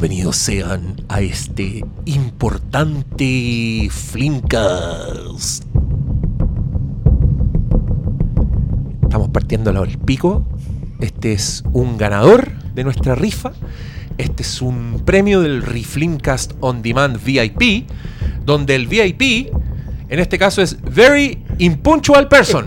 Bienvenidos 0.00 0.36
sean 0.36 0.96
a 1.10 1.20
este 1.20 1.84
importante 2.06 3.86
Flimcast. 3.90 5.66
Estamos 9.02 9.28
partiendo 9.28 9.68
al 9.68 9.98
pico. 9.98 10.46
Este 11.00 11.34
es 11.34 11.62
un 11.74 11.98
ganador 11.98 12.50
de 12.74 12.82
nuestra 12.82 13.14
rifa. 13.14 13.52
Este 14.16 14.42
es 14.42 14.62
un 14.62 15.02
premio 15.04 15.42
del 15.42 15.60
Reflimcast 15.60 16.54
On 16.60 16.80
Demand 16.80 17.22
VIP, 17.22 17.86
donde 18.46 18.76
el 18.76 18.86
VIP, 18.86 19.52
en 20.08 20.18
este 20.18 20.38
caso, 20.38 20.62
es 20.62 20.80
Very 20.80 21.44
Impunctual 21.58 22.26
Person. 22.26 22.64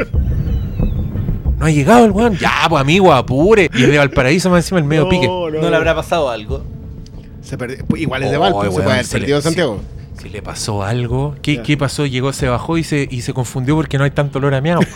No 1.58 1.66
ha 1.66 1.72
llegado 1.72 2.06
el 2.06 2.12
weón. 2.12 2.38
Ya, 2.38 2.68
pues 2.70 2.80
amigo, 2.80 3.12
apure. 3.12 3.72
Y 3.74 3.84
el 3.86 3.90
de 3.90 3.98
Valparaíso 3.98 4.52
más 4.52 4.66
encima 4.66 4.78
el 4.78 4.86
medio 4.86 5.10
pique. 5.10 5.26
No 5.26 5.50
le 5.50 5.76
habrá 5.76 5.96
pasado 5.96 6.30
algo. 6.30 6.73
Se 7.44 7.58
pues 7.58 8.02
Igual 8.02 8.24
es 8.24 8.32
de 8.32 8.38
Oh, 8.38 8.40
Valpo, 8.40 8.62
se 8.62 8.70
weón, 8.70 8.84
puede 8.84 8.94
haber 8.94 9.06
se 9.06 9.20
perdido 9.20 9.40
sí. 9.40 9.44
Santiago. 9.44 9.82
Si 10.22 10.30
le 10.30 10.42
pasó 10.42 10.84
algo, 10.84 11.36
¿qué, 11.42 11.62
qué 11.62 11.76
pasó? 11.76 12.06
Llegó, 12.06 12.34
se 12.34 12.48
bajó 12.48 12.78
y 12.78 12.84
se, 12.84 13.08
y 13.10 13.22
se 13.22 13.34
confundió 13.34 13.76
porque 13.76 13.98
no 13.98 14.04
hay 14.04 14.12
tanto 14.12 14.40
olor 14.40 14.54
a 14.54 14.62
miau. 14.62 14.82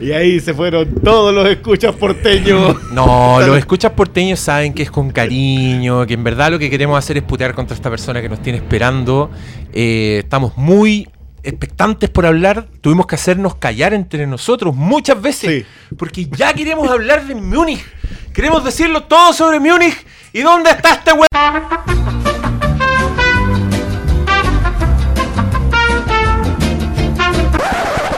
Y 0.00 0.12
ahí 0.12 0.38
se 0.38 0.52
fueron 0.52 0.96
todos 1.02 1.34
los 1.34 1.48
escuchas 1.48 1.94
porteños. 1.94 2.76
No, 2.92 3.40
los 3.40 3.56
escuchas 3.58 3.92
porteños 3.92 4.38
saben 4.38 4.72
que 4.72 4.82
es 4.82 4.90
con 4.90 5.10
cariño, 5.10 6.06
que 6.06 6.14
en 6.14 6.22
verdad 6.22 6.50
lo 6.50 6.58
que 6.58 6.70
queremos 6.70 6.98
hacer 6.98 7.16
es 7.16 7.22
putear 7.22 7.54
contra 7.54 7.74
esta 7.74 7.90
persona 7.90 8.20
que 8.22 8.28
nos 8.28 8.40
tiene 8.40 8.58
esperando. 8.58 9.30
Eh, 9.72 10.20
estamos 10.22 10.56
muy 10.56 11.08
expectantes 11.44 12.10
por 12.10 12.26
hablar. 12.26 12.66
Tuvimos 12.80 13.06
que 13.06 13.14
hacernos 13.14 13.54
callar 13.56 13.94
entre 13.94 14.26
nosotros 14.26 14.74
muchas 14.74 15.20
veces. 15.20 15.64
Porque 15.96 16.26
ya 16.26 16.52
queremos 16.52 16.90
hablar 16.90 17.26
de 17.26 17.34
Múnich. 17.34 17.84
Queremos 18.32 18.64
decirlo 18.64 19.04
todo 19.04 19.32
sobre 19.32 19.60
Múnich. 19.60 19.96
¿Y 20.32 20.40
dónde 20.40 20.70
está 20.70 20.94
este 20.94 21.12
weón? 21.12 21.28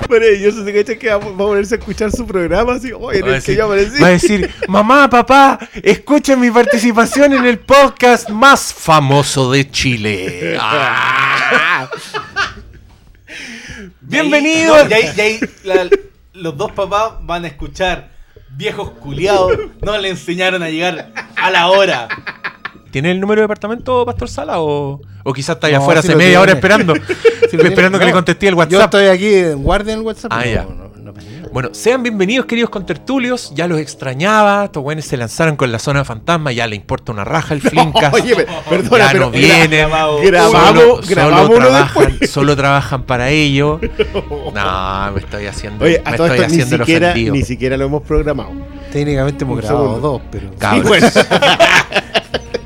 Pero 0.08 0.24
ellos 0.24 0.54
se 0.54 0.98
que 0.98 1.08
va 1.08 1.16
a 1.16 1.20
ponerse 1.20 1.74
a 1.74 1.78
escuchar 1.78 2.12
su 2.12 2.26
programa 2.26 2.74
así. 2.74 2.92
Oye, 2.92 3.18
en 3.18 3.24
el 3.26 3.30
que 3.42 3.52
decir- 3.52 3.56
yo 3.56 3.64
aparecí. 3.66 4.00
va 4.00 4.06
a 4.06 4.10
decir, 4.10 4.54
mamá, 4.68 5.10
papá, 5.10 5.58
escuchen 5.82 6.40
mi 6.40 6.50
participación 6.50 7.32
en 7.32 7.44
el 7.44 7.58
podcast 7.58 8.30
más 8.30 8.72
famoso 8.72 9.50
de 9.50 9.68
Chile. 9.70 10.58
Ah. 11.48 11.88
Bienvenidos. 14.08 14.88
Y 14.90 14.94
ahí, 14.94 15.04
y 15.16 15.20
ahí 15.20 15.40
la- 15.64 15.88
los 16.32 16.56
dos 16.56 16.72
papás 16.72 17.12
van 17.22 17.44
a 17.44 17.48
escuchar 17.48 18.10
viejos 18.50 18.90
culiados. 18.92 19.52
No 19.82 19.96
le 19.98 20.10
enseñaron 20.10 20.62
a 20.62 20.70
llegar 20.70 21.12
a 21.36 21.50
la 21.50 21.68
hora. 21.68 22.08
¿Tiene 22.90 23.10
el 23.10 23.20
número 23.20 23.40
de 23.40 23.44
departamento, 23.44 24.06
Pastor 24.06 24.28
Sala? 24.28 24.60
¿O, 24.60 25.00
o 25.24 25.32
quizás 25.32 25.56
está 25.56 25.66
allá 25.66 25.78
No, 25.78 25.82
afuera 25.82 26.00
hace 26.00 26.14
media 26.16 26.40
hora 26.40 26.52
esperando? 26.52 26.94
Tiene. 27.50 27.68
esperando 27.68 27.98
que 27.98 28.04
No, 28.04 28.08
le 28.08 28.12
contesté 28.14 28.48
el 28.48 28.54
Yo 28.54 28.58
WhatsApp. 28.58 28.82
estoy 28.84 29.06
aquí 29.06 29.34
en 29.34 29.62
guardia 29.62 29.92
en 29.92 29.98
el 30.00 30.04
WhatsApp. 30.04 30.32
Ah, 30.32 30.38
no, 30.44 30.50
ya. 30.50 30.66
No, 31.56 31.62
no, 31.62 31.68
no. 31.68 31.70
Bueno, 31.70 31.70
sean 31.72 32.02
bienvenidos, 32.02 32.44
queridos 32.46 32.68
contertulios. 32.70 33.50
Ya 33.54 33.66
los 33.66 33.78
extrañaba. 33.80 34.64
Estos 34.66 34.82
güeyes 34.82 35.06
se 35.06 35.16
lanzaron 35.16 35.56
con 35.56 35.72
la 35.72 35.78
zona 35.78 36.04
fantasma. 36.04 36.52
Ya 36.52 36.66
le 36.66 36.76
importa 36.76 37.12
una 37.12 37.24
raja 37.24 37.54
el 37.54 37.60
Flinkas. 37.62 38.12
Oye, 38.12 38.36
pe- 38.36 38.46
perdona, 38.68 39.06
ya 39.06 39.12
pero 39.12 39.24
no 39.26 39.30
vienen. 39.30 39.70
grabado. 39.70 40.20
grabamos, 40.20 40.72
solo, 40.74 41.00
grabamos 41.08 41.46
solo 41.46 41.56
trabajan, 41.58 42.18
solo 42.28 42.56
trabajan 42.56 43.02
para 43.04 43.30
ello. 43.30 43.80
No, 44.54 45.12
me 45.12 45.20
estoy 45.20 45.46
haciendo, 45.46 45.84
Oye, 45.84 46.00
me 46.04 46.10
estoy 46.10 46.30
esto 46.30 46.38
ni 46.38 46.44
haciendo 46.44 46.76
el 46.76 46.80
siquiera, 46.82 47.08
ofendido. 47.10 47.34
ni 47.34 47.42
siquiera 47.42 47.76
lo 47.76 47.84
hemos 47.86 48.02
programado. 48.02 48.52
Técnicamente 48.92 49.44
hemos 49.44 49.56
Un 49.56 49.60
grabado 49.62 49.86
segundo. 49.86 50.08
dos, 50.08 50.22
pero. 50.30 50.76
Y 50.76 50.80
bueno, 50.80 51.08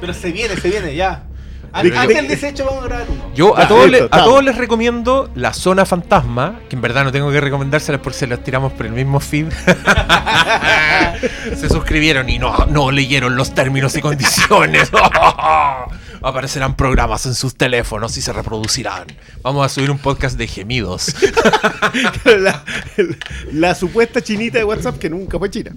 Pero 0.01 0.15
se 0.15 0.33
viene, 0.33 0.57
se 0.57 0.69
viene 0.69 0.95
ya. 0.95 1.25
Antes 1.73 2.09
de- 2.09 2.15
del 2.15 2.29
18 2.29 2.65
vamos 2.65 2.85
a 2.85 2.89
grabar 2.89 3.07
uno. 3.09 3.31
Yo 3.35 3.57
a 3.57 3.69
todos, 3.69 3.89
listo, 3.91 4.09
le- 4.13 4.21
a 4.21 4.25
todos 4.25 4.45
les 4.45 4.57
recomiendo 4.57 5.31
la 5.35 5.53
zona 5.53 5.85
fantasma, 5.87 6.61
que 6.69 6.77
en 6.77 6.83
verdad 6.83 7.05
no 7.05 7.13
tengo 7.13 7.31
que 7.31 7.41
recomendárselas 7.41 8.01
porque 8.01 8.19
se 8.19 8.27
las 8.27 8.43
tiramos 8.43 8.73
por 8.73 8.87
el 8.87 8.93
mismo 8.93 9.21
feed. 9.21 9.47
se 11.57 11.69
suscribieron 11.69 12.29
y 12.29 12.39
no, 12.39 12.67
no 12.67 12.91
leyeron 12.91 13.37
los 13.37 13.55
términos 13.55 13.97
y 13.97 14.01
condiciones. 14.01 14.91
Aparecerán 16.23 16.77
programas 16.77 17.25
en 17.25 17.35
sus 17.35 17.55
teléfonos 17.55 18.17
y 18.19 18.23
se 18.23 18.33
reproducirán. 18.33 19.07
Vamos 19.43 19.65
a 19.65 19.69
subir 19.71 19.91
un 19.91 19.99
podcast 19.99 20.37
de 20.37 20.47
gemidos. 20.47 21.15
la, 22.41 22.63
la 23.53 23.75
supuesta 23.75 24.21
chinita 24.21 24.59
de 24.59 24.65
WhatsApp 24.65 24.99
que 24.99 25.09
nunca 25.09 25.39
fue 25.39 25.51
china. 25.51 25.71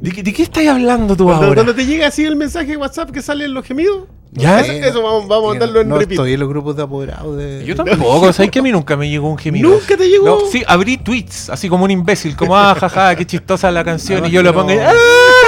¿De, 0.00 0.10
qué- 0.10 0.22
de 0.24 0.32
qué 0.32 0.42
estás 0.42 0.66
hablando 0.66 1.16
tú 1.16 1.24
Cuando, 1.24 1.44
ahora? 1.44 1.54
cuando 1.62 1.74
te 1.74 1.86
llega 1.86 2.08
así 2.08 2.24
el 2.24 2.34
mensaje 2.36 2.66
de 2.66 2.76
WhatsApp 2.76 3.10
que 3.12 3.22
salen 3.22 3.54
los 3.54 3.64
gemidos, 3.64 4.04
¿Ya? 4.32 4.60
eso, 4.60 4.72
eso 4.72 5.02
vamos, 5.02 5.28
vamos 5.28 5.46
a 5.46 5.48
mandarlo 5.50 5.80
en 5.80 5.88
no 5.88 5.94
repeat. 5.96 6.12
estoy 6.12 6.34
en 6.34 6.40
los 6.40 6.48
grupos 6.48 6.76
de 6.76 6.82
apoderados 6.82 7.36
de. 7.38 7.64
Yo 7.64 7.74
tampoco, 7.74 8.32
¿sabes 8.34 8.50
que 8.50 8.58
a 8.58 8.62
mí 8.62 8.70
nunca 8.70 8.94
me 8.96 9.08
llegó 9.08 9.30
un 9.30 9.38
gemido? 9.38 9.70
¿Nunca 9.70 9.96
te 9.96 10.08
llegó? 10.08 10.26
No, 10.26 10.38
sí, 10.50 10.62
abrí 10.66 10.98
tweets, 10.98 11.48
así 11.48 11.68
como 11.70 11.84
un 11.84 11.90
imbécil, 11.90 12.36
como, 12.36 12.54
ah, 12.56 12.74
jaja, 12.78 13.14
qué 13.16 13.24
chistosa 13.26 13.70
la 13.70 13.82
canción, 13.82 14.20
No, 14.22 14.28
y 14.28 14.32
yo 14.32 14.42
lo 14.42 14.52
pongo 14.52 14.72
y, 14.74 14.78
¡ah! 14.78 14.92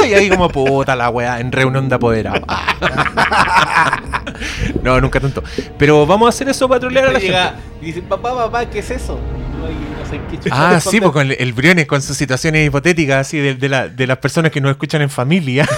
y 0.09 0.15
ahí 0.15 0.31
como, 0.31 0.49
puta 0.49 0.97
la 0.97 1.11
weá, 1.11 1.39
en 1.41 1.53
reunión 1.53 1.89
de 1.89 1.95
apoderados. 1.97 2.41
no, 4.83 5.01
nunca 5.01 5.21
tanto. 5.21 5.43
Pero 5.77 6.07
vamos 6.07 6.27
a 6.27 6.31
hacer 6.31 6.49
eso 6.49 6.67
para 6.69 6.81
trolear 6.81 7.09
a 7.09 7.13
la 7.13 7.19
llega 7.19 7.45
gente. 7.51 7.63
y 7.83 7.87
dice, 7.87 8.03
papá, 8.03 8.35
papá, 8.35 8.65
¿qué 8.71 8.79
es 8.79 8.91
eso? 8.91 9.19
Y 9.37 9.61
yo 9.61 9.67
ahí 9.67 9.77
no 10.03 10.11
sé 10.11 10.21
qué 10.31 10.39
chucha 10.39 10.55
Ah, 10.77 10.81
sí, 10.81 10.99
pues 11.01 11.13
con 11.13 11.27
el, 11.31 11.37
el 11.39 11.53
Briones, 11.53 11.87
con 11.87 12.01
sus 12.01 12.17
situaciones 12.17 12.67
hipotéticas, 12.67 13.27
así, 13.27 13.37
de, 13.39 13.55
de 13.55 13.69
la- 13.69 13.89
de 13.89 14.07
las 14.07 14.17
personas 14.19 14.51
que 14.53 14.61
nos 14.63 14.71
escuchan 14.71 15.03
en 15.03 15.11
familia. 15.11 15.69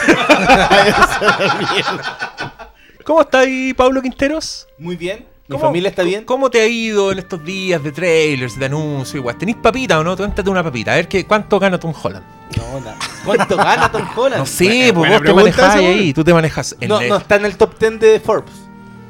¿Cómo 3.11 3.23
está 3.23 3.41
ahí, 3.41 3.75
Pablo 3.75 4.01
Quinteros? 4.01 4.69
Muy 4.79 4.95
bien. 4.95 5.27
¿Mi 5.49 5.55
¿Cómo- 5.57 5.67
familia 5.67 5.89
está 5.91 6.05
bien? 6.05 6.25
¿Cómo 6.25 6.49
te 6.49 6.61
ha 6.61 6.67
ido 6.69 7.11
en 7.11 7.19
estos 7.19 7.45
días 7.45 7.83
de 7.83 7.91
trailers, 7.91 8.57
de 8.57 8.67
anuncios? 8.67 9.17
Igual, 9.17 9.37
¿tenís 9.37 9.57
papita 9.57 9.99
o 9.99 10.05
no? 10.05 10.17
Cuéntate 10.17 10.49
una 10.49 10.63
papita. 10.63 10.93
A 10.93 10.95
ver 10.95 11.09
qué, 11.09 11.27
cuánto 11.27 11.59
gana 11.59 11.81
Tom 11.81 11.93
Holland. 12.01 12.25
No, 12.57 12.79
na- 12.79 12.95
¿Cuánto 13.25 13.57
gana 13.57 13.91
Tom 13.91 14.05
Holland? 14.17 14.39
No 14.39 14.47
sé, 14.47 14.93
pues 14.95 15.11
vos 15.11 15.23
te 15.25 15.35
manejás 15.35 15.75
ahí. 15.75 16.13
Tú 16.15 16.23
te 16.23 16.33
manejas 16.33 16.77
en 16.81 16.89
No, 16.89 17.01
el- 17.01 17.09
no 17.09 17.17
está 17.17 17.35
en 17.35 17.47
el 17.47 17.57
top 17.57 17.77
10 17.81 17.99
de 17.99 18.21
Forbes. 18.21 18.55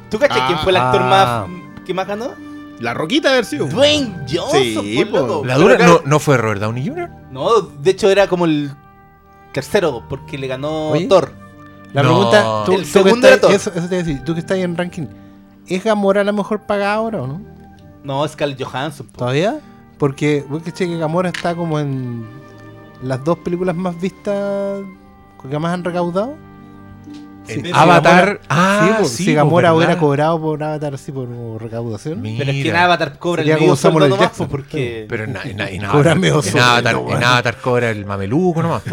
¿Tú 0.09 0.17
cachai 0.17 0.39
Ah. 0.41 0.47
quién 0.47 0.57
fue 0.61 0.71
el 0.71 0.77
actor 0.77 1.01
Ah. 1.03 1.45
más 1.47 1.83
que 1.85 1.93
más 1.93 2.07
ganó? 2.07 2.31
La 2.79 2.95
roquita 2.95 3.27
de 3.27 3.33
haber 3.35 3.45
sido. 3.45 3.67
Dwayne 3.67 4.15
Johnson, 4.27 4.63
Sí, 4.83 5.05
por 5.11 5.11
po. 5.21 5.27
loco. 5.27 5.45
La 5.45 5.57
dura 5.57 5.77
no, 5.77 6.01
no 6.05 6.17
fue 6.17 6.37
Robert 6.37 6.59
Downey 6.59 6.87
Jr. 6.87 7.07
No, 7.29 7.61
de 7.61 7.91
hecho 7.91 8.09
era 8.09 8.27
como 8.27 8.45
el 8.45 8.71
tercero, 9.53 10.03
porque 10.09 10.39
le 10.39 10.47
ganó 10.47 10.89
Oye. 10.89 11.05
Thor. 11.05 11.39
La 11.93 12.03
No. 12.03 12.09
pregunta. 12.09 12.63
Tú, 12.65 12.71
El 12.73 12.77
tú 12.79 12.83
que 12.83 12.85
segundo 12.85 13.27
estás- 13.27 13.53
eso, 13.53 13.71
eso 13.75 13.87
te 13.89 13.95
decir. 13.95 14.23
Tú 14.23 14.33
que 14.33 14.39
estás 14.39 14.55
ahí 14.55 14.63
en 14.63 14.77
ranking. 14.77 15.07
¿Es 15.67 15.83
Gamora 15.83 16.23
la 16.23 16.31
mejor 16.31 16.61
pagada 16.61 16.93
ahora 16.95 17.21
o 17.21 17.27
no? 17.27 17.41
No, 18.03 18.27
Scarlett 18.27 18.61
Johansson. 18.63 19.07
po. 19.07 19.19
¿Todavía? 19.19 19.59
Porque, 19.97 20.45
¿vos 20.49 20.63
que 20.63 20.71
que 20.87 20.97
Gamora 20.97 21.29
está 21.29 21.53
como 21.55 21.79
en 21.79 22.25
las 23.03 23.23
dos 23.23 23.37
películas 23.39 23.75
más 23.75 23.99
vistas 23.99 24.81
que 25.49 25.59
más 25.59 25.73
han 25.73 25.83
recaudado? 25.83 26.35
Sí, 27.53 27.71
Avatar. 27.73 28.25
Gamora- 28.25 28.39
ah, 28.49 28.97
sí, 29.03 29.09
sí, 29.09 29.23
si 29.25 29.33
Gamora 29.33 29.73
hubiera 29.73 29.97
cobrado 29.97 30.39
por 30.41 30.61
Avatar 30.63 30.93
así 30.95 31.11
por 31.11 31.27
recaudación. 31.61 32.21
Mira. 32.21 32.39
Pero 32.45 32.51
es 32.57 32.63
que 32.63 32.69
en 32.69 32.75
Avatar 32.75 33.17
cobra 33.19 33.41
el 33.41 33.45
Sería 33.47 33.55
medio 33.55 33.67
como 33.67 33.75
Samuel 33.77 34.01
sueldo 34.03 34.15
nomás, 34.15 34.29
Jackson. 34.31 34.47
porque... 34.49 35.05
Pero 35.09 35.23
en, 35.25 35.37
en, 35.43 35.59
en, 35.61 35.81
Cobra 35.87 35.89
Avatar, 36.11 36.19
medio 36.19 36.35
en, 36.37 36.43
sueldo, 36.43 36.63
Avatar, 36.67 36.95
en 37.09 37.23
Avatar 37.23 37.57
cobra 37.57 37.89
el 37.89 38.05
mameluco 38.05 38.61
nomás. 38.63 38.83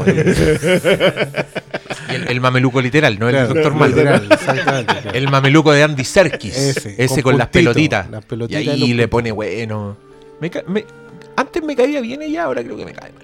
Y 2.10 2.14
el, 2.14 2.28
el 2.28 2.40
mameluco 2.40 2.80
literal, 2.80 3.18
no 3.18 3.28
el 3.28 3.48
doctor 3.48 3.74
Mal. 3.74 3.90
literal, 3.90 4.26
exactamente, 4.30 4.94
claro. 5.02 5.10
El 5.18 5.28
mameluco 5.30 5.72
de 5.72 5.82
Andy 5.82 6.04
Serkis. 6.04 6.56
Ese, 6.56 6.94
Ese, 7.02 7.22
con, 7.22 7.32
con 7.32 7.38
las 7.38 7.48
pelotitas. 7.48 8.10
las 8.10 8.24
y 8.24 8.26
pelotitas 8.26 8.62
y 8.62 8.68
ahí 8.68 8.92
le 8.94 9.08
pone 9.08 9.32
bueno. 9.32 9.96
Me 10.40 10.50
ca- 10.50 10.62
me- 10.66 10.84
antes 11.36 11.62
me 11.62 11.76
caía 11.76 12.00
bien 12.00 12.22
ella, 12.22 12.44
ahora 12.44 12.62
creo 12.62 12.76
que 12.76 12.84
me 12.84 12.92
cae 12.92 13.12
mal. 13.12 13.22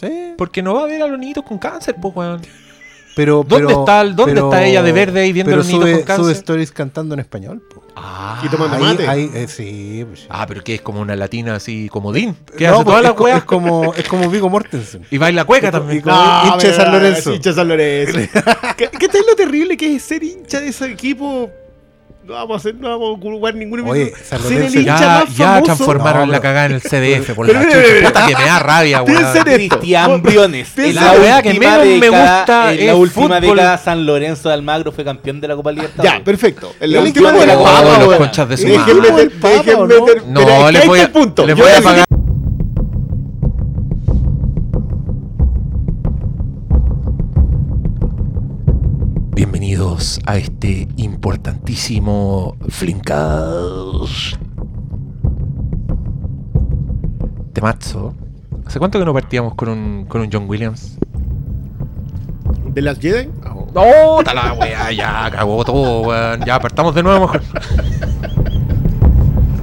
Sí, 0.00 0.34
Porque 0.38 0.62
no 0.62 0.74
va 0.74 0.84
a 0.84 0.86
ver 0.86 1.02
a 1.02 1.06
los 1.08 1.18
niñitos 1.18 1.44
con 1.44 1.58
cáncer, 1.58 1.96
pues, 2.00 2.14
weón. 2.14 2.40
Pero, 3.18 3.44
¿Dónde 3.46 3.66
pero- 3.66 3.80
está 3.80 4.00
el- 4.00 4.16
dónde 4.16 4.34
pero- 4.34 4.46
está 4.46 4.64
ella 4.64 4.82
de 4.82 4.92
verde 4.92 5.20
ahí 5.20 5.32
viendo 5.32 5.50
pero 5.50 5.58
los 5.58 5.66
niños 5.66 5.82
sube, 5.82 5.92
con 5.92 6.02
cáncer? 6.02 6.24
Sube 6.24 6.32
stories 6.32 6.72
cantando 6.72 7.14
en 7.14 7.20
español. 7.20 7.62
po. 7.72 7.82
Ah, 8.00 8.40
Y 8.44 8.48
tomando 8.48 8.76
Ahí, 8.76 8.82
mate. 8.82 9.08
ahí, 9.08 9.30
eh, 9.34 9.48
sí, 9.48 10.04
pues, 10.08 10.20
sí. 10.20 10.26
ah, 10.30 10.46
pero 10.46 10.62
que 10.62 10.76
es 10.76 10.80
como 10.80 11.00
una 11.00 11.16
latina 11.16 11.56
así 11.56 11.88
comodín. 11.88 12.36
Que 12.56 12.64
No, 12.68 12.74
hace 12.76 12.84
pues, 12.84 12.86
todas 12.86 13.02
es, 13.02 13.10
las 13.10 13.20
weas. 13.20 13.38
es 13.38 13.44
como 13.44 13.92
es 13.94 14.08
como 14.08 14.30
Vigo 14.30 14.48
Mortensen. 14.48 15.04
Y 15.10 15.18
baila 15.18 15.44
cueca 15.44 15.70
también. 15.72 15.98
y 15.98 16.02
como 16.02 16.16
hincha 16.54 16.68
de 16.68 16.74
San 16.74 16.92
Lorenzo. 16.92 17.34
Hincha 17.34 17.50
de 17.50 17.56
San 17.56 17.68
Lorenzo. 17.68 18.18
¿Qué, 18.76 18.88
¿Qué 18.98 19.08
tal 19.08 19.22
lo 19.28 19.34
terrible 19.34 19.76
que 19.76 19.96
es 19.96 20.02
ser 20.02 20.22
hincha 20.22 20.60
de 20.60 20.68
ese 20.68 20.86
equipo? 20.92 21.50
No 22.28 22.34
vamos 22.34 22.52
a 22.52 22.56
hacer, 22.58 22.74
no 22.74 22.90
vamos 22.90 23.16
a 23.16 23.20
jugar 23.22 23.54
ningún 23.54 23.88
Oye, 23.88 24.12
Ser 24.22 24.38
el 24.62 24.64
hincha 24.66 24.80
Ya, 24.82 25.08
más 25.24 25.34
ya 25.34 25.46
famoso. 25.46 25.62
transformaron 25.64 26.26
No, 26.26 26.32
la 26.32 26.32
pero- 26.32 26.42
cagada 26.42 26.66
en 26.66 26.72
el 26.72 26.82
CDF 26.82 27.34
por 27.34 27.50
la 27.50 27.62
chucha. 27.64 27.76
Puta 28.04 28.26
que 28.26 28.36
me 28.36 28.44
da 28.44 28.58
rabia, 28.58 29.02
Piensa 29.06 29.22
weón. 29.32 29.48
esto. 29.48 29.78
Cristian 29.78 30.22
Briones. 30.22 30.68
En 30.76 30.94
La 30.94 31.12
weá 31.12 31.40
que 31.40 31.48
última 31.48 31.70
menos 31.70 31.86
me 31.86 32.00
década- 32.00 32.36
gusta 32.40 32.72
En 32.74 32.78
es 32.80 32.84
la 32.86 32.94
última 32.96 33.26
fútbol. 33.40 33.56
década, 33.56 33.78
San 33.78 34.04
Lorenzo 34.04 34.48
de 34.50 34.54
Almagro 34.56 34.92
fue 34.92 35.04
campeón 35.04 35.40
de 35.40 35.48
la 35.48 35.56
Copa 35.56 35.72
Libertadores. 35.72 36.12
Ya, 36.18 36.22
perfecto. 36.22 36.74
En 36.80 36.92
La 36.92 36.98
la 36.98 37.04
última 37.06 37.32
de 37.32 37.46
la 37.46 37.54
la 37.54 37.60
Oh, 37.60 38.04
los 38.10 38.16
conchas 38.16 38.46
de 38.50 38.56
su 38.58 38.66
Dejen 38.66 38.98
madre. 38.98 39.10
meter, 39.12 39.30
Papa, 39.40 39.54
dejen 39.56 39.74
¿o 39.76 39.86
no? 39.86 39.94
ahí 40.66 40.72
le 40.74 40.78
está 40.80 40.86
voy 40.90 40.98
a, 40.98 41.02
el 41.04 41.10
punto. 41.10 41.46
le 41.46 41.54
Yo 41.56 41.64
voy 41.64 41.72
a 41.72 41.80
pagar. 41.80 42.04
Bienvenidos 49.98 50.20
a 50.26 50.36
este 50.36 50.88
importantísimo 50.96 52.56
Flimcast. 52.68 54.36
Temazo. 57.52 58.14
¿Hace 58.64 58.78
cuánto 58.78 58.98
que 59.00 59.04
no 59.04 59.12
partíamos 59.12 59.54
con 59.54 59.68
un, 59.70 60.04
con 60.06 60.20
un 60.20 60.28
John 60.32 60.48
Williams? 60.48 60.98
¿De 62.72 62.82
las 62.82 63.00
Jedi? 63.00 63.28
No, 63.74 64.22
la 64.22 64.52
weá, 64.52 64.92
ya 64.92 65.30
cagó 65.32 65.64
todo, 65.64 66.02
weón. 66.02 66.44
Ya 66.44 66.60
partamos 66.60 66.94
de 66.94 67.02
nuevo 67.02 67.20
mejor. 67.22 67.42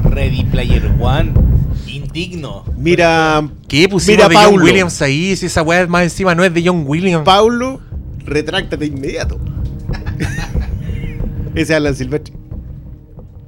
Ready 0.09 0.43
Player 0.45 0.91
One. 0.99 1.31
Indigno. 1.87 2.65
Mira, 2.77 3.47
¿Qué 3.69 3.87
pusimos 3.87 4.17
Mira, 4.17 4.27
de 4.29 4.35
John 4.35 4.45
Paulo. 4.45 4.65
Williams 4.65 5.01
ahí? 5.01 5.35
Si 5.35 5.45
esa 5.45 5.61
weá 5.61 5.87
más 5.87 6.03
encima 6.03 6.35
no 6.35 6.43
es 6.43 6.53
de 6.53 6.61
John 6.65 6.83
Williams. 6.85 7.23
Paulo, 7.23 7.79
retráctate 8.25 8.85
inmediato. 8.87 9.39
Ese 11.55 11.61
es 11.61 11.71
Alan 11.71 11.95
Silvestri. 11.95 12.33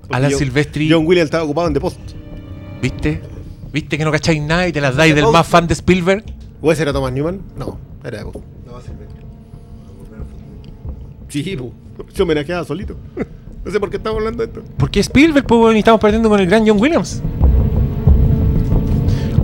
Porque 0.01 0.15
Alan 0.15 0.31
John- 0.31 0.39
Silvestri. 0.39 0.89
John 0.91 1.05
Williams 1.05 1.27
estaba 1.27 1.43
ocupado 1.43 1.67
en 1.67 1.73
Depósito. 1.73 2.13
¿Viste? 2.81 3.21
¿Viste 3.73 3.97
que 3.97 4.05
no 4.05 4.11
cacháis 4.11 4.41
nada 4.41 4.67
y 4.67 4.71
te 4.71 4.79
las 4.81 4.95
dais 4.95 5.13
del 5.13 5.27
más 5.27 5.45
fan 5.47 5.67
de 5.67 5.73
Spielberg? 5.73 6.23
¿O 6.61 6.71
ese 6.71 6.83
era 6.83 6.93
Thomas 6.93 7.11
Newman? 7.11 7.41
No, 7.57 7.77
era 8.03 8.19
Depósito. 8.19 8.43
Sí, 11.29 11.55
po. 11.57 11.71
se 12.13 12.23
homenajeaba 12.23 12.63
solito. 12.63 12.95
No 13.65 13.73
sé 13.73 13.81
por 13.81 13.89
qué 13.89 13.97
estamos 13.97 14.19
hablando 14.19 14.45
de 14.45 14.49
esto. 14.49 14.63
Porque 14.77 15.01
Spielberg, 15.01 15.45
pues, 15.45 15.75
y 15.75 15.79
estamos 15.79 15.99
perdiendo 15.99 16.29
con 16.29 16.39
el 16.39 16.47
gran 16.47 16.65
John 16.65 16.79
Williams. 16.79 17.21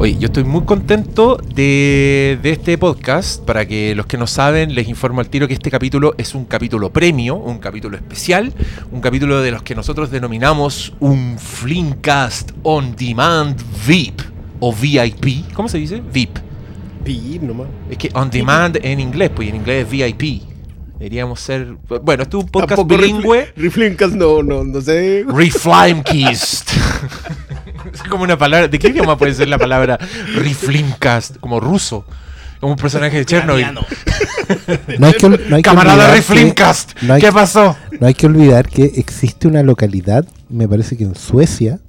Oye, 0.04 0.18
yo 0.20 0.26
estoy 0.26 0.44
muy 0.44 0.64
contento 0.64 1.38
de, 1.56 2.38
de 2.44 2.52
este 2.52 2.78
podcast. 2.78 3.42
Para 3.42 3.66
que 3.66 3.96
los 3.96 4.06
que 4.06 4.18
no 4.18 4.28
saben, 4.28 4.76
les 4.76 4.90
informo 4.90 5.22
al 5.22 5.30
tiro 5.30 5.48
que 5.48 5.54
este 5.54 5.72
capítulo 5.72 6.14
es 6.18 6.36
un 6.36 6.44
capítulo 6.44 6.92
premio, 6.92 7.38
un 7.38 7.58
capítulo 7.60 7.96
especial, 7.96 8.52
un 8.92 9.00
capítulo 9.00 9.42
de 9.42 9.52
los 9.52 9.64
que 9.64 9.76
nosotros 9.76 10.12
denominamos 10.12 10.92
un 11.00 11.38
Flimcast 11.40 12.52
On 12.64 12.94
Demand 12.98 13.58
VIP 13.88 14.20
o 14.60 14.74
VIP. 14.74 15.54
¿Cómo 15.54 15.70
se 15.70 15.78
dice? 15.78 16.02
VIP. 16.02 16.38
Pip 17.06 17.42
nomás. 17.42 17.68
Es 17.90 17.98
que 17.98 18.10
On 18.14 18.30
Demand 18.30 18.78
en 18.84 19.00
inglés, 19.00 19.32
pues 19.34 19.48
en 19.48 19.56
inglés 19.56 19.86
es 19.86 19.90
VIP. 19.90 20.44
Deberíamos 21.00 21.40
ser. 21.40 21.78
Bueno, 22.02 22.24
este 22.24 22.36
es 22.36 22.44
un 22.44 22.50
podcast 22.50 22.86
bilingüe. 22.86 23.54
Riflincast 23.56 24.16
no, 24.16 24.44
no, 24.44 24.66
no 24.66 24.82
sé. 24.82 25.24
Reflimkist. 25.26 26.72
es 28.04 28.04
como 28.04 28.24
una 28.24 28.38
palabra. 28.38 28.68
¿De 28.68 28.80
qué 28.80 28.90
idioma 28.90 29.18
puede 29.18 29.34
ser 29.34 29.48
la 29.48 29.58
palabra 29.58 29.98
Reflimcast? 30.36 31.38
Como 31.40 31.60
ruso. 31.60 32.06
Como 32.60 32.74
un 32.74 32.80
personaje 32.80 33.18
de 33.18 33.26
Chernobyl. 33.26 33.64
Ucraniano. 33.66 33.86
No 35.00 35.08
hay 35.08 35.14
que, 35.14 35.26
ol- 35.26 35.42
no 35.50 35.56
hay 35.56 35.62
que 35.62 35.70
Camarada 35.70 36.14
que- 36.14 36.22
no 37.02 37.14
hay- 37.14 37.22
¿Qué 37.22 37.32
pasó? 37.32 37.78
No 38.00 38.08
hay 38.08 38.14
que 38.14 38.26
olvidar 38.26 38.68
que 38.68 38.84
existe 38.98 39.48
una 39.48 39.64
localidad, 39.64 40.26
me 40.50 40.68
parece 40.68 40.98
que 40.98 41.04
en 41.06 41.16
Suecia. 41.16 41.80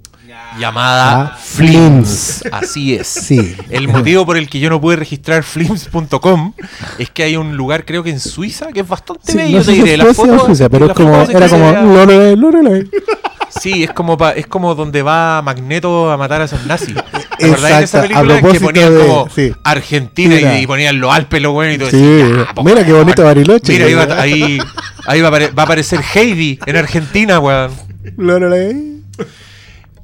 Llamada 0.58 1.32
Ah, 1.34 1.38
Flims. 1.38 2.42
Así 2.52 2.94
es. 2.94 3.06
Sí. 3.08 3.56
El 3.70 3.88
motivo 3.88 4.24
por 4.24 4.36
el 4.36 4.48
que 4.48 4.60
yo 4.60 4.70
no 4.70 4.80
pude 4.80 4.96
registrar 4.96 5.42
flims.com 5.42 6.52
es 6.98 7.10
que 7.10 7.22
hay 7.24 7.36
un 7.36 7.56
lugar, 7.56 7.84
creo 7.84 8.02
que 8.02 8.10
en 8.10 8.20
Suiza, 8.20 8.68
que 8.72 8.80
es 8.80 8.88
bastante 8.88 9.32
Sí, 9.32 9.38
bello. 9.38 9.58
no 9.58 9.64
te 9.64 9.70
sé 9.70 9.76
si 9.76 9.82
diré. 9.82 9.96
Las 9.96 10.16
fotos- 10.16 10.44
Suiza, 10.46 10.68
pero 10.68 10.84
es 10.84 10.88
las 10.88 10.96
como, 10.96 11.22
era 11.22 11.48
como 11.48 11.72
Lorelei, 11.72 12.36
Lorelei. 12.36 12.90
Sí, 13.60 13.84
es 13.84 13.90
como, 13.92 14.16
pa- 14.18 14.32
es 14.32 14.46
como 14.48 14.74
donde 14.74 15.02
va 15.02 15.40
Magneto 15.42 16.10
a 16.10 16.16
matar 16.16 16.40
a 16.42 16.44
esos 16.46 16.66
nazis. 16.66 16.94
¿Te 17.38 17.46
acordás 17.46 17.78
de 17.78 17.84
esa 17.84 18.02
película 18.02 18.38
en 18.38 18.50
que 18.52 18.60
ponían 18.60 18.94
de- 18.94 19.00
como 19.06 19.28
sí. 19.34 19.52
Argentina 19.62 20.34
Mira. 20.36 20.58
y, 20.60 20.66
ponían 20.66 20.98
los 21.00 21.12
Alpes, 21.14 21.40
lo 21.40 21.52
bueno 21.52 21.72
y 21.72 21.78
todo 21.78 21.90
Sí, 21.90 21.96
decías, 21.98 22.46
"Ya, 22.48 22.52
po, 22.54 22.64
mira 22.64 22.84
qué 22.84 22.92
weón". 22.92 23.04
bonito 23.04 23.22
Bariloche. 23.24 23.72
Mira, 23.72 23.86
ahí 23.86 23.94
va, 23.94 24.20
ahí, 24.20 24.58
ahí 25.06 25.20
va, 25.20 25.28
a 25.28 25.30
va 25.30 25.38
a 25.56 25.62
aparecer 25.62 26.00
Heidi 26.14 26.58
en 26.66 26.76
Argentina, 26.76 27.38
weón. 27.38 27.70
Lorelei. 28.16 28.94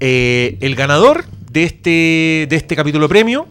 Eh, 0.02 0.56
el 0.62 0.76
ganador 0.76 1.26
de 1.52 1.64
este, 1.64 2.46
de 2.48 2.56
este 2.56 2.74
capítulo 2.74 3.06
premio 3.06 3.46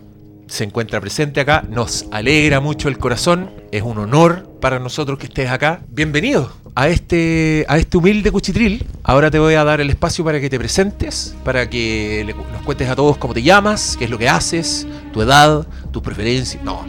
se 0.47 0.63
encuentra 0.63 0.99
presente 0.99 1.39
acá. 1.39 1.63
Nos 1.69 2.07
alegra 2.11 2.59
mucho 2.59 2.89
el 2.89 2.97
corazón. 2.97 3.51
Es 3.71 3.83
un 3.83 3.99
honor 3.99 4.49
para 4.59 4.79
nosotros 4.79 5.19
que 5.19 5.27
estés 5.27 5.49
acá. 5.51 5.81
Bienvenido 5.89 6.51
a 6.73 6.87
este, 6.87 7.65
a 7.69 7.77
este 7.77 7.97
humilde 7.97 8.31
cuchitril. 8.31 8.83
Ahora 9.03 9.29
te 9.29 9.37
voy 9.37 9.53
a 9.53 9.63
dar 9.63 9.79
el 9.79 9.91
espacio 9.91 10.25
para 10.25 10.41
que 10.41 10.49
te 10.49 10.57
presentes, 10.57 11.35
para 11.43 11.69
que 11.69 12.33
nos 12.51 12.63
cuentes 12.63 12.89
a 12.89 12.95
todos 12.95 13.17
cómo 13.17 13.35
te 13.35 13.43
llamas, 13.43 13.95
qué 13.95 14.05
es 14.05 14.09
lo 14.09 14.17
que 14.17 14.27
haces, 14.27 14.87
tu 15.13 15.21
edad, 15.21 15.67
tus 15.91 16.01
preferencias. 16.01 16.63
No, 16.63 16.83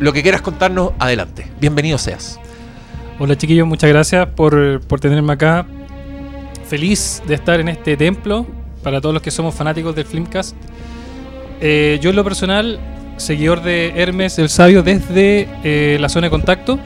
lo 0.00 0.12
que 0.12 0.22
quieras 0.22 0.42
contarnos, 0.42 0.90
adelante. 0.98 1.46
Bienvenido 1.60 1.98
seas. 1.98 2.40
Hola 3.20 3.38
chiquillos, 3.38 3.66
muchas 3.66 3.90
gracias 3.90 4.26
por, 4.30 4.80
por 4.80 4.98
tenerme 4.98 5.34
acá. 5.34 5.66
Feliz 6.66 7.22
de 7.28 7.34
estar 7.34 7.60
en 7.60 7.68
este 7.68 7.96
templo 7.96 8.57
para 8.82 9.00
todos 9.00 9.12
los 9.12 9.22
que 9.22 9.30
somos 9.30 9.54
fanáticos 9.54 9.94
del 9.94 10.04
Filmcast. 10.04 10.56
Eh, 11.60 11.98
yo 12.00 12.10
en 12.10 12.16
lo 12.16 12.24
personal, 12.24 12.78
seguidor 13.16 13.62
de 13.62 13.92
Hermes 13.96 14.38
el 14.38 14.48
Sabio 14.48 14.82
desde 14.82 15.48
eh, 15.64 15.98
la 16.00 16.08
zona 16.08 16.26
de 16.26 16.30
contacto. 16.30 16.78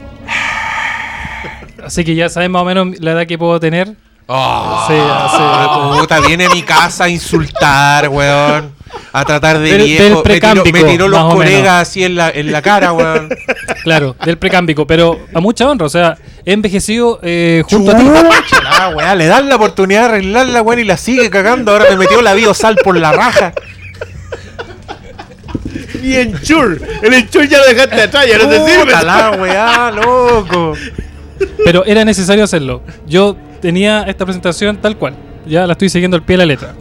Así 1.85 2.05
que 2.05 2.15
ya 2.15 2.29
saben 2.29 2.53
más 2.53 2.63
o 2.63 2.65
menos 2.65 3.01
la 3.01 3.13
edad 3.13 3.27
que 3.27 3.37
puedo 3.37 3.59
tener. 3.59 3.95
Oh, 4.27 4.87
Sí, 4.87 6.01
puta, 6.01 6.21
viene 6.21 6.47
a 6.47 6.51
mi 6.51 6.63
casa 6.63 7.05
a 7.05 7.09
insultar, 7.09 8.09
weón. 8.09 8.73
A 9.13 9.25
tratar 9.25 9.59
de 9.59 9.69
Del- 9.71 9.79
del 9.79 9.87
viejo. 9.87 10.03
me 10.03 10.09
tiró, 10.11 10.23
precámbico, 10.23 10.79
me 10.79 10.85
tiró 10.85 11.09
los 11.09 11.35
colegas 11.35 11.83
así 11.89 12.03
en 12.05 12.15
la, 12.17 12.31
en 12.31 12.51
la 12.53 12.63
cara, 12.63 12.93
weón. 12.93 13.29
Claro, 13.85 14.15
del 14.25 14.39
precámbico, 14.39 14.87
pero 14.87 15.19
a 15.35 15.41
mucha 15.41 15.69
honra. 15.69 15.87
O 15.87 15.89
sea, 15.89 16.17
he 16.45 16.53
envejecido 16.53 17.19
eh, 17.23 17.63
junto 17.69 17.91
a 17.91 17.97
ti. 17.99 18.05
Ah, 18.65 18.93
weón, 18.97 19.19
le 19.19 19.27
dan 19.27 19.49
la 19.49 19.57
oportunidad 19.57 20.03
de 20.03 20.07
arreglarla, 20.07 20.63
weón, 20.63 20.79
y 20.81 20.85
la 20.85 20.97
sigue 20.97 21.29
cagando. 21.31 21.73
Ahora 21.73 21.87
me 21.91 21.97
metió 21.97 22.23
la 22.23 22.33
biosal 22.35 22.77
por 22.77 22.97
la 22.97 23.11
raja. 23.13 23.53
Y 26.03 26.15
en 26.17 26.41
Chur. 26.41 26.81
En 27.03 27.13
el 27.15 27.29
Chur 27.31 27.47
ya 27.49 27.59
lo 27.59 27.67
dejaste 27.67 28.03
atrás, 28.03 28.27
ya 28.27 28.39
no 28.39 28.49
te 28.49 28.57
sirve. 28.71 28.93
La 29.05 29.31
weá, 29.33 29.91
loco. 29.91 30.75
Pero 31.65 31.85
era 31.85 32.05
necesario 32.05 32.45
hacerlo. 32.45 32.83
Yo 33.07 33.37
tenía 33.61 34.03
esta 34.05 34.25
presentación 34.25 34.77
tal 34.79 34.97
cual. 34.97 35.15
Ya 35.47 35.67
la 35.67 35.73
estoy 35.73 35.89
siguiendo 35.89 36.17
al 36.17 36.23
pie 36.23 36.35
de 36.35 36.39
la 36.39 36.47
letra. 36.47 36.75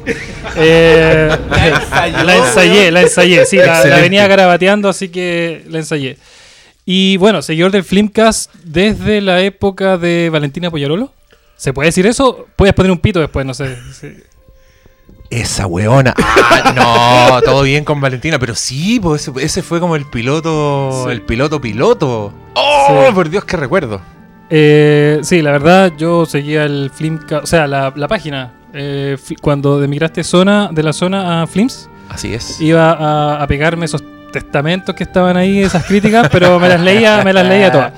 Eh, 0.56 1.30
La 1.50 1.66
ensayó, 1.68 2.24
la 2.24 2.36
ensayé, 2.36 2.92
la 2.92 3.02
ensayé. 3.02 3.45
Sí, 3.45 3.57
la, 3.57 3.81
venía 4.02 4.28
garabateando, 4.28 4.90
así 4.90 5.09
que 5.09 5.64
la 5.69 5.80
ensayé. 5.80 6.18
Y 6.85 7.18
bueno, 7.18 7.42
seguidor 7.42 7.71
del 7.71 7.83
Flimcast 7.83 8.54
desde 8.64 9.21
la 9.21 9.42
época 9.42 9.97
de 9.97 10.30
Valentina 10.31 10.69
Poyarolo. 10.71 11.12
¿Se 11.56 11.74
puede 11.74 11.88
decir 11.88 12.06
eso? 12.07 12.47
Puedes 12.56 12.74
poner 12.74 12.92
un 12.92 12.97
pito 13.00 13.19
después, 13.19 13.45
no 13.45 13.54
sé. 13.54 13.78
Sí. 14.00 14.14
Esa 15.30 15.66
weona. 15.68 16.14
Ah, 16.18 16.74
no, 16.76 17.42
todo 17.45 17.62
bien 17.64 17.85
con 17.85 18.02
Valentina, 18.02 18.38
pero 18.40 18.54
sí, 18.56 19.00
pues 19.00 19.28
ese, 19.28 19.31
ese 19.45 19.62
fue 19.62 19.80
como 19.80 19.95
el 19.95 20.06
piloto, 20.06 21.06
Sí. 21.06 21.12
el 21.12 21.21
piloto 21.21 21.62
piloto. 21.62 22.33
Oh, 22.56 23.06
Sí. 23.07 23.14
por 23.16 23.30
Dios, 23.30 23.45
qué 23.45 23.57
recuerdo. 23.57 24.02
Eh, 24.50 25.19
sí, 25.24 25.42
la 25.42 25.52
verdad, 25.52 25.94
yo 25.97 26.26
seguía 26.26 26.66
el 26.66 26.92
Flimcast, 26.94 27.44
o 27.44 27.47
sea, 27.47 27.68
la, 27.68 27.94
la 27.95 28.07
página. 28.09 28.54
Eh, 28.73 29.18
cuando 29.42 29.83
emigraste 29.83 30.23
zona, 30.23 30.69
de 30.71 30.83
la 30.83 30.94
zona 30.94 31.42
a 31.44 31.47
Flims, 31.47 31.90
Así 32.09 32.33
es. 32.33 32.59
iba 32.61 32.92
a, 32.92 33.42
a 33.44 33.47
pegarme 33.47 33.85
esos 33.85 34.04
testamentos 34.31 34.95
que 34.95 35.04
estaban 35.04 35.35
ahí, 35.37 35.59
esas 35.59 35.83
críticas, 35.85 36.30
pero 36.31 36.59
me 36.59 36.69
las 36.69 36.80
leía, 36.81 37.23
me 37.23 37.33
las 37.33 37.45
leía 37.47 37.71
todas. 37.71 37.94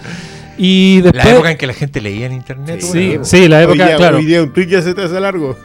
Y 0.57 1.01
La 1.03 1.11
después. 1.11 1.33
época 1.33 1.51
en 1.51 1.57
que 1.57 1.67
la 1.67 1.73
gente 1.73 1.99
leía 2.01 2.25
en 2.27 2.33
internet. 2.33 2.81
Sí, 2.81 3.17
sí, 3.23 3.47
la 3.47 3.57
Hoy 3.57 3.63
época, 3.63 3.87
día, 3.87 3.95
claro. 3.97 4.17
hoy 4.17 4.25
día 4.25 4.43
un 4.43 4.53
tweet 4.53 4.67
ya 4.67 4.81
se 4.83 4.93
te 4.93 5.01
hace 5.03 5.19
largo. 5.19 5.57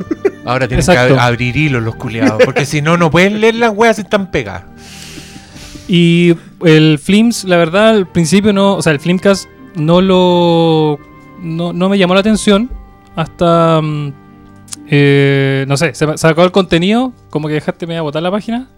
Ahora 0.46 0.66
tienen 0.66 0.80
Exacto. 0.80 1.14
que 1.14 1.20
ab- 1.20 1.24
abrir 1.24 1.54
hilos 1.56 1.82
los 1.82 1.94
culiados. 1.96 2.42
Porque 2.42 2.64
si 2.64 2.80
no, 2.80 2.96
no 2.96 3.10
pueden 3.10 3.38
leer 3.40 3.56
las 3.56 3.70
weas 3.74 3.96
si 3.96 4.02
están 4.02 4.30
pegadas. 4.30 4.64
Y 5.88 6.34
el 6.64 6.98
Flims, 6.98 7.44
la 7.44 7.56
verdad, 7.56 7.90
al 7.90 8.06
principio 8.06 8.52
no, 8.52 8.74
o 8.76 8.82
sea, 8.82 8.92
el 8.92 9.00
Flimcast 9.00 9.46
no 9.74 10.00
lo, 10.00 10.98
no, 11.42 11.72
no 11.72 11.88
me 11.88 11.98
llamó 11.98 12.14
la 12.14 12.20
atención 12.20 12.70
hasta, 13.16 13.80
mm, 13.82 14.12
eh, 14.88 15.64
no 15.68 15.76
sé, 15.76 15.94
se 15.94 16.16
se 16.16 16.26
acabó 16.26 16.44
el 16.44 16.52
contenido, 16.52 17.12
como 17.30 17.48
que 17.48 17.54
dejaste 17.54 17.86
media 17.86 18.02
botar 18.02 18.22
la 18.22 18.30
página 18.30 18.68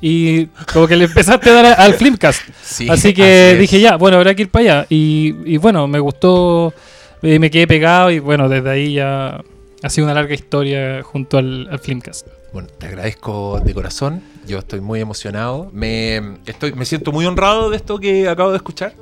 y 0.00 0.46
como 0.72 0.86
que 0.86 0.96
le 0.96 1.04
empezaste 1.04 1.50
a 1.50 1.52
dar 1.52 1.66
a- 1.66 1.72
al 1.74 1.94
Flimcast. 1.94 2.42
Sí, 2.62 2.88
así 2.90 3.14
que 3.14 3.52
es. 3.52 3.58
dije 3.60 3.80
ya, 3.80 3.96
bueno, 3.96 4.16
habrá 4.16 4.34
que 4.34 4.42
ir 4.42 4.50
para 4.50 4.62
allá. 4.78 4.86
Y, 4.88 5.34
y 5.44 5.56
bueno, 5.58 5.86
me 5.86 5.98
gustó, 6.00 6.74
eh, 7.22 7.38
me 7.38 7.50
quedé 7.50 7.66
pegado 7.66 8.10
y 8.10 8.18
bueno, 8.18 8.48
desde 8.48 8.68
ahí 8.70 8.94
ya 8.94 9.40
ha 9.82 9.90
sido 9.90 10.06
una 10.06 10.14
larga 10.14 10.34
historia 10.34 11.02
junto 11.02 11.38
al, 11.38 11.68
al 11.70 11.78
Flimcast. 11.78 12.26
Bueno, 12.52 12.68
te 12.78 12.86
agradezco 12.86 13.60
de 13.64 13.74
corazón. 13.74 14.22
Yo 14.46 14.58
estoy 14.58 14.80
muy 14.80 15.00
emocionado. 15.00 15.70
Me, 15.72 16.20
estoy, 16.46 16.72
me 16.72 16.84
siento 16.84 17.12
muy 17.12 17.26
honrado 17.26 17.70
de 17.70 17.76
esto 17.76 17.98
que 17.98 18.28
acabo 18.28 18.50
de 18.50 18.56
escuchar. 18.56 18.94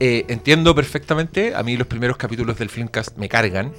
Eh, 0.00 0.24
entiendo 0.28 0.74
perfectamente. 0.74 1.54
A 1.54 1.62
mí 1.62 1.76
los 1.76 1.86
primeros 1.86 2.16
capítulos 2.16 2.58
del 2.58 2.68
Filmcast 2.70 3.16
me 3.16 3.28
cargan. 3.28 3.72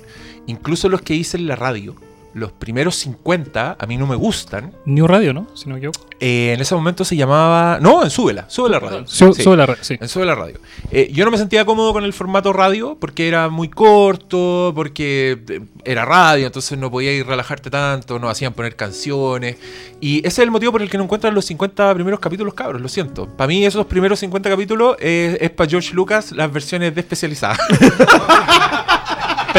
Incluso 0.49 0.89
los 0.89 1.01
que 1.01 1.13
hice 1.15 1.37
en 1.37 1.47
la 1.47 1.55
radio. 1.55 1.95
los 2.35 2.51
primeros 2.51 2.95
50 2.95 3.75
a 3.79 3.85
mí 3.87 3.97
no 3.97 4.05
me 4.05 4.15
gustan. 4.15 4.71
New 4.85 5.07
Radio, 5.07 5.33
¿no? 5.33 5.47
Si 5.55 5.65
no 5.67 5.73
me 5.73 5.79
equivoco. 5.79 6.05
Eh, 6.19 6.51
en 6.53 6.61
ese 6.61 6.75
momento 6.75 7.03
se 7.03 7.15
llamaba... 7.15 7.79
No, 7.81 8.03
en 8.03 8.11
Súbela, 8.11 8.45
Súbela 8.49 8.79
Radio. 8.79 9.03
Su- 9.07 9.33
Sí. 9.33 9.41
Sube 9.41 9.57
la 9.57 9.65
red, 9.65 9.77
sí. 9.81 9.97
En 9.99 10.07
Sube 10.07 10.25
la 10.25 10.35
Radio. 10.35 10.59
Eh, 10.91 11.09
yo 11.11 11.25
no 11.25 11.31
me 11.31 11.37
sentía 11.39 11.65
cómodo 11.65 11.91
con 11.91 12.03
el 12.03 12.13
formato 12.13 12.53
radio 12.53 12.95
porque 13.01 13.27
era 13.27 13.49
muy 13.49 13.67
corto, 13.67 14.71
porque 14.75 15.39
eh, 15.49 15.61
era 15.83 16.05
radio, 16.05 16.45
entonces 16.45 16.77
no 16.77 16.91
podía 16.91 17.11
ir 17.11 17.25
relajarte 17.25 17.71
tanto, 17.71 18.19
nos 18.19 18.29
hacían 18.31 18.53
poner 18.53 18.75
canciones. 18.75 19.57
Y 19.99 20.19
ese 20.19 20.27
es 20.27 20.39
el 20.39 20.51
motivo 20.51 20.71
por 20.71 20.83
el 20.83 20.89
que 20.89 20.97
no 20.99 21.05
encuentran 21.05 21.33
los 21.33 21.45
50 21.45 21.93
primeros 21.95 22.19
capítulos, 22.19 22.53
cabros, 22.53 22.79
lo 22.79 22.87
siento. 22.89 23.27
Para 23.27 23.47
mí 23.47 23.65
esos 23.65 23.87
primeros 23.87 24.19
50 24.19 24.49
capítulos 24.51 24.97
eh, 24.99 25.35
es 25.41 25.49
para 25.49 25.67
George 25.67 25.93
Lucas 25.95 26.31
las 26.31 26.53
versiones 26.53 26.93
desespecializadas. 26.93 27.57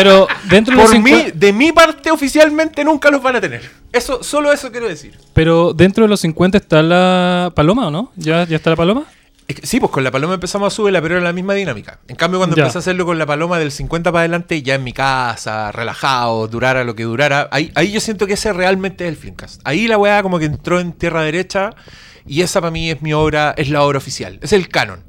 Pero 0.02 0.26
dentro 0.48 0.74
de 0.74 0.82
los 0.82 0.90
por 0.90 1.00
mí, 1.00 1.10
50 1.10 1.38
de 1.38 1.52
mi 1.52 1.72
parte 1.72 2.10
oficialmente 2.10 2.84
nunca 2.84 3.10
los 3.10 3.22
van 3.22 3.36
a 3.36 3.40
tener. 3.40 3.68
Eso, 3.92 4.22
solo 4.22 4.52
eso 4.52 4.70
quiero 4.70 4.88
decir. 4.88 5.16
Pero 5.34 5.72
dentro 5.74 6.04
de 6.04 6.08
los 6.08 6.20
50 6.20 6.58
está 6.58 6.82
la 6.82 7.52
paloma, 7.54 7.88
¿o 7.88 7.90
no? 7.90 8.12
¿Ya, 8.16 8.44
ya 8.46 8.56
está 8.56 8.70
la 8.70 8.76
paloma? 8.76 9.04
Sí, 9.64 9.80
pues 9.80 9.90
con 9.90 10.04
la 10.04 10.12
paloma 10.12 10.34
empezamos 10.34 10.72
a 10.72 10.76
subirla, 10.76 11.02
pero 11.02 11.16
era 11.16 11.24
la 11.24 11.32
misma 11.32 11.54
dinámica. 11.54 11.98
En 12.06 12.14
cambio, 12.14 12.38
cuando 12.38 12.54
Ya. 12.56 12.62
empecé 12.62 12.78
a 12.78 12.80
hacerlo 12.80 13.04
con 13.04 13.18
la 13.18 13.26
paloma 13.26 13.58
del 13.58 13.72
50 13.72 14.12
para 14.12 14.20
adelante, 14.20 14.62
ya 14.62 14.76
en 14.76 14.84
mi 14.84 14.92
casa, 14.92 15.72
relajado, 15.72 16.46
durara 16.46 16.84
lo 16.84 16.94
que 16.94 17.02
durara, 17.02 17.48
ahí, 17.50 17.72
ahí 17.74 17.90
yo 17.90 17.98
siento 18.00 18.28
que 18.28 18.34
ese 18.34 18.52
realmente 18.52 19.04
es 19.04 19.10
el 19.10 19.16
Filmcast. 19.16 19.60
Ahí 19.64 19.88
la 19.88 19.98
weá 19.98 20.22
como 20.22 20.38
que 20.38 20.44
entró 20.44 20.78
en 20.78 20.92
tierra 20.92 21.22
derecha 21.22 21.70
y 22.26 22.42
esa 22.42 22.60
para 22.60 22.70
mí 22.70 22.90
es 22.90 23.02
mi 23.02 23.12
obra, 23.12 23.52
es 23.56 23.68
la 23.70 23.82
obra 23.82 23.98
oficial, 23.98 24.38
es 24.40 24.52
el 24.52 24.68
canon. 24.68 25.02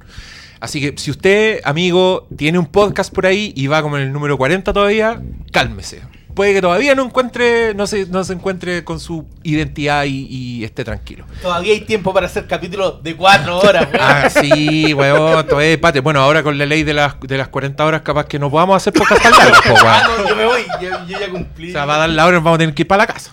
Así 0.61 0.79
que 0.79 0.93
si 0.97 1.09
usted, 1.09 1.59
amigo, 1.63 2.27
tiene 2.37 2.59
un 2.59 2.67
podcast 2.67 3.13
por 3.13 3.25
ahí 3.25 3.51
y 3.55 3.65
va 3.65 3.81
como 3.81 3.97
en 3.97 4.03
el 4.03 4.13
número 4.13 4.37
40 4.37 4.71
todavía, 4.71 5.19
cálmese. 5.51 6.01
Puede 6.35 6.53
que 6.53 6.61
todavía 6.61 6.95
no 6.95 7.03
encuentre, 7.03 7.73
no 7.73 7.87
se, 7.87 8.05
no 8.05 8.23
se 8.23 8.33
encuentre 8.33 8.83
con 8.85 8.99
su 8.99 9.25
identidad 9.43 10.05
y, 10.05 10.27
y 10.29 10.63
esté 10.63 10.85
tranquilo. 10.85 11.25
Todavía 11.41 11.73
hay 11.73 11.81
tiempo 11.81 12.13
para 12.13 12.27
hacer 12.27 12.47
capítulos 12.47 13.03
de 13.03 13.15
cuatro 13.17 13.57
horas, 13.59 13.87
weón. 13.91 13.97
Ah, 13.99 14.29
sí, 14.29 14.93
weón, 14.93 15.45
todavía 15.47 15.81
pate. 15.81 15.99
Bueno, 15.99 16.21
ahora 16.21 16.41
con 16.43 16.57
la 16.57 16.65
ley 16.65 16.83
de 16.83 16.93
las, 16.93 17.19
de 17.19 17.37
las 17.37 17.49
40 17.49 17.83
horas, 17.83 18.01
capaz 18.03 18.27
que 18.27 18.39
no 18.39 18.49
podamos 18.49 18.77
hacer 18.77 18.93
podcast 18.93 19.21
tan 19.23 19.31
largos, 19.31 19.59
po, 19.67 19.75
Ah, 19.83 20.03
no, 20.17 20.29
yo 20.29 20.35
me 20.35 20.45
voy, 20.45 20.61
yo, 20.81 20.89
yo 21.07 21.19
ya 21.19 21.29
cumplí. 21.29 21.69
O 21.69 21.73
sea, 21.73 21.85
va 21.85 21.95
a 21.95 21.99
dar 21.99 22.09
la 22.09 22.25
hora 22.25 22.35
y 22.35 22.37
nos 22.37 22.43
vamos 22.45 22.57
a 22.57 22.59
tener 22.59 22.75
que 22.75 22.83
ir 22.83 22.87
para 22.87 23.03
la 23.03 23.07
casa. 23.07 23.31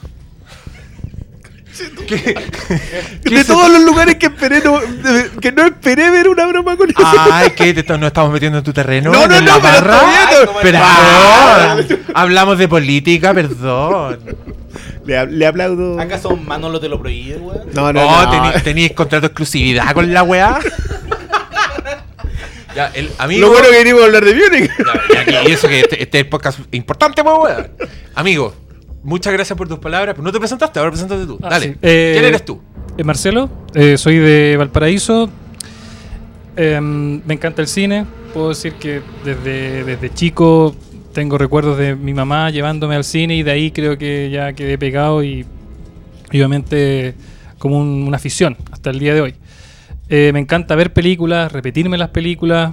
¿Qué? 2.06 2.34
¿Qué 3.24 3.34
De 3.34 3.44
todos 3.44 3.70
los 3.70 3.82
lugares 3.82 4.16
que 4.16 4.26
esperé, 4.26 4.60
no, 4.64 4.80
que 5.40 5.52
no 5.52 5.64
esperé 5.66 6.10
ver 6.10 6.28
una 6.28 6.46
broma 6.46 6.76
con 6.76 6.88
eso. 6.90 6.98
Ay, 7.30 7.50
¿qué? 7.56 7.74
¿Te 7.74 7.80
estamos- 7.80 8.00
¿Nos 8.00 8.08
estamos 8.08 8.32
metiendo 8.32 8.58
en 8.58 8.64
tu 8.64 8.72
terreno? 8.72 9.10
No, 9.12 9.26
no, 9.26 9.36
¿En 9.36 9.44
no, 9.44 9.58
la 9.58 9.82
pero 9.82 9.96
Ay, 10.00 11.86
Perdón. 11.86 12.02
Hablamos 12.14 12.58
de 12.58 12.68
política, 12.68 13.32
perdón. 13.34 14.18
Le, 15.06 15.26
le 15.26 15.46
aplaudo. 15.46 15.98
¿Acaso 16.00 16.36
Manolo 16.36 16.80
te 16.80 16.88
lo 16.88 16.98
prohíbe, 17.00 17.36
weón? 17.38 17.60
No, 17.72 17.92
no, 17.92 18.04
No, 18.04 18.24
no. 18.26 18.32
tení- 18.32 18.62
teníais 18.62 18.92
contrato 18.92 19.22
de 19.22 19.26
exclusividad 19.28 19.92
con 19.94 20.12
la 20.12 20.22
weá. 20.22 20.58
Ya, 22.76 22.92
el 22.94 23.10
amigo. 23.18 23.40
Lo 23.40 23.48
bueno 23.52 23.68
que 23.70 23.78
venimos 23.78 24.02
a 24.02 24.04
hablar 24.04 24.24
de 24.24 24.34
Munich. 24.34 24.70
Ya, 25.12 25.24
ya, 25.24 25.48
y 25.48 25.52
eso 25.52 25.66
que 25.66 25.80
este, 25.80 26.00
este 26.02 26.18
es 26.18 26.24
el 26.24 26.28
podcast 26.30 26.60
importante, 26.72 27.24
pues, 27.24 27.34
weón. 27.40 27.70
Amigo, 28.14 28.54
muchas 29.08 29.32
gracias 29.32 29.56
por 29.56 29.66
tus 29.68 29.78
palabras. 29.78 30.14
Pero 30.14 30.24
no 30.24 30.32
te 30.32 30.38
presentaste, 30.38 30.78
ahora 30.78 30.90
preséntate 30.92 31.26
tú. 31.26 31.38
Ah, 31.42 31.48
Dale. 31.50 31.66
sí. 31.72 31.74
Eh, 31.82 32.10
¿Quién 32.14 32.24
eres 32.26 32.44
tú? 32.44 32.60
Eh, 32.96 33.04
Marcelo, 33.04 33.48
eh, 33.74 33.96
soy 33.98 34.18
de 34.18 34.56
Valparaíso. 34.56 35.30
Em, 36.56 37.22
me 37.24 37.34
encanta 37.34 37.62
el 37.62 37.68
cine. 37.68 38.04
Puedo 38.34 38.48
decir 38.50 38.74
que 38.74 39.00
desde, 39.24 39.84
desde 39.84 40.12
chico 40.12 40.74
tengo 41.12 41.38
recuerdos 41.38 41.78
de 41.78 41.94
mi 41.96 42.12
mamá 42.14 42.50
llevándome 42.50 42.94
al 42.96 43.04
cine 43.04 43.36
y 43.36 43.42
de 43.42 43.50
ahí 43.50 43.70
creo 43.70 43.96
que 43.96 44.30
ya 44.30 44.52
quedé 44.52 44.76
pegado 44.78 45.22
y, 45.24 45.46
y 46.30 46.38
obviamente 46.38 47.14
como 47.58 47.78
un- 47.80 48.04
una 48.06 48.16
afición 48.16 48.56
hasta 48.70 48.90
el 48.90 48.98
día 48.98 49.14
de 49.14 49.20
hoy. 49.20 49.34
Eh, 50.08 50.30
me 50.32 50.40
encanta 50.40 50.74
ver 50.74 50.92
películas, 50.92 51.50
repetirme 51.52 51.96
las 51.98 52.10
películas 52.10 52.72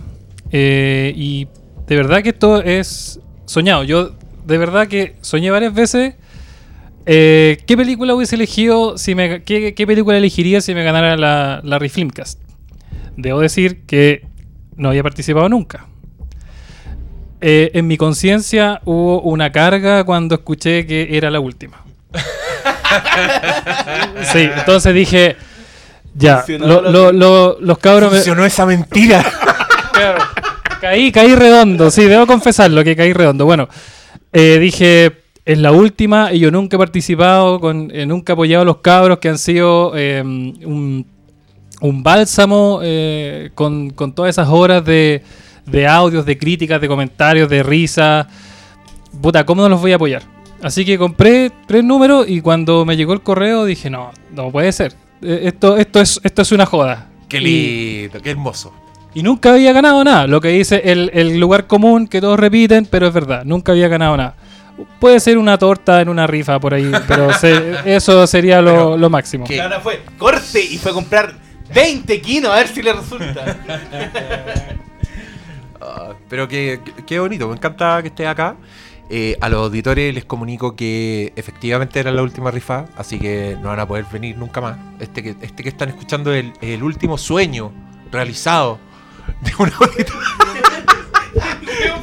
eh, 0.51 1.13
y 1.15 1.47
de 1.87 1.95
verdad 1.95 2.21
que 2.23 2.29
esto 2.29 2.61
es 2.61 3.19
soñado. 3.45 3.83
Yo 3.83 4.11
de 4.45 4.57
verdad 4.57 4.87
que 4.87 5.15
soñé 5.21 5.51
varias 5.51 5.73
veces 5.73 6.15
eh, 7.05 7.57
¿Qué 7.67 7.77
película 7.77 8.15
hubiese 8.15 8.35
elegido 8.35 8.97
si 8.97 9.15
me, 9.15 9.43
qué, 9.43 9.73
qué 9.73 9.87
película 9.87 10.17
elegiría 10.17 10.61
si 10.61 10.73
me 10.73 10.83
ganara 10.83 11.17
la, 11.17 11.61
la 11.63 11.79
Refilmcast? 11.79 12.39
Debo 13.17 13.39
decir 13.39 13.81
que 13.85 14.25
no 14.75 14.89
había 14.89 15.03
participado 15.03 15.47
nunca. 15.49 15.87
Eh, 17.41 17.71
en 17.73 17.87
mi 17.87 17.97
conciencia 17.97 18.81
hubo 18.85 19.21
una 19.21 19.51
carga 19.51 20.03
cuando 20.03 20.35
escuché 20.35 20.85
que 20.87 21.15
era 21.17 21.29
la 21.29 21.39
última. 21.39 21.83
sí, 24.33 24.49
entonces 24.57 24.93
dije, 24.93 25.35
ya, 26.15 26.43
lo- 26.59 27.11
lo 27.11 27.57
los 27.59 27.77
cabros... 27.77 28.11
me- 28.11 28.17
Funcionó 28.19 28.45
esa 28.45 28.65
mentira. 28.65 29.23
Claro. 29.95 30.21
Caí, 30.81 31.09
caí 31.09 31.33
redondo, 31.35 31.89
sí, 31.89 32.03
debo 32.03 32.27
confesarlo 32.27 32.83
que 32.83 32.97
caí 32.97 33.13
redondo. 33.13 33.45
Bueno, 33.45 33.69
eh, 34.33 34.57
dije, 34.59 35.09
es 35.45 35.57
la 35.59 35.71
última 35.71 36.33
y 36.33 36.39
yo 36.39 36.49
nunca 36.51 36.75
he 36.75 36.79
participado, 36.79 37.59
con, 37.59 37.91
eh, 37.93 38.05
nunca 38.05 38.31
he 38.31 38.35
apoyado 38.35 38.63
a 38.63 38.65
los 38.65 38.77
cabros 38.77 39.19
que 39.19 39.29
han 39.29 39.37
sido 39.37 39.93
eh, 39.95 40.21
un, 40.23 41.05
un 41.81 42.03
bálsamo 42.03 42.79
eh, 42.83 43.51
con, 43.53 43.91
con 43.91 44.13
todas 44.13 44.29
esas 44.31 44.47
horas 44.49 44.83
de, 44.83 45.21
de 45.67 45.87
audios, 45.87 46.25
de 46.25 46.37
críticas, 46.37 46.81
de 46.81 46.87
comentarios, 46.87 47.47
de 47.49 47.61
risa. 47.63 48.27
Puta, 49.21 49.45
¿cómo 49.45 49.61
no 49.61 49.69
los 49.69 49.81
voy 49.81 49.91
a 49.91 49.95
apoyar? 49.95 50.23
Así 50.63 50.83
que 50.83 50.97
compré 50.97 51.51
tres 51.67 51.83
números 51.83 52.25
y 52.27 52.41
cuando 52.41 52.85
me 52.85 52.97
llegó 52.97 53.13
el 53.13 53.21
correo 53.21 53.65
dije, 53.65 53.89
no, 53.89 54.11
no 54.33 54.51
puede 54.51 54.71
ser. 54.71 54.93
Eh, 55.21 55.41
Esto, 55.43 55.77
esto, 55.77 56.01
es, 56.01 56.19
esto 56.23 56.41
es 56.41 56.51
una 56.51 56.65
joda. 56.65 57.07
Qué 57.29 57.37
Y- 57.39 58.01
lindo, 58.03 58.19
qué 58.21 58.31
hermoso. 58.31 58.73
y 59.13 59.21
nunca 59.21 59.53
había 59.53 59.73
ganado 59.73 60.03
nada. 60.03 60.25
Lo 60.27 60.41
que 60.41 60.47
dice 60.49 60.81
el, 60.85 61.11
el 61.13 61.39
lugar 61.39 61.67
común 61.67 62.07
que 62.07 62.19
todos 62.19 62.39
repiten, 62.39 62.87
pero 62.89 63.07
es 63.07 63.13
verdad. 63.13 63.43
Nunca 63.45 63.73
había 63.73 63.87
ganado 63.87 64.17
nada. 64.17 64.35
Puede 64.99 65.19
ser 65.19 65.37
una 65.37 65.57
torta 65.57 66.01
en 66.01 66.09
una 66.09 66.27
rifa 66.27 66.59
por 66.59 66.73
ahí, 66.73 66.91
pero 67.07 67.31
se- 67.37 67.75
eso 67.95 68.25
sería 68.27 68.61
lo, 68.61 68.71
Pero, 68.71 68.97
lo 68.97 69.09
máximo. 69.09 69.45
¿qué? 69.45 69.55
Y 69.55 69.59
ahora 69.59 69.79
fue 69.79 70.01
corte 70.17 70.61
y 70.63 70.77
fue 70.77 70.91
a 70.91 70.93
comprar 70.93 71.33
20 71.73 72.21
kilos 72.21 72.51
a 72.51 72.55
ver 72.55 72.67
si 72.67 72.81
le 72.81 72.93
resulta. 72.93 73.57
Ah, 75.81 76.13
pero 76.29 76.47
qué, 76.47 76.79
qué- 76.83 77.03
qué 77.05 77.19
bonito, 77.19 77.47
me 77.47 77.55
encanta 77.55 78.01
que 78.01 78.07
estés 78.07 78.27
acá. 78.27 78.55
Eh, 79.09 79.37
a 79.39 79.49
los 79.49 79.59
auditores 79.67 80.15
les 80.15 80.25
comunico 80.25 80.75
que 80.75 81.31
efectivamente 81.35 81.99
era 81.99 82.11
la 82.11 82.23
última 82.23 82.49
rifa, 82.49 82.85
así 82.97 83.19
que 83.19 83.55
no 83.61 83.69
van 83.69 83.79
a 83.79 83.87
poder 83.87 84.05
venir 84.11 84.35
nunca 84.35 84.61
más. 84.61 84.77
Este 84.99 85.21
que, 85.21 85.35
este 85.41 85.61
que 85.61 85.69
están 85.69 85.89
escuchando 85.89 86.33
es 86.33 86.45
el, 86.45 86.53
el 86.69 86.81
último 86.81 87.17
sueño 87.19 87.71
realizado 88.11 88.79
de 89.41 89.51
un 89.59 89.71
auditor. 89.79 90.15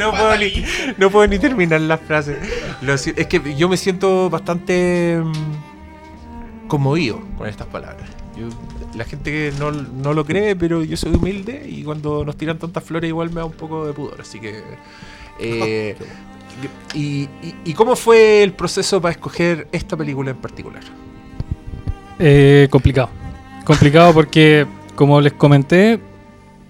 No 0.02 0.10
puedo, 0.12 0.36
ni, 0.38 0.64
no 0.98 1.10
puedo 1.10 1.26
ni 1.28 1.38
terminar 1.38 1.80
la 1.80 1.98
frase. 1.98 2.38
Lo 2.82 2.96
si- 2.98 3.12
es 3.16 3.26
que 3.26 3.54
yo 3.56 3.68
me 3.68 3.76
siento 3.76 4.28
bastante 4.30 5.20
mm, 5.22 6.68
conmovido 6.68 7.20
con 7.38 7.48
estas 7.48 7.66
palabras. 7.68 8.08
Yo- 8.36 8.48
la 8.94 9.04
gente 9.04 9.30
que 9.30 9.52
no, 9.58 9.70
no 9.70 10.12
lo 10.12 10.24
cree, 10.24 10.54
pero 10.54 10.84
yo 10.84 10.96
soy 10.98 11.14
humilde 11.14 11.64
y 11.66 11.82
cuando 11.82 12.24
nos 12.24 12.36
tiran 12.36 12.58
tantas 12.58 12.84
flores 12.84 13.08
igual 13.08 13.28
me 13.30 13.36
da 13.36 13.44
un 13.46 13.52
poco 13.52 13.86
de 13.86 13.92
pudor. 13.92 14.20
Así 14.20 14.38
que... 14.40 14.62
eh, 15.40 15.96
y, 16.94 17.22
y- 17.42 17.54
y 17.64 17.72
cómo 17.72 17.96
fue 17.96 18.42
el 18.42 18.52
proceso 18.52 19.00
para 19.00 19.12
escoger 19.12 19.66
esta 19.72 19.96
película 19.96 20.30
en 20.32 20.36
particular? 20.36 20.82
Eh, 22.18 22.68
complicado. 22.70 23.08
Complicado 23.64 24.12
porque, 24.12 24.66
como 24.94 25.20
les 25.20 25.32
comenté, 25.32 25.98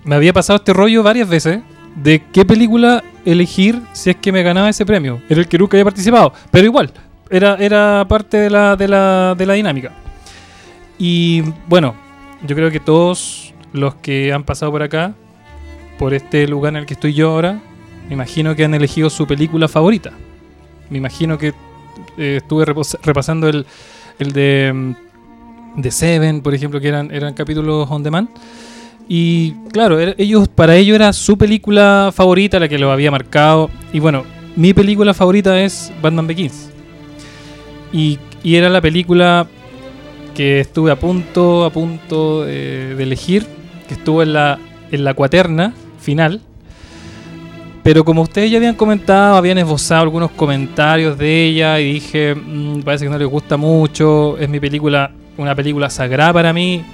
me 0.04 0.14
había 0.14 0.32
pasado 0.32 0.58
este 0.58 0.72
rollo 0.72 1.02
varias 1.02 1.28
veces 1.28 1.60
de 1.96 2.22
qué 2.32 2.44
película 2.44 3.02
elegir 3.24 3.80
si 3.92 4.10
es 4.10 4.16
que 4.16 4.32
me 4.32 4.42
ganaba 4.42 4.68
ese 4.68 4.86
premio. 4.86 5.20
Era 5.28 5.40
el 5.40 5.48
que 5.48 5.58
nunca 5.58 5.76
había 5.76 5.84
participado, 5.84 6.32
pero 6.50 6.64
igual, 6.64 6.92
era, 7.30 7.56
era 7.56 8.04
parte 8.08 8.36
de 8.36 8.50
la, 8.50 8.76
de, 8.76 8.88
la, 8.88 9.34
de 9.36 9.46
la 9.46 9.54
dinámica. 9.54 9.92
Y 10.98 11.42
bueno, 11.66 11.94
yo 12.46 12.54
creo 12.54 12.70
que 12.70 12.80
todos 12.80 13.54
los 13.72 13.94
que 13.96 14.32
han 14.32 14.44
pasado 14.44 14.70
por 14.72 14.82
acá, 14.82 15.14
por 15.98 16.14
este 16.14 16.46
lugar 16.46 16.74
en 16.74 16.80
el 16.80 16.86
que 16.86 16.94
estoy 16.94 17.14
yo 17.14 17.30
ahora, 17.30 17.60
me 18.08 18.14
imagino 18.14 18.54
que 18.54 18.64
han 18.64 18.74
elegido 18.74 19.08
su 19.08 19.26
película 19.26 19.68
favorita. 19.68 20.12
Me 20.90 20.98
imagino 20.98 21.38
que 21.38 21.54
eh, 22.18 22.38
estuve 22.42 22.64
repasando 22.64 23.48
el, 23.48 23.66
el 24.18 24.32
de, 24.32 24.72
mm, 24.74 25.80
de 25.80 25.90
Seven, 25.90 26.42
por 26.42 26.54
ejemplo, 26.54 26.80
que 26.80 26.88
eran, 26.88 27.10
eran 27.10 27.34
capítulos 27.34 27.90
on 27.90 28.02
demand. 28.02 28.28
Y 29.08 29.52
claro, 29.72 29.98
ellos, 30.00 30.48
para 30.48 30.76
ellos 30.76 30.94
era 30.94 31.12
su 31.12 31.36
película 31.36 32.10
favorita, 32.14 32.58
la 32.58 32.68
que 32.68 32.78
lo 32.78 32.90
había 32.90 33.10
marcado. 33.10 33.70
Y 33.92 34.00
bueno, 34.00 34.24
mi 34.56 34.72
película 34.72 35.14
favorita 35.14 35.60
es 35.60 35.92
Batman 36.00 36.26
Begins. 36.26 36.70
Y, 37.92 38.18
y 38.42 38.56
era 38.56 38.68
la 38.68 38.80
película 38.80 39.46
que 40.34 40.60
estuve 40.60 40.90
a 40.90 40.96
punto, 40.96 41.64
a 41.64 41.70
punto 41.70 42.46
eh, 42.46 42.94
de 42.96 43.02
elegir, 43.02 43.46
que 43.86 43.94
estuvo 43.94 44.22
en 44.22 44.32
la, 44.32 44.58
en 44.90 45.04
la 45.04 45.14
cuaterna 45.14 45.74
final. 46.00 46.40
Pero 47.82 48.04
como 48.04 48.22
ustedes 48.22 48.50
ya 48.50 48.58
habían 48.58 48.76
comentado, 48.76 49.36
habían 49.36 49.58
esbozado 49.58 50.02
algunos 50.02 50.30
comentarios 50.30 51.18
de 51.18 51.44
ella 51.46 51.80
y 51.80 51.94
dije, 51.94 52.34
"Mm, 52.34 52.82
parece 52.82 53.04
que 53.06 53.10
no 53.10 53.18
les 53.18 53.26
gusta 53.28 53.56
mucho, 53.56 54.38
es 54.38 54.48
mi 54.48 54.60
película, 54.60 55.10
una 55.36 55.54
película 55.54 55.90
sagrada 55.90 56.32
para 56.32 56.52
mí. 56.52 56.84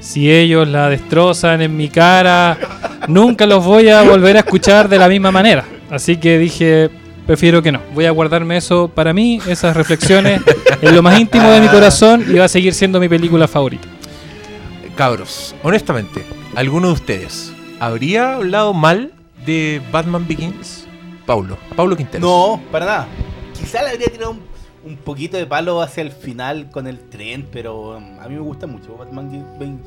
Si 0.00 0.32
ellos 0.32 0.66
la 0.66 0.88
destrozan 0.88 1.60
en 1.60 1.76
mi 1.76 1.88
cara, 1.88 2.58
nunca 3.06 3.46
los 3.46 3.64
voy 3.64 3.88
a 3.90 4.02
volver 4.02 4.36
a 4.36 4.40
escuchar 4.40 4.88
de 4.88 4.98
la 4.98 5.08
misma 5.08 5.30
manera. 5.30 5.64
Así 5.90 6.16
que 6.16 6.38
dije, 6.38 6.90
prefiero 7.26 7.62
que 7.62 7.70
no. 7.70 7.80
Voy 7.94 8.06
a 8.06 8.10
guardarme 8.10 8.56
eso 8.56 8.88
para 8.88 9.12
mí, 9.12 9.40
esas 9.46 9.76
reflexiones, 9.76 10.40
en 10.82 10.94
lo 10.94 11.02
más 11.02 11.20
íntimo 11.20 11.50
de 11.50 11.60
mi 11.60 11.68
corazón 11.68 12.24
y 12.28 12.38
va 12.38 12.46
a 12.46 12.48
seguir 12.48 12.72
siendo 12.74 12.98
mi 12.98 13.08
película 13.08 13.46
favorita. 13.46 13.86
Cabros, 14.96 15.54
honestamente, 15.62 16.24
¿alguno 16.54 16.88
de 16.88 16.94
ustedes 16.94 17.52
habría 17.78 18.34
hablado 18.34 18.72
mal 18.72 19.12
de 19.44 19.80
Batman 19.92 20.26
Begins? 20.26 20.86
Paulo, 21.26 21.58
Paulo 21.76 21.96
Quintero. 21.96 22.26
No, 22.26 22.60
para 22.72 22.86
nada. 22.86 23.08
Quizá 23.58 23.82
le 23.82 23.90
habría 23.90 24.08
tirado 24.08 24.32
un, 24.32 24.40
un 24.84 24.96
poquito 24.96 25.36
de 25.36 25.46
palo 25.46 25.82
hacia 25.82 26.02
el 26.02 26.10
final 26.10 26.70
con 26.70 26.86
el 26.86 26.98
tren, 26.98 27.46
pero 27.52 27.96
um, 27.98 28.18
a 28.20 28.28
mí 28.28 28.34
me 28.34 28.40
gusta 28.40 28.66
mucho 28.66 28.96
Batman 28.96 29.30
Begins. 29.58 29.80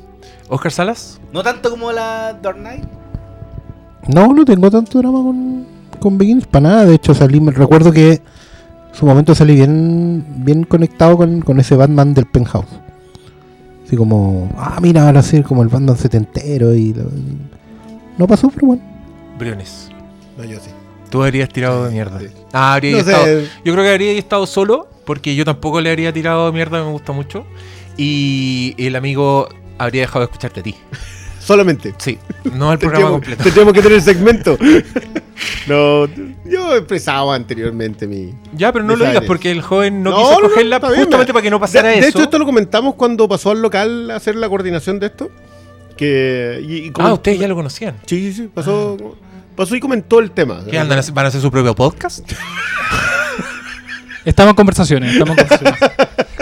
Oscar 0.48 0.72
Salas. 0.72 1.20
No 1.32 1.42
tanto 1.42 1.70
como 1.70 1.90
la 1.92 2.38
Dark 2.40 2.58
Knight. 2.58 2.84
No, 4.06 4.32
no 4.32 4.44
tengo 4.44 4.70
tanto 4.70 4.98
drama 4.98 5.22
con, 5.22 5.66
con 5.98 6.18
Begins, 6.18 6.46
para 6.46 6.68
nada. 6.68 6.84
De 6.84 6.94
hecho, 6.94 7.14
salí, 7.14 7.40
me 7.40 7.50
recuerdo 7.52 7.90
que 7.90 8.12
en 8.12 8.20
su 8.92 9.06
momento 9.06 9.34
salí 9.34 9.54
bien, 9.54 10.24
bien 10.44 10.64
conectado 10.64 11.16
con, 11.16 11.40
con 11.40 11.58
ese 11.58 11.74
Batman 11.74 12.14
del 12.14 12.26
penthouse. 12.26 12.68
Así 13.84 13.96
como, 13.96 14.50
ah, 14.56 14.78
mira, 14.80 15.06
ahora 15.06 15.22
sí, 15.22 15.42
como 15.42 15.62
el 15.62 15.68
Batman 15.68 15.96
setentero 15.96 16.74
y, 16.74 16.94
lo- 16.94 17.02
y 17.04 17.38
no 18.16 18.26
pasó, 18.26 18.48
pero 18.48 18.68
bueno. 18.68 18.82
Briones. 19.38 19.90
No, 20.38 20.44
yo 20.44 20.58
sí. 20.60 20.70
Tú 21.14 21.22
habrías 21.22 21.48
tirado 21.48 21.84
de 21.84 21.92
mierda. 21.92 22.18
Sí. 22.18 22.26
Ah, 22.52 22.74
habría 22.74 22.90
No 22.90 22.98
estado. 22.98 23.24
Yo 23.64 23.72
creo 23.72 23.84
que 23.84 23.90
habría 23.90 24.10
estado 24.14 24.46
solo, 24.48 24.88
porque 25.06 25.36
yo 25.36 25.44
tampoco 25.44 25.80
le 25.80 25.90
habría 25.90 26.12
tirado 26.12 26.52
mierda, 26.52 26.82
me 26.84 26.90
gusta 26.90 27.12
mucho. 27.12 27.46
Y 27.96 28.74
el 28.78 28.96
amigo 28.96 29.48
habría 29.78 30.00
dejado 30.02 30.18
de 30.20 30.24
escucharte 30.24 30.58
a 30.58 30.62
ti. 30.64 30.74
Solamente. 31.38 31.94
Sí, 31.98 32.18
no 32.52 32.72
el 32.72 32.80
programa 32.80 33.10
completo. 33.10 33.44
tendríamos 33.44 33.74
que 33.74 33.82
tener 33.82 34.00
segmento. 34.02 34.58
no, 35.68 36.06
yo 36.44 36.74
he 36.74 36.78
expresado 36.78 37.30
anteriormente 37.32 38.08
mi. 38.08 38.34
Ya, 38.52 38.72
pero 38.72 38.84
no 38.84 38.96
lo 38.96 39.06
digas 39.06 39.22
porque 39.24 39.52
el 39.52 39.62
joven 39.62 40.02
no, 40.02 40.10
No, 40.10 40.16
quiso 40.16 40.30
no, 40.40 40.48
bien, 40.48 40.72
justamente 40.72 41.26
me- 41.28 41.32
para 41.32 41.42
que 41.42 41.50
no 41.50 41.60
pasara 41.60 41.90
de, 41.90 41.94
eso. 41.98 42.02
de 42.02 42.08
hecho, 42.08 42.22
esto 42.22 42.38
lo 42.40 42.44
comentamos 42.44 42.96
cuando 42.96 43.28
pasó 43.28 43.52
al 43.52 43.62
local 43.62 44.10
a 44.10 44.16
hacer 44.16 44.34
la 44.34 44.48
coordinación 44.48 44.98
de 44.98 45.06
esto. 45.06 45.30
Que. 45.96 46.60
Y, 46.66 46.74
y 46.88 46.92
Ah, 46.98 47.12
ustedes 47.12 47.38
ya 47.38 47.46
lo 47.46 47.54
conocían. 47.54 47.98
Sí, 48.04 48.32
sí, 48.32 48.32
sí. 48.32 48.50
Pasó, 48.52 48.96
pasó 49.54 49.74
y 49.76 49.80
comentó 49.80 50.18
el 50.20 50.30
tema. 50.30 50.62
¿Van 50.72 51.24
a 51.24 51.28
hacer 51.28 51.40
su 51.40 51.50
propio 51.50 51.74
podcast? 51.74 52.30
Estamos 54.24 54.52
en 54.52 54.56
conversaciones, 54.56 55.12
estamos 55.12 55.36
en 55.36 55.46
conversaciones. 55.46 55.92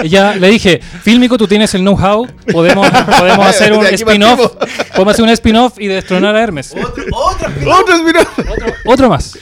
Y 0.05 0.09
ya 0.09 0.37
le 0.37 0.51
dije, 0.51 0.81
Fílmico, 1.03 1.37
tú 1.37 1.49
tienes 1.49 1.75
el 1.75 1.81
know-how, 1.81 2.29
podemos, 2.53 2.89
podemos 2.89 3.45
hacer 3.45 3.73
un 3.77 3.85
spin-off, 3.87 4.53
podemos 4.95 5.15
hacer 5.15 5.25
un 5.25 5.31
spin-off 5.31 5.81
y 5.81 5.89
destronar 5.89 6.37
a 6.37 6.43
Hermes. 6.43 6.77
Otro, 6.81 7.05
otro 7.13 8.05
mira. 8.05 8.25
Otro 8.85 9.09
más. 9.09 9.37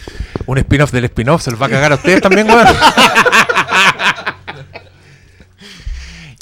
Un 0.47 0.57
spin-off 0.57 0.91
del 0.91 1.05
spin-off, 1.05 1.43
se 1.43 1.50
los 1.50 1.61
va 1.61 1.67
a 1.67 1.69
cagar 1.69 1.93
a 1.93 1.97
ustedes 1.97 2.23
también, 2.23 2.49
weón. 2.49 2.67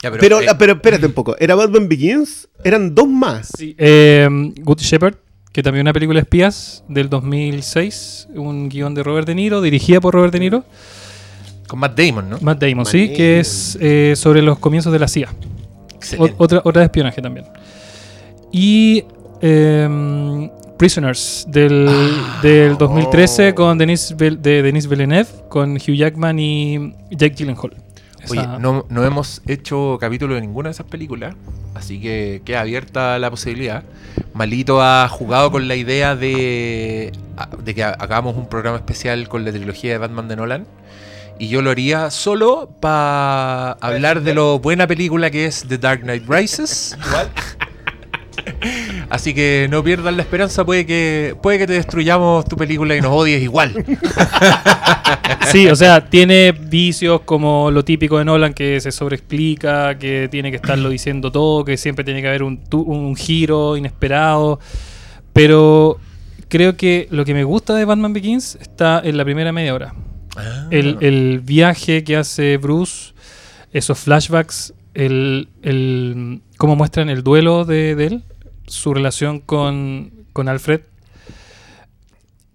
Ya, 0.00 0.12
Pero, 0.12 0.40
eh, 0.40 0.46
pero 0.56 0.74
espérate 0.74 1.06
un 1.06 1.12
poco. 1.12 1.36
Era 1.40 1.56
Batman 1.56 1.88
Begins. 1.88 2.46
Eran 2.62 2.94
dos 2.94 3.08
más. 3.08 3.48
Sí, 3.58 3.74
eh, 3.76 4.28
Good 4.30 4.78
Shepherd, 4.78 5.16
que 5.52 5.62
también 5.62 5.84
una 5.84 5.92
película 5.92 6.18
de 6.18 6.22
espías 6.22 6.84
del 6.88 7.08
2006, 7.08 8.28
un 8.34 8.68
guion 8.68 8.94
de 8.94 9.02
Robert 9.02 9.26
De 9.26 9.34
Niro, 9.34 9.60
dirigida 9.60 10.00
por 10.00 10.14
Robert 10.14 10.32
De 10.32 10.40
Niro, 10.40 10.64
con 11.66 11.78
Matt 11.80 11.98
Damon, 11.98 12.30
¿no? 12.30 12.38
Matt 12.40 12.60
Damon, 12.60 12.78
Matt 12.78 12.88
sí, 12.88 13.12
que 13.12 13.40
es 13.40 13.76
eh, 13.80 14.14
sobre 14.16 14.42
los 14.42 14.58
comienzos 14.58 14.92
de 14.92 14.98
la 14.98 15.08
CIA. 15.08 15.28
Excelente. 15.94 16.34
otra, 16.38 16.62
otra 16.64 16.80
de 16.80 16.86
espionaje 16.86 17.20
también. 17.20 17.46
Y 18.52 19.04
em, 19.40 20.50
Prisoners 20.78 21.44
del, 21.48 21.88
del 22.40 22.78
2013 22.78 23.50
oh. 23.50 23.54
con 23.54 23.78
Denis, 23.78 24.14
de 24.16 24.62
Denis 24.62 24.88
Villeneuve, 24.88 25.28
con 25.48 25.72
Hugh 25.72 25.94
Jackman 25.94 26.38
y 26.38 26.94
Jake 27.10 27.34
Gyllenhaal. 27.36 27.74
Oye, 28.30 28.40
Esa- 28.40 28.58
no, 28.58 28.86
no 28.88 29.04
hemos 29.04 29.42
hecho 29.46 29.98
capítulo 30.00 30.34
de 30.34 30.40
ninguna 30.40 30.68
de 30.68 30.72
esas 30.72 30.86
películas, 30.86 31.34
así 31.74 32.00
que 32.00 32.42
queda 32.44 32.60
abierta 32.60 33.18
la 33.18 33.30
posibilidad. 33.30 33.82
Malito 34.38 34.80
ha 34.80 35.08
jugado 35.08 35.50
con 35.50 35.66
la 35.66 35.74
idea 35.74 36.14
de, 36.14 37.10
de 37.58 37.74
que 37.74 37.82
hagamos 37.82 38.36
un 38.36 38.48
programa 38.48 38.76
especial 38.76 39.28
con 39.28 39.44
la 39.44 39.50
trilogía 39.50 39.90
de 39.90 39.98
Batman 39.98 40.28
de 40.28 40.36
Nolan. 40.36 40.66
Y 41.40 41.48
yo 41.48 41.60
lo 41.60 41.70
haría 41.70 42.12
solo 42.12 42.70
para 42.78 43.72
hablar 43.72 44.22
de 44.22 44.34
lo 44.34 44.60
buena 44.60 44.86
película 44.86 45.32
que 45.32 45.46
es 45.46 45.64
The 45.68 45.78
Dark 45.78 46.02
Knight 46.02 46.22
Rises. 46.28 46.96
Así 49.10 49.34
que 49.34 49.68
no 49.70 49.82
pierdan 49.82 50.16
la 50.16 50.22
esperanza, 50.22 50.64
puede 50.64 50.86
que, 50.86 51.36
puede 51.42 51.58
que 51.58 51.66
te 51.66 51.74
destruyamos 51.74 52.44
tu 52.44 52.56
película 52.56 52.96
y 52.96 53.00
nos 53.00 53.12
odies 53.12 53.42
igual. 53.42 53.84
Sí, 55.50 55.66
o 55.66 55.76
sea, 55.76 56.04
tiene 56.04 56.52
vicios 56.52 57.22
como 57.22 57.70
lo 57.70 57.82
típico 57.82 58.18
de 58.18 58.24
Nolan 58.26 58.52
que 58.52 58.82
se 58.82 58.92
sobreexplica, 58.92 59.98
que 59.98 60.28
tiene 60.30 60.50
que 60.50 60.56
estarlo 60.56 60.90
diciendo 60.90 61.32
todo, 61.32 61.64
que 61.64 61.78
siempre 61.78 62.04
tiene 62.04 62.20
que 62.20 62.28
haber 62.28 62.42
un, 62.42 62.60
un 62.72 63.16
giro 63.16 63.76
inesperado. 63.78 64.60
Pero 65.32 65.98
creo 66.48 66.76
que 66.76 67.08
lo 67.10 67.24
que 67.24 67.32
me 67.32 67.44
gusta 67.44 67.74
de 67.74 67.86
Batman 67.86 68.12
Begins 68.12 68.56
está 68.60 69.00
en 69.02 69.16
la 69.16 69.24
primera 69.24 69.52
media 69.52 69.74
hora. 69.74 69.94
El, 70.70 70.98
el 71.00 71.40
viaje 71.40 72.04
que 72.04 72.16
hace 72.16 72.58
Bruce, 72.58 73.14
esos 73.72 73.98
flashbacks, 73.98 74.74
el, 74.94 75.48
el 75.62 76.42
cómo 76.58 76.76
muestran 76.76 77.08
el 77.08 77.22
duelo 77.22 77.64
de, 77.64 77.94
de 77.94 78.06
él, 78.06 78.22
su 78.68 78.94
relación 78.94 79.40
con, 79.40 80.10
con 80.32 80.48
Alfred. 80.48 80.80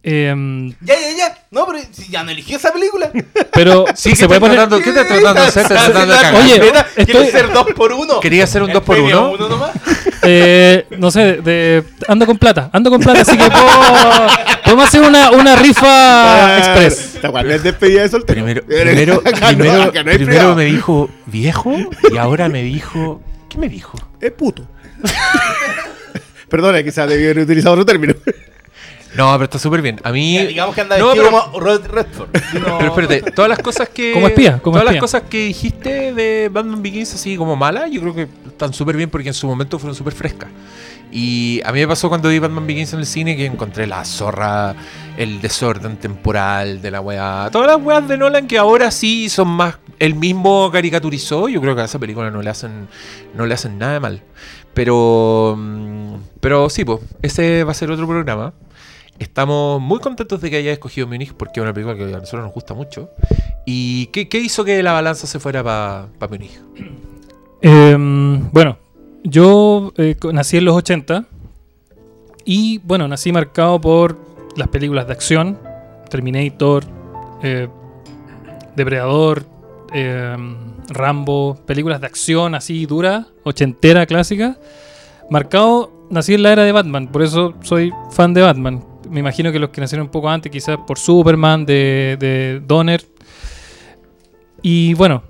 Em, 0.06 0.72
Ya, 0.82 0.96
ya, 1.00 1.18
ya. 1.18 1.38
No, 1.50 1.66
pero 1.66 1.80
si 1.92 2.10
ya 2.10 2.24
no 2.24 2.32
eligió 2.32 2.58
esa 2.58 2.74
película. 2.74 3.10
pero 3.54 3.86
Sí, 3.96 4.10
¿qué 4.10 4.16
se 4.18 4.28
puede 4.28 4.38
estás 4.38 4.40
poner... 4.40 4.56
tratando, 4.58 4.84
¿qué 4.84 4.90
estás 4.90 5.08
tratando 5.08 5.42
de 5.42 5.48
hacer? 5.48 5.62
¿Estás 5.64 5.86
tratando 5.86 6.14
de 6.14 6.20
cagar? 6.20 6.42
Oye, 6.44 6.60
¿Quieres 6.60 6.86
estoy- 6.98 7.28
ser 7.32 7.54
dos 7.54 7.68
por 7.74 7.94
uno? 7.94 8.20
¿Quería 8.20 8.44
hacer 8.44 8.64
un 8.64 8.74
dos 8.74 8.84
por 8.84 8.98
¿En 8.98 9.04
serio, 9.04 9.22
uno? 9.30 9.32
uno 9.34 9.50
nomás? 9.50 9.72
Eh, 10.26 10.86
no 11.00 11.12
sé, 11.12 11.42
de, 11.42 11.84
ando 12.08 12.26
con 12.26 12.38
plata, 12.38 12.70
ando 12.72 12.90
con 12.90 13.02
plata, 13.02 13.24
así 13.24 13.38
que 13.38 13.44
puedo, 13.50 13.68
podemos 14.64 14.86
hacer 14.88 15.02
una, 15.02 15.32
una 15.32 15.58
rifa 15.58 16.60
express. 16.60 17.20
Es 17.50 17.64
despedida 17.64 18.04
de 18.04 18.10
soltero. 18.10 18.42
Primero, 18.46 18.64
primero, 19.22 19.92
primero, 20.02 20.56
me 20.56 20.64
dijo 20.64 21.10
viejo 21.26 21.76
y 22.10 22.16
ahora 22.16 22.48
me 22.48 22.64
dijo. 22.64 23.22
¿Qué 23.50 23.58
me 23.58 23.68
dijo? 23.68 23.98
Es 24.22 24.32
puto. 24.32 24.66
Perdona, 26.54 26.84
quizás 26.84 27.10
debí 27.10 27.24
haber 27.24 27.40
utilizado 27.40 27.74
otro 27.74 27.84
término. 27.84 28.14
No, 29.16 29.32
pero 29.34 29.46
está 29.46 29.58
súper 29.58 29.82
bien. 29.82 30.00
A 30.04 30.12
mí. 30.12 30.36
Ya, 30.36 30.46
digamos 30.46 30.76
que 30.76 30.82
anda 30.82 31.00
No, 31.00 31.08
vestido 31.08 31.30
pero- 31.32 31.44
como 31.46 31.60
Rod 31.60 31.86
Redford. 31.88 32.30
No- 32.60 32.78
Pero 32.78 32.90
espérate, 32.90 33.32
todas 33.32 33.50
las 33.50 33.58
cosas 33.58 33.90
que. 33.90 34.14
Como 34.14 34.28
espía, 34.28 34.60
como 34.60 34.74
todas 34.78 34.84
espía. 34.86 34.94
las 34.94 35.02
cosas 35.02 35.24
que 35.30 35.46
dijiste 35.46 36.14
de 36.14 36.50
Batman 36.54 36.84
Begins 36.84 37.16
así 37.16 37.38
como 37.38 37.56
malas, 37.56 37.90
yo 37.90 38.02
creo 38.02 38.14
que 38.14 38.28
están 38.48 38.72
súper 38.72 38.96
bien 38.98 39.10
porque 39.10 39.30
en 39.30 39.34
su 39.34 39.48
momento 39.48 39.80
fueron 39.80 39.96
súper 39.96 40.14
frescas. 40.14 40.50
Y 41.12 41.60
a 41.66 41.72
mí 41.72 41.80
me 41.80 41.88
pasó 41.88 42.08
cuando 42.10 42.30
vi 42.30 42.38
Batman 42.40 42.66
Begins 42.68 42.94
en 42.94 43.00
el 43.00 43.06
cine 43.08 43.36
que 43.36 43.46
encontré 43.48 43.86
la 43.88 44.04
zorra, 44.06 44.76
el 45.18 45.42
desorden 45.42 45.98
temporal 45.98 46.82
de 46.84 46.90
la 46.92 47.02
weá. 47.02 47.50
Todas 47.52 47.68
las 47.68 47.78
weas 47.84 48.08
de 48.08 48.18
Nolan 48.18 48.48
que 48.48 48.58
ahora 48.60 48.90
sí 48.92 49.28
son 49.30 49.48
más. 49.48 49.78
Él 50.00 50.16
mismo 50.16 50.70
caricaturizó. 50.72 51.50
Yo 51.50 51.62
creo 51.62 51.76
que 51.76 51.82
a 51.82 51.86
esa 51.86 52.00
película 52.00 52.32
no 52.32 52.42
le 52.42 52.50
hacen, 52.50 52.88
no 53.36 53.46
le 53.46 53.54
hacen 53.54 53.78
nada 53.78 53.94
de 53.94 54.00
mal. 54.00 54.22
Pero. 54.74 55.56
mm, 55.58 56.16
Pero 56.40 56.70
sí, 56.70 56.86
pues, 56.86 57.00
ese 57.22 57.64
va 57.64 57.72
a 57.72 57.76
ser 57.76 57.92
otro 57.92 58.08
programa. 58.08 58.54
Estamos 59.20 59.80
muy 59.80 60.00
contentos 60.00 60.42
de 60.42 60.50
que 60.50 60.58
hayas 60.58 60.74
escogido 60.74 61.08
Munich 61.08 61.34
porque 61.34 61.60
es 61.60 61.64
una 61.64 61.74
película 61.74 61.96
que 61.96 62.04
a 62.04 62.20
nosotros 62.20 62.44
nos 62.44 62.54
gusta 62.54 62.74
mucho. 62.74 63.10
¿Y 63.66 64.08
qué, 64.08 64.40
hizo 64.40 64.66
que 64.66 64.82
la 64.82 64.92
balanza 64.92 65.28
se 65.28 65.40
fuera 65.40 65.64
para 65.64 66.08
pa 66.18 66.28
Munich? 66.28 66.60
Em, 67.62 68.52
bueno, 68.52 68.78
yo 69.24 69.94
eh, 69.98 70.16
nací 70.34 70.58
en 70.58 70.66
los 70.66 70.76
80 70.76 71.26
y 72.44 72.80
bueno, 72.80 73.08
nací 73.08 73.32
marcado 73.32 73.80
por 73.80 74.18
las 74.58 74.68
películas 74.68 75.08
de 75.08 75.14
acción, 75.14 75.60
Terminator, 76.10 76.84
eh, 77.42 77.70
Depredador, 78.76 79.46
em, 79.94 80.73
Rambo, 80.90 81.58
películas 81.66 82.02
de 82.02 82.08
acción 82.08 82.56
así 82.56 82.86
dura, 82.86 83.28
ochentera, 83.44 84.06
clásica. 84.06 84.58
Marcado, 85.30 86.08
nací 86.10 86.34
en 86.34 86.44
la 86.44 86.52
era 86.52 86.64
de 86.64 86.72
Batman, 86.72 87.08
por 87.08 87.24
eso 87.24 87.54
soy 87.62 87.92
fan 88.12 88.34
de 88.34 88.42
Batman. 88.42 88.84
Me 89.10 89.20
imagino 89.20 89.52
que 89.52 89.60
los 89.60 89.70
que 89.70 89.82
nacieron 89.82 90.08
un 90.08 90.12
poco 90.12 90.30
antes, 90.30 90.52
quizás 90.52 90.78
por 90.88 90.98
Superman, 90.98 91.66
de, 91.66 92.18
de 92.20 92.62
Donner. 92.66 93.06
Y 94.62 94.94
bueno, 94.94 95.24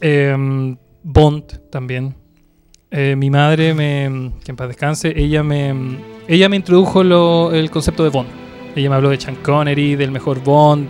Em, 0.00 0.76
Bond 1.02 1.70
también. 1.70 2.14
Eh, 2.90 3.16
mi 3.16 3.30
madre, 3.30 3.74
me, 3.74 4.32
que 4.44 4.52
en 4.52 4.56
paz 4.56 4.68
descanse, 4.68 5.12
ella 5.16 5.42
me, 5.42 5.98
ella 6.26 6.48
me 6.48 6.56
introdujo 6.56 7.02
el 7.52 7.70
concepto 7.70 8.04
de 8.04 8.10
Bond. 8.10 8.28
ella 8.76 8.88
me 8.88 8.96
habló 8.96 9.10
de 9.10 9.20
Sean 9.20 9.36
Connery, 9.36 9.96
del 9.96 10.10
mejor 10.10 10.42
Bond. 10.42 10.88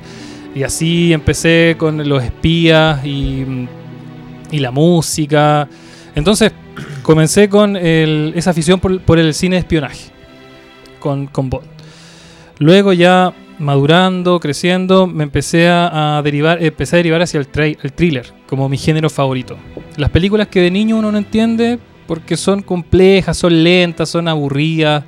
Y 0.59 0.65
así 0.65 1.13
empecé 1.13 1.77
con 1.79 2.09
los 2.09 2.21
espías 2.21 3.07
y, 3.07 3.69
la 4.51 4.73
música. 4.73 5.69
Entonces 6.17 6.51
comencé 7.03 7.49
con 7.49 7.77
esa 7.77 8.51
afición 8.51 8.81
por, 8.81 9.19
el 9.21 9.35
cine 9.35 9.55
de 9.55 9.61
espionaje, 9.61 10.11
con, 10.99 11.29
con 11.29 11.49
Bond. 11.49 11.69
Luego 12.59 12.93
ya 12.93 13.33
madurando, 13.61 14.41
creciendo, 14.41 15.07
me 15.07 15.23
empecé 15.23 15.69
a, 15.69 16.21
derivar, 16.25 16.61
empecé 16.61 16.97
a 16.97 16.99
derivar 16.99 17.23
hacia 17.23 17.39
el, 17.39 17.47
el 17.81 17.93
thriller 17.93 18.27
como 18.49 18.69
mi 18.69 18.79
género 18.79 19.09
favorito. 19.11 19.57
Las 19.97 20.11
películas 20.11 20.49
que 20.49 20.61
de 20.61 20.73
niño 20.73 20.97
uno 20.97 21.13
no 21.13 21.19
entiende 21.19 21.79
porque 22.09 22.37
son 22.37 22.63
complejas, 22.63 23.37
son 23.37 23.63
lentas, 23.63 24.09
son 24.09 24.27
aburridas. 24.27 25.05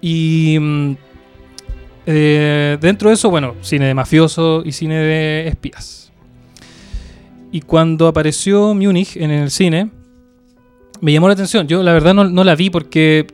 Y 0.00 0.58
mm, 0.60 0.94
eh, 2.06 2.78
dentro 2.80 3.08
de 3.08 3.14
eso, 3.14 3.30
bueno, 3.30 3.54
cine 3.62 3.86
de 3.86 3.94
mafioso 3.94 4.62
y 4.64 4.72
cine 4.72 4.96
de 4.96 5.48
espías. 5.48 6.12
Y 7.52 7.60
cuando 7.60 8.08
apareció 8.08 8.74
Múnich 8.74 9.16
en 9.16 9.30
el 9.30 9.50
cine, 9.50 9.90
me 11.00 11.12
llamó 11.12 11.28
la 11.28 11.34
atención. 11.34 11.68
Yo 11.68 11.82
la 11.82 11.92
verdad 11.92 12.12
no, 12.14 12.44
la 12.44 12.54
vi 12.56 12.68
porque 12.70 13.26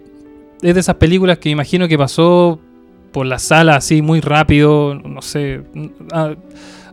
es 0.60 0.74
de 0.74 0.80
esas 0.80 0.96
películas 0.96 1.38
que 1.38 1.48
imagino 1.48 1.88
que 1.88 1.96
pasó 1.96 2.60
por 3.12 3.26
la 3.26 3.38
sala 3.38 3.76
así 3.76 4.02
muy 4.02 4.20
rápido, 4.20 4.94
no 4.94 5.22
sé, 5.22 5.62
ah, 6.12 6.34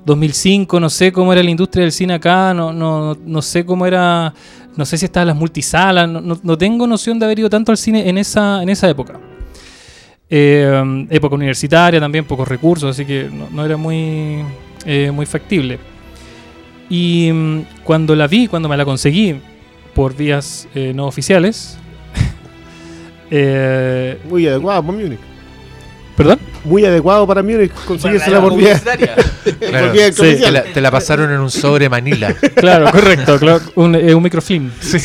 2005, 0.05 0.79
no 0.79 0.89
sé 0.89 1.11
cómo 1.11 1.33
era 1.33 1.43
la 1.43 1.51
industria 1.51 1.83
del 1.83 1.91
cine 1.91 2.13
acá, 2.13 2.53
no, 2.53 2.71
no, 2.71 3.15
no 3.25 3.41
sé 3.41 3.65
cómo 3.65 3.85
era, 3.85 4.33
no 4.75 4.85
sé 4.85 4.97
si 4.97 5.05
estaban 5.05 5.27
las 5.27 5.35
multisalas, 5.35 6.09
no- 6.09 6.39
no 6.41 6.57
tengo 6.57 6.87
noción 6.87 7.19
de 7.19 7.25
haber 7.25 7.39
ido 7.39 7.49
tanto 7.49 7.71
al 7.73 7.77
cine 7.77 8.07
en 8.09 8.17
esa, 8.17 8.63
en 8.63 8.69
esa 8.69 8.89
época. 8.89 9.19
Eh, 10.29 11.05
época 11.09 11.35
universitaria 11.35 11.99
también, 11.99 12.25
pocos 12.25 12.47
recursos, 12.47 12.89
así 12.91 13.05
que 13.05 13.29
no, 13.31 13.47
no 13.51 13.65
era 13.65 13.77
muy, 13.77 14.43
eh, 14.85 15.09
muy 15.11 15.25
factible. 15.25 15.79
Y 16.89 17.31
mm, 17.33 17.61
cuando 17.83 18.15
la 18.15 18.27
vi, 18.27 18.47
cuando 18.47 18.67
me 18.69 18.75
la 18.77 18.85
conseguí 18.85 19.39
por 19.93 20.15
vías 20.15 20.67
eh, 20.75 20.91
no 20.93 21.05
oficiales, 21.07 21.77
eh, 23.31 24.17
Muy 24.29 24.47
adecuado 24.47 24.83
para 24.83 24.97
Múnich. 24.97 25.19
¿Perdón? 26.15 26.39
Muy 26.63 26.83
adecuado 26.83 27.27
para 27.27 27.43
Múnich 27.43 27.71
conseguírsela 27.85 28.37
la 28.37 28.41
por 28.43 28.57
vía. 28.57 28.81
Claro. 29.59 29.91
por 29.93 30.13
Sí, 30.13 30.41
Te 30.41 30.51
la, 30.51 30.63
te 30.63 30.81
la 30.81 30.91
pasaron 30.91 31.31
en 31.31 31.39
un 31.39 31.49
sobre 31.51 31.87
Manila. 31.89 32.35
Claro, 32.55 32.91
correcto. 32.91 33.39
claro, 33.39 33.61
un, 33.75 33.95
eh, 33.95 34.13
un 34.13 34.23
microfilm. 34.23 34.71
Sí. 34.81 34.97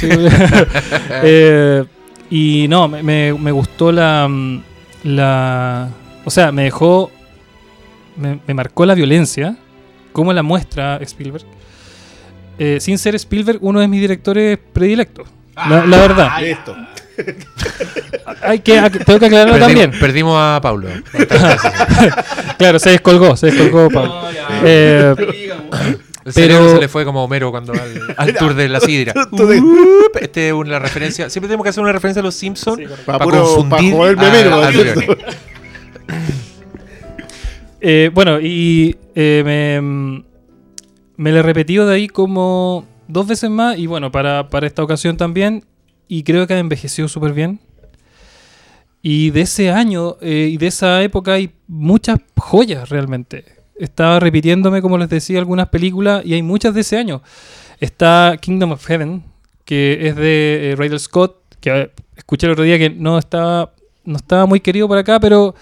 Eh, 1.23 1.85
y 2.31 2.67
no, 2.69 2.89
me, 2.89 3.03
me- 3.03 3.33
me 3.35 3.53
gustó 3.53 3.93
la, 3.93 4.27
mm, 4.29 4.63
la. 5.05 5.89
O 6.25 6.31
sea, 6.31 6.53
me 6.53 6.65
dejó. 6.65 7.11
Me, 8.17 8.39
me 8.47 8.55
marcó 8.55 8.85
la 8.87 8.95
violencia. 8.95 9.57
Cómo 10.13 10.33
la 10.33 10.43
muestra 10.43 10.99
Spielberg. 11.03 11.45
Eh, 12.59 12.79
sin 12.81 12.99
ser 12.99 13.15
Spielberg, 13.15 13.59
uno 13.63 13.81
de 13.81 13.89
mis 13.89 14.01
directores 14.01 14.59
predilectos. 14.73 15.27
La, 15.57 15.85
la 15.87 15.97
verdad. 15.99 16.31
Listo. 16.41 16.77
Hay 18.43 18.61
que, 18.61 18.79
hay 18.79 18.91
que- 18.91 19.01
tengo 19.01 19.19
que 19.21 19.27
aclararlo 19.27 19.53
Perdimos, 19.55 19.83
también. 19.83 20.01
perdimos 20.01 20.35
a 20.39 20.59
Pablo. 20.63 20.89
Claro, 22.59 22.79
se 22.79 22.91
descolgó, 22.91 23.37
se 23.37 23.47
descolgó 23.51 23.89
Pablo. 23.91 24.23
No, 24.23 24.33
ya. 24.33 24.49
Eh. 24.65 25.15
El 26.25 26.33
Pero- 26.33 26.55
cerebro 26.55 26.75
se 26.75 26.81
le 26.81 26.89
fue 26.89 27.05
como 27.05 27.25
Homero 27.25 27.51
cuando 27.51 27.73
al, 27.73 28.15
al 28.17 28.35
tour 28.37 28.55
de 28.55 28.69
la 28.69 28.81
sidra. 28.81 29.13
Este 30.21 30.49
es 30.49 30.53
una 30.55 30.79
referencia. 30.79 31.29
Siempre 31.31 31.49
tenemos 31.49 31.65
que 31.65 31.71
hacer 31.71 31.83
una 31.83 31.93
referencia 31.93 32.21
a 32.21 32.25
los 32.25 32.35
Simpsons 32.35 32.81
Pa' 33.05 33.19
para 33.19 33.25
puro- 33.25 33.55
confundir. 33.57 33.95
Eh, 37.85 38.11
bueno, 38.15 38.41
y 38.41 38.97
eh, 39.17 39.43
me, 39.45 40.23
me 41.17 41.33
la 41.33 41.41
he 41.41 41.43
repetido 41.43 41.85
de 41.87 41.97
ahí 41.97 42.07
como 42.07 42.87
dos 43.09 43.27
veces 43.27 43.51
más 43.51 43.77
y 43.77 43.87
bueno, 43.89 44.13
para, 44.13 44.49
para 44.49 44.69
esta 44.69 44.85
ocasión 44.85 45.17
también 45.17 45.65
y 46.07 46.23
creo 46.23 46.47
que 46.47 46.55
ha 46.55 46.59
envejecido 46.61 47.09
súper 47.09 47.33
bien. 47.33 47.59
Y 49.03 49.31
de 49.31 49.41
ese 49.41 49.71
año 49.73 50.17
eh, 50.21 50.49
y 50.53 50.59
de 50.59 50.69
esa 50.69 51.03
época 51.03 51.33
hay 51.33 51.51
muchas 51.67 52.21
joyas 52.37 52.89
realmente. 52.89 53.45
Estaba 53.79 54.21
repitiéndome, 54.21 54.83
como 54.83 54.99
les 54.99 55.09
decía, 55.09 55.39
algunas 55.39 55.69
películas 55.69 56.25
y 56.25 56.35
hay 56.35 56.43
muchas 56.43 56.75
de 56.75 56.83
ese 56.83 56.97
año. 56.99 57.23
Está 57.81 58.37
Kingdom 58.41 58.73
of 58.73 58.85
Heaven, 58.87 59.23
que 59.65 60.07
es 60.09 60.17
de 60.17 60.73
eh, 60.73 60.77
Ridley 60.77 60.99
Scott, 60.99 61.37
que 61.61 61.71
eh, 61.71 61.91
escuché 62.17 62.47
el 62.47 62.53
otro 62.53 62.65
día 62.65 62.79
que 62.79 62.91
no 62.91 63.19
estaba, 63.19 63.73
no 64.05 64.17
estaba 64.17 64.47
muy 64.47 64.61
querido 64.61 64.87
por 64.89 64.99
acá, 64.99 65.19
pero 65.19 65.55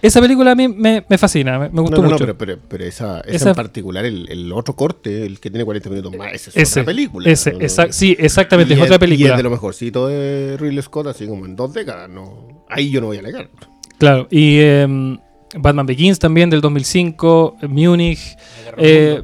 esa 0.00 0.20
película 0.20 0.52
a 0.52 0.54
mí 0.54 0.68
me, 0.68 1.04
me 1.08 1.18
fascina, 1.18 1.58
me, 1.58 1.68
me 1.68 1.74
No, 1.74 1.82
gustó 1.82 1.96
no, 1.96 2.02
no, 2.04 2.10
mucho. 2.12 2.24
pero, 2.24 2.38
pero, 2.38 2.58
pero 2.68 2.84
esa, 2.84 3.20
esa 3.20 3.30
Esa- 3.36 3.48
en 3.50 3.56
particular, 3.56 4.04
el, 4.06 4.28
el 4.30 4.52
otro 4.52 4.74
corte, 4.76 5.26
el 5.26 5.40
que 5.40 5.50
tiene 5.50 5.64
40 5.64 5.90
minutos 5.90 6.16
más, 6.16 6.32
ese 6.32 6.50
es 6.50 6.56
Ese, 6.56 6.80
otra 6.80 6.92
película. 6.92 7.28
ese, 7.30 7.52
No, 7.52 7.58
no, 7.58 7.64
no. 7.86 7.92
sí, 7.92 8.16
exactamente, 8.18 8.72
Y 8.74 8.76
es 8.76 8.82
otra 8.82 8.96
Y 8.96 8.98
película. 9.00 9.30
es 9.30 9.36
de 9.36 9.42
lo 9.42 9.50
mejorcito 9.50 10.06
de 10.06 10.56
Ridley 10.58 10.82
Scott, 10.82 11.08
así 11.08 11.26
como 11.26 11.44
en 11.44 11.56
dos 11.56 11.74
décadas. 11.74 12.08
No, 12.08 12.64
ahí 12.70 12.90
yo 12.90 13.00
no 13.00 13.08
voy 13.08 13.18
a 13.18 13.22
negar. 13.22 13.50
Claro, 13.98 14.28
y 14.30 14.58
em, 14.60 15.18
Batman 15.58 15.86
Begins 15.86 16.18
también 16.18 16.50
del 16.50 16.60
2005, 16.60 17.56
Múnich. 17.68 18.36
eh, 18.76 19.22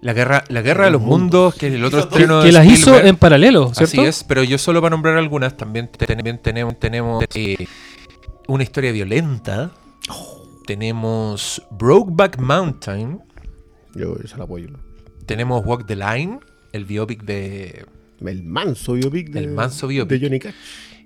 La 0.00 0.12
guerra, 0.12 0.44
la 0.48 0.60
guerra 0.60 0.84
de 0.84 0.90
los 0.90 1.00
mundos, 1.00 1.54
que 1.54 1.68
es 1.68 1.74
el 1.74 1.84
otro 1.84 2.00
estreno 2.00 2.40
que 2.40 2.46
de 2.46 2.52
las 2.52 2.66
hizo 2.66 2.98
en 3.00 3.16
paralelo, 3.16 3.72
¿cierto? 3.74 3.84
Así 3.84 4.00
es, 4.00 4.22
pero 4.24 4.44
yo 4.44 4.58
solo 4.58 4.82
para 4.82 4.90
nombrar 4.94 5.16
algunas, 5.16 5.56
también, 5.56 5.88
te- 5.88 6.06
también 6.06 6.38
tenemos, 6.42 6.78
tenemos 6.78 7.24
eh, 7.34 7.66
una 8.48 8.62
historia 8.62 8.92
violenta. 8.92 9.70
Tenemos 10.66 11.62
Brokeback 11.70 12.38
Mountain. 12.38 13.20
Yo 13.94 14.16
esa 14.22 14.36
la 14.38 14.44
apoyo. 14.44 14.68
Tenemos 15.26 15.64
Walk 15.64 15.86
the 15.86 15.96
Line, 15.96 16.38
el 16.72 16.84
biopic 16.84 17.22
de. 17.24 17.86
El 18.20 18.42
manso 18.44 18.92
biopic 18.94 19.30
de, 19.30 19.38
El 19.40 19.48
manso 19.52 19.86
biopic. 19.88 20.18
de 20.20 20.26
Johnny 20.26 20.38
Cash. 20.38 20.54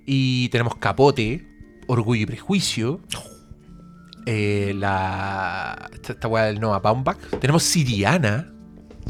Y 0.07 0.49
tenemos 0.51 0.77
Capote, 0.77 1.47
Orgullo 1.87 2.23
y 2.23 2.27
Prejuicio. 2.27 3.01
Eh, 4.31 4.75
la. 4.75 5.89
Esta, 5.95 6.13
esta 6.13 6.29
weá 6.29 6.45
del 6.45 6.61
Noah 6.61 6.81
Baumbach. 6.81 7.17
Tenemos 7.41 7.63
Siriana. 7.63 8.53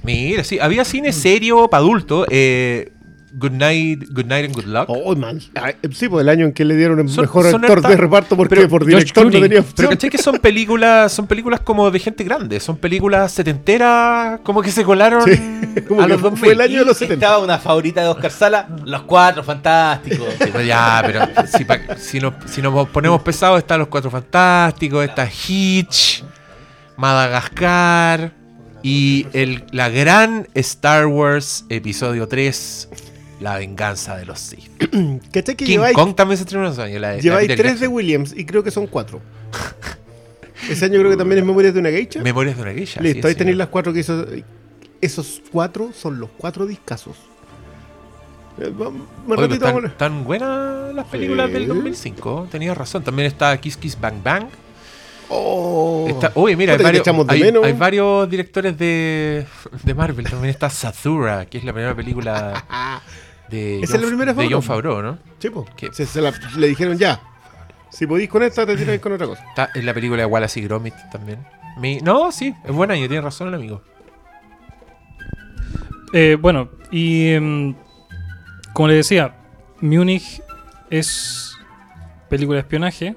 Mira, 0.04 0.44
sí, 0.44 0.60
había 0.60 0.84
cine 0.84 1.12
serio 1.12 1.68
para 1.68 1.82
adultos. 1.82 2.26
Eh, 2.30 2.92
Good 3.32 3.52
Night, 3.52 4.04
Good 4.10 4.24
Night 4.26 4.46
and 4.46 4.54
Good 4.54 4.64
Luck. 4.66 4.86
Oh, 4.88 5.14
man. 5.14 5.40
Ah, 5.54 5.72
Sí, 5.92 6.08
pues 6.08 6.22
el 6.22 6.28
año 6.28 6.46
en 6.46 6.52
que 6.52 6.64
le 6.64 6.76
dieron 6.76 6.98
el 7.00 7.08
Son- 7.08 7.22
mejor 7.22 7.50
son 7.50 7.62
actor 7.64 7.82
de 7.82 7.96
reparto 7.96 8.36
porque 8.36 8.56
pero 8.56 8.68
por 8.68 8.82
George 8.82 8.96
director 9.04 9.24
no 9.24 9.30
Clooney. 9.30 9.48
tenía 9.48 9.62
Pero 9.62 9.70
opción. 9.70 9.88
¿cachai 9.90 10.10
que 10.10 10.18
son 10.18 10.38
películas, 10.38 11.12
son 11.12 11.26
películas 11.26 11.60
como 11.60 11.90
de 11.90 11.98
gente 11.98 12.24
grande? 12.24 12.58
Son 12.60 12.76
películas 12.76 13.32
setenteras, 13.32 14.40
como 14.42 14.62
que 14.62 14.70
se 14.70 14.84
colaron 14.84 15.22
Sí, 15.24 15.32
a 15.98 16.06
fue 16.06 16.16
2000. 16.16 16.50
el 16.52 16.60
año 16.60 16.78
de 16.80 16.84
los 16.86 16.96
70. 16.96 17.14
Estaba 17.26 17.44
una 17.44 17.58
favorita 17.58 18.00
de 18.02 18.08
Oscar 18.08 18.30
Sala, 18.30 18.68
Los 18.84 19.02
Cuatro 19.02 19.42
Fantásticos. 19.44 20.28
Sí, 20.42 20.48
pues 20.52 20.66
ya, 20.66 21.02
pero 21.04 21.20
si, 21.46 21.64
pa- 21.64 21.96
si 21.96 22.20
nos, 22.20 22.34
si 22.46 22.62
nos 22.62 22.88
ponemos 22.88 23.20
pesados, 23.22 23.58
están 23.58 23.78
Los 23.80 23.88
Cuatro 23.88 24.10
Fantásticos, 24.10 25.04
está 25.04 25.26
Hitch, 25.28 26.24
Madagascar 26.96 28.32
y 28.82 29.26
el, 29.32 29.64
la 29.72 29.88
gran 29.88 30.46
Star 30.54 31.06
Wars 31.06 31.64
Episodio 31.68 32.28
3, 32.28 32.88
La 33.40 33.58
Venganza 33.58 34.16
de 34.16 34.26
los 34.26 34.40
Sith. 34.40 34.70
¿Cachai 35.32 35.54
que 35.54 35.64
King 35.64 35.72
lleváis, 35.72 35.94
Kong 35.94 36.14
también 36.14 36.36
se 36.38 36.42
estrenó 36.42 36.66
en 36.66 36.72
esos 36.72 36.84
años. 36.84 37.00
La, 37.00 37.18
lleváis 37.18 37.54
tres 37.56 37.80
de. 37.80 37.88
Williams 37.88 38.34
y 38.36 38.44
creo 38.44 38.64
que 38.64 38.70
son 38.70 38.86
cuatro? 38.86 39.20
Ese 40.68 40.86
año 40.86 40.98
creo 40.98 41.10
que 41.10 41.16
también 41.16 41.38
es 41.38 41.44
Memorias 41.44 41.72
de 41.72 41.80
una 41.80 41.90
Geisha. 41.90 42.20
Memorias 42.20 42.56
de 42.56 42.62
una 42.62 42.72
geisha. 42.72 43.00
Listo, 43.00 43.22
sí, 43.22 43.26
ahí 43.28 43.34
sí. 43.34 43.38
tenéis 43.38 43.56
las 43.56 43.68
cuatro 43.68 43.92
que 43.92 44.00
hizo. 44.00 44.26
Esos 45.00 45.40
cuatro 45.52 45.92
son 45.94 46.18
los 46.18 46.30
cuatro 46.36 46.66
discazos. 46.66 47.16
Eh, 48.60 48.72
Oye, 48.76 49.36
ratito 49.36 49.64
tan, 49.64 49.86
a- 49.86 49.96
tan 49.96 50.24
buenas 50.24 50.92
las 50.92 51.06
películas 51.06 51.52
del 51.52 51.68
2005. 51.68 52.48
Tenías 52.50 52.76
razón. 52.76 53.04
También 53.04 53.28
está 53.28 53.56
Kiss 53.58 53.76
Kiss 53.76 53.98
Bang 54.00 54.22
Bang. 54.22 54.46
Oh. 55.30 56.06
Está, 56.08 56.32
oye, 56.34 56.56
mira, 56.56 56.72
hay 56.72 56.82
varios, 56.82 57.06
hay, 57.28 57.72
varios 57.74 58.30
directores 58.30 58.78
de, 58.78 59.46
de 59.84 59.94
Marvel. 59.94 60.28
También 60.28 60.50
está 60.50 60.70
Sathura, 60.70 61.44
que 61.46 61.58
es 61.58 61.64
la 61.64 61.72
primera 61.72 61.94
película 61.94 62.64
de, 63.50 63.80
Esa 63.80 63.96
es 63.96 64.02
la 64.02 64.08
primera 64.08 64.32
de. 64.34 64.48
John 64.50 64.62
Favreau, 64.62 65.02
¿no? 65.02 65.18
Sí. 65.38 65.48
¿Qué? 65.76 65.88
Se- 65.92 66.06
se 66.06 66.20
la- 66.20 66.32
le 66.56 66.66
dijeron 66.68 66.96
ya. 66.98 67.20
Si 67.90 68.06
podéis 68.06 68.28
con 68.28 68.42
esta, 68.42 68.66
te 68.66 68.76
tiráis 68.76 69.00
con 69.00 69.12
otra 69.12 69.26
cosa. 69.26 69.42
Está 69.48 69.70
en 69.74 69.86
la 69.86 69.94
película 69.94 70.20
de 70.20 70.26
Wallace 70.26 70.60
y 70.60 70.64
Gromit 70.64 70.94
también. 71.10 71.38
Mi- 71.78 71.98
no, 72.00 72.30
sí, 72.32 72.54
es 72.64 72.72
buen 72.72 72.90
año, 72.90 73.06
tiene 73.08 73.20
razón 73.22 73.48
el 73.48 73.54
amigo. 73.54 73.82
Eh, 76.12 76.36
bueno, 76.40 76.70
y 76.90 77.28
em, 77.32 77.74
como 78.72 78.88
le 78.88 78.94
decía, 78.94 79.34
Múnich 79.80 80.42
es 80.90 81.56
película 82.28 82.56
de 82.56 82.60
espionaje. 82.60 83.16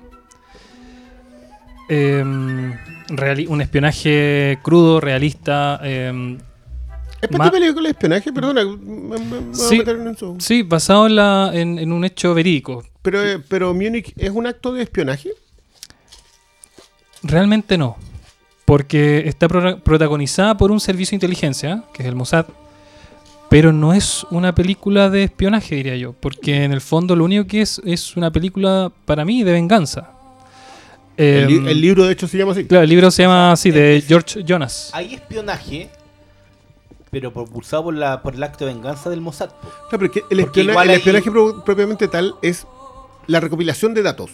Reali- 1.90 3.48
un 3.50 3.62
espionaje 3.62 4.60
crudo, 4.62 5.00
realista. 5.02 5.80
em, 5.84 6.38
¿Es 7.22 7.28
para 7.30 7.46
Ma- 7.46 7.52
película 7.52 7.84
de 7.84 7.92
espionaje? 7.92 8.34
Perdona, 8.34 8.64
me, 8.66 8.78
me- 8.78 9.20
me 9.20 9.40
voy 9.40 9.50
a 9.52 9.54
Sí. 9.56 9.78
meter 9.78 9.96
en 9.98 10.08
eso. 10.08 10.36
sí, 10.40 10.64
basado 10.64 11.06
en, 11.08 11.16
la, 11.16 11.52
en, 11.54 11.78
en 11.80 11.92
un 11.92 12.04
hecho 12.04 12.34
verídico. 12.34 12.84
Pero, 13.02 13.24
eh, 13.24 13.40
pero 13.48 13.74
Múnich 13.74 14.14
es 14.18 14.30
un 14.32 14.48
acto 14.48 14.74
de 14.74 14.84
espionaje. 14.84 15.32
realmente 17.24 17.78
no. 17.78 17.98
Porque 18.66 19.24
está 19.28 19.48
pro- 19.48 19.80
protagonizada 19.80 20.56
por 20.58 20.72
un 20.72 20.80
servicio 20.80 21.12
de 21.12 21.18
inteligencia, 21.18 21.84
que 21.94 22.04
es 22.04 22.08
el 22.10 22.16
Mossad. 22.16 22.46
Pero 23.50 23.74
no 23.74 23.94
es 23.94 24.26
una 24.32 24.56
película 24.56 25.10
de 25.10 25.24
espionaje, 25.26 25.76
diría 25.76 25.98
yo. 25.98 26.14
Porque 26.14 26.64
en 26.64 26.72
el 26.72 26.80
fondo 26.80 27.16
lo 27.16 27.26
único 27.26 27.46
que 27.48 27.62
es 27.62 27.82
es 27.86 28.16
una 28.16 28.32
película, 28.32 28.92
para 29.06 29.26
mí, 29.26 29.44
de 29.44 29.52
venganza. 29.52 30.12
El, 31.18 31.48
li- 31.48 31.58
Em, 31.58 31.68
el 31.68 31.82
libro, 31.82 32.06
de 32.06 32.14
hecho, 32.14 32.28
se 32.30 32.38
llama 32.38 32.54
así. 32.54 32.64
Claro, 32.66 32.84
el 32.86 32.90
libro 32.90 33.12
se 33.12 33.24
llama 33.24 33.52
así, 33.52 33.70
de 33.72 34.02
George 34.08 34.44
Jonas. 34.46 34.90
Hay 34.94 35.14
espionaje, 35.16 35.90
pero 37.12 37.32
propulsado 37.34 37.84
por, 37.84 37.94
la, 37.94 38.22
por 38.24 38.34
el 38.36 38.42
acto 38.42 38.66
de 38.66 38.74
venganza 38.74 39.10
del 39.10 39.22
Mossad. 39.22 39.50
po. 39.50 39.68
Claro, 39.90 39.90
pero 39.92 40.06
es 40.06 40.12
que 40.12 40.24
el, 40.32 40.40
espionaje 40.40 41.30
pro- 41.30 41.64
propiamente 41.64 42.08
tal 42.08 42.36
es 42.42 42.66
la 43.28 43.40
recopilación 43.40 43.94
de 43.94 44.02
datos. 44.02 44.32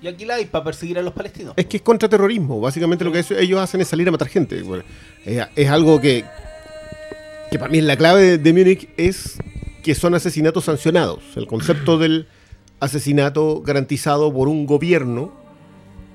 Y 0.00 0.08
aquí 0.08 0.24
la 0.24 0.34
hay 0.34 0.44
para 0.46 0.64
perseguir 0.64 0.98
a 0.98 1.02
los 1.02 1.12
palestinos. 1.14 1.54
Es 1.56 1.66
que 1.66 1.76
es 1.78 1.82
contraterrorismo. 1.82 2.60
Básicamente 2.60 3.04
lo 3.04 3.12
que 3.12 3.20
es- 3.20 3.30
ellos 3.30 3.60
hacen 3.60 3.80
es 3.80 3.88
salir 3.88 4.06
a 4.08 4.10
matar 4.10 4.28
gente. 4.28 4.60
Bueno, 4.62 4.84
es, 5.24 5.42
es 5.56 5.68
algo 5.70 6.00
que, 6.00 6.24
que 7.50 7.58
para 7.58 7.70
mí 7.70 7.78
es 7.78 7.84
la 7.84 7.96
clave 7.96 8.22
de, 8.22 8.38
de 8.38 8.52
Múnich 8.52 8.88
es 8.96 9.38
que 9.82 9.94
son 9.94 10.14
asesinatos 10.14 10.64
sancionados. 10.64 11.20
El 11.36 11.46
concepto 11.46 11.98
del 11.98 12.26
asesinato 12.80 13.62
garantizado 13.62 14.32
por 14.32 14.48
un 14.48 14.66
gobierno, 14.66 15.32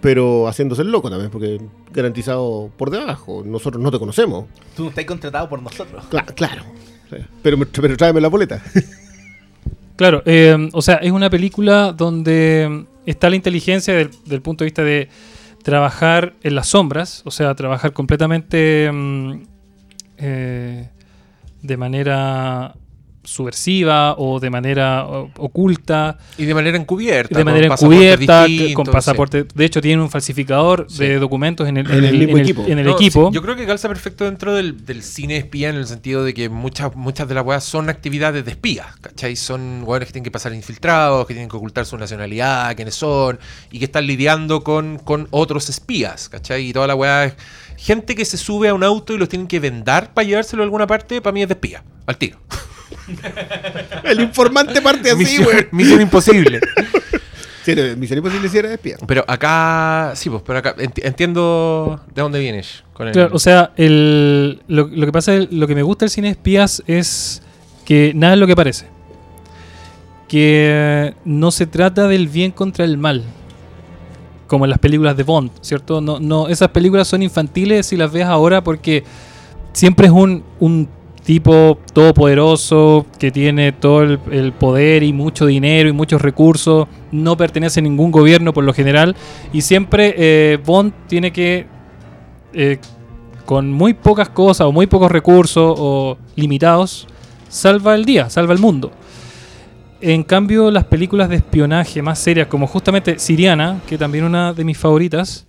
pero 0.07 0.47
haciéndose 0.47 0.83
el 0.83 0.89
loco 0.89 1.09
también, 1.09 1.29
porque 1.29 1.59
garantizado 1.91 2.71
por 2.77 2.91
debajo. 2.91 3.43
Nosotros 3.45 3.83
no 3.83 3.91
te 3.91 3.99
conocemos. 3.99 4.45
Tú 4.73 4.83
no 4.83 4.89
estás 4.89 5.03
contratado 5.03 5.49
por 5.49 5.61
nosotros. 5.61 6.05
Cla- 6.09 6.23
claro. 6.33 6.63
Pero, 7.43 7.57
pero 7.59 7.97
tráeme 7.97 8.21
la 8.21 8.29
boleta. 8.29 8.63
Claro, 9.97 10.21
eh, 10.25 10.69
o 10.73 10.81
sea, 10.83 10.97
es 10.97 11.11
una 11.11 11.27
película 11.29 11.91
donde 11.91 12.85
está 13.07 13.31
la 13.31 13.35
inteligencia 13.35 13.95
del, 13.95 14.11
del 14.25 14.41
punto 14.43 14.63
de 14.63 14.67
vista 14.67 14.83
de 14.83 15.09
trabajar 15.63 16.35
en 16.43 16.53
las 16.55 16.67
sombras, 16.67 17.23
o 17.25 17.31
sea, 17.31 17.53
trabajar 17.55 17.91
completamente 17.93 18.89
mm, 18.93 19.41
eh, 20.19 20.89
de 21.63 21.77
manera 21.77 22.75
subversiva 23.27 24.15
o 24.17 24.39
de 24.39 24.49
manera 24.49 25.05
oculta, 25.37 26.17
Y 26.37 26.45
de 26.45 26.53
manera 26.53 26.77
encubierta. 26.77 27.37
de 27.37 27.43
con 27.43 27.51
manera 27.53 27.69
pasaportes 27.69 28.11
encubierta, 28.21 28.73
con 28.75 28.85
sí. 28.85 28.91
pasaporte. 28.91 29.45
De 29.53 29.65
hecho, 29.65 29.81
tiene 29.81 30.01
un 30.01 30.09
falsificador 30.09 30.87
Sí. 30.89 30.99
de 31.05 31.19
documentos 31.19 31.67
en 31.67 31.77
el, 31.77 31.91
En 31.91 32.03
el 32.05 32.21
equipo. 32.39 32.63
en 32.67 32.79
el 32.79 32.85
No, 32.85 32.91
equipo. 32.93 33.27
sí, 33.29 33.35
yo 33.35 33.41
creo 33.41 33.55
que 33.55 33.65
calza 33.65 33.87
perfecto 33.87 34.25
dentro 34.25 34.53
del, 34.55 34.85
del 34.85 35.03
cine 35.03 35.37
espía 35.37 35.69
en 35.69 35.75
el 35.75 35.87
sentido 35.87 36.23
de 36.23 36.33
que 36.33 36.49
muchas, 36.49 36.95
muchas 36.95 37.27
de 37.27 37.35
las 37.35 37.45
weas 37.45 37.63
son 37.63 37.89
actividades 37.89 38.45
de 38.45 38.51
espías, 38.51 38.87
¿cachai? 39.01 39.35
Son 39.35 39.83
weones 39.85 40.07
que 40.07 40.13
tienen 40.13 40.23
que 40.23 40.31
pasar 40.31 40.53
infiltrados, 40.53 41.27
que 41.27 41.33
tienen 41.33 41.49
que 41.49 41.57
ocultar 41.57 41.85
su 41.85 41.97
nacionalidad, 41.97 42.75
quiénes 42.75 42.95
son, 42.95 43.39
y 43.71 43.79
que 43.79 43.85
están 43.85 44.07
lidiando 44.07 44.63
con, 44.63 44.99
con 44.99 45.27
otros 45.31 45.69
espías, 45.69 46.29
¿cachai? 46.29 46.67
Y 46.69 46.73
toda 46.73 46.87
la 46.87 46.95
weá 46.95 47.25
es 47.25 47.33
gente 47.77 48.15
que 48.15 48.25
se 48.25 48.35
sube 48.37 48.67
a 48.67 48.73
un 48.73 48.83
auto 48.83 49.13
y 49.13 49.17
los 49.17 49.29
tienen 49.29 49.47
que 49.47 49.59
vendar 49.61 50.13
para 50.13 50.27
llevárselo 50.27 50.63
a 50.63 50.65
alguna 50.65 50.85
parte, 50.87 51.21
para 51.21 51.31
mí 51.33 51.41
es 51.43 51.47
de 51.47 51.53
espía, 51.53 51.83
al 52.05 52.17
tiro. 52.17 52.39
El 54.03 54.19
informante 54.19 54.81
parte 54.81 55.11
así, 55.11 55.41
güey. 55.43 55.67
misión 55.71 56.01
imposible. 56.01 56.59
Sí, 57.63 57.75
Misión 57.97 58.19
Imposible 58.19 58.47
sí 58.47 58.57
era 58.59 58.69
de 58.69 58.75
espía. 58.75 58.95
Pero 59.05 59.25
acá, 59.27 60.13
sí, 60.15 60.29
pues, 60.29 60.41
pero 60.45 60.59
acá 60.59 60.73
enti- 60.77 61.01
entiendo 61.03 61.99
de 62.15 62.21
dónde 62.21 62.39
vienes. 62.39 62.85
Con 62.93 63.07
el, 63.09 63.13
Claro, 63.13 63.31
o 63.35 63.39
sea, 63.39 63.73
el, 63.75 64.61
lo, 64.69 64.87
lo 64.87 65.05
que 65.05 65.11
pasa, 65.11 65.35
es- 65.35 65.51
lo 65.51 65.67
que 65.67 65.75
me 65.75 65.83
gusta 65.83 66.05
del 66.05 66.09
cine 66.09 66.29
de 66.29 66.31
espías 66.31 66.81
es 66.87 67.41
que 67.83 68.13
nada 68.15 68.35
es 68.35 68.39
lo 68.39 68.47
que 68.47 68.55
parece. 68.55 68.85
Que 70.29 71.13
no 71.25 71.51
se 71.51 71.65
trata 71.67 72.07
del 72.07 72.29
bien 72.29 72.51
contra 72.51 72.85
el 72.85 72.97
mal. 72.97 73.23
Como 74.47 74.65
en 74.65 74.69
las 74.71 74.79
películas 74.79 75.15
de 75.15 75.23
Bond, 75.23 75.51
¿cierto? 75.61 76.01
No, 76.01 76.19
no, 76.19 76.47
esas 76.47 76.69
películas 76.69 77.07
son 77.07 77.21
infantiles 77.21 77.87
si 77.87 77.97
las 77.97 78.11
ves 78.11 78.25
ahora 78.25 78.63
porque 78.63 79.03
siempre 79.73 80.07
es 80.07 80.13
un, 80.13 80.43
un 80.59 80.87
tipo 81.27 81.77
todopoderoso 81.91 83.05
que 83.19 83.31
tiene 83.31 83.73
todo 83.73 84.01
el, 84.01 84.53
poder 84.53 85.03
y 85.03 85.11
mucho 85.11 85.45
dinero 85.45 85.89
y 85.89 85.91
muchos 85.91 86.21
recursos. 86.21 86.87
No 87.11 87.35
pertenece 87.35 87.81
a 87.81 87.83
ningún 87.83 88.11
gobierno 88.11 88.53
por 88.53 88.63
lo 88.63 88.73
general. 88.73 89.13
Y 89.51 89.59
siempre 89.59 90.15
eh, 90.17 90.57
Bond 90.65 90.93
tiene 91.07 91.33
que 91.33 91.67
eh, 92.53 92.77
con 93.45 93.73
muy 93.73 93.93
pocas 93.93 94.29
cosas 94.29 94.67
o 94.67 94.71
muy 94.71 94.87
pocos 94.87 95.11
recursos 95.11 95.75
o 95.77 96.17
limitados, 96.37 97.07
salva 97.49 97.95
el 97.95 98.05
día, 98.05 98.29
salva 98.29 98.53
el 98.53 98.59
mundo. 98.59 98.93
En 99.99 100.23
cambio, 100.23 100.69
las 100.69 100.85
películas 100.85 101.29
de 101.29 101.37
espionaje 101.37 102.01
más 102.01 102.19
serias, 102.19 102.47
como 102.47 102.67
justamente 102.67 103.17
Siriana, 103.19 103.81
que 103.87 103.97
también 103.97 104.23
una 104.25 104.53
de 104.53 104.63
mis 104.63 104.77
favoritas, 104.77 105.47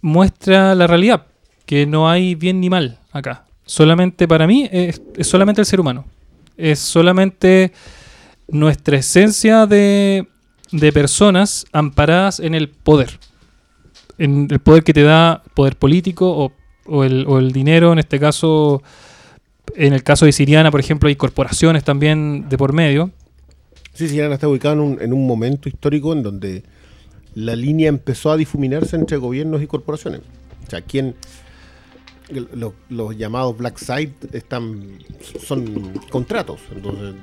muestra 0.00 0.74
la 0.74 0.86
realidad, 0.86 1.26
que 1.66 1.86
no 1.86 2.08
hay 2.08 2.34
bien 2.34 2.60
ni 2.60 2.70
mal 2.70 2.98
acá. 3.10 3.44
Solamente 3.64 4.28
para 4.28 4.46
mí 4.46 4.68
es, 4.70 5.02
solamente 5.22 5.60
el 5.60 5.66
ser 5.66 5.80
humano. 5.80 6.04
Es 6.56 6.78
solamente 6.78 7.72
nuestra 8.46 8.96
esencia 8.96 9.66
de, 9.66 10.26
de 10.70 10.92
personas 10.92 11.66
amparadas 11.72 12.40
en 12.40 12.54
el 12.54 12.68
poder 12.68 13.18
en 14.18 14.48
el 14.50 14.58
poder 14.58 14.82
que 14.82 14.92
te 14.92 15.02
da 15.02 15.42
poder 15.54 15.76
político 15.76 16.52
o 16.86 17.04
el, 17.04 17.24
o 17.28 17.38
el 17.38 17.52
dinero, 17.52 17.92
en 17.92 17.98
este 17.98 18.18
caso, 18.18 18.82
en 19.76 19.92
el 19.92 20.02
caso 20.02 20.26
de 20.26 20.32
Siriana, 20.32 20.70
por 20.70 20.80
ejemplo, 20.80 21.08
hay 21.08 21.16
corporaciones 21.16 21.84
también 21.84 22.48
de 22.48 22.58
por 22.58 22.72
medio. 22.72 23.10
Sí, 24.06 24.14
Irán 24.14 24.32
está 24.32 24.46
ubicado 24.48 24.74
en 24.74 24.80
un, 24.80 25.02
en 25.02 25.12
un 25.12 25.26
momento 25.26 25.68
histórico 25.68 26.12
en 26.12 26.22
donde 26.22 26.62
la 27.34 27.56
línea 27.56 27.88
empezó 27.88 28.30
a 28.30 28.36
difuminarse 28.36 28.94
entre 28.96 29.16
gobiernos 29.16 29.60
y 29.62 29.66
corporaciones. 29.66 30.20
O 30.66 30.70
sea, 30.70 30.82
quien 30.82 31.14
los, 32.54 33.16
llamados 33.16 33.56
black 33.56 33.78
site 33.78 34.14
están 34.36 34.98
son 35.44 35.92
contratos. 36.10 36.60
Entonces, 36.74 37.14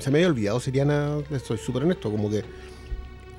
se 0.00 0.10
me 0.10 0.18
había 0.18 0.28
olvidado 0.28 0.60
Siriana, 0.60 1.18
soy 1.44 1.58
súper 1.58 1.84
honesto, 1.84 2.10
como 2.10 2.28
que 2.28 2.42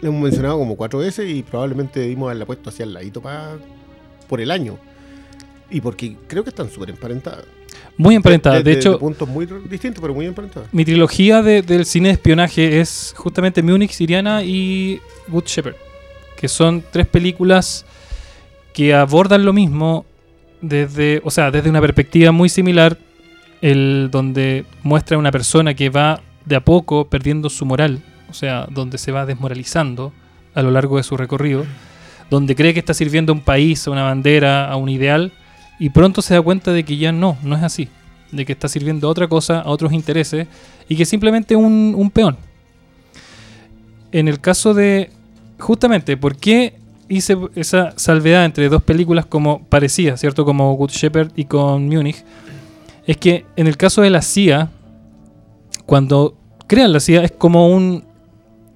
lo 0.01 0.09
hemos 0.09 0.21
mencionado 0.21 0.57
como 0.57 0.75
cuatro 0.77 0.99
veces 0.99 1.29
y 1.29 1.43
probablemente 1.43 1.99
debimos 1.99 2.27
haberla 2.27 2.45
puesto 2.45 2.69
hacia 2.69 2.83
el 2.83 2.93
ladito 2.93 3.21
pa- 3.21 3.57
por 4.29 4.39
el 4.41 4.49
año. 4.51 4.77
Y 5.69 5.81
porque 5.81 6.15
creo 6.27 6.43
que 6.43 6.49
están 6.49 6.69
súper 6.69 6.89
emparentadas. 6.91 7.45
Muy 7.97 8.15
emparentada. 8.15 8.57
De, 8.57 8.63
de 8.63 8.71
hecho, 8.73 8.97
puntos 8.99 9.27
muy 9.27 9.47
distintos, 9.69 10.01
pero 10.01 10.13
muy 10.13 10.25
emparentadas. 10.25 10.69
mi 10.71 10.85
trilogía 10.85 11.41
de- 11.41 11.61
del 11.61 11.85
cine 11.85 12.09
de 12.09 12.13
espionaje 12.13 12.79
es 12.79 13.13
justamente 13.17 13.61
Múnich, 13.63 13.91
Siriana 13.91 14.43
y 14.43 14.99
Good 15.27 15.45
Shepherd. 15.45 15.75
Que 16.39 16.47
son 16.47 16.83
tres 16.91 17.07
películas 17.07 17.85
que 18.73 18.93
abordan 18.93 19.43
lo 19.45 19.53
mismo 19.53 20.05
desde, 20.61 21.21
o 21.23 21.31
sea, 21.31 21.49
desde 21.51 21.69
una 21.69 21.81
perspectiva 21.81 22.31
muy 22.31 22.49
similar, 22.49 22.97
el 23.61 24.09
donde 24.11 24.65
muestra 24.83 25.17
una 25.17 25.31
persona 25.31 25.73
que 25.73 25.89
va 25.89 26.21
de 26.45 26.55
a 26.55 26.61
poco 26.63 27.07
perdiendo 27.09 27.49
su 27.49 27.65
moral, 27.65 28.03
o 28.29 28.33
sea, 28.33 28.67
donde 28.69 28.97
se 28.99 29.11
va 29.11 29.25
desmoralizando 29.25 30.13
a 30.53 30.61
lo 30.61 30.69
largo 30.71 30.97
de 30.97 31.03
su 31.03 31.17
recorrido, 31.17 31.65
donde 32.29 32.55
cree 32.55 32.73
que 32.73 32.79
está 32.79 32.93
sirviendo 32.93 33.31
a 33.31 33.35
un 33.35 33.41
país, 33.41 33.87
a 33.87 33.91
una 33.91 34.03
bandera, 34.03 34.69
a 34.69 34.75
un 34.75 34.89
ideal, 34.89 35.31
y 35.79 35.89
pronto 35.89 36.21
se 36.21 36.33
da 36.33 36.41
cuenta 36.41 36.71
de 36.71 36.83
que 36.83 36.97
ya 36.97 37.11
no, 37.11 37.37
no 37.43 37.55
es 37.55 37.63
así, 37.63 37.89
de 38.31 38.45
que 38.45 38.53
está 38.53 38.67
sirviendo 38.67 39.07
a 39.07 39.11
otra 39.11 39.27
cosa, 39.27 39.61
a 39.61 39.69
otros 39.69 39.93
intereses, 39.93 40.47
y 40.89 40.95
que 40.95 41.05
simplemente 41.05 41.55
un, 41.55 41.93
un 41.95 42.09
peón. 42.11 42.37
En 44.11 44.27
el 44.27 44.39
caso 44.39 44.73
de, 44.73 45.11
justamente, 45.59 46.17
¿por 46.17 46.35
qué 46.37 46.75
hice 47.09 47.37
esa 47.55 47.93
salvedad 47.95 48.45
entre 48.45 48.69
dos 48.69 48.83
películas 48.83 49.25
como 49.25 49.63
parecía, 49.63 50.17
¿cierto? 50.17 50.45
Como 50.45 50.73
Good 50.75 50.91
Shepherd 50.91 51.31
y 51.35 51.45
con 51.45 51.87
Múnich. 51.87 52.23
Es 53.05 53.17
que 53.17 53.45
en 53.55 53.67
el 53.67 53.77
caso 53.77 54.01
de 54.01 54.09
la 54.09 54.21
CIA, 54.21 54.69
cuando 55.85 56.35
crean 56.67 56.91
la 56.91 56.99
CIA, 56.99 57.23
es 57.23 57.31
como 57.31 57.69
un. 57.69 58.03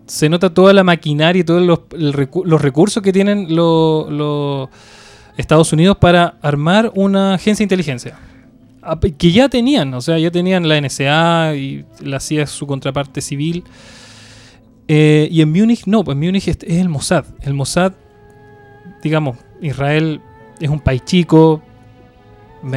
Se 0.05 0.29
nota 0.29 0.53
toda 0.53 0.73
la 0.73 0.83
maquinaria 0.83 1.41
y 1.41 1.43
todos 1.43 1.61
los, 1.61 1.81
los 1.91 2.61
recursos 2.61 3.01
que 3.01 3.13
tienen 3.13 3.55
los 3.55 4.69
Estados 5.41 5.73
Unidos 5.73 5.97
para 5.97 6.36
armar 6.41 6.91
una 6.95 7.36
agencia 7.36 7.63
de 7.63 7.65
inteligencia. 7.65 8.17
Ah, 8.82 8.99
Que 8.99 9.32
ya 9.32 9.49
tenían, 9.49 9.93
o 9.93 10.01
sea, 10.01 10.17
ya 10.17 10.32
tenían 10.32 10.67
la 10.67 10.80
NSA 10.80 11.56
y 11.56 11.86
la 12.01 12.19
CIA 12.19 12.43
es 12.43 12.49
su 12.49 12.65
contraparte 12.65 13.21
civil. 13.21 13.63
Eh, 14.88 15.27
y 15.32 15.41
en 15.41 15.51
Múnich 15.51 15.86
no, 15.86 16.04
pues 16.04 16.17
Múnich 16.17 16.47
es, 16.47 16.58
es 16.62 16.77
el 16.77 16.89
Mossad. 16.89 17.25
El 17.41 17.54
Mossad, 17.54 17.93
digamos, 19.04 19.38
Israel 19.62 20.21
es 20.60 20.69
un 20.69 20.80
país 20.80 21.04
chico, 21.06 21.62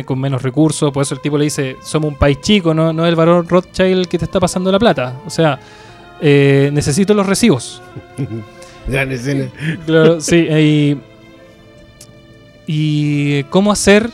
con 0.04 0.18
menos 0.18 0.42
recursos, 0.42 0.90
por 0.92 1.02
eso 1.02 1.14
el 1.14 1.20
tipo 1.20 1.36
le 1.36 1.44
dice, 1.44 1.76
somos 1.82 2.12
un 2.12 2.18
país 2.18 2.40
chico, 2.40 2.72
no, 2.72 2.92
no 2.92 3.04
es 3.04 3.10
el 3.10 3.16
varón 3.16 3.48
Rothschild 3.48 3.98
el 3.98 4.08
que 4.08 4.18
te 4.18 4.24
está 4.24 4.40
pasando 4.40 4.72
la 4.72 4.78
plata. 4.78 5.20
O 5.26 5.30
sea, 5.30 5.58
eh, 6.20 6.70
necesito 6.72 7.14
los 7.14 7.26
recibos. 7.26 7.82
Gran 8.86 9.12
escena. 9.12 9.48
Claro, 9.86 10.20
sí. 10.20 10.36
Y, 10.36 11.00
y 12.66 13.42
cómo 13.44 13.72
hacer 13.72 14.10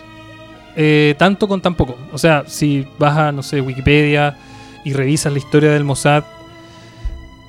eh, 0.76 1.14
tanto 1.18 1.48
con 1.48 1.60
tan 1.60 1.74
poco. 1.74 1.96
O 2.12 2.18
sea, 2.18 2.44
si 2.46 2.86
vas 2.98 3.16
a, 3.16 3.32
no 3.32 3.42
sé, 3.42 3.60
Wikipedia 3.60 4.36
y 4.84 4.92
revisas 4.92 5.32
la 5.32 5.38
historia 5.38 5.70
del 5.70 5.84
Mossad, 5.84 6.24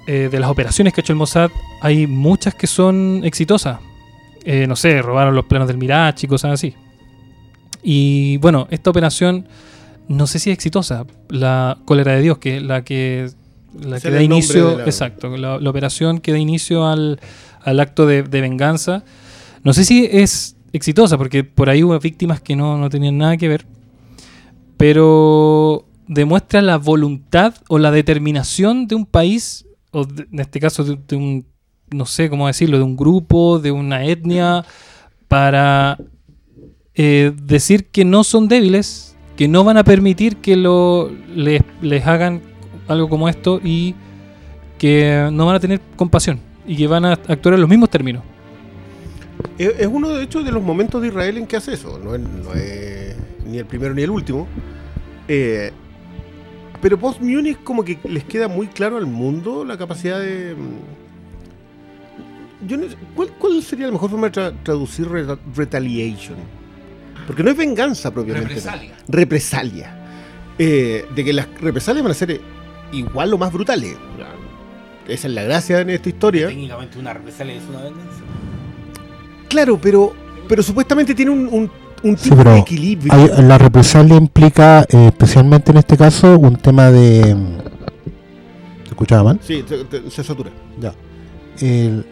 eh, 0.07 0.29
de 0.31 0.39
las 0.39 0.49
operaciones 0.49 0.93
que 0.93 1.01
ha 1.01 1.03
hecho 1.03 1.13
el 1.13 1.17
Mossad, 1.17 1.49
hay 1.81 2.07
muchas 2.07 2.55
que 2.55 2.67
son 2.67 3.21
exitosas. 3.23 3.79
Eh, 4.43 4.65
no 4.67 4.75
sé, 4.75 5.01
robaron 5.01 5.35
los 5.35 5.45
planos 5.45 5.67
del 5.67 5.77
Mirage 5.77 6.25
y 6.25 6.27
cosas 6.27 6.51
así. 6.53 6.73
Y 7.83 8.37
bueno, 8.37 8.67
esta 8.71 8.89
operación 8.89 9.47
no 10.07 10.27
sé 10.27 10.39
si 10.39 10.49
es 10.49 10.55
exitosa. 10.55 11.05
La 11.29 11.77
cólera 11.85 12.13
de 12.13 12.21
Dios, 12.21 12.37
que 12.39 12.57
es 12.57 12.63
la 12.63 12.83
que, 12.83 13.29
la 13.79 13.99
que 13.99 14.09
da 14.11 14.21
inicio. 14.21 14.77
la- 14.79 14.83
Exacto, 14.85 15.35
la, 15.37 15.57
la 15.59 15.69
operación 15.69 16.19
que 16.19 16.31
da 16.31 16.37
inicio 16.39 16.87
al, 16.87 17.19
al 17.63 17.79
acto 17.79 18.05
de, 18.05 18.23
de 18.23 18.41
venganza. 18.41 19.03
No 19.63 19.73
sé 19.73 19.85
si 19.85 20.09
es 20.11 20.55
exitosa, 20.73 21.17
porque 21.17 21.43
por 21.43 21.69
ahí 21.69 21.83
hubo 21.83 21.97
víctimas 21.99 22.41
que 22.41 22.55
no, 22.55 22.77
no 22.77 22.89
tenían 22.89 23.17
nada 23.17 23.37
que 23.37 23.47
ver. 23.47 23.65
Pero 24.77 25.85
demuestra 26.07 26.61
la 26.61 26.77
voluntad 26.77 27.53
o 27.67 27.77
la 27.77 27.91
determinación 27.91 28.87
de 28.87 28.95
un 28.95 29.05
país, 29.05 29.65
o 29.91 30.03
en 30.03 30.39
este 30.39 30.59
caso 30.59 30.83
de, 30.83 30.97
de 31.07 31.15
un, 31.15 31.45
no 31.91 32.05
sé 32.05 32.29
cómo 32.29 32.47
decirlo, 32.47 32.77
de 32.77 32.83
un 32.83 32.95
grupo, 32.95 33.59
de 33.59 33.71
una 33.71 34.05
etnia, 34.05 34.65
para 35.27 35.97
eh, 36.93 37.31
decir 37.41 37.87
que 37.87 38.03
no 38.03 38.23
son 38.23 38.47
débiles, 38.47 39.15
que 39.37 39.47
no 39.47 39.63
van 39.63 39.77
a 39.77 39.83
permitir 39.83 40.37
que 40.37 40.55
lo, 40.55 41.09
les, 41.33 41.61
les 41.81 42.05
hagan 42.05 42.41
algo 42.87 43.07
como 43.07 43.29
esto 43.29 43.61
y 43.63 43.95
que 44.77 45.29
no 45.31 45.45
van 45.45 45.55
a 45.55 45.59
tener 45.59 45.79
compasión 45.95 46.39
y 46.67 46.75
que 46.75 46.87
van 46.87 47.05
a 47.05 47.13
actuar 47.13 47.55
en 47.55 47.61
los 47.61 47.69
mismos 47.69 47.89
términos. 47.89 48.23
Es, 49.57 49.73
es 49.79 49.87
uno, 49.87 50.09
de 50.09 50.23
hecho, 50.23 50.43
de 50.43 50.51
los 50.51 50.63
momentos 50.63 51.01
de 51.01 51.09
Israel 51.09 51.37
en 51.37 51.47
que 51.47 51.57
hace 51.57 51.73
eso. 51.73 51.99
No 51.99 52.15
es, 52.15 52.21
no 52.21 52.53
es 52.53 53.15
ni 53.45 53.57
el 53.57 53.65
primero 53.65 53.93
ni 53.93 54.01
el 54.03 54.09
último. 54.09 54.47
Eh, 55.27 55.71
pero 56.81 56.97
post-Munich 56.99 57.59
como 57.63 57.83
que 57.83 57.99
les 58.03 58.23
queda 58.23 58.47
muy 58.47 58.67
claro 58.67 58.97
al 58.97 59.05
mundo 59.05 59.63
la 59.63 59.77
capacidad 59.77 60.19
de... 60.19 60.55
mm, 60.55 62.67
Yo 62.67 62.77
no 62.77 62.89
sé, 62.89 62.95
¿cuál, 63.15 63.29
cuál 63.37 63.61
sería 63.61 63.85
la 63.87 63.91
mejor 63.93 64.09
forma 64.09 64.29
de 64.29 64.41
tra- 64.41 64.53
traducir 64.63 65.07
re- 65.07 65.37
retaliation? 65.55 66.37
Porque 67.27 67.43
no 67.43 67.51
es 67.51 67.57
venganza 67.57 68.11
propiamente. 68.11 68.55
tal. 68.61 68.79
Represalia. 68.79 68.95
Represalia. 69.07 69.97
Eh, 70.57 71.05
de 71.15 71.23
que 71.23 71.33
las 71.33 71.47
represalias 71.61 72.03
van 72.03 72.11
a 72.11 72.15
ser 72.15 72.41
igual 72.91 73.33
o 73.33 73.37
más 73.37 73.53
brutales. 73.53 73.95
Esa 75.07 75.27
es 75.27 75.33
la 75.33 75.43
gracia 75.43 75.81
en 75.81 75.91
esta 75.91 76.09
historia. 76.09 76.47
Técnicamente 76.47 76.97
una 76.99 77.13
represalia 77.13 77.55
es 77.55 77.63
una 77.69 77.83
venganza. 77.83 78.21
Claro, 79.51 79.77
pero, 79.81 80.13
pero 80.47 80.63
supuestamente 80.63 81.13
tiene 81.13 81.31
un, 81.31 81.47
un, 81.51 81.71
un 82.03 82.17
Sí, 82.17 82.29
tipo 82.29 82.43
de 82.43 82.57
equilibrio. 82.59 83.13
Hay- 83.13 83.43
la 83.43 83.57
represalia 83.57 84.15
implica, 84.15 84.81
eh, 84.89 85.07
especialmente 85.07 85.71
en 85.71 85.77
este 85.77 85.95
caso, 85.97 86.39
un 86.39 86.55
tema 86.55 86.89
de. 86.89 87.35
¿Se 88.83 88.89
escuchaba 88.89 89.23
mal? 89.23 89.39
Sí, 89.43 89.63
se, 89.67 89.83
te- 89.85 90.09
se 90.09 90.23
satura. 90.23 90.49
Ya. 90.79 90.93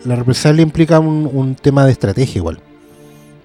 La 0.06 0.15
represalia 0.15 0.62
implica 0.62 0.99
un, 0.99 1.28
un 1.34 1.56
tema 1.56 1.86
de 1.86 1.91
estrategia 1.91 2.38
igual. 2.39 2.60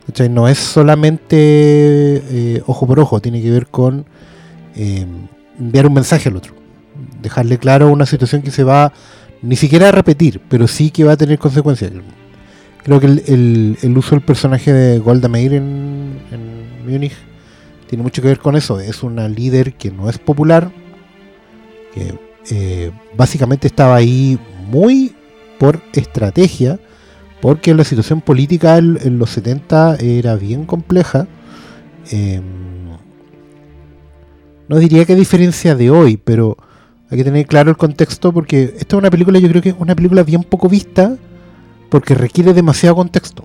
¿Cachai? 0.06 0.28
No 0.28 0.48
es 0.48 0.58
solamente 0.58 1.36
eh, 1.38 2.62
ojo 2.66 2.86
por 2.86 3.00
ojo, 3.00 3.20
tiene 3.20 3.40
que 3.40 3.50
ver 3.50 3.68
con 3.68 4.04
eh, 4.76 5.06
enviar 5.58 5.86
un 5.86 5.94
mensaje 5.94 6.28
al 6.28 6.36
otro. 6.36 6.52
Dejarle 7.22 7.56
claro 7.58 7.90
una 7.90 8.04
situación 8.04 8.42
que 8.42 8.50
se 8.50 8.64
va 8.64 8.92
ni 9.40 9.56
siquiera 9.56 9.88
a 9.88 9.92
repetir, 9.92 10.42
pero 10.48 10.66
sí 10.68 10.90
que 10.90 11.04
va 11.04 11.12
a 11.12 11.16
tener 11.16 11.38
consecuencias. 11.38 11.90
Creo 12.84 13.00
que 13.00 13.06
el, 13.06 13.94
uso 13.96 14.14
del 14.14 14.20
personaje 14.20 14.70
de 14.70 14.98
Golda 14.98 15.26
Meir 15.26 15.54
en, 15.54 16.18
Múnich 16.86 17.14
tiene 17.88 18.04
mucho 18.04 18.20
que 18.20 18.28
ver 18.28 18.38
con 18.38 18.56
eso. 18.56 18.78
Es 18.78 19.02
una 19.02 19.26
líder 19.26 19.72
que 19.72 19.90
no 19.90 20.10
es 20.10 20.18
popular, 20.18 20.70
que 21.94 22.14
eh, 22.50 22.90
básicamente 23.16 23.68
estaba 23.68 23.96
ahí 23.96 24.38
muy 24.68 25.14
por 25.58 25.80
estrategia, 25.94 26.78
porque 27.40 27.72
la 27.72 27.84
situación 27.84 28.20
política 28.20 28.76
en, 28.76 29.18
los 29.18 29.30
70 29.30 29.96
era 29.96 30.36
bien 30.36 30.66
compleja. 30.66 31.26
Eh, 32.10 32.42
no 34.68 34.78
diría 34.78 35.06
que 35.06 35.14
diferencia 35.14 35.74
de 35.74 35.90
hoy, 35.90 36.18
pero 36.18 36.58
hay 37.08 37.16
que 37.16 37.24
tener 37.24 37.46
claro 37.46 37.70
el 37.70 37.78
contexto 37.78 38.30
porque 38.30 38.74
esta 38.78 38.96
es 38.96 38.98
una 38.98 39.10
película, 39.10 39.38
yo 39.38 39.48
creo 39.48 39.62
que 39.62 39.70
es 39.70 39.76
una 39.78 39.94
película 39.94 40.22
bien 40.22 40.42
poco 40.42 40.68
vista 40.68 41.16
porque 41.88 42.14
requiere 42.14 42.52
demasiado 42.52 42.96
contexto. 42.96 43.44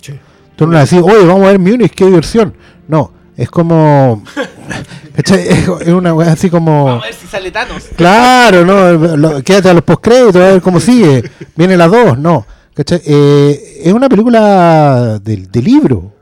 Sí. 0.00 0.12
Tú 0.56 0.66
no 0.66 0.72
le 0.72 0.80
decís, 0.80 1.00
oye, 1.02 1.24
vamos 1.26 1.44
a 1.44 1.48
ver 1.48 1.58
Múnich, 1.58 1.92
qué 1.94 2.06
diversión. 2.06 2.54
No, 2.88 3.12
es 3.36 3.50
como. 3.50 4.22
¿cachai? 5.16 5.48
Es 5.48 5.88
una 5.88 6.12
así 6.24 6.48
como. 6.50 6.84
Vamos 6.86 7.02
a 7.02 7.06
ver 7.06 7.14
si 7.14 7.26
sale 7.26 7.50
Thanos. 7.50 7.84
Claro, 7.96 8.64
no, 8.64 9.16
lo- 9.16 9.42
quédate 9.42 9.70
a 9.70 9.74
los 9.74 9.82
postcréditos, 9.84 10.36
a 10.36 10.52
ver 10.52 10.62
cómo 10.62 10.80
sigue. 10.80 11.30
Viene 11.56 11.76
la 11.76 11.88
2, 11.88 12.18
no. 12.18 12.46
¿cachai? 12.74 13.02
Eh, 13.04 13.82
es 13.84 13.92
una 13.92 14.08
película 14.08 15.18
de, 15.22 15.36
de 15.36 15.62
libro. 15.62 16.12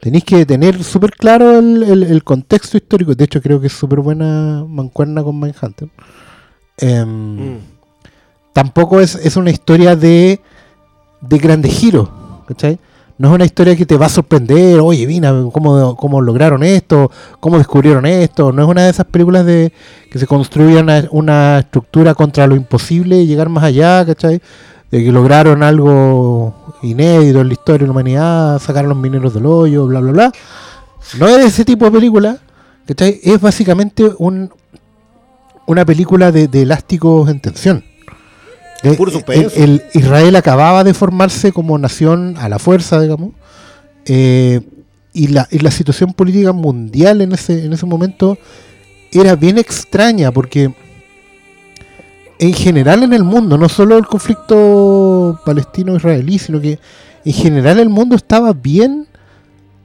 Tenéis 0.00 0.24
que 0.24 0.44
tener 0.44 0.84
súper 0.84 1.12
claro 1.12 1.58
el, 1.58 1.82
el- 1.82 2.02
el 2.02 2.22
contexto 2.24 2.76
histórico. 2.76 3.14
De 3.14 3.24
hecho, 3.24 3.40
creo 3.40 3.58
que 3.60 3.68
es 3.68 3.72
súper 3.72 4.00
buena 4.00 4.64
mancuerna 4.68 5.22
con 5.22 5.38
Mindhunter. 5.40 5.88
Em, 6.76 7.54
Mm. 7.54 7.58
Tampoco 8.52 9.00
es, 9.00 9.16
es 9.16 9.36
una 9.36 9.50
historia 9.50 9.96
de, 9.96 10.40
de 11.28 11.38
grandes 11.38 11.72
giros. 11.72 12.08
¿cachai? 12.46 12.78
No 13.16 13.28
es 13.28 13.34
una 13.34 13.44
historia 13.44 13.76
que 13.76 13.86
te 13.86 13.96
va 13.96 14.06
a 14.06 14.08
sorprender. 14.08 14.80
Oye, 14.80 15.06
mira, 15.06 15.32
cómo, 15.52 15.96
cómo 15.96 16.20
lograron 16.20 16.62
esto, 16.62 17.10
cómo 17.40 17.58
descubrieron 17.58 18.06
esto. 18.06 18.52
No 18.52 18.62
es 18.62 18.68
una 18.68 18.84
de 18.84 18.90
esas 18.90 19.06
películas 19.06 19.46
de 19.46 19.72
que 20.10 20.18
se 20.18 20.26
construye 20.26 20.82
una, 21.10 21.58
estructura 21.58 22.14
contra 22.14 22.46
lo 22.46 22.56
imposible 22.56 23.20
y 23.20 23.26
llegar 23.26 23.48
más 23.48 23.64
allá, 23.64 24.04
¿cachai? 24.04 24.40
De 24.90 25.04
que 25.04 25.12
lograron 25.12 25.62
algo 25.62 26.54
inédito 26.82 27.40
en 27.40 27.48
la 27.48 27.52
historia 27.52 27.80
de 27.80 27.86
la 27.86 27.92
humanidad, 27.92 28.58
sacaron 28.58 28.88
los 28.90 28.98
mineros 28.98 29.32
del 29.34 29.46
hoyo, 29.46 29.86
bla, 29.86 30.00
bla, 30.00 30.12
bla. 30.12 30.32
No 31.18 31.28
es 31.28 31.46
ese 31.46 31.64
tipo 31.64 31.84
de 31.84 31.92
película, 31.92 32.38
¿cachai? 32.86 33.20
Es 33.22 33.40
básicamente 33.40 34.10
un, 34.18 34.50
una 35.66 35.84
película 35.84 36.32
de 36.32 36.48
elásticos 36.62 37.28
en 37.28 37.40
tensión. 37.40 37.93
Eh, 38.92 38.94
Puro 38.94 39.10
el- 39.10 39.16
suspenso. 39.16 39.56
el 39.56 39.82
Israel 39.94 40.36
acababa 40.36 40.84
de 40.84 40.94
formarse 40.94 41.52
como 41.52 41.76
nación 41.78 42.36
a 42.38 42.48
la 42.48 42.58
fuerza, 42.58 43.00
digamos. 43.00 43.30
eh, 44.06 44.60
y, 45.12 45.28
la, 45.28 45.46
y 45.50 45.60
la 45.60 45.70
situación 45.70 46.12
política 46.12 46.52
mundial 46.52 47.20
en 47.22 47.32
ese, 47.32 47.64
en 47.64 47.72
ese 47.72 47.86
momento 47.86 48.36
era 49.12 49.36
bien 49.36 49.58
extraña 49.58 50.32
porque 50.32 50.72
en 52.40 52.52
general 52.52 53.04
en 53.04 53.12
el 53.12 53.22
mundo, 53.22 53.56
no 53.56 53.68
solo 53.68 53.96
el 53.96 54.06
conflicto 54.06 55.40
palestino-israelí, 55.46 56.38
sino 56.40 56.60
que 56.60 56.80
en 57.24 57.32
general 57.32 57.78
el 57.78 57.88
mundo 57.88 58.16
estaba 58.16 58.52
bien 58.52 59.06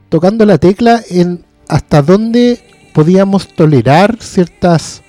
tocando 0.10 0.46
la 0.48 0.58
tecla 0.58 1.02
en 1.12 1.46
hasta 1.68 2.02
dónde 2.02 2.60
podíamos 2.94 3.48
tolerar 3.50 4.18
ciertas 4.20 5.04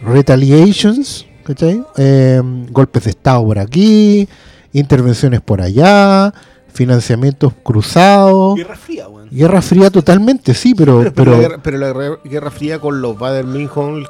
retaliations, 0.00 1.26
¿cachai? 1.48 1.82
Eh, 1.96 2.40
golpes 2.70 3.04
de 3.04 3.10
Estado 3.10 3.42
por 3.44 3.58
aquí, 3.58 4.28
intervenciones 4.72 5.40
por 5.40 5.60
allá, 5.62 6.32
financiamientos 6.72 7.54
cruzados. 7.62 8.54
Guerra 8.56 8.76
fría, 8.76 9.08
weón. 9.08 9.28
Guerra 9.30 9.62
fría 9.62 9.90
totalmente, 9.90 10.52
sí, 10.54 10.74
pero... 10.76 10.98
Pero, 11.02 11.12
pero 11.14 11.30
la 11.32 11.38
guerra, 11.38 11.58
pero 11.62 11.78
la 11.78 11.86
guerra- 11.92 12.18
guerra 12.24 12.50
fría 12.50 12.78
con 12.78 13.00
los 13.00 13.18
Bader 13.18 13.46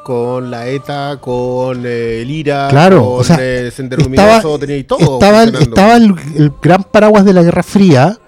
con 0.05 0.51
la 0.51 0.66
ETA, 0.68 1.18
con 1.20 1.85
eh, 1.87 2.22
el 2.22 2.31
IRA, 2.31 2.68
Claro, 2.68 3.05
con 3.05 3.20
o 3.20 3.24
sea, 3.24 3.37
eh, 3.40 3.70
Sendero 3.70 4.03
estaba, 4.03 4.42
tenía 4.59 4.77
y 4.77 4.85
todo. 4.85 5.14
estaba, 5.14 5.44
el, 5.44 5.55
estaba 5.55 5.96
el, 5.96 6.14
el 6.37 6.53
gran 6.61 6.83
paraguas 6.85 7.24
de 7.24 7.33
la 7.33 7.42
Guerra 7.42 7.62
Fría, 7.62 8.18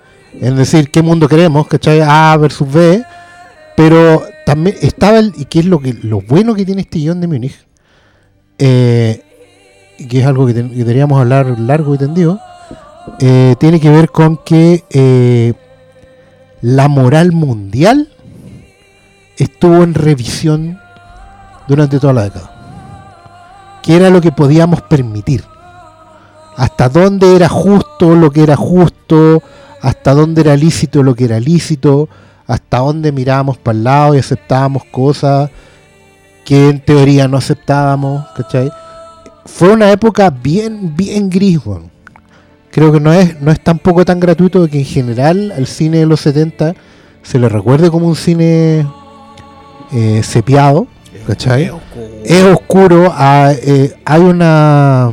es 0.41 0.57
decir, 0.57 0.91
qué 0.91 1.03
mundo 1.03 1.29
queremos, 1.29 1.67
¿cachai? 1.67 2.01
A 2.01 2.37
versus 2.37 2.73
B, 2.73 3.03
pero 3.77 4.23
también 4.47 4.77
estaba 4.81 5.19
el, 5.19 5.33
y 5.37 5.45
que 5.47 5.59
es 5.61 5.67
lo 5.67 5.81
que 5.81 5.93
lo 5.93 6.21
bueno 6.21 6.55
que 6.55 6.65
tiene 6.65 6.83
este 6.83 6.99
guion 7.01 7.21
de 7.21 7.27
Múnich, 7.27 7.67
eh, 8.61 9.23
que 10.09 10.21
es 10.21 10.27
algo 10.27 10.47
que, 10.47 10.55
ten- 10.55 10.71
que 10.71 10.77
deberíamos 10.77 11.19
hablar 11.21 11.59
largo 11.59 11.95
y 11.95 11.99
tendido, 11.99 12.39
eh, 13.19 13.57
tiene 13.59 13.81
que 13.81 13.91
ver 13.91 14.11
con 14.11 14.37
que 14.37 14.85
eh, 14.91 15.55
la 16.61 16.87
moral 16.89 17.33
mundial 17.33 18.09
estuvo 19.39 19.83
en 19.83 19.95
revisión 19.95 20.79
durante 21.67 21.99
toda 21.99 22.13
la 22.13 22.23
década. 22.25 22.51
¿Qué 23.83 23.97
era 23.97 24.11
lo 24.11 24.21
que 24.21 24.31
podíamos 24.33 24.83
permitir? 24.83 25.45
¿Hasta 26.57 26.89
dónde 26.91 27.35
era 27.37 27.49
justo 27.49 28.15
lo 28.15 28.31
que 28.31 28.43
era 28.43 28.57
justo? 28.57 29.43
¿Hasta 29.81 30.13
dónde 30.13 30.43
era 30.43 30.57
lícito 30.57 31.03
lo 31.03 31.15
que 31.15 31.25
era 31.25 31.41
lícito? 31.41 32.09
¿Hasta 32.47 32.79
dónde 32.81 33.13
mirábamos 33.13 33.57
para 33.57 33.79
el 33.79 33.85
lado 33.85 34.15
y 34.15 34.19
aceptábamos 34.19 34.85
cosas 34.85 35.51
que 36.51 36.69
en 36.69 36.81
teoría 36.81 37.29
no 37.29 37.37
aceptábamos? 37.37 38.27
¿Cachai? 38.37 38.73
Fue 39.47 39.69
una 39.69 39.93
época 39.93 40.31
bien, 40.31 40.97
bien 40.97 41.31
gris, 41.31 41.65
weón. 41.65 41.93
Creo 42.73 42.91
que 42.91 42.99
no 42.99 43.13
es, 43.13 43.41
no 43.41 43.53
es 43.53 43.61
tampoco 43.61 44.05
tan 44.05 44.19
gratuito 44.19 44.67
que 44.67 44.81
en 44.81 44.85
general 44.85 45.53
al 45.57 45.69
cine 45.69 45.99
de 45.99 46.07
los 46.07 46.23
70 46.23 46.75
se 47.23 47.39
le 47.39 47.49
recuerde 47.49 47.89
como 47.89 48.09
un 48.09 48.17
cine 48.17 48.85
eh, 49.93 50.23
sepiado, 50.25 50.89
¿cachai? 51.25 51.67
Es 51.67 51.71
oscuro. 51.71 52.09
es 52.25 52.45
oscuro, 52.45 53.13
ah, 53.15 53.53
eh, 53.53 53.95
hay 54.05 54.21
una 54.21 55.13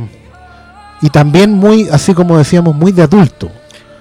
y 1.00 1.08
también 1.10 1.52
muy, 1.52 1.88
así 1.88 2.14
como 2.14 2.36
decíamos, 2.36 2.74
muy 2.74 2.90
de 2.90 3.02
adulto. 3.02 3.48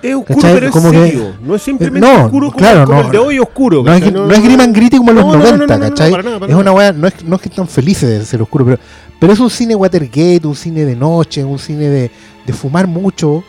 Es 0.02 0.14
oscuro, 0.16 0.36
¿Cachai? 0.36 0.54
pero 0.54 0.66
es 0.68 0.72
Como 0.72 0.92
que- 0.92 0.98
serio. 1.10 1.36
No 1.42 1.56
es 1.56 1.62
simplemente 1.62 2.08
Eh, 2.08 2.14
no, 2.18 2.26
oscuro 2.26 2.48
como, 2.48 2.58
claro, 2.58 2.86
como 2.86 3.00
no. 3.00 3.06
el 3.06 3.12
de 3.12 3.18
hoy 3.18 3.40
oscuro. 3.40 3.84
No 3.84 3.94
es, 3.94 4.14
no 4.14 4.32
es 4.32 4.44
Grim 4.44 4.60
and 4.62 4.76
Gritty 4.76 4.98
como 4.98 5.10
en 5.12 5.16
los 5.18 5.26
No, 5.26 5.32
no, 5.34 5.38
no, 5.40 5.44
90, 5.44 5.66
no, 5.68 5.78
no, 5.80 5.84
no, 5.84 5.90
¿cachai? 5.90 6.12
para 6.12 6.24
nada, 6.24 6.40
para 6.40 6.52
es 6.52 6.58
una 6.58 6.72
no 6.94 7.08
es, 7.08 7.24
no 7.24 7.36
es 7.36 7.42
que 7.42 7.50
están 7.50 7.68
felices 7.68 8.10
de 8.10 8.24
ser 8.26 8.42
oscuro, 8.42 8.64
pero, 8.66 8.80
pero 9.20 9.34
es 9.34 9.40
un 9.40 9.50
cine 9.50 9.76
Watergate, 9.76 10.42
un 10.46 10.56
cine 10.56 10.86
de 10.86 10.96
noche, 10.96 11.44
un 11.44 11.58
cine 11.60 11.90
de, 11.90 12.12
de 12.46 12.54
fumar 12.54 12.86
mucho, 12.88 13.44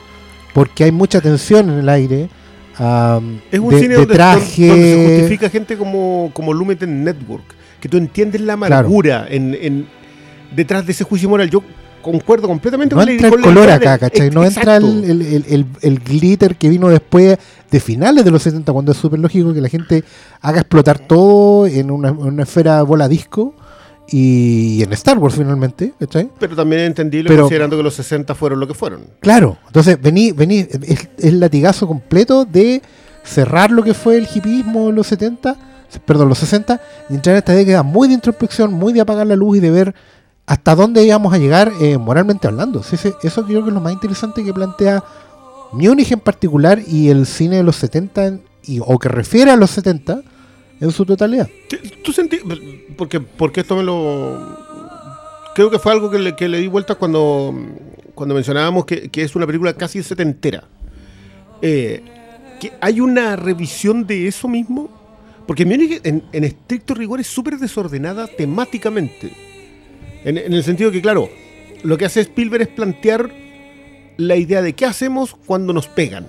porque 0.54 0.84
hay 0.84 0.92
mucha 0.92 1.20
tensión 1.20 1.68
en 1.70 1.78
el 1.80 1.88
aire. 1.88 2.28
am, 2.78 3.40
Es 3.52 3.60
un 3.60 3.70
de, 3.70 3.80
cine 3.80 3.88
de 3.94 4.00
donde, 4.00 4.14
traje. 4.14 4.68
donde 4.68 4.94
se 4.94 5.10
justifica 5.18 5.50
gente 5.50 5.76
como, 5.76 6.30
como 6.32 6.52
Lumet 6.54 6.82
Network. 6.86 7.44
Que 7.80 7.88
tú 7.88 7.96
entiendes 7.96 8.40
la 8.40 8.54
amargura 8.54 9.26
en, 9.28 9.54
en- 9.60 9.86
detrás 10.56 10.84
de 10.86 10.92
ese 10.92 11.04
juicio 11.04 11.28
moral. 11.28 11.48
Yo 11.50 11.62
concuerdo 12.02 12.48
completamente 12.48 12.94
No 12.94 13.00
con 13.00 13.08
entra 13.08 13.28
el 13.28 13.40
color 13.40 13.70
acá, 13.70 13.98
¿cachai? 13.98 14.30
No 14.30 14.44
entra 14.44 14.76
el, 14.76 16.00
glitter 16.04 16.56
que 16.56 16.68
vino 16.68 16.88
después 16.88 17.38
de 17.70 17.80
finales 17.80 18.24
de 18.24 18.30
los 18.30 18.42
70, 18.42 18.72
cuando 18.72 18.92
es 18.92 18.98
súper 18.98 19.18
lógico 19.18 19.52
que 19.52 19.60
la 19.60 19.68
gente 19.68 20.04
haga 20.40 20.60
explotar 20.60 20.98
todo 20.98 21.66
en 21.66 21.90
una, 21.90 22.08
en 22.08 22.18
una 22.18 22.42
esfera 22.42 22.82
bola 22.82 23.08
disco 23.08 23.54
y, 24.10 24.82
en 24.82 24.92
Star 24.94 25.18
Wars 25.18 25.34
finalmente, 25.34 25.92
¿cachai? 25.98 26.30
Pero 26.38 26.56
también 26.56 26.82
es 26.82 26.86
entendible 26.88 27.28
Pero- 27.28 27.42
considerando 27.42 27.76
que 27.76 27.82
los 27.82 27.94
60 27.94 28.34
fueron 28.34 28.60
lo 28.60 28.66
que 28.66 28.74
fueron. 28.74 29.02
Claro, 29.20 29.58
entonces 29.66 30.00
vení, 30.00 30.32
vení, 30.32 30.66
es 30.82 31.08
el 31.18 31.40
latigazo 31.40 31.86
completo 31.86 32.44
de 32.44 32.82
cerrar 33.22 33.70
lo 33.70 33.82
que 33.82 33.94
fue 33.94 34.16
el 34.16 34.26
hipismo 34.32 34.88
en 34.88 34.94
los 34.94 35.06
70, 35.08 35.56
perdón, 36.04 36.28
los 36.28 36.38
60, 36.38 36.80
y 37.10 37.14
entrar 37.14 37.34
en 37.34 37.38
esta 37.38 37.52
década 37.52 37.82
muy 37.82 38.08
de 38.08 38.14
introspección, 38.14 38.72
muy 38.72 38.92
de 38.92 39.00
apagar 39.00 39.26
la 39.26 39.36
luz 39.36 39.58
y 39.58 39.60
de 39.60 39.70
ver 39.70 39.94
hasta 40.48 40.74
dónde 40.74 41.04
íbamos 41.04 41.32
a 41.34 41.38
llegar 41.38 41.70
eh, 41.80 41.98
moralmente 41.98 42.48
hablando. 42.48 42.80
Eso 42.80 43.44
creo 43.46 43.62
que 43.62 43.68
es 43.68 43.74
lo 43.74 43.80
más 43.80 43.92
interesante 43.92 44.42
que 44.42 44.52
plantea 44.54 45.04
Múnich 45.72 46.10
en 46.10 46.20
particular 46.20 46.80
y 46.86 47.10
el 47.10 47.26
cine 47.26 47.56
de 47.58 47.62
los 47.62 47.76
70, 47.76 48.26
en- 48.26 48.42
y, 48.64 48.80
o 48.80 48.98
que 48.98 49.08
refiere 49.10 49.50
a 49.50 49.56
los 49.56 49.70
70 49.70 50.22
en 50.80 50.90
su 50.90 51.04
totalidad. 51.04 51.48
¿Tú 52.02 52.12
sentí? 52.12 52.38
Porque, 52.96 53.20
porque 53.20 53.60
esto 53.60 53.76
me 53.76 53.82
lo. 53.82 54.56
Creo 55.54 55.70
que 55.70 55.78
fue 55.78 55.92
algo 55.92 56.10
que 56.10 56.18
le, 56.18 56.34
que 56.34 56.48
le 56.48 56.58
di 56.60 56.66
vueltas 56.68 56.96
cuando, 56.96 57.54
cuando 58.14 58.34
mencionábamos 58.34 58.86
que, 58.86 59.10
que 59.10 59.22
es 59.22 59.36
una 59.36 59.46
película 59.46 59.74
casi 59.74 60.02
setentera. 60.02 60.64
Eh, 61.60 62.02
que 62.60 62.72
hay 62.80 63.00
una 63.00 63.36
revisión 63.36 64.06
de 64.06 64.26
eso 64.28 64.48
mismo. 64.48 64.88
Porque 65.46 65.66
Múnich, 65.66 66.00
en, 66.04 66.24
en 66.32 66.44
estricto 66.44 66.94
rigor, 66.94 67.20
es 67.20 67.26
súper 67.26 67.58
desordenada 67.58 68.26
temáticamente. 68.26 69.32
En, 70.28 70.36
en 70.38 70.52
el 70.52 70.62
sentido 70.62 70.90
que, 70.90 71.00
claro, 71.00 71.28
lo 71.82 71.96
que 71.96 72.04
hace 72.04 72.20
Spielberg 72.20 72.62
es 72.62 72.68
plantear 72.68 73.30
la 74.16 74.36
idea 74.36 74.62
de 74.62 74.72
qué 74.74 74.84
hacemos 74.84 75.34
cuando 75.46 75.72
nos 75.72 75.86
pegan. 75.86 76.26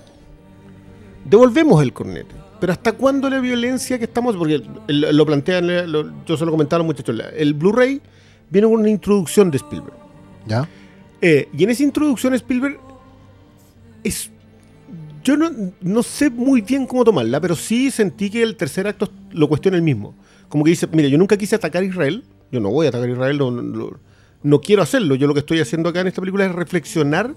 Devolvemos 1.26 1.82
el 1.84 1.92
cornete. 1.92 2.36
Pero 2.60 2.74
¿hasta 2.74 2.92
cuándo 2.94 3.30
la 3.30 3.40
violencia 3.40 3.98
que 3.98 4.06
estamos.? 4.06 4.36
Porque 4.36 4.62
lo 4.88 5.26
plantean, 5.26 5.70
eh, 5.70 5.88
lo- 5.88 6.12
yo 6.26 6.38
se 6.38 6.46
lo 6.46 6.52
comentaba 6.52 6.78
a 6.78 6.86
los 6.86 6.88
muchachos. 6.88 7.16
El 7.36 7.54
Blu-ray 7.54 8.02
viene 8.50 8.68
con 8.68 8.80
una 8.82 8.90
introducción 8.90 9.50
de 9.52 9.58
Spielberg. 9.58 9.96
¿Ya? 10.46 10.68
Eh, 11.22 11.48
y 11.58 11.64
en 11.64 11.70
esa 11.70 11.84
introducción 11.84 12.34
Spielberg 12.34 12.78
es... 14.04 14.30
Yo 15.24 15.36
no, 15.36 15.50
no 15.82 16.02
sé 16.04 16.30
muy 16.30 16.62
bien 16.62 16.86
cómo 16.88 17.04
tomarla, 17.04 17.42
pero 17.42 17.56
sí 17.56 17.92
sentí 17.92 18.30
que 18.30 18.42
el 18.42 18.56
tercer 18.56 18.88
acto 18.88 19.10
lo 19.32 19.50
cuestiona 19.50 19.76
el 19.78 19.84
mismo. 19.84 20.16
Como 20.48 20.64
que 20.64 20.70
dice, 20.72 20.88
mire, 20.92 21.10
yo 21.10 21.18
nunca 21.18 21.38
quise 21.38 21.56
atacar 21.56 21.84
a 21.84 21.86
Israel, 21.86 22.24
yo 22.52 22.60
no 22.60 22.70
voy 22.70 22.86
a 22.86 22.90
atacar 22.90 23.10
a 23.10 23.12
Israel, 23.12 23.38
no, 24.42 24.62
quiero 24.62 24.82
hacerlo. 24.82 25.16
Yo 25.16 25.28
lo 25.28 25.34
que 25.34 25.42
estoy 25.42 25.60
haciendo 25.60 25.90
acá 25.90 26.02
en 26.02 26.08
esta 26.08 26.22
película 26.22 26.46
es 26.46 26.54
reflexionar 26.54 27.36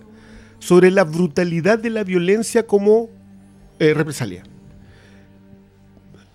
sobre 0.58 0.90
la 0.90 1.04
brutalidad 1.04 1.78
de 1.78 1.90
la 1.90 2.04
violencia 2.04 2.66
como 2.66 3.10
eh, 3.78 3.94
represalia. 3.94 4.44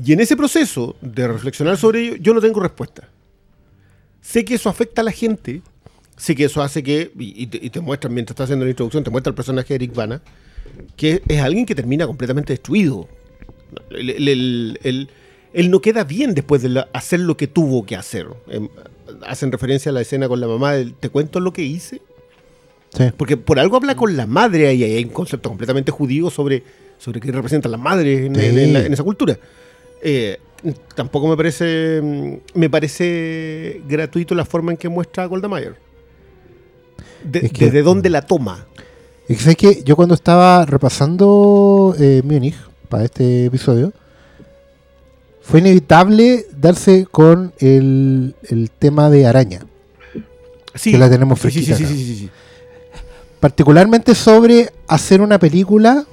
Y 0.04 0.14
en 0.14 0.20
ese 0.20 0.38
proceso 0.38 0.96
de 1.02 1.28
reflexionar 1.28 1.78
sobre 1.78 2.02
ello, 2.02 2.16
yo 2.18 2.34
no 2.34 2.42
tengo 2.42 2.60
respuesta. 2.60 3.10
Sé 4.22 4.46
que 4.46 4.56
eso 4.56 4.70
afecta 4.70 5.02
a 5.02 5.04
la 5.06 5.12
gente, 5.12 5.62
sé 6.18 6.36
que 6.36 6.44
eso 6.46 6.62
hace 6.62 6.84
que, 6.84 7.12
y, 7.18 7.48
te, 7.48 7.60
y 7.66 7.82
muestran 7.82 8.14
mientras 8.14 8.34
estás 8.34 8.46
haciendo 8.46 8.66
la 8.66 8.72
introducción, 8.72 9.04
te 9.04 9.10
muestra 9.10 9.30
el 9.30 9.36
personaje 9.36 9.70
de 9.70 9.76
Eric 9.76 9.96
Bana, 9.96 10.22
que 10.96 11.22
es 11.28 11.42
alguien 11.42 11.66
que 11.66 11.74
termina 11.74 12.06
completamente 12.06 12.54
destruido. 12.54 13.08
El- 13.90 15.10
él 15.54 15.72
no 15.72 15.82
queda 15.82 16.04
bien 16.04 16.34
después 16.34 16.62
de 16.62 16.70
la- 16.70 16.88
hacer 16.94 17.20
lo 17.22 17.38
que 17.38 17.48
tuvo 17.48 17.86
que 17.86 17.96
hacer. 17.96 18.28
Em, 18.50 18.68
hacen 19.26 19.52
referencia 19.52 19.90
a 19.90 19.94
la 19.94 20.02
escena 20.02 20.28
con 20.28 20.40
la 20.40 20.48
mamá 20.48 20.74
del, 20.74 20.94
¿te 20.94 21.10
cuento 21.10 21.40
lo 21.40 21.54
que 21.54 21.64
hice? 21.64 22.02
Sí. 22.96 23.04
Porque 23.18 23.38
por 23.38 23.60
algo 23.60 23.76
habla 23.78 23.96
con 23.96 24.16
la 24.18 24.26
madre 24.28 24.68
ahí, 24.68 24.84
hay 24.84 25.04
un 25.04 25.12
concepto 25.12 25.50
completamente 25.50 25.92
judío 25.92 26.30
sobre, 26.30 26.64
sobre 26.98 27.20
qué 27.20 27.32
representan 27.32 27.72
las 27.72 27.82
madres 27.82 28.22
en, 28.28 28.36
Sí. 28.36 28.46
en- 28.46 28.60
en 28.60 28.74
la- 28.74 28.86
en 28.86 28.94
esa 28.94 29.04
cultura. 29.04 29.38
Eh, 30.02 30.38
tampoco 30.96 31.28
me 31.28 31.38
parece 31.38 32.02
mm, 32.02 32.34
me 32.60 32.70
parece 32.70 33.82
gratuito 33.88 34.34
la 34.36 34.46
forma 34.46 34.72
en 34.72 34.78
que 34.78 34.90
muestra 34.90 35.24
a 35.24 35.26
Golda 35.28 35.48
Meir. 35.48 35.76
De, 37.24 37.40
Es 37.40 37.52
que- 37.52 37.66
¿Desde 37.66 37.82
dónde 37.82 38.10
la 38.10 38.22
toma? 38.22 38.66
Sabes 39.38 39.58
que 39.58 39.84
yo 39.84 39.96
cuando 39.96 40.16
estaba 40.16 40.66
repasando 40.66 41.94
eh, 42.00 42.22
Múnich 42.24 42.56
para 42.90 43.04
este 43.04 43.46
episodio, 43.46 43.92
fue 45.48 45.60
inevitable 45.62 46.46
darse 46.60 47.06
con 47.10 47.54
el, 47.60 48.36
el 48.50 48.70
tema 48.70 49.10
de 49.10 49.26
araña. 49.26 49.62
Sí, 50.76 50.92
Que 50.92 50.98
la 50.98 51.10
tenemos 51.10 51.40
sí, 51.40 51.50
sí, 51.50 51.60
sí, 51.60 51.66
fresquita 51.74 51.90
sí, 51.90 52.06
sí, 52.06 52.16
sí. 52.18 52.30
Particularmente 53.40 54.14
sobre 54.14 54.72
hacer 54.88 55.22
una 55.22 55.40
película 55.40 56.06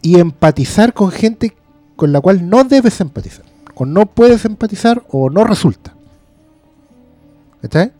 y 0.00 0.18
empatizar 0.18 0.92
con 0.92 1.10
gente 1.10 1.54
con 1.96 2.12
la 2.12 2.20
cual 2.20 2.48
no 2.48 2.64
debes 2.64 3.00
empatizar. 3.00 3.44
O 3.74 3.86
no 3.86 4.06
puedes 4.06 4.44
empatizar 4.44 5.02
o 5.10 5.30
no 5.30 5.44
resulta. 5.44 5.94
¿Está? 7.62 7.90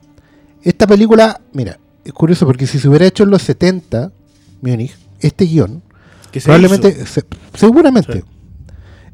Esta 0.63 0.87
película, 0.87 1.41
mira, 1.53 1.79
es 2.05 2.13
curioso 2.13 2.47
porque 2.47 2.67
si 2.67 2.79
se 2.79 2.89
hubiera 2.89 3.07
hecho 3.07 3.23
en 3.25 3.31
los 3.31 3.43
70, 3.43 4.11
Múnich, 4.61 4.97
este 5.21 5.45
guion, 5.45 5.83
probablemente, 6.45 7.07
se- 7.07 7.25
seguramente. 7.55 8.25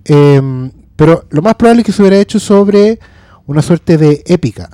Em, 0.09 0.71
pero 0.97 1.25
lo 1.31 1.43
más 1.43 1.55
probable 1.55 1.83
es 1.83 1.87
que 1.87 1.93
se 1.93 2.03
hubiera 2.03 2.19
hecho 2.19 2.41
sobre 2.41 2.99
una 3.47 3.63
suerte 3.63 3.97
de 3.99 4.23
épica. 4.27 4.71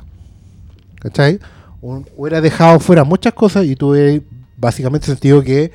¿Cachai? 1.01 1.39
Un- 1.83 2.07
hubiera 2.17 2.41
dejado 2.41 2.81
fuera 2.81 3.05
muchas 3.05 3.35
cosas 3.35 3.65
y 3.67 3.77
tuve 3.77 4.23
básicamente 4.57 5.07
sentido 5.07 5.43
que 5.43 5.71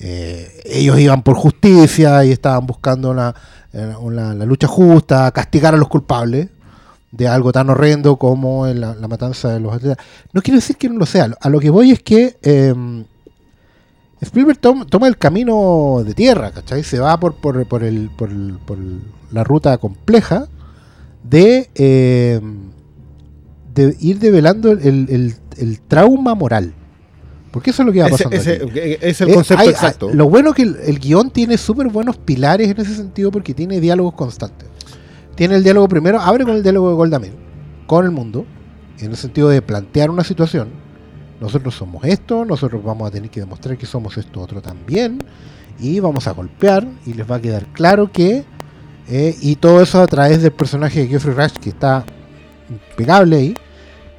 eh, 0.00 0.60
ellos 0.64 0.96
iban 1.00 1.22
por 1.24 1.34
justicia 1.34 2.24
y 2.24 2.30
estaban 2.30 2.64
buscando 2.66 3.10
una, 3.10 3.34
eh, 3.72 3.94
una- 4.00 4.32
la 4.34 4.44
lucha 4.44 4.68
justa, 4.68 5.28
castigar 5.32 5.74
a 5.74 5.76
los 5.76 5.88
culpables 5.88 6.48
de 7.10 7.26
algo 7.26 7.50
tan 7.50 7.68
horrendo 7.70 8.16
como 8.16 8.66
la 8.68 8.94
matanza 9.08 9.48
de 9.54 9.58
los 9.60 9.72
atletas. 9.74 10.04
No 10.32 10.42
quiero 10.42 10.58
decir 10.58 10.76
que 10.76 10.88
no 10.88 10.98
lo 10.98 11.06
sea, 11.06 11.30
a 11.40 11.48
lo 11.48 11.58
que 11.58 11.70
voy 11.70 11.90
es 11.90 12.00
que 12.02 12.36
em, 12.42 13.04
Spielberg 14.20 14.58
toma, 14.58 14.84
toma 14.86 15.06
el 15.08 15.16
camino 15.16 16.02
de 16.04 16.14
tierra, 16.14 16.50
¿cachai? 16.50 16.82
Se 16.82 16.98
va 16.98 17.18
por, 17.20 17.34
por, 17.36 17.66
por 17.66 17.84
el, 17.84 18.10
por, 18.16 18.30
el- 18.30 18.58
por 18.66 18.78
el- 18.78 19.00
la 19.30 19.44
ruta 19.44 19.76
compleja 19.78 20.48
de, 21.22 21.70
eh, 21.74 22.40
de 23.74 23.96
ir 24.00 24.18
develando 24.18 24.72
el, 24.72 24.80
el- 25.08 25.34
el 25.56 25.80
trauma 25.80 26.34
moral. 26.34 26.74
Porque 27.52 27.70
eso 27.70 27.82
es 27.82 27.86
lo 27.86 27.92
que 27.92 28.00
va 28.00 28.08
Ese, 28.08 28.24
pasando. 28.24 28.36
ese- 28.36 28.52
aquí. 28.64 29.06
es 29.06 29.20
el 29.20 29.30
Eh, 29.30 29.34
concepto 29.34 29.62
hay- 29.62 29.68
exacto. 29.68 30.08
hay- 30.08 30.14
lo 30.14 30.28
bueno 30.28 30.52
que 30.52 30.62
el, 30.62 30.76
el 30.84 30.98
guion 30.98 31.30
tiene 31.30 31.56
súper 31.56 31.88
buenos 31.88 32.16
pilares 32.16 32.68
en 32.68 32.78
ese 32.80 32.94
sentido 32.94 33.30
porque 33.30 33.54
tiene 33.54 33.80
diálogos 33.80 34.14
constantes. 34.14 34.68
Tiene 35.34 35.54
el 35.56 35.62
diálogo 35.62 35.88
primero, 35.88 36.20
abre 36.20 36.44
con 36.44 36.56
el 36.56 36.62
diálogo 36.62 36.88
de 36.90 36.96
Goldamir, 36.96 37.32
con 37.86 38.04
el 38.04 38.10
mundo, 38.10 38.44
en 38.98 39.10
el 39.12 39.16
sentido 39.16 39.48
de 39.48 39.62
plantear 39.62 40.10
una 40.10 40.24
situación. 40.24 40.68
Nosotros 41.40 41.74
somos 41.74 42.04
esto, 42.04 42.44
nosotros 42.44 42.82
vamos 42.82 43.08
a 43.08 43.10
tener 43.12 43.30
que 43.30 43.40
demostrar 43.40 43.76
que 43.78 43.86
somos 43.86 44.16
esto 44.16 44.40
otro 44.40 44.60
también, 44.60 45.18
y 45.78 46.00
vamos 46.00 46.26
a 46.26 46.32
golpear, 46.32 46.86
y 47.06 47.14
les 47.14 47.30
va 47.30 47.36
a 47.36 47.40
quedar 47.40 47.66
claro 47.66 48.10
que, 48.10 48.44
eh, 49.08 49.36
y 49.40 49.56
todo 49.56 49.80
eso 49.80 50.00
a 50.02 50.06
través 50.06 50.42
del 50.42 50.50
personaje 50.52 51.00
de 51.00 51.06
Geoffrey 51.08 51.34
Rush, 51.34 51.52
que 51.60 51.70
está 51.70 52.04
impecable 52.68 53.36
ahí. 53.36 53.54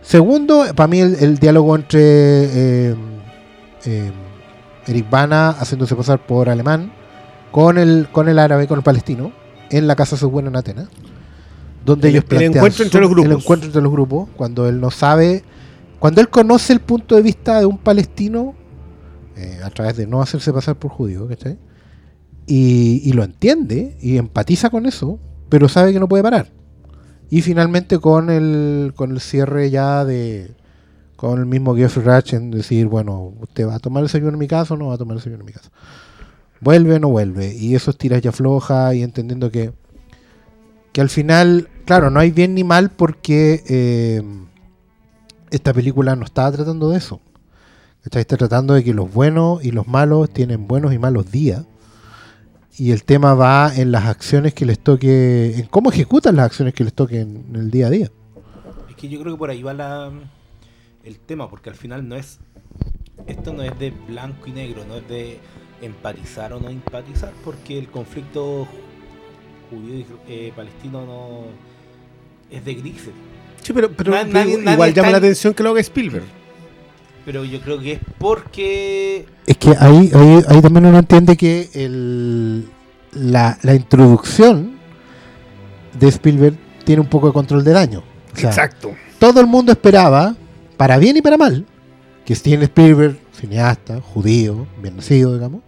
Segundo, 0.01 0.65
para 0.75 0.87
mí 0.87 0.99
el, 1.01 1.15
el 1.15 1.37
diálogo 1.37 1.75
entre 1.75 1.99
eh, 2.01 2.95
eh, 3.85 4.11
Eric 4.87 5.09
Bana 5.09 5.49
haciéndose 5.49 5.95
pasar 5.95 6.25
por 6.25 6.49
alemán 6.49 6.91
con 7.51 7.77
el, 7.77 8.07
con 8.11 8.29
el 8.29 8.39
árabe, 8.39 8.65
con 8.67 8.79
el 8.79 8.83
palestino, 8.83 9.33
en 9.69 9.85
la 9.87 9.95
casa 9.95 10.15
segura 10.15 10.47
en 10.47 10.55
Atenas. 10.55 10.87
Donde 11.85 12.07
El- 12.07 12.15
ellos 12.15 12.23
el 12.23 12.29
plantean 12.29 12.53
encuentro 12.55 12.83
entre 12.85 13.01
los 13.01 13.09
grupos. 13.09 13.31
El 13.31 13.37
encuentro 13.37 13.67
entre 13.67 13.81
los 13.81 13.91
grupos, 13.91 14.29
cuando 14.37 14.67
él 14.69 14.79
no 14.79 14.89
sabe, 14.89 15.43
cuando 15.99 16.21
él 16.21 16.29
conoce 16.29 16.73
el 16.73 16.79
punto 16.79 17.15
de 17.15 17.21
vista 17.21 17.59
de 17.59 17.65
un 17.65 17.77
palestino, 17.77 18.55
eh, 19.35 19.59
a 19.63 19.69
través 19.69 19.97
de 19.97 20.07
no 20.07 20.21
hacerse 20.21 20.51
pasar 20.51 20.77
por 20.77 20.91
judío, 20.91 21.27
¿cachai? 21.27 21.57
Y, 22.47 23.01
y 23.03 23.13
lo 23.13 23.23
entiende 23.23 23.97
y 24.01 24.17
empatiza 24.17 24.69
con 24.69 24.85
eso, 24.85 25.19
pero 25.49 25.69
sabe 25.69 25.93
que 25.93 25.99
no 25.99 26.07
puede 26.07 26.23
parar. 26.23 26.47
Y 27.29 27.41
finalmente 27.41 27.99
con 27.99 28.29
el, 28.29 28.93
con 28.95 29.11
el 29.11 29.19
cierre 29.19 29.69
ya 29.69 30.03
de 30.03 30.55
con 31.15 31.37
el 31.37 31.45
mismo 31.45 31.75
Geoffrey 31.75 32.05
Rush 32.05 32.33
en 32.33 32.49
decir, 32.49 32.87
bueno, 32.87 33.33
¿usted 33.41 33.67
va 33.67 33.75
a 33.75 33.79
tomar 33.79 34.01
el 34.01 34.07
desayuno 34.07 34.31
en 34.31 34.39
mi 34.39 34.47
casa 34.47 34.73
o 34.73 34.77
no 34.77 34.87
va 34.87 34.93
a 34.93 34.97
tomar 34.97 35.15
el 35.15 35.19
desayuno 35.19 35.41
en 35.41 35.45
mi 35.47 35.51
casa? 35.51 35.69
¿Vuelve 36.61 36.95
o 36.95 36.99
no 36.99 37.09
vuelve? 37.09 37.53
Y 37.53 37.75
eso 37.75 37.91
es 37.91 37.97
tiras 37.97 38.21
ya 38.21 38.31
floja 38.31 38.95
y 38.95 39.03
entendiendo 39.03 39.51
que, 39.51 39.73
que 40.93 41.01
al 41.01 41.09
final, 41.09 41.67
claro, 41.83 42.09
no 42.09 42.21
hay 42.21 42.31
bien 42.31 42.55
ni 42.55 42.63
mal 42.63 42.89
porque 42.91 43.63
eh, 43.67 44.23
esta 45.51 45.73
película 45.73 46.15
no 46.15 46.25
estaba 46.25 46.51
tratando 46.51 46.89
de 46.89 46.97
eso. 46.97 47.21
Está 48.03 48.37
tratando 48.37 48.73
de 48.73 48.83
que 48.83 48.93
los 48.93 49.13
buenos 49.13 49.63
y 49.63 49.71
los 49.71 49.87
malos 49.87 50.29
tienen 50.29 50.67
buenos 50.67 50.93
y 50.93 50.99
malos 50.99 51.31
días. 51.31 51.65
Y 52.77 52.91
el 52.91 53.03
tema 53.03 53.33
va 53.33 53.75
en 53.75 53.91
las 53.91 54.05
acciones 54.05 54.53
que 54.53 54.65
les 54.65 54.79
toque, 54.79 55.59
en 55.59 55.65
cómo 55.67 55.91
ejecutan 55.91 56.37
las 56.37 56.45
acciones 56.45 56.73
que 56.73 56.85
les 56.85 56.93
toquen 56.93 57.45
en 57.49 57.55
el 57.55 57.71
día 57.71 57.87
a 57.87 57.89
día. 57.89 58.09
Es 58.89 58.95
que 58.95 59.09
yo 59.09 59.19
creo 59.19 59.33
que 59.33 59.37
por 59.37 59.49
ahí 59.49 59.61
va 59.61 59.73
la, 59.73 60.11
el 61.03 61.19
tema, 61.19 61.49
porque 61.49 61.69
al 61.69 61.75
final 61.75 62.07
no 62.07 62.15
es. 62.15 62.39
Esto 63.27 63.51
no 63.51 63.63
es 63.63 63.77
de 63.77 63.91
blanco 63.91 64.47
y 64.47 64.51
negro, 64.51 64.85
no 64.87 64.95
es 64.95 65.07
de 65.09 65.39
empatizar 65.81 66.53
o 66.53 66.59
no 66.59 66.69
empatizar, 66.69 67.33
porque 67.43 67.77
el 67.77 67.89
conflicto 67.89 68.65
judío 69.69 69.95
y 69.95 70.05
eh, 70.27 70.53
palestino 70.55 71.05
no 71.05 71.41
es 72.49 72.63
de 72.63 72.73
grises. 72.75 73.13
Sí, 73.61 73.73
pero, 73.73 73.91
pero, 73.91 74.11
Na- 74.11 74.19
pero 74.21 74.33
nadie- 74.33 74.73
igual 74.73 74.93
llama 74.93 75.11
la 75.11 75.17
en- 75.17 75.23
atención 75.23 75.53
que 75.53 75.63
lo 75.63 75.69
haga 75.71 75.79
Spielberg. 75.81 76.23
Pero 77.25 77.43
yo 77.45 77.59
creo 77.61 77.79
que 77.79 77.93
es 77.93 77.99
porque. 78.17 79.25
Es 79.45 79.57
que 79.57 79.69
ahí, 79.79 80.09
ahí, 80.13 80.41
ahí 80.47 80.61
también 80.61 80.85
uno 80.87 80.97
entiende 80.99 81.37
que 81.37 81.69
el, 81.73 82.65
la, 83.13 83.57
la 83.61 83.75
introducción 83.75 84.77
de 85.99 86.07
Spielberg 86.07 86.55
tiene 86.85 87.01
un 87.01 87.07
poco 87.07 87.27
de 87.27 87.33
control 87.33 87.63
del 87.63 87.73
daño. 87.73 88.03
O 88.33 88.37
sea, 88.37 88.49
Exacto. 88.49 88.95
todo 89.19 89.41
el 89.41 89.47
mundo 89.47 89.71
esperaba, 89.71 90.35
para 90.77 90.97
bien 90.97 91.17
y 91.17 91.21
para 91.21 91.37
mal, 91.37 91.65
que 92.25 92.33
Steven 92.35 92.63
Spielberg, 92.63 93.19
cineasta, 93.33 93.99
judío, 94.01 94.65
bien 94.81 94.95
nacido, 94.95 95.33
digamos, 95.33 95.61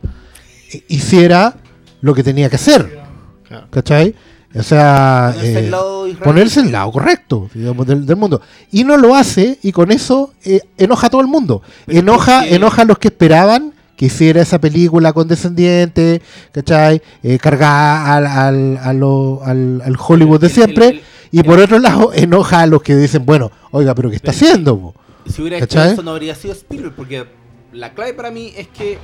hi- 0.71 0.83
hiciera 0.87 1.55
lo 2.01 2.13
que 2.15 2.23
tenía 2.23 2.49
que 2.49 2.55
hacer. 2.55 2.99
Claro. 3.47 3.67
¿Cachai? 3.69 4.15
O 4.53 4.63
sea, 4.63 5.31
Ponerse 5.33 5.53
eh, 5.53 5.57
al 5.57 5.71
lado 5.71 6.07
ponerse 6.23 6.71
correcto 6.91 7.49
digamos, 7.53 7.87
del, 7.87 8.05
del 8.05 8.15
mundo. 8.17 8.41
Y 8.71 8.83
no 8.83 8.97
lo 8.97 9.15
hace 9.15 9.57
y 9.63 9.71
con 9.71 9.91
eso 9.91 10.33
eh, 10.43 10.61
enoja 10.77 11.07
a 11.07 11.09
todo 11.09 11.21
el 11.21 11.27
mundo. 11.27 11.61
Pero 11.85 11.99
enoja, 11.99 12.39
porque- 12.41 12.55
enoja 12.55 12.81
a 12.81 12.85
los 12.85 12.97
que 12.97 13.07
esperaban 13.07 13.73
que 13.95 14.07
hiciera 14.07 14.41
esa 14.41 14.59
película 14.59 15.13
condescendiente, 15.13 16.21
¿cachai? 16.51 17.01
Eh, 17.23 17.37
cargada 17.37 18.15
al, 18.15 18.25
al, 18.27 18.77
a 18.77 18.93
lo- 18.93 19.41
al, 19.45 19.81
al 19.85 19.95
Hollywood 19.97 20.39
de 20.41 20.47
El- 20.47 20.51
el- 20.51 20.55
siempre. 20.55 20.87
el- 20.89 21.01
y 21.31 21.43
por 21.43 21.59
otro 21.59 21.79
lado, 21.79 22.11
enoja 22.13 22.61
a 22.61 22.67
los 22.67 22.81
que 22.81 22.95
dicen, 22.95 23.25
bueno, 23.25 23.51
oiga, 23.71 23.95
pero 23.95 24.09
¿qué 24.09 24.17
está 24.17 24.31
Pero- 24.33 24.45
haciendo? 24.47 24.77
po? 24.79 24.95
Si 25.27 25.41
hubiera 25.41 25.59
hecho 25.59 25.81
eso 25.83 26.01
no 26.03 26.11
habría 26.11 26.35
sido 26.35 26.53
Spielberg, 26.53 26.93
porque 26.95 27.25
la 27.71 27.93
clave 27.93 28.13
para 28.15 28.31
mí 28.31 28.51
es 28.57 28.67
que 28.69 28.97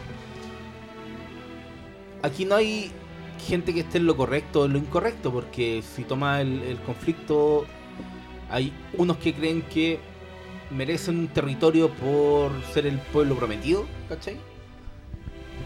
aquí 2.23 2.43
no 2.45 2.55
hay 2.55 2.91
gente 3.47 3.73
que 3.73 3.79
esté 3.79 3.97
en 3.97 4.05
lo 4.05 4.15
correcto 4.15 4.61
o 4.61 4.65
en 4.65 4.73
lo 4.73 4.79
incorrecto, 4.79 5.31
porque 5.31 5.81
si 5.95 6.03
toma 6.03 6.41
el, 6.41 6.77
conflicto, 6.85 7.65
hay 8.49 8.73
unos 8.97 9.17
que 9.17 9.33
creen 9.33 9.61
que 9.63 9.99
merecen 10.69 11.17
un 11.17 11.27
territorio 11.29 11.89
por 11.89 12.51
ser 12.73 12.85
el 12.85 12.99
pueblo 12.99 13.35
prometido, 13.35 13.85
¿cachai? 14.09 14.37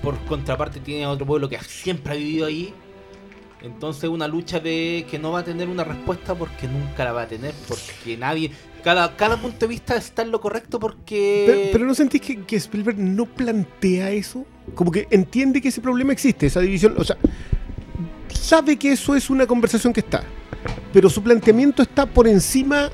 Por 0.02 0.18
contraparte 0.26 0.80
tiene 0.80 1.08
otro 1.08 1.26
pueblo 1.26 1.50
que 1.50 1.60
siempre 1.60 2.14
ha 2.14 2.16
vivido 2.16 2.46
ahí. 2.46 2.74
Entonces 3.62 4.10
una 4.10 4.28
lucha 4.28 4.60
de 4.60 5.06
que 5.10 5.20
no 5.20 5.32
va 5.32 5.40
a 5.40 5.44
tener 5.44 5.68
una 5.68 5.84
respuesta 5.84 6.34
porque 6.34 6.68
nunca 6.68 7.04
la 7.04 7.12
va 7.12 7.24
a 7.24 7.28
tener, 7.28 7.54
porque 7.68 8.18
nadie, 8.18 8.52
cada, 8.84 9.16
cada 9.16 9.38
punto 9.38 9.60
de 9.60 9.68
vista 9.68 9.96
está 9.96 10.24
en 10.24 10.32
lo 10.32 10.42
correcto 10.42 10.80
porque... 10.80 11.70
Pero, 11.72 11.86
¿no 11.86 11.94
sentís 11.94 12.22
que 12.22 12.56
Spielberg 12.56 12.98
no 12.98 13.26
plantea 13.26 14.10
eso? 14.12 14.46
Como 14.74 14.92
que 14.92 15.08
entiende 15.12 15.62
que 15.62 15.68
ese 15.68 15.82
problema 15.82 16.12
existe, 16.12 16.48
esa 16.48 16.62
división. 16.62 16.96
O 16.98 17.04
sea, 17.04 17.18
sabe 18.34 18.78
que 18.78 18.92
eso 18.92 19.16
es 19.16 19.30
una 19.30 19.48
conversación 19.48 19.94
que 19.94 20.02
está. 20.02 20.24
Pero 20.94 21.10
su 21.10 21.24
planteamiento 21.24 21.82
está 21.82 22.06
por 22.06 22.28
encima, 22.28 22.90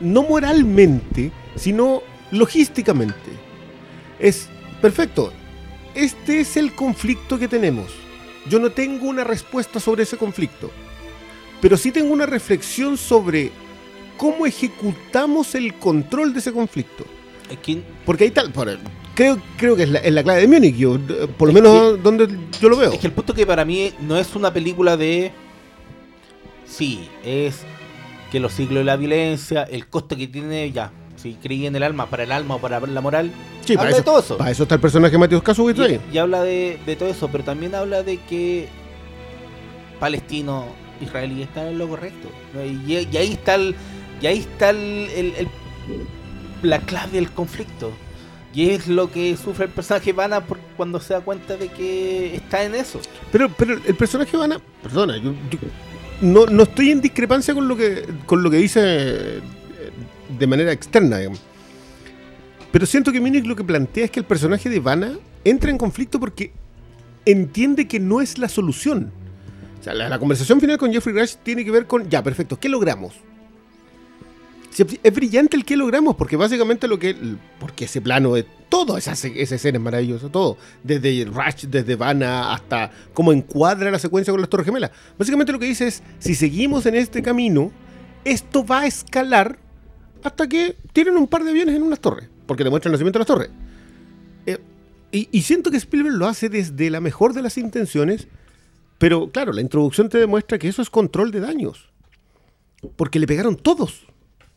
no 0.00 0.22
moralmente, 0.22 1.32
sino 1.54 2.02
logísticamente. 2.30 3.30
Es 4.18 4.48
perfecto. 4.80 5.32
Este 5.94 6.40
es 6.40 6.56
el 6.56 6.74
conflicto 6.74 7.38
que 7.38 7.48
tenemos. 7.48 7.92
Yo 8.48 8.58
no 8.58 8.70
tengo 8.70 9.08
una 9.08 9.24
respuesta 9.24 9.80
sobre 9.80 10.02
ese 10.02 10.16
conflicto. 10.16 10.70
Pero 11.60 11.76
sí 11.76 11.90
tengo 11.90 12.12
una 12.12 12.26
reflexión 12.26 12.96
sobre 12.96 13.50
cómo 14.16 14.46
ejecutamos 14.46 15.54
el 15.54 15.74
control 15.74 16.32
de 16.32 16.40
ese 16.40 16.52
conflicto. 16.52 17.04
Porque 18.04 18.24
ahí 18.24 18.30
tal, 18.30 18.52
creo, 19.16 19.40
creo 19.56 19.74
que 19.74 19.82
es 19.82 19.88
la, 19.90 19.98
es 19.98 20.12
la 20.12 20.22
clave 20.22 20.42
de 20.42 20.46
Múnich, 20.48 20.76
yo, 20.76 20.96
por 21.36 21.48
lo 21.48 21.54
menos 21.54 22.00
donde 22.02 22.28
yo 22.60 22.68
lo 22.68 22.76
veo. 22.76 22.92
Es 22.92 23.00
que 23.00 23.08
el 23.08 23.12
punto 23.12 23.34
que 23.34 23.44
para 23.44 23.64
mí 23.64 23.92
no 24.00 24.16
es 24.16 24.36
una 24.36 24.52
película 24.52 24.96
de. 24.96 25.32
Sí, 26.64 27.08
es 27.24 27.62
que 28.30 28.38
los 28.40 28.52
siglos 28.52 28.78
de 28.80 28.84
la 28.84 28.96
violencia, 28.96 29.64
el 29.64 29.86
costo 29.88 30.16
que 30.16 30.28
tiene, 30.28 30.70
ya. 30.70 30.92
Si 31.16 31.34
creí 31.34 31.66
en 31.66 31.74
el 31.74 31.82
alma, 31.82 32.06
para 32.10 32.24
el 32.24 32.30
alma 32.32 32.56
o 32.56 32.58
para 32.60 32.78
la 32.80 33.00
moral. 33.00 33.32
Sí, 33.64 33.72
habla 33.72 33.76
para 33.82 33.88
de 33.90 33.94
eso, 33.96 34.04
todo 34.04 34.20
eso. 34.20 34.36
para 34.36 34.50
eso 34.50 34.62
está 34.64 34.74
el 34.76 34.80
personaje 34.80 35.12
de 35.12 35.18
Matthew 35.18 35.42
Kasowitz 35.42 35.80
ahí. 35.80 35.98
Y, 36.12 36.14
y 36.14 36.18
habla 36.18 36.42
de, 36.42 36.78
de 36.84 36.94
todo 36.96 37.08
eso, 37.08 37.28
pero 37.32 37.42
también 37.42 37.74
habla 37.74 38.02
de 38.02 38.18
que 38.18 38.68
palestino, 39.98 40.66
israelí 41.00 41.42
están 41.42 41.68
en 41.68 41.78
lo 41.78 41.88
correcto. 41.88 42.28
¿no? 42.54 42.64
Y, 42.64 43.08
y 43.10 43.16
ahí 43.16 43.32
está 43.32 43.54
el, 43.54 43.74
y 44.20 44.26
ahí 44.26 44.38
está 44.40 44.70
el, 44.70 44.76
el- 45.16 45.34
el- 45.36 45.48
la 46.62 46.78
clave 46.80 47.12
del 47.12 47.30
conflicto. 47.30 47.90
Y 48.56 48.70
es 48.70 48.88
lo 48.88 49.10
que 49.12 49.36
sufre 49.36 49.66
el 49.66 49.70
personaje 49.70 50.12
Vanna 50.14 50.40
por- 50.44 50.58
cuando 50.78 50.98
se 50.98 51.12
da 51.12 51.20
cuenta 51.20 51.56
de 51.58 51.68
que 51.68 52.34
está 52.36 52.64
en 52.64 52.74
eso. 52.74 53.00
Pero, 53.30 53.50
pero 53.50 53.74
el 53.74 53.94
personaje 53.94 54.30
de 54.32 54.38
Vanna, 54.38 54.58
perdona, 54.82 55.18
yo, 55.18 55.34
no, 56.22 56.46
no 56.46 56.62
estoy 56.62 56.90
en 56.90 57.02
discrepancia 57.02 57.52
con 57.52 57.68
lo 57.68 57.76
que 57.76 58.06
con 58.24 58.42
lo 58.42 58.50
que 58.50 58.56
dice 58.56 58.80
eh, 58.82 59.40
de 60.38 60.46
manera 60.46 60.72
externa. 60.72 61.18
Pero 62.72 62.86
siento 62.86 63.12
que 63.12 63.20
Múnich 63.20 63.44
lo 63.44 63.54
que 63.56 63.62
plantea 63.64 64.06
es 64.06 64.10
que 64.10 64.20
el 64.20 64.26
personaje 64.26 64.70
de 64.70 64.80
Vanna 64.80 65.12
entra 65.44 65.70
en 65.70 65.76
conflicto 65.76 66.18
porque 66.18 66.52
entiende 67.26 67.86
que 67.86 68.00
no 68.00 68.22
es 68.22 68.38
la 68.38 68.48
solución. 68.48 69.12
O 69.80 69.82
sea, 69.84 69.92
la, 69.92 70.08
la 70.08 70.18
conversación 70.18 70.60
final 70.62 70.78
con 70.78 70.90
Jeffrey 70.92 71.14
Rush 71.14 71.34
tiene 71.42 71.62
que 71.62 71.70
ver 71.70 71.86
con, 71.86 72.08
ya, 72.08 72.22
perfecto, 72.22 72.58
¿qué 72.58 72.70
logramos? 72.70 73.12
Es 74.78 75.14
brillante 75.14 75.56
el 75.56 75.64
que 75.64 75.76
logramos, 75.76 76.16
porque 76.16 76.36
básicamente 76.36 76.86
lo 76.86 76.98
que. 76.98 77.16
Porque 77.58 77.86
ese 77.86 78.00
plano 78.00 78.34
de 78.34 78.44
todo, 78.68 78.98
esa, 78.98 79.12
esa 79.12 79.54
escena 79.54 79.78
es 79.78 79.84
maravillosa, 79.84 80.28
todo. 80.28 80.58
Desde 80.82 81.24
Rush, 81.24 81.66
desde 81.66 81.96
Vanna, 81.96 82.52
hasta 82.52 82.90
cómo 83.14 83.32
encuadra 83.32 83.90
la 83.90 83.98
secuencia 83.98 84.32
con 84.32 84.40
las 84.40 84.50
Torres 84.50 84.66
Gemelas. 84.66 84.90
Básicamente 85.18 85.52
lo 85.52 85.58
que 85.58 85.66
dice 85.66 85.86
es: 85.86 86.02
si 86.18 86.34
seguimos 86.34 86.84
en 86.84 86.94
este 86.94 87.22
camino, 87.22 87.72
esto 88.24 88.66
va 88.66 88.80
a 88.80 88.86
escalar 88.86 89.58
hasta 90.22 90.46
que 90.48 90.76
tienen 90.92 91.16
un 91.16 91.26
par 91.26 91.44
de 91.44 91.50
aviones 91.50 91.74
en 91.74 91.82
unas 91.82 92.00
torres, 92.00 92.28
porque 92.46 92.64
demuestran 92.64 92.90
el 92.90 92.96
nacimiento 92.96 93.18
de 93.18 93.20
las 93.20 93.26
torres. 93.26 93.50
Eh, 94.44 94.58
y 95.12 95.42
siento 95.42 95.70
que 95.70 95.78
Spielberg 95.78 96.16
lo 96.16 96.26
hace 96.26 96.50
desde 96.50 96.90
la 96.90 97.00
mejor 97.00 97.32
de 97.32 97.40
las 97.40 97.56
intenciones, 97.56 98.28
pero 98.98 99.30
claro, 99.30 99.52
la 99.52 99.62
introducción 99.62 100.08
te 100.10 100.18
demuestra 100.18 100.58
que 100.58 100.68
eso 100.68 100.82
es 100.82 100.90
control 100.90 101.30
de 101.30 101.40
daños. 101.40 101.88
Porque 102.96 103.18
le 103.18 103.26
pegaron 103.26 103.56
todos 103.56 104.06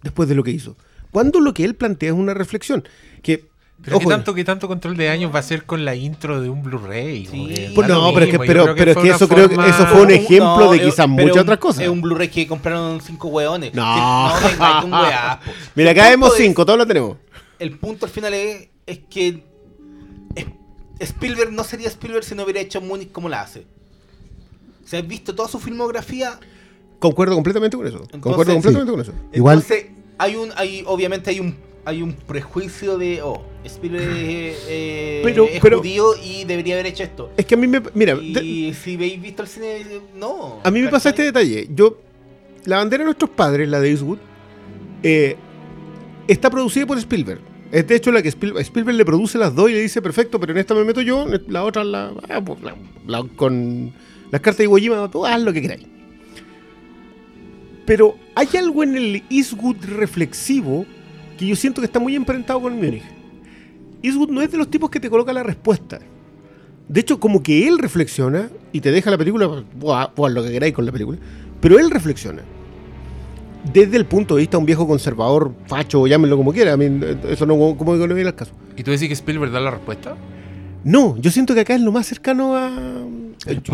después 0.03 0.27
de 0.29 0.35
lo 0.35 0.43
que 0.43 0.51
hizo. 0.51 0.75
Cuando 1.11 1.39
lo 1.39 1.53
que 1.53 1.63
él 1.65 1.75
plantea 1.75 2.09
es 2.09 2.15
una 2.15 2.33
reflexión. 2.33 2.87
Que, 3.23 3.45
Pero 3.83 3.97
ojo, 3.97 4.07
¿qué 4.07 4.13
tanto, 4.15 4.33
qué 4.35 4.43
tanto 4.43 4.67
control 4.67 4.95
de 4.97 5.05
daños 5.05 5.33
va 5.33 5.39
a 5.39 5.43
ser 5.43 5.65
con 5.65 5.85
la 5.85 5.95
intro 5.95 6.39
de 6.41 6.49
un 6.49 6.61
Blu-ray? 6.61 7.25
Sí. 7.25 7.71
Pues 7.73 7.87
no, 7.87 8.11
pero 8.13 8.25
es 8.25 8.31
que- 8.31 8.37
mismo. 8.39 8.45
Yo 8.45 8.47
pero- 8.47 8.63
creo 8.63 8.75
pero 8.75 8.91
es 8.91 8.93
fue 8.95 9.03
que 9.03 9.07
una 9.09 9.15
eso 9.15 9.27
creo 9.27 9.49
que 9.49 9.69
eso 9.69 9.85
fue 9.87 10.01
un 10.01 10.11
ejemplo 10.11 10.71
de 10.71 10.79
quizás 10.81 11.07
pero 11.15 11.27
muchas 11.27 11.41
otras 11.43 11.57
cosas. 11.59 11.83
Es 11.83 11.89
un 11.89 12.01
Blu-ray 12.01 12.29
que 12.29 12.47
compraron 12.47 13.01
cinco 13.01 13.29
hueones. 13.29 13.73
No. 13.73 14.31
Un 14.83 14.93
weá. 14.93 15.39
Mira, 15.75 15.91
acá 15.91 16.09
vemos 16.09 16.33
cinco, 16.37 16.65
todos 16.65 16.77
lo 16.77 16.85
tenemos. 16.85 17.17
El 17.57 17.77
punto 17.77 18.05
al 18.05 18.11
final 18.11 18.33
es, 18.33 18.67
es 18.85 18.99
que 19.09 19.43
Spielberg 20.99 21.51
no 21.51 21.63
sería 21.63 21.87
Spielberg 21.87 22.23
si 22.25 22.35
no 22.35 22.43
hubiera 22.43 22.59
hecho 22.59 22.81
Múnich 22.81 23.11
como 23.11 23.29
la 23.29 23.41
hace. 23.41 23.65
Si 24.85 24.97
has 24.97 25.07
visto 25.07 25.33
toda 25.35 25.47
su 25.47 25.59
filmografía, 25.59 26.39
Concuerdo 26.99 27.35
completamente 27.35 27.75
con 27.77 27.87
eso. 27.87 27.97
Entonces, 27.97 28.21
Concuerdo 28.21 28.53
completamente 28.53 28.91
con 28.91 29.01
eso. 29.01 29.13
Igual- 29.33 29.59
entonces 29.59 29.87
hay 30.17 30.35
un, 30.35 30.49
hay, 30.55 30.83
obviamente 30.85 31.29
hay 31.29 31.39
un, 31.39 31.55
hay 31.85 32.01
un 32.01 32.13
prejuicio 32.13 32.97
de, 32.97 33.21
oh, 33.21 33.41
Spielberg 33.63 34.03
es, 34.09 34.57
eh, 34.67 35.21
Pero- 35.23 35.45
es 35.45 35.59
pero- 35.61 35.77
judío 35.79 36.11
y 36.23 36.43
debería 36.43 36.75
haber 36.75 36.87
hecho 36.87 37.03
esto. 37.03 37.31
Es 37.37 37.45
que 37.45 37.55
a 37.55 37.57
mí 37.57 37.67
me. 37.67 37.81
Mira, 37.93 38.15
de- 38.15 38.43
Y 38.43 38.73
si 38.73 38.97
veis 38.97 39.21
visto 39.21 39.43
el 39.43 39.47
cine, 39.47 39.85
no. 40.15 40.59
a 40.63 40.71
mí 40.71 40.81
me 40.81 40.89
pasa 40.89 41.09
este 41.09 41.23
detalle. 41.23 41.67
Yo. 41.73 41.97
La 42.65 42.77
bandera 42.77 43.01
de 43.01 43.05
nuestros 43.05 43.29
padres, 43.31 43.69
la 43.69 43.79
de 43.79 43.89
Eastwood, 43.91 44.17
eh, 45.01 45.37
está 46.27 46.49
producida 46.49 46.85
por 46.85 46.97
Spielberg. 46.97 47.39
Es 47.71 47.87
de 47.87 47.95
hecho 47.95 48.11
la 48.11 48.21
que 48.21 48.29
Spiel- 48.29 48.57
Spielberg 48.59 48.97
le 48.97 49.05
produce 49.05 49.37
las 49.37 49.55
dos 49.55 49.69
y 49.69 49.73
le 49.73 49.79
dice, 49.81 50.01
perfecto, 50.01 50.39
pero 50.39 50.51
en 50.51 50.57
esta 50.57 50.73
me 50.75 50.83
meto 50.83 51.01
yo, 51.01 51.25
la 51.47 51.63
otra 51.63 51.83
la, 51.83 52.11
ah, 52.29 52.41
pues, 52.43 52.61
la- 52.61 52.75
la- 53.07 53.23
con 53.35 53.93
las 54.31 54.41
cartas 54.41 54.57
de 54.57 54.63
Iwo 54.65 54.77
Jima, 54.77 55.09
tú 55.09 55.25
haz 55.25 55.41
lo 55.41 55.53
que 55.53 55.61
queráis. 55.61 55.85
Pero 57.89 58.15
hay 58.35 58.47
algo 58.55 58.83
en 58.83 58.95
el 58.95 59.23
Eastwood 59.31 59.83
reflexivo 59.83 60.85
que 61.39 61.47
yo 61.47 61.55
siento 61.55 61.81
que 61.81 61.85
está 61.87 61.97
muy 61.97 62.15
emparentado 62.15 62.61
con 62.61 62.75
Munich. 62.75 63.01
Eastwood 64.03 64.29
no 64.29 64.43
es 64.43 64.51
de 64.51 64.59
los 64.59 64.69
tipos 64.69 64.91
que 64.91 64.99
te 64.99 65.09
coloca 65.09 65.33
la 65.33 65.41
respuesta. 65.41 65.97
De 66.87 66.99
hecho, 66.99 67.19
como 67.19 67.41
que 67.41 67.67
él 67.67 67.79
reflexiona 67.79 68.47
y 68.71 68.81
te 68.81 68.91
deja 68.91 69.09
la 69.09 69.17
película, 69.17 69.63
buah, 69.75 70.11
lo 70.29 70.43
que 70.43 70.51
queráis 70.51 70.75
con 70.75 70.85
la 70.85 70.91
película, 70.91 71.17
pero 71.59 71.79
él 71.79 71.89
reflexiona. 71.89 72.43
Desde 73.73 73.97
el 73.97 74.05
punto 74.05 74.35
de 74.35 74.41
vista 74.41 74.57
de 74.57 74.59
un 74.59 74.67
viejo 74.67 74.87
conservador, 74.87 75.51
facho, 75.65 76.05
llámenlo 76.05 76.37
como 76.37 76.53
quiera, 76.53 76.73
a 76.73 76.77
mí, 76.77 76.85
eso 77.27 77.47
no 77.47 77.57
como 77.75 77.93
que 77.93 78.07
no 78.07 78.13
viene 78.13 78.29
al 78.29 78.35
caso. 78.35 78.51
¿Y 78.77 78.83
tú 78.83 78.91
decís 78.91 79.07
que 79.07 79.15
Spielberg 79.15 79.51
da 79.51 79.61
la 79.61 79.71
respuesta? 79.71 80.15
No, 80.83 81.17
yo 81.17 81.31
siento 81.31 81.55
que 81.55 81.61
acá 81.61 81.73
es 81.73 81.81
lo 81.81 81.91
más 81.91 82.05
cercano 82.05 82.55
a. 82.55 82.69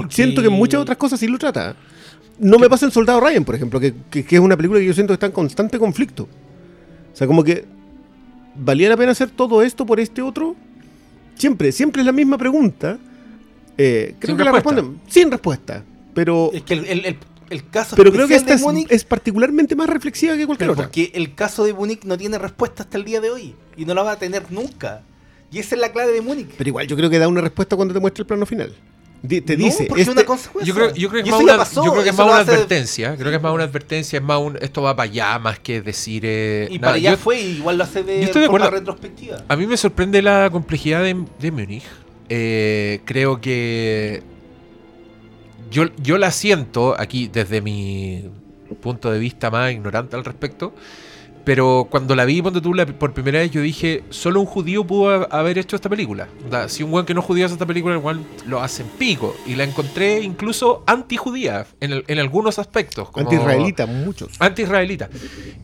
Siento 0.07 0.41
que 0.41 0.47
en 0.47 0.53
muchas 0.53 0.79
otras 0.79 0.95
cosas 0.95 1.19
sí 1.19 1.27
lo 1.27 1.37
trata. 1.37 1.75
No 2.39 2.59
me 2.59 2.69
pasa 2.69 2.85
en 2.85 2.91
Soldado 2.91 3.19
Ryan, 3.21 3.45
por 3.45 3.55
ejemplo, 3.55 3.79
que, 3.79 3.93
que- 4.09 4.25
que 4.25 4.35
es 4.35 4.41
una 4.41 4.57
película 4.57 4.79
que 4.79 4.85
yo 4.85 4.93
siento 4.93 5.11
que 5.11 5.15
está 5.15 5.25
en 5.27 5.31
constante 5.31 5.79
conflicto. 5.79 6.23
O 7.13 7.15
sea, 7.15 7.27
como 7.27 7.43
que. 7.43 7.65
¿Valía 8.57 8.87
la 8.89 8.95
pena 8.97 9.11
hacer 9.11 9.29
todo 9.29 9.61
esto 9.61 9.85
por 9.85 9.99
este 9.99 10.21
otro? 10.21 10.55
Siempre, 11.35 11.71
siempre 11.73 12.01
es 12.01 12.05
la 12.05 12.11
misma 12.13 12.37
pregunta. 12.37 12.97
Eh, 13.77 14.15
creo 14.19 14.29
Sin 14.29 14.37
que 14.37 14.43
la 14.45 14.51
respuesta. 14.53 14.81
responden 14.81 15.01
sin 15.11 15.31
respuesta. 15.31 15.83
Pero, 16.13 16.51
Es 16.53 16.63
que 16.63 16.73
el, 16.75 16.85
el- 16.85 17.05
el- 17.05 17.17
el 17.49 17.69
caso 17.69 17.95
pero 17.97 18.11
creo 18.11 18.27
que 18.27 18.35
esta 18.35 18.51
de 18.51 18.55
es, 18.55 18.61
Múnich- 18.63 18.87
es 18.89 19.03
particularmente 19.03 19.75
más 19.75 19.87
reflexiva 19.89 20.35
que 20.37 20.45
cualquier 20.45 20.67
Pero 20.69 20.73
otra. 20.73 20.85
porque 20.85 21.11
el 21.13 21.35
caso 21.35 21.63
de 21.65 21.73
Múnich 21.73 22.03
no 22.05 22.17
tiene 22.17 22.37
respuesta 22.37 22.83
hasta 22.83 22.97
el 22.97 23.03
día 23.03 23.19
de 23.21 23.29
hoy. 23.29 23.55
Y 23.77 23.83
no 23.85 23.93
la 23.93 24.03
va 24.03 24.13
a 24.13 24.19
tener 24.19 24.49
nunca. 24.51 25.01
Y 25.51 25.59
esa 25.59 25.75
es 25.75 25.81
la 25.81 25.91
clave 25.91 26.13
de 26.13 26.21
Múnich. 26.21 26.47
Pero 26.57 26.69
igual 26.69 26.87
yo 26.87 26.95
creo 26.95 27.09
que 27.09 27.19
da 27.19 27.27
una 27.27 27.41
respuesta 27.41 27.75
cuando 27.75 27.93
te 27.93 27.99
muestra 27.99 28.21
el 28.21 28.27
plano 28.27 28.45
final. 28.45 28.73
Te 29.27 29.57
No, 29.57 29.65
dice, 29.65 29.85
porque 29.85 30.01
es 30.03 30.07
este- 30.07 30.19
una 30.19 30.25
consecuencia. 30.25 30.67
Yo 30.73 30.75
creo, 30.75 30.93
yo 30.95 31.09
creo 31.09 31.23
que 31.23 31.29
es 31.29 31.33
más 31.35 31.43
una, 31.43 31.57
pasó, 31.57 31.83
yo 31.85 31.91
creo 31.91 32.03
que 32.03 32.09
es 32.09 32.17
más 32.17 32.27
una 32.27 32.37
hace- 32.39 32.51
advertencia. 32.51 33.15
Creo 33.17 33.29
que 33.29 33.35
es 33.37 33.41
más 33.41 33.53
una 33.53 33.63
advertencia, 33.63 34.17
es 34.17 34.23
más 34.23 34.39
un 34.39 34.57
esto 34.61 34.81
va 34.81 34.95
para 34.95 35.09
allá, 35.09 35.39
más 35.39 35.59
que 35.59 35.81
decir. 35.81 36.23
eh, 36.25 36.67
Y 36.69 36.75
nada, 36.75 36.81
para 36.87 36.95
allá 36.95 37.11
yo- 37.11 37.17
fue, 37.17 37.39
y 37.41 37.57
igual 37.57 37.77
lo 37.77 37.83
hace 37.83 38.03
de, 38.03 38.17
yo 38.19 38.23
estoy 38.25 38.41
de 38.43 38.47
forma 38.47 38.65
acuerdo. 38.65 38.79
retrospectiva. 38.93 39.43
A 39.47 39.55
mí 39.55 39.65
me 39.67 39.77
sorprende 39.77 40.21
la 40.21 40.49
complejidad 40.51 41.01
de, 41.03 41.25
de 41.39 41.51
Múnich. 41.51 41.83
Eh, 42.29 43.01
creo 43.05 43.39
que 43.39 44.23
yo, 45.71 45.85
yo 46.01 46.17
la 46.17 46.31
siento 46.31 46.95
aquí 46.99 47.27
desde 47.31 47.61
mi 47.61 48.29
punto 48.81 49.11
de 49.11 49.19
vista 49.19 49.49
más 49.51 49.71
ignorante 49.71 50.15
al 50.15 50.23
respecto. 50.25 50.73
Pero 51.45 51.87
cuando 51.91 52.15
la 52.15 52.25
vi 52.25 52.41
ponte 52.41 52.59
tú, 52.59 52.73
la- 52.73 52.85
por 52.87 53.13
primera 53.13 53.39
vez, 53.39 53.51
yo 53.51 53.61
dije, 53.61 54.03
solo 54.09 54.39
un 54.41 54.47
judío 54.47 54.83
pudo 54.85 55.09
ha- 55.11 55.23
haber 55.39 55.57
hecho 55.59 55.75
esta 55.75 55.89
película. 55.89 56.27
Onda, 56.43 56.67
si 56.69 56.81
un 56.83 56.89
buen 56.91 57.05
que 57.05 57.13
no 57.13 57.19
es 57.21 57.25
judío 57.27 57.45
hace 57.45 57.53
esta 57.53 57.67
película, 57.67 57.95
igual 57.95 58.19
lo 58.47 58.61
hace 58.61 58.81
en 58.81 58.89
pico. 58.89 59.35
Y 59.45 59.53
la 59.55 59.63
encontré 59.63 60.21
incluso 60.21 60.83
anti-judía 60.87 61.67
en, 61.79 61.93
el- 61.93 62.03
en 62.07 62.17
algunos 62.19 62.57
aspectos. 62.59 63.09
Anti-israelita, 63.15 63.85
muchos. 63.85 64.31
anti-israelita. 64.39 65.09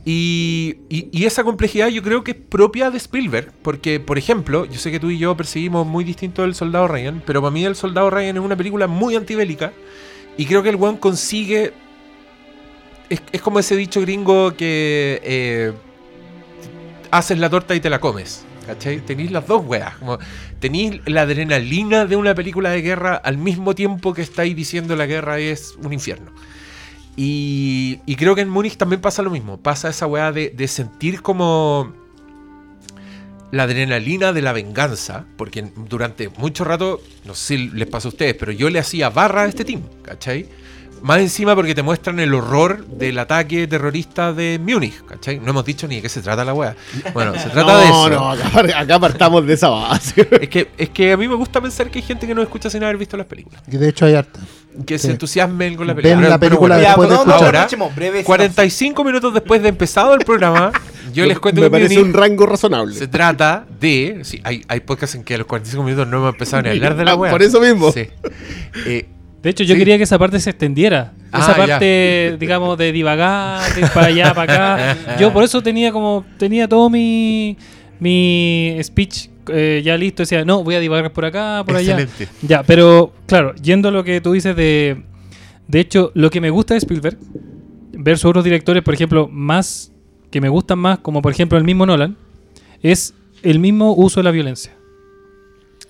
Y, 0.06 0.78
y- 0.90 1.10
y 1.12 1.26
esa 1.26 1.44
complejidad 1.44 1.88
yo 1.90 2.02
creo 2.04 2.24
que 2.24 2.32
es 2.32 2.38
propia 2.38 2.92
de 2.92 2.98
Spielberg, 2.98 3.52
porque, 3.62 4.00
por 4.00 4.18
ejemplo, 4.18 4.66
yo 4.66 4.80
sé 4.80 4.92
que 4.92 5.00
tú 5.00 5.10
y 5.10 5.18
yo 5.18 5.36
perseguimos 5.36 5.86
muy 5.88 6.04
distinto 6.04 6.44
el 6.44 6.56
Soldado 6.56 6.88
Ryan, 6.88 7.22
pero 7.26 7.42
para 7.42 7.52
mí 7.52 7.66
el 7.66 7.76
Soldado 7.76 8.10
Ryan 8.10 8.38
es 8.38 8.44
una 8.44 8.56
película 8.56 8.88
muy 8.88 9.16
antibélica, 9.16 9.74
y 10.38 10.46
creo 10.46 10.64
que 10.64 10.70
el 10.70 10.76
one 10.82 11.00
consigue... 11.00 11.74
Es, 13.12 13.22
es 13.34 13.42
como 13.42 13.60
ese 13.60 13.76
dicho 13.76 14.00
gringo 14.00 14.56
que 14.56 15.20
eh, 15.22 15.74
haces 17.12 17.38
la 17.38 17.50
torta 17.50 17.76
y 17.76 17.82
te 17.82 17.90
la 17.90 18.00
comes. 18.00 18.46
¿Cachai? 18.66 19.02
Tenéis 19.02 19.32
las 19.32 19.46
dos 19.46 19.66
weas. 19.66 19.94
Tenéis 20.62 21.02
la 21.06 21.24
adrenalina 21.24 22.06
de 22.06 22.16
una 22.16 22.34
película 22.34 22.70
de 22.70 22.82
guerra 22.82 23.16
al 23.16 23.38
mismo 23.38 23.76
tiempo 23.76 24.14
que 24.14 24.22
estáis 24.22 24.56
diciendo 24.56 24.96
la 24.96 25.08
guerra 25.08 25.40
es 25.40 25.76
un 25.84 25.92
infierno. 25.92 26.32
Y, 27.18 28.00
creo 28.16 28.34
que 28.34 28.42
en 28.42 28.50
Múnich 28.50 28.78
también 28.78 29.02
pasa 29.02 29.22
lo 29.24 29.30
mismo. 29.30 29.60
Pasa 29.60 29.90
esa 29.90 30.08
weá 30.08 30.32
de, 30.32 30.50
de 30.52 30.68
sentir 30.70 31.22
como 31.22 31.92
la 33.52 33.64
adrenalina 33.64 34.32
de 34.32 34.42
la 34.42 34.54
venganza. 34.54 35.26
Porque 35.36 35.70
durante 35.90 36.30
mucho 36.30 36.64
rato, 36.64 37.02
no 37.26 37.36
sé 37.36 37.58
si 37.58 37.70
les 37.72 37.90
pasa 37.90 38.08
a 38.08 38.12
ustedes, 38.12 38.36
pero 38.36 38.54
yo 38.54 38.70
le 38.70 38.80
hacía 38.80 39.10
barra 39.10 39.42
a 39.42 39.48
este 39.48 39.66
team, 39.66 39.82
¿cachai? 40.02 40.48
Más 41.02 41.20
encima 41.20 41.56
porque 41.56 41.74
te 41.74 41.82
muestran 41.82 42.20
el 42.20 42.34
horror 42.34 42.86
del 42.86 43.18
ataque 43.18 43.66
terrorista 43.68 44.34
de 44.34 44.60
Múnich, 44.64 45.04
¿cachai? 45.06 45.40
No 45.40 45.50
hemos 45.50 45.66
dicho 45.66 45.88
ni 45.88 45.96
de 45.96 46.02
qué 46.04 46.10
se 46.10 46.22
trata 46.22 46.46
la 46.46 46.54
weá. 46.54 46.76
Bueno, 47.14 47.34
se 47.34 47.50
trata 47.50 47.74
no, 47.74 47.78
de 47.80 47.86
eso. 47.86 48.10
no, 48.10 48.32
acá, 48.32 48.80
acá 48.80 49.00
partamos 49.00 49.46
de 49.48 49.54
esa 49.54 49.70
base. 49.70 50.28
Es 50.42 50.50
que, 50.50 50.70
es 50.78 50.90
que 50.90 51.12
a 51.12 51.18
mí 51.18 51.28
me 51.28 51.36
gusta 51.36 51.60
pensar 51.62 51.90
que 51.90 52.00
hay 52.00 52.06
gente 52.06 52.28
que 52.28 52.36
no 52.36 52.42
escucha 52.42 52.70
sin 52.70 52.84
haber 52.84 52.98
visto 52.98 53.18
las 53.18 53.26
películas. 53.26 53.62
Que 53.70 53.78
de 53.78 53.90
hecho 53.90 54.06
hay 54.06 54.14
harta. 54.16 54.40
Que 54.86 54.98
Sí. 54.98 55.08
se 55.08 55.12
entusiasmen 55.14 55.76
con 55.76 55.86
la 55.88 55.94
Ven 55.94 56.04
película. 56.04 56.30
la 56.30 56.40
película 56.40 56.76
bueno, 56.76 56.88
después 56.88 57.10
de 57.10 57.16
no, 57.16 57.26
no, 57.26 57.32
escuchar. 57.32 57.46
Ahora, 57.48 57.60
escuchemos, 57.62 57.96
breve 57.96 58.24
45 58.24 59.04
minutos 59.04 59.34
después 59.34 59.62
de 59.62 59.70
empezado 59.70 60.14
el 60.14 60.24
programa, 60.24 60.72
yo 61.14 61.26
les 61.26 61.40
cuento 61.40 61.60
Me 61.62 61.68
que 61.68 61.72
parece 61.72 62.00
un 62.02 62.14
rango 62.14 62.46
razonable. 62.46 62.96
se 62.96 63.08
trata 63.08 63.66
de. 63.80 64.20
Sí, 64.24 64.40
hay, 64.46 64.64
hay 64.70 64.80
podcasts 64.82 65.16
en 65.16 65.24
que 65.24 65.34
a 65.36 65.40
los 65.40 65.48
45 65.48 65.84
minutos 65.84 66.08
no 66.08 66.18
hemos 66.18 66.34
empezado 66.34 66.62
ni 66.64 66.70
a 66.70 66.72
hablar 66.72 66.96
de 66.96 67.04
la 67.06 67.16
wea. 67.16 67.32
por 67.32 67.42
eso 67.42 67.60
mismo. 67.60 67.92
Sí. 67.92 68.08
Eh, 68.86 69.10
De 69.44 69.50
hecho, 69.50 69.64
yo 69.64 69.74
Sí. 69.74 69.80
quería 69.80 69.98
que 69.98 70.04
esa 70.04 70.20
parte 70.20 70.40
se 70.40 70.50
extendiera. 70.52 71.14
Ah, 71.32 71.40
esa 71.40 71.52
ya. 71.52 71.58
parte, 71.58 72.38
digamos, 72.40 72.78
de 72.78 72.92
divagar, 72.92 73.74
de 73.74 73.82
ir 73.82 73.88
para 73.94 74.08
allá, 74.08 74.34
para 74.34 74.54
acá. 74.54 75.18
Yo 75.20 75.34
por 75.34 75.44
eso 75.44 75.64
tenía 75.64 75.92
como, 75.92 76.24
tenía 76.38 76.68
todo 76.68 76.90
mi, 76.90 77.58
mi 78.00 78.78
speech 78.84 79.30
eh, 79.48 79.82
ya 79.84 79.98
listo. 79.98 80.22
Decía, 80.24 80.46
no, 80.46 80.64
voy 80.64 80.76
a 80.76 80.80
divagar 80.80 81.12
por 81.12 81.26
acá, 81.26 81.64
por 81.66 81.76
allá. 81.76 82.00
excelente. 82.00 82.28
Ya, 82.44 82.62
pero 82.64 83.14
claro, 83.26 83.56
yendo 83.56 83.90
a 83.90 83.92
lo 83.92 84.04
que 84.04 84.22
tú 84.22 84.34
dices 84.34 84.56
de... 84.56 85.04
De 85.68 85.80
hecho, 85.80 86.12
lo 86.14 86.30
que 86.30 86.40
me 86.42 86.50
gusta 86.50 86.74
de 86.76 86.80
Spielberg, 86.80 87.18
versus 87.94 88.26
otros 88.26 88.44
directores, 88.44 88.84
por 88.84 88.94
ejemplo, 88.94 89.28
más 89.32 89.92
que 90.30 90.40
me 90.42 90.50
gustan 90.50 90.78
más, 90.80 91.00
como 91.00 91.22
por 91.22 91.32
ejemplo 91.32 91.58
el 91.58 91.64
mismo 91.64 91.86
Nolan, 91.86 92.16
es 92.84 93.14
el 93.42 93.58
mismo 93.60 93.94
uso 93.96 94.20
de 94.20 94.24
la 94.26 94.32
violencia. 94.32 94.74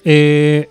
Eh, 0.06 0.70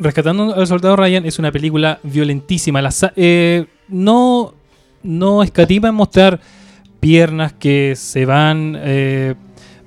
Rescatando 0.00 0.54
al 0.54 0.66
Soldado 0.66 0.96
Ryan 0.96 1.26
es 1.26 1.38
una 1.38 1.50
película 1.50 1.98
violentísima. 2.02 2.80
La 2.80 2.90
eh, 3.16 3.66
no, 3.88 4.54
no 5.02 5.42
escatima 5.42 5.88
en 5.88 5.94
mostrar 5.94 6.40
piernas 7.00 7.52
que 7.52 7.94
se 7.96 8.24
van, 8.24 8.76
eh, 8.80 9.34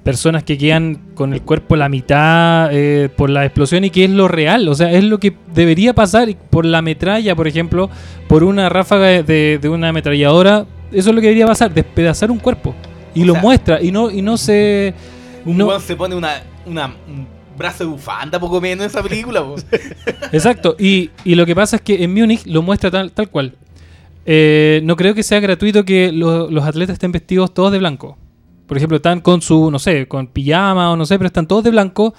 personas 0.04 0.44
que 0.44 0.58
quedan 0.58 0.96
con 1.14 1.34
el 1.34 1.42
cuerpo 1.42 1.76
a 1.76 1.78
la 1.78 1.90
mitad 1.90 2.70
eh, 2.74 3.10
por 3.16 3.30
la 3.30 3.46
explosión 3.46 3.86
y 3.86 3.90
que 3.90 4.04
es 4.06 4.10
lo 4.12 4.28
real. 4.28 4.68
O 4.68 4.76
sea, 4.76 4.92
es 4.92 5.04
lo 5.04 5.20
que 5.20 5.34
debería 5.54 5.94
pasar 5.94 6.28
por 6.50 6.66
la 6.66 6.82
metralla, 6.82 7.36
por 7.36 7.48
ejemplo, 7.48 7.90
por 8.28 8.44
una 8.44 8.68
ráfaga 8.70 9.24
de, 9.24 9.60
de- 9.62 9.70
una 9.70 9.90
ametralladora. 9.90 10.66
Eso 10.92 11.10
es 11.10 11.16
lo 11.16 11.22
que 11.22 11.28
debería 11.28 11.48
pasar, 11.48 11.74
despedazar 11.74 12.32
un 12.32 12.40
cuerpo. 12.40 12.76
Y 13.14 13.24
O 13.24 13.28
lo 13.28 13.34
sea, 13.34 13.42
muestra 13.42 13.82
y 13.82 13.92
no, 13.92 14.10
y 14.12 14.22
no 14.22 14.36
se... 14.38 14.94
Un 15.46 15.58
no- 15.58 15.80
se 15.80 15.96
pone 15.96 16.16
una, 16.16 16.42
una, 16.66 16.88
un 17.08 17.28
brazo 17.58 17.84
de 17.84 17.90
bufanda 17.90 18.40
poco 18.40 18.60
menos 18.62 18.86
en 18.86 18.90
esa 18.90 19.04
película. 19.04 19.44
po. 19.44 19.56
Exacto, 20.32 20.76
y, 20.80 21.10
y 21.24 21.36
lo 21.36 21.46
que 21.46 21.56
pasa 21.56 21.76
es 21.78 21.82
que 21.82 22.04
en 22.04 22.14
Múnich 22.14 22.46
lo 22.46 22.62
muestra 22.62 22.90
tal, 22.92 23.12
tal 23.12 23.30
cual. 23.30 23.54
Eh, 24.26 24.82
no 24.84 24.96
creo 24.96 25.16
que 25.16 25.24
sea 25.24 25.40
gratuito 25.40 25.84
que 25.84 26.12
lo- 26.12 26.50
los 26.50 26.64
atletas 26.64 26.94
estén 26.94 27.12
vestidos 27.12 27.54
todos 27.54 27.72
de 27.72 27.80
blanco. 27.80 28.18
Por 28.68 28.78
ejemplo, 28.78 28.98
están 28.98 29.20
con 29.20 29.42
su, 29.42 29.70
no 29.72 29.80
sé, 29.80 30.08
con 30.08 30.28
pijama 30.28 30.92
o 30.92 30.96
no 30.96 31.06
sé, 31.06 31.18
pero 31.18 31.28
están 31.28 31.48
todos 31.48 31.64
de 31.64 31.72
blanco 31.72 32.14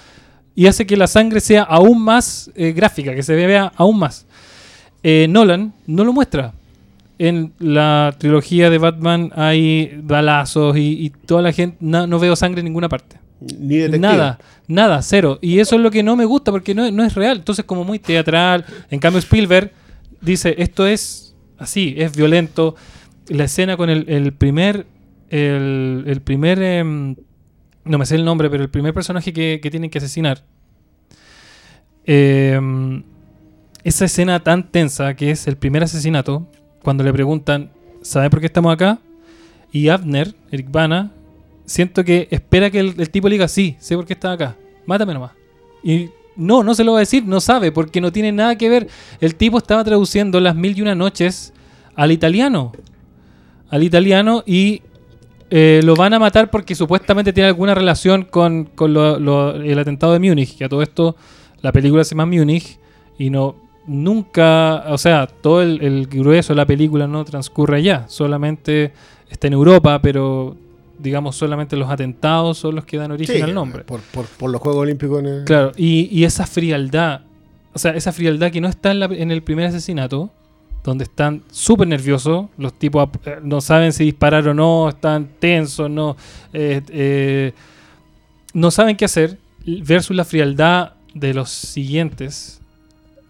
y 0.55 0.67
hace 0.67 0.85
que 0.85 0.97
la 0.97 1.07
sangre 1.07 1.39
sea 1.39 1.63
aún 1.63 2.03
más 2.03 2.51
eh, 2.55 2.73
gráfica, 2.73 3.15
que 3.15 3.23
se 3.23 3.33
vea 3.35 3.71
aún 3.75 3.97
más. 3.99 4.27
Eh, 5.01 5.27
Nolan 5.29 5.73
no 5.87 6.03
lo 6.03 6.13
muestra. 6.13 6.53
En 7.19 7.53
la 7.59 8.13
trilogía 8.17 8.69
de 8.69 8.77
Batman 8.79 9.31
hay 9.35 9.97
balazos 10.03 10.75
y, 10.77 11.11
toda 11.25 11.41
la 11.41 11.53
gente, 11.53 11.77
no 11.79 12.19
veo 12.19 12.35
sangre 12.35 12.59
en 12.59 12.65
ninguna 12.65 12.89
parte. 12.89 13.17
Nada, 13.99 14.39
nada, 14.67 15.01
cero. 15.01 15.39
Y 15.41 15.59
eso 15.59 15.75
es 15.75 15.81
lo 15.81 15.91
que 15.91 16.03
no 16.03 16.15
me 16.15 16.25
gusta 16.25 16.51
porque 16.51 16.73
no, 16.73 16.89
no 16.91 17.03
es 17.03 17.13
real. 17.15 17.37
Entonces, 17.37 17.65
como 17.65 17.83
muy 17.83 17.99
teatral. 17.99 18.65
En 18.89 18.99
cambio, 18.99 19.19
Spielberg 19.19 19.71
dice: 20.21 20.55
Esto 20.57 20.87
es 20.87 21.35
así, 21.57 21.95
es 21.97 22.15
violento. 22.15 22.75
La 23.27 23.45
escena 23.45 23.77
con 23.77 23.89
el, 23.89 24.05
el 24.09 24.33
primer. 24.33 24.85
El, 25.29 26.03
el 26.07 26.21
primer. 26.21 26.61
em, 26.61 27.15
no 27.85 27.97
me 27.97 28.05
sé 28.05 28.15
el 28.15 28.23
nombre, 28.23 28.49
pero 28.49 28.63
el 28.63 28.69
primer 28.69 28.93
personaje 28.93 29.33
que, 29.33 29.59
que 29.61 29.69
tienen 29.69 29.89
que 29.89 29.97
asesinar. 29.97 30.43
Em, 32.05 33.03
esa 33.83 34.05
escena 34.05 34.41
tan 34.41 34.71
tensa 34.71 35.15
que 35.15 35.31
es 35.31 35.47
el 35.47 35.57
primer 35.57 35.83
asesinato. 35.83 36.47
Cuando 36.81 37.03
le 37.03 37.11
preguntan: 37.11 37.71
¿Sabe 38.01 38.29
por 38.29 38.39
qué 38.39 38.45
estamos 38.45 38.73
acá? 38.73 38.99
Y 39.71 39.89
Abner, 39.89 40.35
Eric 40.51 40.71
Bana, 40.71 41.11
siento 41.65 42.03
que 42.03 42.27
espera 42.31 42.69
que 42.69 42.79
el, 42.79 43.09
tipo 43.09 43.27
le 43.27 43.35
diga, 43.35 43.47
sí, 43.47 43.75
sé 43.79 43.95
por 43.95 44.05
qué 44.05 44.13
está 44.13 44.33
acá, 44.33 44.55
mátame 44.85 45.13
nomás. 45.13 45.31
Y 45.83 46.09
no, 46.35 46.63
no 46.63 46.73
se 46.73 46.83
lo 46.83 46.93
va 46.93 46.99
a 46.99 47.01
decir, 47.01 47.25
no 47.25 47.39
sabe, 47.39 47.71
porque 47.71 48.01
no 48.01 48.11
tiene 48.11 48.31
nada 48.31 48.57
que 48.57 48.69
ver. 48.69 48.87
El 49.19 49.35
tipo 49.35 49.57
estaba 49.57 49.83
traduciendo 49.83 50.39
las 50.39 50.55
mil 50.55 50.77
y 50.77 50.81
una 50.81 50.95
noches 50.95 51.53
al 51.95 52.11
italiano. 52.11 52.71
Al 53.69 53.83
italiano 53.83 54.43
y 54.45 54.81
eh, 55.49 55.81
lo 55.83 55.95
van 55.95 56.13
a 56.13 56.19
matar 56.19 56.49
porque 56.49 56.75
supuestamente 56.75 57.33
tiene 57.33 57.49
alguna 57.49 57.75
relación 57.75 58.23
con, 58.23 58.69
el 59.63 59.79
atentado 59.79 60.13
de 60.13 60.19
Múnich. 60.19 60.57
Que 60.57 60.65
a 60.65 60.69
todo 60.69 60.81
esto, 60.81 61.15
la 61.61 61.71
película 61.71 62.03
se 62.03 62.15
llama 62.15 62.25
Múnich 62.25 62.79
y 63.17 63.29
no 63.29 63.55
nunca, 63.85 64.85
o 64.87 64.97
sea, 64.97 65.27
todo 65.27 65.61
el 65.61 66.07
grueso 66.07 66.53
de 66.53 66.57
la 66.57 66.65
película 66.65 67.05
no 67.05 67.25
transcurre 67.25 67.77
allá, 67.77 68.05
solamente 68.07 68.93
está 69.29 69.47
en 69.47 69.53
Europa, 69.53 70.01
pero 70.01 70.55
digamos, 71.03 71.35
solamente 71.35 71.75
los 71.75 71.89
atentados 71.89 72.57
son 72.57 72.73
los 72.75 72.85
que 72.85 72.97
dan 72.97 73.11
origen 73.11 73.35
Sí, 73.35 73.41
al 73.41 73.53
nombre. 73.53 73.83
Por, 73.83 74.01
por- 74.01 74.25
por 74.25 74.49
los 74.49 74.59
Juegos 74.61 74.81
Olímpicos 74.81 75.19
en 75.19 75.25
el- 75.27 75.43
Claro, 75.45 75.71
y, 75.77 76.07
y 76.11 76.23
esa 76.23 76.47
frialdad, 76.47 77.21
o 77.73 77.77
sea, 77.79 77.91
esa 77.91 78.11
frialdad 78.11 78.51
que 78.51 78.61
no 78.61 78.67
está 78.69 78.89
en, 78.91 78.99
la- 78.99 79.05
en 79.05 79.29
el 79.31 79.43
primer 79.43 79.65
asesinato, 79.67 80.31
donde 80.83 81.03
están 81.03 81.43
súper 81.51 81.87
nerviosos, 81.87 82.47
los 82.57 82.73
tipos 82.73 83.07
eh, 83.25 83.37
no 83.43 83.61
saben 83.61 83.93
si 83.93 84.03
disparar 84.05 84.47
o 84.47 84.53
no, 84.53 84.89
están 84.89 85.27
tensos, 85.39 85.89
no, 85.89 86.17
eh, 86.53 86.81
eh, 86.89 87.53
no 88.53 88.69
saben 88.71 88.95
qué 88.97 89.05
hacer, 89.05 89.37
versus 89.65 90.15
la 90.15 90.25
frialdad 90.25 90.93
de 91.13 91.33
los 91.33 91.49
siguientes. 91.49 92.59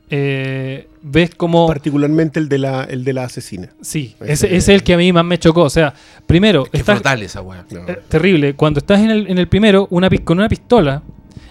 eh, 0.10 0.88
ves 1.04 1.36
como... 1.36 1.68
Particularmente 1.68 2.39
el 2.39 2.47
de 2.49 2.58
la, 2.58 2.84
el 2.86 3.04
de 3.04 3.14
la 3.14 3.26
asesina. 3.26 3.70
Sí, 3.82 4.16
Ese- 4.26 4.56
es 4.56 4.70
el 4.70 4.84
que 4.84 4.93
a 4.93 4.97
mí 4.97 5.12
más 5.14 5.26
me 5.26 5.38
chocó. 5.38 5.62
O 5.64 5.70
sea, 5.70 5.93
primero, 6.26 6.64
Qué 6.66 6.78
estás- 6.78 6.95
brutal 6.95 7.22
esa 7.22 7.41
weá. 7.41 7.66
No. 7.70 7.88
eh, 7.88 7.99
terrible. 8.10 8.54
Cuando 8.56 8.80
estás 8.80 8.99
en 9.01 9.12
el, 9.12 9.28
en 9.28 9.38
el 9.38 9.47
primero, 9.47 9.88
una 9.91 10.10
con 10.24 10.39
una 10.39 10.47
pistola, 10.49 11.04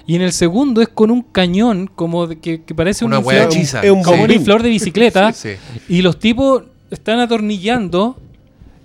y 0.06 0.16
en 0.16 0.22
el 0.22 0.32
segundo 0.32 0.80
es 0.82 0.88
con 0.88 1.10
un 1.10 1.22
cañón, 1.22 1.86
como 1.94 2.26
de 2.26 2.38
que, 2.40 2.62
que 2.62 2.74
parece 2.74 3.04
Una 3.04 3.18
un 3.18 3.24
inflor- 3.26 3.46
hechiza. 3.46 3.82
es 3.82 3.90
un 3.90 4.02
como 4.02 4.14
un 4.16 4.20
bombín. 4.22 4.38
inflor 4.38 4.62
de 4.62 4.68
bicicleta, 4.70 5.32
Sí. 5.34 5.50
y 5.88 6.02
los 6.02 6.18
tipos 6.18 6.64
están 6.90 7.20
atornillando 7.20 8.18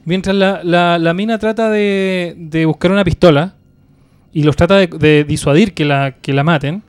mientras 0.05 0.36
la, 0.36 0.61
la- 0.63 0.99
la 0.99 1.13
mina 1.13 1.38
trata 1.39 1.70
de, 1.70 2.36
de 2.38 2.65
buscar 2.65 2.91
una 2.91 3.03
pistola 3.03 3.55
y 4.34 4.43
los 4.43 4.55
trata 4.55 4.76
de, 4.78 4.88
de 4.88 5.24
disuadir 5.24 5.74
que 5.74 5.86
la, 5.86 6.11
que 6.22 6.34
la 6.34 6.43
maten. 6.43 6.84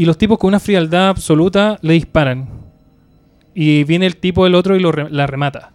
Y 0.00 0.06
los 0.06 0.16
tipos 0.16 0.38
con 0.38 0.48
una 0.48 0.60
frialdad 0.60 1.10
absoluta 1.10 1.78
le 1.82 1.92
disparan. 1.92 2.48
Y 3.54 3.84
viene 3.84 4.06
el 4.06 4.16
tipo 4.16 4.44
del 4.44 4.54
otro 4.54 4.74
y 4.74 4.80
lo 4.80 4.92
re- 4.92 5.10
la 5.10 5.26
remata. 5.26 5.72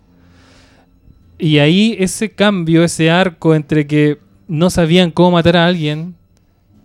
Y 1.37 1.59
ahí 1.59 1.95
ese 1.99 2.31
cambio, 2.31 2.83
ese 2.83 3.11
arco 3.11 3.53
entre 3.53 3.85
que 3.85 4.17
no 4.47 4.71
sabían 4.71 5.11
cómo 5.11 5.29
matar 5.29 5.57
a 5.57 5.67
alguien 5.67 6.15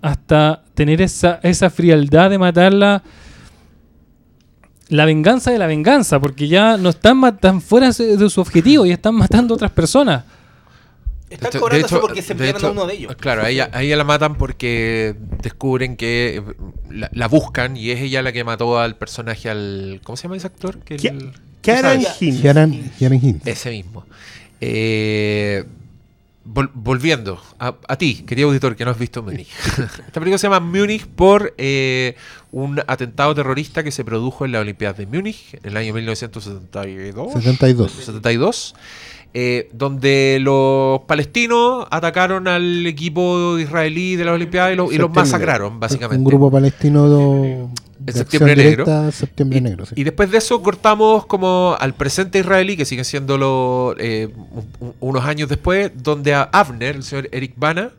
hasta 0.03 0.65
tener 0.75 1.01
esa, 1.01 1.41
esa 1.43 1.71
frialdad 1.71 2.29
de 2.29 2.37
matarla. 2.37 3.03
La 4.91 5.07
venganza 5.07 5.51
de 5.51 5.59
la 5.59 5.67
venganza, 5.67 6.21
porque 6.21 6.47
ya 6.47 6.77
no 6.77 6.91
están, 6.91 7.25
están 7.25 7.63
fuera 7.63 7.91
de 7.91 8.29
su 8.29 8.41
objetivo 8.43 8.85
y 8.85 8.91
están 8.91 9.15
matando 9.15 9.55
a 9.55 9.57
otras 9.57 9.71
personas. 9.71 10.25
Están 11.31 11.51
De 11.53 11.61
cobrando 11.61 11.87
hecho- 11.87 11.97
eso 11.97 12.01
porque 12.03 12.23
se 12.23 12.35
de 12.35 12.49
enviaron 12.49 12.57
a 12.57 12.59
hecho, 12.69 12.73
uno 12.73 12.87
de 12.87 12.95
ellos. 12.95 13.17
Claro, 13.17 13.43
a 13.43 13.51
ella, 13.51 13.71
a 13.73 13.83
ella 13.83 13.97
la 13.97 14.05
matan 14.05 14.37
porque 14.37 15.15
descubren 15.43 15.97
que 15.97 16.37
eh, 16.39 16.43
la, 16.91 17.09
la 17.13 17.29
buscan 17.29 17.77
y 17.77 17.91
es 17.91 18.01
ella 18.01 18.21
la 18.23 18.33
que 18.33 18.43
mató 18.45 18.79
al 18.79 18.97
personaje, 18.97 19.49
al. 19.49 20.01
¿Cómo 20.03 20.17
se 20.17 20.25
llama 20.25 20.37
ese 20.37 20.49
actor? 20.49 20.79
Que 20.81 20.97
¿Qué- 20.97 21.09
el- 21.09 21.33
Karen 21.63 22.01
Hintz. 23.23 23.47
Ese 23.47 23.71
mismo. 23.71 24.05
Eh, 24.61 25.65
vol- 26.47 26.71
volviendo 26.75 27.41
a, 27.59 27.75
a 27.87 27.97
ti, 27.97 28.25
querido 28.27 28.49
auditor, 28.49 28.75
que 28.77 28.85
no 28.85 28.91
has 28.91 28.99
visto 28.99 29.23
Múnich. 29.23 29.49
Esta 29.79 30.21
película 30.21 30.39
se 30.39 30.49
llama 30.49 30.61
Múnich 30.61 31.07
por 31.07 31.55
eh, 31.59 32.17
un 32.51 32.81
atentado 32.87 33.35
terrorista 33.35 33.83
que 33.85 33.93
se 33.93 34.05
produjo 34.05 34.45
en 34.45 34.53
la 34.53 34.61
Olimpiadas 34.61 34.99
de 34.99 35.07
Múnich 35.07 35.55
en 35.55 35.61
el 35.71 35.77
año 35.77 35.95
1972. 35.95 37.33
72. 37.35 37.93
72, 37.93 38.75
eh, 39.33 39.69
donde 39.73 40.39
los 40.41 41.01
palestinos 41.03 41.87
atacaron 41.91 42.49
al 42.49 42.87
equipo 42.87 43.59
israelí 43.59 44.17
de 44.17 44.25
las 44.25 44.35
Olimpiadas 44.35 44.73
y, 44.73 44.77
lo- 44.77 44.91
y 44.93 44.99
los 44.99 45.13
masacraron, 45.15 45.79
básicamente. 45.79 46.19
Un 46.19 46.25
grupo 46.25 46.51
palestino 46.51 47.09
de, 47.09 47.67
de 48.01 48.13
Septiembre 48.13 48.57
Negro. 48.57 48.85
directa, 48.85 49.13
Septiembre 49.13 49.59
Y, 49.59 49.61
Negro. 49.63 49.87
sí. 49.87 49.95
y 49.97 50.03
después 50.05 50.31
de 50.33 50.39
eso 50.39 50.61
cortamos 50.63 51.27
como 51.27 51.77
al 51.79 51.95
presente 51.95 52.41
israelí, 52.41 52.77
que 52.77 52.85
sigue 52.85 53.05
siendo 53.05 53.39
lo, 53.39 53.95
eh, 53.99 54.29
un- 54.35 54.67
un- 54.89 54.95
unos 55.01 55.25
años 55.25 55.49
después, 55.49 55.93
donde 56.03 56.35
a 56.35 56.43
Abner, 56.43 56.97
el 56.97 57.03
señor 57.05 57.29
Eric 57.31 57.53
Bana, 57.57 57.91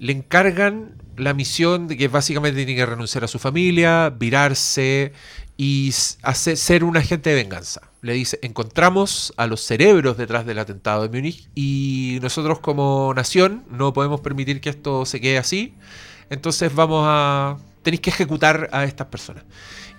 le 0.00 0.12
encargan 0.12 0.90
la 1.16 1.34
misión 1.34 1.86
de 1.88 1.96
que 1.96 2.08
básicamente 2.08 2.56
tiene 2.64 2.74
que 2.74 2.86
renunciar 2.86 3.22
a 3.22 3.28
su 3.28 3.38
familia, 3.38 4.10
virarse 4.10 5.12
y 5.64 5.94
hacer, 6.22 6.56
ser 6.56 6.82
un 6.82 6.96
agente 6.96 7.30
de 7.30 7.36
venganza. 7.36 7.82
Le 8.00 8.14
dice, 8.14 8.36
encontramos 8.42 9.32
a 9.36 9.46
los 9.46 9.60
cerebros 9.60 10.16
detrás 10.16 10.44
del 10.44 10.58
atentado 10.58 11.06
de 11.06 11.08
Múnich 11.08 11.48
y 11.54 12.18
nosotros 12.20 12.58
como 12.58 13.14
nación 13.14 13.62
no 13.70 13.92
podemos 13.92 14.20
permitir 14.20 14.60
que 14.60 14.70
esto 14.70 15.06
se 15.06 15.20
quede 15.20 15.38
así. 15.38 15.76
Entonces 16.30 16.74
vamos 16.74 17.04
a... 17.06 17.58
Tenéis 17.84 18.00
que 18.00 18.10
ejecutar 18.10 18.70
a 18.72 18.82
estas 18.82 19.06
personas. 19.06 19.44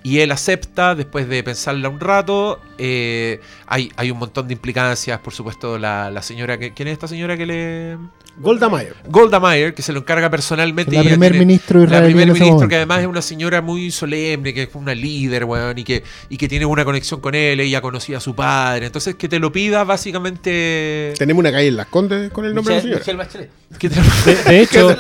Y 0.04 0.20
él 0.20 0.32
acepta 0.32 0.96
después 0.96 1.28
de 1.30 1.44
pensarla 1.44 1.90
un 1.90 2.00
rato. 2.00 2.60
eh, 2.78 3.40
hay, 3.68 3.92
hay 3.96 4.12
un 4.12 4.20
montón 4.20 4.48
de 4.48 4.54
implicancias, 4.54 5.20
por 5.20 5.34
supuesto, 5.34 5.80
la, 5.80 6.12
la 6.12 6.22
señora 6.22 6.58
que... 6.60 6.74
¿Quién 6.74 6.90
es 6.90 6.94
esta 6.94 7.08
señora 7.08 7.38
que 7.38 7.46
le...? 7.46 7.98
Golda 8.36 8.68
Meir. 8.68 8.96
Golda 9.08 9.40
Meir, 9.40 9.76
que 9.76 9.84
se 9.84 9.94
lo 9.94 10.00
encarga 10.00 10.28
personalmente. 10.30 10.96
La 10.96 11.04
primer 11.04 11.36
ministro 11.36 11.80
la 11.82 11.86
israelí 11.86 12.06
primer 12.08 12.24
en 12.24 12.30
ese 12.30 12.40
ministro, 12.40 12.54
momento. 12.56 12.70
que 12.70 12.76
además 12.78 13.02
es 13.02 13.08
una 13.08 13.22
señora 13.22 13.62
muy 13.62 13.92
solemne, 13.92 14.54
que 14.56 14.64
es 14.64 14.70
una 14.74 14.96
líder, 14.96 15.46
weón, 15.46 15.78
y 15.78 15.84
que, 15.84 16.04
y 16.30 16.38
que 16.38 16.48
tiene 16.48 16.66
una 16.66 16.84
conexión 16.84 17.22
con 17.22 17.36
él, 17.36 17.60
ella 17.60 17.80
conocía 17.80 18.18
a 18.18 18.20
su 18.20 18.34
padre. 18.34 18.88
Entonces, 18.88 19.16
que 19.16 19.30
te 19.30 19.38
lo 19.38 19.52
pida, 19.52 19.84
básicamente. 19.84 21.14
Tenemos 21.18 21.42
una 21.42 21.52
calle 21.52 21.68
en 21.68 21.78
Las 21.78 21.88
Condes 21.88 22.32
con 22.32 22.46
el 22.46 22.56
nombre 22.56 22.74
de 22.74 22.78
la 22.78 22.82
señora. 22.82 23.00
Michelle 23.00 23.18
Bachelet. 23.18 23.50
De, 23.80 24.36
de 24.36 24.62
hecho, 24.62 24.96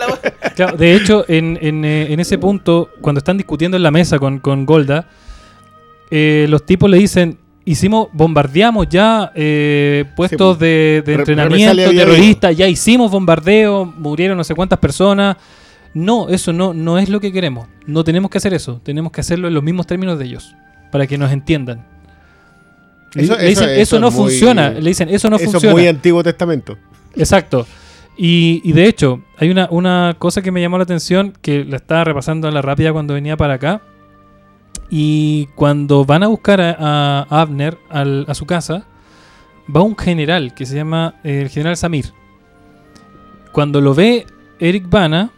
claro, 0.55 0.78
de 0.78 0.95
hecho 0.95 1.26
en, 1.28 1.57
en, 1.61 1.86
eh, 1.86 2.11
en 2.13 2.19
ese 2.19 2.38
punto, 2.38 2.89
cuando 3.01 3.19
están 3.19 3.38
discutiendo 3.38 3.78
en 3.78 3.84
la 3.84 3.91
mesa 3.91 4.19
con, 4.19 4.39
con 4.39 4.65
Golda, 4.65 5.07
eh, 6.11 6.45
los 6.49 6.65
tipos 6.65 6.89
le 6.89 6.97
dicen, 6.97 7.38
hicimos, 7.65 8.09
bombardeamos 8.13 8.88
ya 8.89 9.32
eh, 9.36 10.05
puestos 10.15 10.57
pues. 10.57 10.59
de, 10.59 11.03
de 11.05 11.13
Re- 11.15 11.21
entrenamiento 11.21 11.89
terrorista, 11.91 12.51
ya 12.51 12.67
hicimos 12.67 13.09
bombardeo, 13.11 13.86
murieron 13.86 14.38
no 14.38 14.43
sé 14.43 14.53
cuántas 14.55 14.80
personas. 14.80 15.38
No, 15.95 16.28
eso 16.30 16.51
no, 16.53 16.74
no 16.74 16.97
es 16.97 17.07
lo 17.09 17.19
que 17.19 17.32
queremos. 17.32 17.67
No 17.86 18.03
tenemos 18.03 18.32
que 18.32 18.39
hacer 18.39 18.53
eso. 18.53 18.82
Tenemos 18.84 19.11
que 19.11 19.21
hacerlo 19.21 19.47
en 19.47 19.53
los 19.53 19.61
mismos 19.63 19.86
términos 19.86 20.17
de 20.17 20.26
ellos, 20.26 20.55
para 20.91 21.05
que 21.05 21.17
nos 21.19 21.32
entiendan. 21.32 21.86
Le- 23.13 23.24
Eso- 23.24 23.38
le 23.38 23.45
dicen, 23.49 23.63
eso- 23.65 23.74
eso 23.74 23.82
eso 23.82 23.99
no 23.99 24.07
es 24.07 24.13
muy- 24.15 24.24
funciona. 24.32 24.69
Le 24.71 24.89
dicen, 24.89 25.09
eso 25.09 25.30
no 25.30 25.36
Eso 25.36 25.51
funciona. 25.51 25.71
es 25.76 25.80
muy 25.82 25.88
Antiguo 25.88 26.24
Testamento. 26.24 26.78
Exacto. 27.15 27.67
Y, 28.16 28.61
y 28.64 28.74
de 28.74 28.88
hecho, 28.88 29.22
hay 29.38 29.49
una, 29.49 29.68
una 29.72 30.16
cosa 30.20 30.41
que 30.41 30.51
me 30.51 30.61
llamó 30.61 30.78
la 30.78 30.84
atención, 30.84 31.34
que 31.41 31.66
la 31.66 31.78
estaba 31.78 32.03
repasando 32.03 32.47
en 32.47 32.53
la 32.53 32.61
rápida 32.61 32.93
cuando 32.93 33.14
venía 33.14 33.38
para 33.38 33.55
acá. 33.55 33.82
Y 34.89 35.47
cuando 35.55 36.05
van 36.05 36.24
a 36.24 36.28
buscar 36.28 36.61
a, 36.61 37.26
Abner 37.30 37.78
a 37.89 38.34
su 38.36 38.45
casa, 38.45 38.86
va 39.74 39.82
un 39.82 39.97
general 39.97 40.53
que 40.53 40.66
se 40.66 40.76
llama 40.76 41.16
eh, 41.24 41.41
el 41.41 41.49
general 41.49 41.78
Samir. 41.78 42.05
Cuando 43.51 43.82
lo 43.82 43.93
ve 43.93 44.26
Eric 44.59 44.89
Bana, 44.89 45.32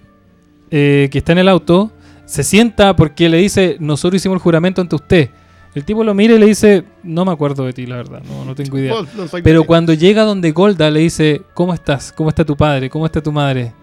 eh, 0.72 1.10
que 1.12 1.20
está 1.20 1.32
en 1.34 1.40
el 1.40 1.50
auto, 1.50 1.92
se 2.26 2.44
sienta 2.44 2.96
porque 2.96 3.30
le 3.30 3.38
dice, 3.38 3.78
nosotros 3.80 4.22
hicimos 4.22 4.36
el 4.36 4.42
juramento 4.42 4.82
ante 4.82 4.96
usted. 4.96 5.30
El 5.76 5.84
tipo 5.84 6.06
lo 6.06 6.14
mira 6.14 6.34
y 6.36 6.40
le 6.40 6.46
dice, 6.46 6.86
no 7.04 7.26
me 7.26 7.34
acuerdo 7.34 7.66
de 7.66 7.74
ti, 7.74 7.86
la 7.86 7.98
verdad, 7.98 8.24
no, 8.24 8.46
no 8.46 8.56
tengo 8.56 8.80
idea. 8.80 8.96
Pero 9.44 9.66
cuando 9.66 9.94
llega 9.94 10.24
donde 10.24 10.52
Golda 10.54 10.90
le 10.90 11.02
dice, 11.02 11.42
¿cómo 11.54 11.74
estás? 11.74 12.14
¿Cómo 12.14 12.30
está 12.30 12.46
tu 12.46 12.56
padre? 12.56 12.90
¿Cómo 12.90 13.06
está 13.06 13.22
tu 13.22 13.34
madre? 13.34 13.74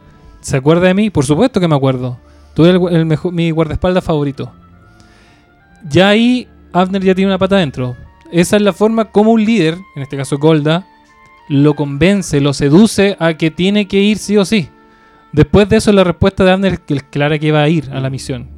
¿Se 0.40 0.56
acuerda 0.56 0.86
de 0.88 0.94
mí? 0.94 1.10
Por 1.10 1.26
supuesto 1.26 1.60
que 1.60 1.68
me 1.68 1.76
acuerdo. 1.76 2.18
Tú 2.54 2.64
eres 2.64 2.80
el, 2.80 2.96
el 2.96 3.06
mejor, 3.06 3.32
mi 3.32 3.50
guardaespaldas 3.50 4.02
favorito. 4.02 4.52
Ya 5.88 6.08
ahí 6.08 6.48
Abner 6.72 7.02
ya 7.02 7.14
tiene 7.14 7.30
una 7.30 7.38
pata 7.38 7.56
adentro. 7.56 7.94
Esa 8.30 8.56
es 8.56 8.62
la 8.62 8.72
forma 8.72 9.06
como 9.06 9.32
un 9.32 9.44
líder, 9.44 9.76
en 9.94 10.02
este 10.02 10.16
caso 10.16 10.38
Golda, 10.38 10.86
lo 11.50 11.74
convence, 11.74 12.40
lo 12.40 12.54
seduce 12.54 13.16
a 13.18 13.34
que 13.34 13.50
tiene 13.50 13.86
que 13.86 13.98
ir 13.98 14.16
sí 14.16 14.38
o 14.38 14.46
sí. 14.46 14.70
Después 15.32 15.68
de 15.68 15.76
eso 15.76 15.92
la 15.92 16.04
respuesta 16.04 16.42
de 16.44 16.52
Abner 16.52 16.80
es 16.88 17.02
clara 17.02 17.38
que 17.38 17.52
va 17.52 17.62
a 17.62 17.68
ir 17.68 17.90
a 17.92 18.00
la 18.00 18.08
misión. 18.08 18.48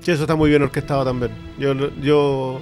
Sí, 0.00 0.10
eso 0.12 0.22
está 0.22 0.34
muy 0.34 0.48
bien 0.50 0.62
orquestado 0.62 1.04
también. 1.04 1.30
Yo, 1.58 1.74
yo 2.00 2.60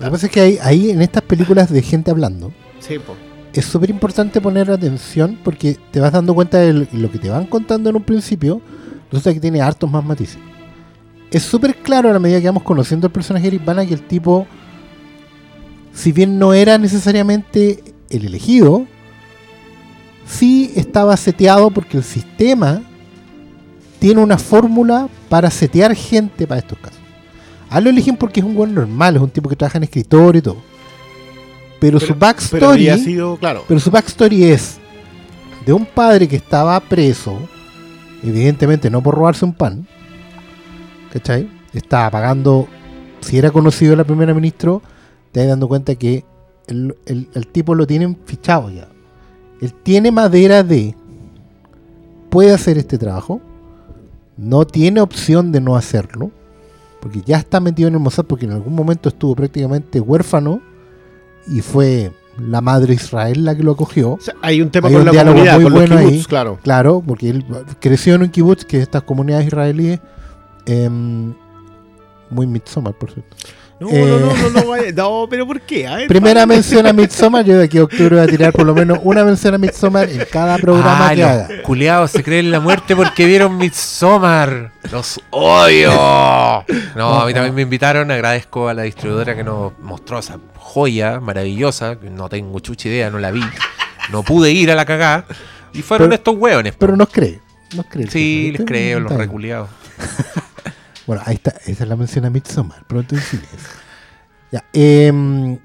Lo 0.00 0.04
que 0.06 0.10
pasa 0.10 0.26
es 0.26 0.32
que 0.32 0.40
hay- 0.40 0.58
ahí 0.62 0.90
en 0.90 1.02
estas 1.02 1.22
películas 1.22 1.70
de 1.70 1.82
gente 1.82 2.10
hablando, 2.10 2.52
sí, 2.80 2.98
po. 2.98 3.14
es 3.52 3.64
súper 3.64 3.90
importante 3.90 4.40
poner 4.40 4.70
atención 4.70 5.38
porque 5.42 5.76
te 5.90 6.00
vas 6.00 6.12
dando 6.12 6.34
cuenta 6.34 6.58
de 6.58 6.86
lo- 6.92 7.10
que 7.10 7.18
te 7.18 7.28
van 7.28 7.46
contando 7.46 7.90
en 7.90 7.96
un 7.96 8.02
principio, 8.02 8.60
resulta 9.10 9.34
que 9.34 9.40
tiene 9.40 9.60
hartos 9.60 9.90
más 9.90 10.04
matices. 10.04 10.38
Es 11.30 11.42
súper 11.42 11.74
claro 11.76 12.08
a 12.08 12.12
la 12.12 12.18
medida 12.18 12.40
que 12.40 12.46
vamos 12.46 12.62
conociendo 12.62 13.06
al 13.08 13.12
personaje 13.12 13.50
de 13.50 13.58
que 13.58 13.94
el 13.94 14.02
tipo, 14.02 14.46
si 15.92 16.12
bien 16.12 16.38
no 16.38 16.54
era 16.54 16.78
necesariamente 16.78 17.82
el 18.08 18.24
elegido, 18.24 18.86
sí 20.26 20.72
estaba 20.76 21.16
seteado 21.16 21.70
porque 21.70 21.96
el 21.98 22.04
sistema 22.04 22.82
tiene 23.98 24.20
una 24.22 24.38
fórmula 24.38 25.08
para 25.28 25.50
setear 25.50 25.94
gente 25.94 26.46
para 26.46 26.60
estos 26.60 26.78
casos. 26.78 26.98
A 27.70 27.80
lo 27.80 27.90
eligen 27.90 28.16
porque 28.16 28.40
es 28.40 28.46
un 28.46 28.54
buen 28.54 28.74
normal, 28.74 29.16
es 29.16 29.22
un 29.22 29.30
tipo 29.30 29.48
que 29.48 29.56
trabaja 29.56 29.78
en 29.78 29.84
escritorio 29.84 30.38
y 30.38 30.42
todo. 30.42 30.56
Pero, 31.80 32.00
su 32.00 32.14
backstory, 32.14 32.88
había 32.88 32.98
sido, 32.98 33.36
claro. 33.36 33.64
pero 33.68 33.78
su 33.78 33.90
backstory 33.90 34.44
es 34.44 34.78
de 35.64 35.72
un 35.72 35.84
padre 35.86 36.26
que 36.26 36.36
estaba 36.36 36.80
preso, 36.80 37.38
evidentemente 38.24 38.90
no 38.90 39.00
por 39.02 39.14
robarse 39.14 39.44
un 39.44 39.52
pan, 39.52 39.86
¿cachai? 41.12 41.48
Estaba 41.72 42.10
pagando, 42.10 42.66
si 43.20 43.38
era 43.38 43.50
conocido 43.50 43.94
la 43.94 44.04
primera 44.04 44.34
ministro, 44.34 44.82
te 45.30 45.40
vas 45.40 45.48
dando 45.50 45.68
cuenta 45.68 45.94
que 45.94 46.24
el, 46.66 46.96
el- 47.06 47.28
el 47.34 47.46
tipo 47.46 47.74
lo 47.74 47.86
tienen 47.86 48.16
fichado 48.24 48.70
ya. 48.70 48.88
Él 49.60 49.72
tiene 49.74 50.10
madera 50.10 50.62
de. 50.62 50.94
Puede 52.30 52.52
hacer 52.52 52.78
este 52.78 52.98
trabajo. 52.98 53.40
No 54.38 54.66
tiene 54.66 55.00
opción 55.02 55.52
de 55.52 55.60
no 55.60 55.76
hacerlo. 55.76 56.30
Porque 57.00 57.20
ya 57.26 57.36
está 57.36 57.60
metido 57.60 57.88
en 57.88 57.94
el 57.94 58.00
Mossad. 58.00 58.24
Porque 58.24 58.46
en 58.46 58.52
algún 58.52 58.74
momento 58.74 59.10
estuvo 59.10 59.34
prácticamente 59.34 60.00
huérfano. 60.00 60.62
Y 61.46 61.60
fue 61.60 62.12
la 62.40 62.60
madre 62.60 62.94
Israel 62.94 63.44
la 63.44 63.54
que 63.56 63.62
lo 63.62 63.72
acogió. 63.72 64.12
O 64.12 64.20
sea, 64.20 64.34
hay 64.42 64.62
un 64.62 64.70
tema 64.70 64.88
Hay 64.88 64.94
con 64.94 65.08
un 65.08 65.14
la 65.14 65.24
comunidad, 65.24 65.54
muy 65.54 65.64
con 65.64 65.72
los 65.72 65.80
bueno 65.80 65.98
ahí. 65.98 66.06
kibbutz, 66.06 66.26
claro. 66.28 66.58
Claro, 66.62 67.02
porque 67.06 67.30
él 67.30 67.44
creció 67.80 68.14
en 68.14 68.22
un 68.22 68.28
kibutz, 68.28 68.64
que 68.64 68.76
es 68.78 68.82
estas 68.84 69.02
comunidades 69.02 69.46
israelíes. 69.48 70.00
em, 70.66 71.34
muy 72.30 72.46
Midsommar, 72.46 72.94
por 72.94 73.10
cierto. 73.10 73.36
No, 73.80 73.88
Eh, 73.90 74.04
no, 74.04 74.18
no, 74.18 74.34
no, 74.34 74.50
no, 74.60 74.68
vaya- 74.68 74.92
no, 74.92 75.26
pero 75.30 75.46
¿por 75.46 75.60
qué? 75.60 75.86
A 75.86 75.94
ver, 75.96 76.08
Primera 76.08 76.44
mención 76.46 76.84
a 76.86 76.92
Midsommar. 76.92 77.44
Yo 77.44 77.56
de 77.58 77.64
aquí 77.64 77.78
a 77.78 77.84
octubre 77.84 78.16
voy 78.16 78.24
a 78.24 78.26
tirar 78.26 78.52
por 78.52 78.66
lo 78.66 78.74
menos 78.74 78.98
una 79.04 79.24
mención 79.24 79.54
a 79.54 79.58
Midsommar 79.58 80.08
en 80.08 80.24
cada 80.32 80.58
programa 80.58 81.06
Ah, 81.08 81.14
que 81.14 81.20
los 81.20 81.30
haga. 81.30 81.48
culiados 81.62 82.10
se 82.10 82.24
creen 82.24 82.50
la 82.50 82.58
muerte 82.58 82.96
porque 82.96 83.24
vieron 83.24 83.56
Midsommar. 83.56 84.72
Los 84.90 85.20
odio. 85.30 85.90
No, 86.96 87.20
a 87.20 87.26
mí 87.26 87.32
también 87.32 87.54
me 87.54 87.62
invitaron. 87.62 88.10
Agradezco 88.10 88.68
a 88.68 88.74
la 88.74 88.82
distribuidora 88.82 89.36
que 89.36 89.44
nos 89.44 89.78
mostró 89.78 90.18
esa 90.18 90.38
joya 90.56 91.20
maravillosa. 91.20 92.00
que 92.00 92.10
No 92.10 92.28
tengo 92.28 92.58
chucha 92.60 92.88
idea, 92.88 93.10
no 93.10 93.18
la 93.20 93.30
vi. 93.30 93.42
No 94.10 94.24
pude 94.24 94.50
ir 94.50 94.72
a 94.72 94.74
la 94.74 94.84
cagada. 94.86 95.24
Y 95.72 95.82
fueron 95.82 96.08
Pero- 96.08 96.16
estos 96.16 96.34
hueones. 96.36 96.74
Pero 96.76 96.96
nos 96.96 97.10
cree. 97.10 97.40
Nos 97.76 97.86
cree. 97.86 98.10
Sí, 98.10 98.52
les 98.56 98.66
creo, 98.66 98.98
los 99.00 99.12
reculiados. 99.12 99.68
Bueno, 101.08 101.22
ahí 101.26 101.34
está. 101.34 101.50
Esa 101.66 101.82
es 101.82 101.88
la 101.88 101.96
mención 101.96 102.24
a 102.26 102.30
Midsommar. 102.30 102.84
Pronto 102.86 103.16
en 103.16 103.20
cines. 103.20 103.48
Ya. 104.52 104.64
em, 104.72 105.58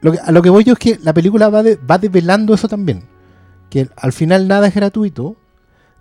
lo 0.00 0.12
que- 0.12 0.18
a 0.18 0.30
lo 0.32 0.40
que 0.40 0.48
voy 0.48 0.64
yo 0.64 0.72
es 0.74 0.78
que 0.78 0.98
la 1.02 1.12
película 1.12 1.48
va, 1.50 1.62
de- 1.62 1.76
va 1.76 1.98
develando 1.98 2.54
eso 2.54 2.68
también. 2.68 3.02
Que 3.68 3.88
al 3.96 4.12
final 4.12 4.46
nada 4.48 4.68
es 4.68 4.74
gratuito. 4.74 5.36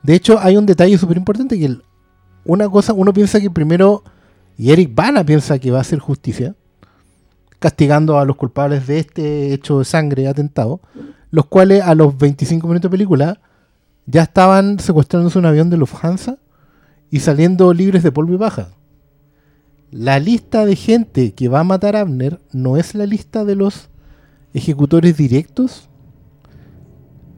De 0.04 0.14
hecho, 0.14 0.40
hay 0.40 0.56
un 0.56 0.66
detalle 0.66 0.98
súper 0.98 1.18
importante 1.18 1.58
que 1.60 1.78
una 2.46 2.70
cosa, 2.70 2.94
uno 2.94 3.12
piensa 3.14 3.40
que 3.42 3.50
primero, 3.50 4.04
y 4.58 4.72
Eric 4.72 4.94
Bana 4.96 5.26
piensa 5.26 5.60
que 5.60 5.72
va 5.72 5.80
a 5.80 5.82
hacer 5.82 6.00
justicia, 6.00 6.56
castigando 7.60 8.18
a 8.20 8.26
los 8.26 8.36
culpables 8.36 8.88
de 8.88 9.00
este 9.00 9.54
hecho 9.54 9.80
de 9.80 9.86
sangre 9.86 10.28
atentado, 10.28 10.82
los 11.32 11.46
cuales 11.48 11.82
a 11.84 11.96
los 11.96 12.18
25 12.18 12.68
minutos 12.68 12.90
de 12.90 12.98
película 12.98 13.40
ya 14.06 14.24
estaban 14.24 14.80
secuestrándose 14.80 15.40
un 15.40 15.46
avión 15.46 15.70
de 15.70 15.78
Lufthansa 15.78 16.38
y 17.14 17.20
saliendo 17.20 17.72
libres 17.76 18.02
de 18.02 18.12
polvo 18.12 18.34
y 18.34 18.38
baja. 18.38 18.70
La 19.92 20.18
lista 20.18 20.66
de 20.66 20.76
gente 20.76 21.34
que 21.36 21.48
va 21.48 21.60
a 21.60 21.64
matar 21.64 21.96
a 21.96 22.00
Abner 22.02 22.40
no 22.52 22.76
es 22.78 22.96
la 22.96 23.06
lista 23.06 23.46
de 23.46 23.56
los 23.56 23.90
ejecutores 24.56 25.16
directos, 25.16 25.90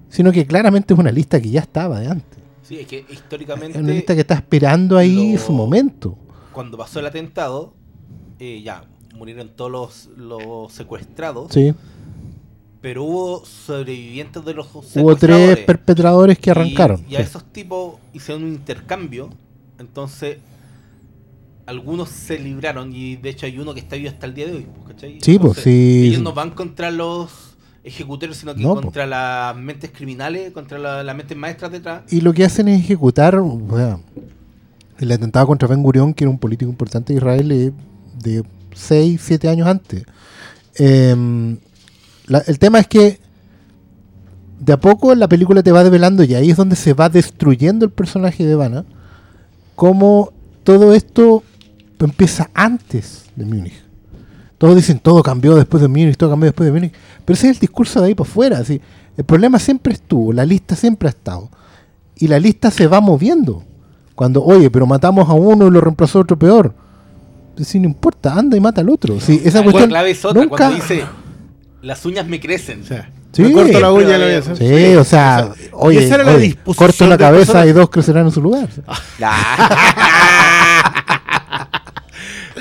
sino 0.09 0.31
que 0.31 0.45
claramente 0.47 0.93
es 0.93 0.99
una 0.99 1.11
lista 1.11 1.41
que 1.41 1.49
ya 1.49 1.59
estaba 1.59 1.99
de 1.99 2.07
antes. 2.07 2.39
Sí, 2.63 2.77
es 2.79 2.87
que 2.87 2.99
Es 2.99 3.03
una 3.05 3.13
históricamente, 3.13 3.81
lista 3.83 4.15
que 4.15 4.21
está 4.21 4.35
esperando 4.35 4.97
ahí 4.97 5.33
lo- 5.33 5.39
su 5.39 5.51
momento. 5.51 6.17
cuando 6.53 6.77
pasó 6.77 7.01
el 7.01 7.05
atentado, 7.07 7.73
eh, 8.39 8.61
ya 8.63 8.85
murieron 9.17 9.49
todos 9.49 9.69
los, 9.71 10.09
los 10.17 10.71
secuestrados, 10.71 11.51
Sí. 11.51 11.73
pero 12.79 13.03
hubo 13.03 13.45
sobrevivientes 13.45 14.45
de 14.45 14.53
los 14.53 14.73
Hubo 14.73 14.83
secuestradores. 14.83 15.55
tres 15.55 15.65
perpetradores 15.65 16.39
que 16.39 16.49
Y- 16.49 16.51
arrancaron. 16.51 17.01
Y, 17.09 17.15
a 17.15 17.19
Sí. 17.19 17.23
esos 17.25 17.43
tipos 17.51 17.95
hicieron 18.13 18.45
un 18.45 18.51
intercambio. 18.53 19.29
Entonces, 19.79 20.37
algunos 21.65 22.09
se 22.09 22.37
libraron. 22.39 22.93
Y 22.95 23.15
de 23.17 23.29
hecho, 23.29 23.45
hay 23.45 23.57
uno 23.59 23.73
que 23.73 23.79
está 23.79 23.95
vivo 23.95 24.09
hasta 24.09 24.25
el 24.25 24.33
día 24.33 24.45
de 24.47 24.53
hoy. 24.53 24.67
pues, 24.73 24.87
¿cachai? 24.95 25.17
Sí, 25.21 25.39
pues, 25.39 25.57
sí. 25.59 26.07
Ellos 26.09 26.21
no 26.21 26.33
van 26.33 26.51
contra 26.51 26.91
los 26.91 27.29
ejecutores, 27.83 28.37
sino 28.37 28.55
que 28.55 28.61
No, 28.63 28.75
contra 28.75 29.05
las 29.05 29.55
mentes 29.55 29.91
criminales, 29.91 30.51
contra 30.51 30.77
la- 30.79 31.03
las 31.03 31.15
mentes 31.15 31.37
maestras 31.37 31.71
detrás. 31.71 32.01
Y 32.11 32.21
lo 32.21 32.33
que 32.33 32.43
hacen 32.45 32.67
es 32.67 32.79
ejecutar 32.81 33.35
o 33.35 33.61
sea, 33.75 33.99
el 34.99 35.11
atentado 35.11 35.45
contra 35.47 35.67
Ben 35.67 35.83
Gurión, 35.83 36.13
que 36.13 36.23
era 36.23 36.31
un 36.31 36.39
político 36.39 36.69
importante 36.71 37.13
de 37.13 37.17
Israel 37.17 37.51
eh, 37.51 37.71
de 38.23 38.43
6, 38.73 39.21
7 39.23 39.49
años 39.49 39.67
antes. 39.67 40.03
Em, 40.77 41.57
la- 42.27 42.39
el 42.47 42.57
tema 42.59 42.79
es 42.79 42.87
que 42.87 43.19
de 44.59 44.73
a 44.73 44.77
poco 44.79 45.13
la 45.15 45.27
película 45.27 45.61
te 45.61 45.71
va 45.71 45.83
develando 45.83 46.23
y 46.23 46.33
ahí 46.33 46.49
es 46.49 46.57
donde 46.57 46.75
se 46.75 46.93
va 46.93 47.09
destruyendo 47.09 47.85
el 47.85 47.91
personaje 47.91 48.45
de 48.45 48.55
Vanna, 48.55 48.83
como 49.75 50.31
todo 50.63 50.93
esto 50.93 51.43
empieza 51.99 52.49
antes 52.53 53.25
de 53.35 53.45
Múnich. 53.45 53.83
Todos 54.57 54.75
dicen 54.75 54.99
todo 54.99 55.21
cambió 55.21 55.55
después 55.55 55.81
de 55.81 55.87
Múnich, 55.87 56.15
todo 56.17 56.29
cambió 56.29 56.45
después 56.47 56.65
de 56.65 56.71
Múnich, 56.73 56.93
pero 57.25 57.35
ese 57.35 57.49
es 57.49 57.55
el 57.57 57.59
discurso 57.61 57.99
de 58.01 58.07
ahí 58.07 58.15
para 58.15 58.29
afuera. 58.29 58.57
así. 58.59 58.79
El 59.17 59.23
problema 59.23 59.59
siempre 59.59 59.93
estuvo, 59.93 60.33
la 60.33 60.45
lista 60.45 60.75
siempre 60.75 61.07
ha 61.07 61.11
estado. 61.11 61.49
Y 62.17 62.27
la 62.27 62.39
lista 62.39 62.71
se 62.71 62.87
va 62.87 63.01
moviendo. 63.01 63.63
Cuando, 64.15 64.43
oye, 64.43 64.69
pero 64.71 64.85
matamos 64.85 65.27
a 65.29 65.33
uno 65.33 65.67
y 65.67 65.71
lo 65.71 65.81
reemplazó 65.81 66.19
otro 66.19 66.37
peor. 66.39 66.73
Si 67.61 67.79
no 67.79 67.85
importa, 67.87 68.33
anda 68.33 68.55
y 68.55 68.59
mata 68.61 68.81
al 68.81 68.89
otro. 68.89 69.19
Sí, 69.19 69.41
esa 69.43 69.59
La 69.59 69.63
cuestión 69.65 69.89
clave 69.89 70.11
es 70.11 70.23
otra, 70.23 70.41
nunca- 70.41 70.55
cuando 70.57 70.75
dice, 70.75 71.03
las 71.81 72.05
uñas 72.05 72.27
me 72.27 72.39
crecen. 72.39 72.81
O 72.81 72.85
sea, 72.85 73.09
Sí. 73.35 73.41
me 73.43 73.51
corto 73.53 73.79
la 73.79 73.91
uña, 73.91 74.07
Siempre 74.07 74.17
lo 74.17 74.25
voy 74.25 74.29
a 74.29 74.29
va 74.29 74.35
a 74.35 74.39
hacer. 74.39 74.57
Sí, 74.57 74.95
o 74.95 75.03
sea, 75.03 75.49
oye, 75.73 76.05
esa 76.05 76.15
era 76.15 76.23
la 76.23 76.31
oye, 76.35 76.47
la 77.09 77.17
cabeza 77.17 77.53
persona. 77.53 77.65
y 77.65 77.73
dos 77.73 77.89
crecerán 77.89 78.25
en 78.27 78.31
su 78.31 78.41
lugar. 78.41 78.69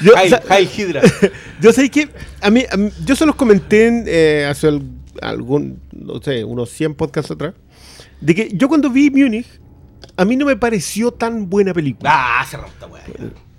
Yo, 0.02 0.12
o 0.12 0.28
sea, 0.28 0.42
Hydra. 0.60 1.00
yo 1.60 1.72
sé 1.72 1.88
que 1.88 2.08
a 2.42 2.50
mí, 2.50 2.64
a 2.70 2.76
mí- 2.76 2.90
yo 3.04 3.14
se 3.14 3.24
los 3.24 3.36
comenté 3.36 3.86
en, 3.86 4.04
eh, 4.08 4.46
hace 4.50 4.66
al- 4.68 4.82
algún, 5.22 5.80
no 5.92 6.20
sé, 6.20 6.42
unos 6.44 6.70
100 6.70 6.94
podcasts 6.94 7.30
atrás, 7.30 7.54
de 8.20 8.34
que 8.34 8.48
yo 8.52 8.68
cuando 8.68 8.90
vi 8.90 9.10
Múnich, 9.10 9.46
a 10.16 10.24
mí 10.24 10.36
no 10.36 10.46
me 10.46 10.56
pareció 10.56 11.12
tan 11.12 11.48
buena 11.48 11.72
película. 11.72 12.10
Ah, 12.12 12.44
se 12.44 12.56
esta 12.56 12.86
weá. 12.86 13.04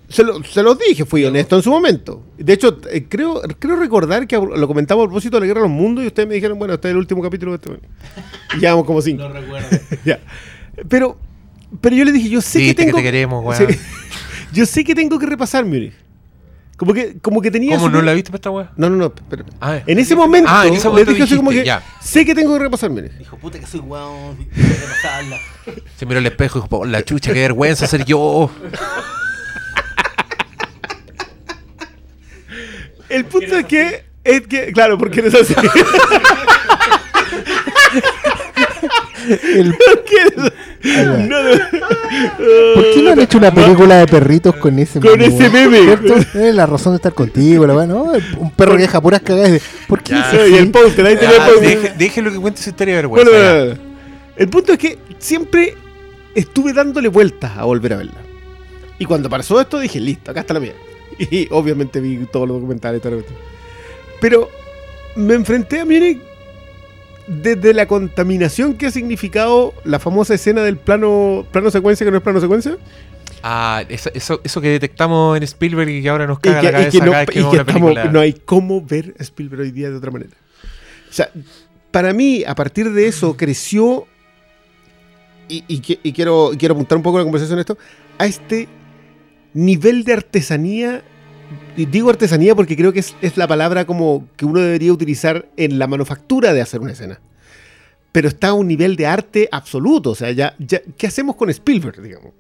Se, 0.08 0.24
lo, 0.24 0.44
se 0.44 0.62
los 0.62 0.78
dije, 0.78 1.04
fui 1.06 1.26
honesto 1.26 1.56
en 1.56 1.64
su 1.64 1.70
momento. 1.72 2.24
De 2.38 2.54
hecho, 2.54 2.80
eh, 2.92 3.06
creo, 3.10 3.42
creo 3.60 3.76
recordar 3.76 4.28
que 4.28 4.36
lo 4.38 4.68
comentaba 4.68 5.02
a 5.04 5.06
propósito 5.06 5.38
de 5.38 5.42
la 5.42 5.48
Guerra 5.48 5.62
de 5.62 5.68
los 5.68 5.76
Mundos 5.76 6.04
y 6.04 6.08
ustedes 6.08 6.28
me 6.30 6.36
dijeron, 6.36 6.60
bueno, 6.60 6.76
este 6.76 6.90
es 6.90 6.92
el 6.92 6.98
último 6.98 7.22
capítulo 7.24 7.52
de 7.52 7.56
este. 7.58 7.80
Llevamos 8.60 8.86
como 8.86 9.02
cinco. 9.02 9.24
No 9.24 9.30
recuerdo. 9.34 9.68
Ya. 10.06 10.20
Pero, 10.90 11.18
pero 11.82 11.96
yo 11.96 12.06
le 12.06 12.12
dije, 12.12 12.30
yo 12.30 12.42
sé 12.42 12.60
Viste 12.60 12.76
que 12.76 12.82
que 12.82 12.86
tengo... 12.88 12.98
te 12.98 13.04
queremos, 13.04 13.44
weón. 13.44 13.68
Sí. 13.72 13.80
yo 14.54 14.66
sé 14.66 14.84
que 14.84 14.94
tengo 14.94 15.18
que 15.18 15.26
repasar 15.26 15.66
Múnich. 15.66 15.94
Como 16.78 16.94
que, 16.94 17.18
como 17.20 17.42
que 17.42 17.50
tenía... 17.50 17.76
¿Cómo 17.78 17.88
su- 17.88 17.94
no 17.94 18.02
la 18.02 18.12
viste 18.14 18.30
para 18.32 18.38
esta 18.38 18.52
weá? 18.52 18.72
No, 18.76 18.90
no, 18.90 18.98
no. 18.98 19.14
pero- 19.30 19.46
Ah, 19.62 19.80
en 19.88 19.98
ese 19.98 20.14
momento, 20.16 20.50
Ah, 20.54 20.68
en 20.68 20.74
ese 20.74 20.84
le 20.84 20.90
momento 20.90 21.12
dije 21.14 21.24
así 21.24 21.36
como 21.38 21.50
que 21.52 21.62
dijiste, 21.62 21.68
ya. 21.80 21.84
sé 22.02 22.26
que 22.26 22.36
tengo 22.36 22.52
que 22.54 22.60
repasar 22.60 22.90
Múnich. 22.90 23.14
Dijo, 23.18 23.38
puta 23.38 23.58
que 23.60 23.66
soy 23.66 23.80
weón. 23.80 24.36
que. 24.38 25.82
Se 25.96 26.06
miró 26.06 26.20
al 26.20 26.26
espejo 26.26 26.60
y 26.60 26.62
dijo, 26.62 26.68
"Por 26.70 26.88
la 26.90 27.02
chucha, 27.04 27.34
qué 27.34 27.40
vergüenza 27.40 27.88
ser 27.88 28.04
yo. 28.06 28.52
El 33.16 33.26
punto 33.26 33.58
es 33.58 33.66
que, 33.66 34.04
es 34.24 34.42
que, 34.48 34.72
claro, 34.74 34.98
porque 34.98 35.22
no 35.22 35.28
es 35.30 35.36
así. 35.36 35.54
El- 39.56 39.76
Porque- 39.90 40.52
ya. 40.84 41.04
no, 41.04 41.44
no. 41.44 41.50
¿Por 42.76 42.84
qué 42.94 43.02
no 43.04 43.12
han 43.12 43.20
hecho 43.20 43.38
una 43.40 43.52
película 43.54 43.98
de 43.98 44.06
perritos 44.08 44.56
con 44.58 44.78
ese 44.78 45.00
Con 45.00 45.20
ese 45.20 45.50
meme. 45.50 45.80
¿Cierto? 45.80 46.16
Eh, 46.38 46.54
la 46.54 46.66
razón 46.68 46.94
de 46.94 46.98
estar 46.98 47.14
contigo, 47.14 47.66
la 47.66 47.74
weá, 47.76 47.88
¿no? 47.88 48.12
Un 48.38 48.52
perro 48.52 48.74
que 48.76 48.84
deja 48.84 49.02
puras 49.02 49.22
cagadas. 49.22 49.52
de, 49.54 49.62
¿Por 49.88 50.04
qué 50.04 50.12
Ya. 50.14 50.48
Y 50.48 50.56
el 50.56 50.70
póster, 50.70 51.06
ahí 51.08 51.16
tenía 51.16 51.36
el 51.38 51.42
Ah, 51.42 51.50
deje- 51.60 51.94
Déjelo 51.98 52.32
que 52.32 52.38
cuente 52.38 52.62
su 52.62 52.70
historia 52.70 52.96
de 52.96 53.02
vergüenza. 53.02 53.32
Bueno, 53.32 53.46
bueno, 53.48 53.66
bueno. 53.66 53.82
el 54.38 54.50
punto 54.50 54.74
es 54.74 54.78
que 54.78 55.00
siempre 55.18 55.76
estuve 56.36 56.74
dándole 56.74 57.08
vueltas 57.08 57.58
a 57.58 57.64
volver 57.64 57.94
a 57.94 57.98
verla. 57.98 58.14
Y 59.00 59.06
cuando 59.06 59.28
pasó 59.30 59.60
esto 59.60 59.80
dije, 59.80 60.00
listo, 60.00 60.30
acá 60.32 60.42
está 60.42 60.54
la 60.54 60.60
mía. 60.60 60.74
Y 61.32 61.48
obviamente 61.52 62.00
vi 62.02 62.18
todos 62.32 62.48
los 62.48 62.58
documentales. 62.58 63.02
todo 63.02 63.14
lo 63.16 63.20
que- 63.20 63.34
Pero 64.22 64.50
me 65.16 65.34
enfrenté 65.34 65.80
a 65.80 65.86
Múnich 65.86 66.20
desde 67.28 67.74
la 67.74 67.88
contaminación 67.88 68.76
que 68.76 68.86
ha 68.88 68.92
significado 68.92 69.74
la 69.84 70.00
famosa 70.00 70.34
escena 70.36 70.62
del 70.62 70.78
plano, 70.78 71.46
plano 71.52 71.72
secuencia 71.72 72.06
que 72.06 72.12
no 72.12 72.18
es 72.18 72.24
plano 72.24 72.40
secuencia. 72.40 72.78
Ah, 73.42 73.84
eso, 73.90 74.10
eso, 74.14 74.42
eso 74.44 74.62
que 74.62 74.70
detectamos 74.70 75.36
en 75.38 75.44
Spielberg 75.44 75.90
y 75.90 76.02
que 76.02 76.10
ahora 76.10 76.28
nos 76.28 76.38
Y 76.40 76.42
caga 76.42 76.62
que, 76.62 76.64
la 76.66 76.70
y 76.70 76.74
cabeza 76.74 76.92
que 76.92 77.06
no, 77.06 77.12
cada 77.12 77.20
vez 77.26 77.30
que 77.30 77.40
y 77.40 77.50
que 77.50 77.58
estamos- 77.58 77.96
no 78.14 78.20
hay 78.20 78.34
cómo 78.34 78.82
ver 78.82 79.16
a 79.20 79.24
Spielberg 79.24 79.62
hoy 79.62 79.72
día 79.72 79.90
de 79.90 79.96
otra 79.98 80.12
manera. 80.12 80.32
O 81.10 81.14
sea, 81.14 81.30
para 81.92 82.14
mí, 82.14 82.44
a 82.46 82.54
partir 82.56 82.92
de 82.92 83.08
eso, 83.08 83.36
creció, 83.38 84.06
y, 85.48 85.64
y 85.68 85.82
qui- 85.82 86.00
y 86.04 86.12
quiero, 86.14 86.54
y 86.54 86.58
quiero 86.58 86.74
apuntar 86.74 86.98
un 86.98 87.04
poco 87.04 87.18
la 87.20 87.24
conversación 87.24 87.58
a 87.58 87.62
esto, 87.62 87.78
a 88.18 88.26
este 88.26 88.68
nivel 89.56 90.04
de 90.04 90.14
artesanía. 90.14 91.04
Y 91.76 91.86
digo 91.88 92.10
artesanía 92.12 92.54
porque 92.56 92.76
creo 92.78 92.94
que 92.94 93.00
es, 93.00 93.16
es 93.22 93.36
la 93.38 93.48
palabra 93.48 93.86
como 93.86 94.28
que 94.38 94.46
uno 94.46 94.60
debería 94.60 94.94
utilizar 94.94 95.48
en 95.58 95.80
la 95.80 95.88
manufactura 95.88 96.54
de 96.54 96.62
hacer 96.62 96.80
una 96.82 96.92
escena. 96.92 97.20
Pero 98.12 98.28
está 98.30 98.50
a 98.50 98.54
un 98.54 98.68
nivel 98.68 98.96
de 98.96 99.08
arte 99.08 99.50
absoluto. 99.52 100.12
O 100.12 100.16
sea, 100.16 100.32
ya, 100.32 100.56
ya 100.60 100.82
¿qué 100.98 101.08
hacemos 101.08 101.36
con 101.36 101.50
Spielberg, 101.50 102.02
digamos? 102.02 102.32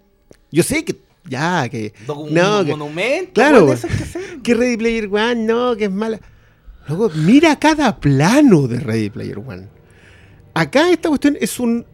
Yo 0.51 0.61
sé 0.63 0.85
que 0.85 0.95
ya, 1.27 1.67
que... 1.69 1.91
Docu- 2.07 2.29
No, 2.29 2.59
un 2.59 2.65
que- 2.65 2.71
monumento. 2.71 3.31
claro, 3.33 3.67
que 3.67 4.41
que 4.43 4.53
Ready 4.53 4.77
Player 4.77 5.07
One, 5.11 5.35
no, 5.45 5.75
que 5.75 5.85
es 5.85 5.91
mala. 5.91 6.19
Luego, 6.87 7.09
mira 7.15 7.57
cada 7.57 7.99
plano 7.99 8.67
de 8.67 8.79
Ready 8.79 9.09
Player 9.09 9.39
One. 9.39 9.67
Acá 10.53 10.89
esta 10.91 11.09
cuestión 11.09 11.35
es 11.41 11.59
un. 11.59 11.85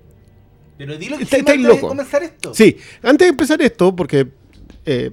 Pero 0.78 0.97
dilo 0.97 1.17
que 1.17 1.24
Está- 1.24 1.38
Está- 1.38 1.51
antes 1.53 1.65
loco. 1.65 1.76
de 1.76 1.88
comenzar 1.88 2.24
esto. 2.24 2.53
Sí, 2.53 2.78
antes 3.01 3.26
de 3.26 3.30
empezar 3.30 3.61
esto, 3.61 3.95
porque 3.95 4.28
eh, 4.86 5.11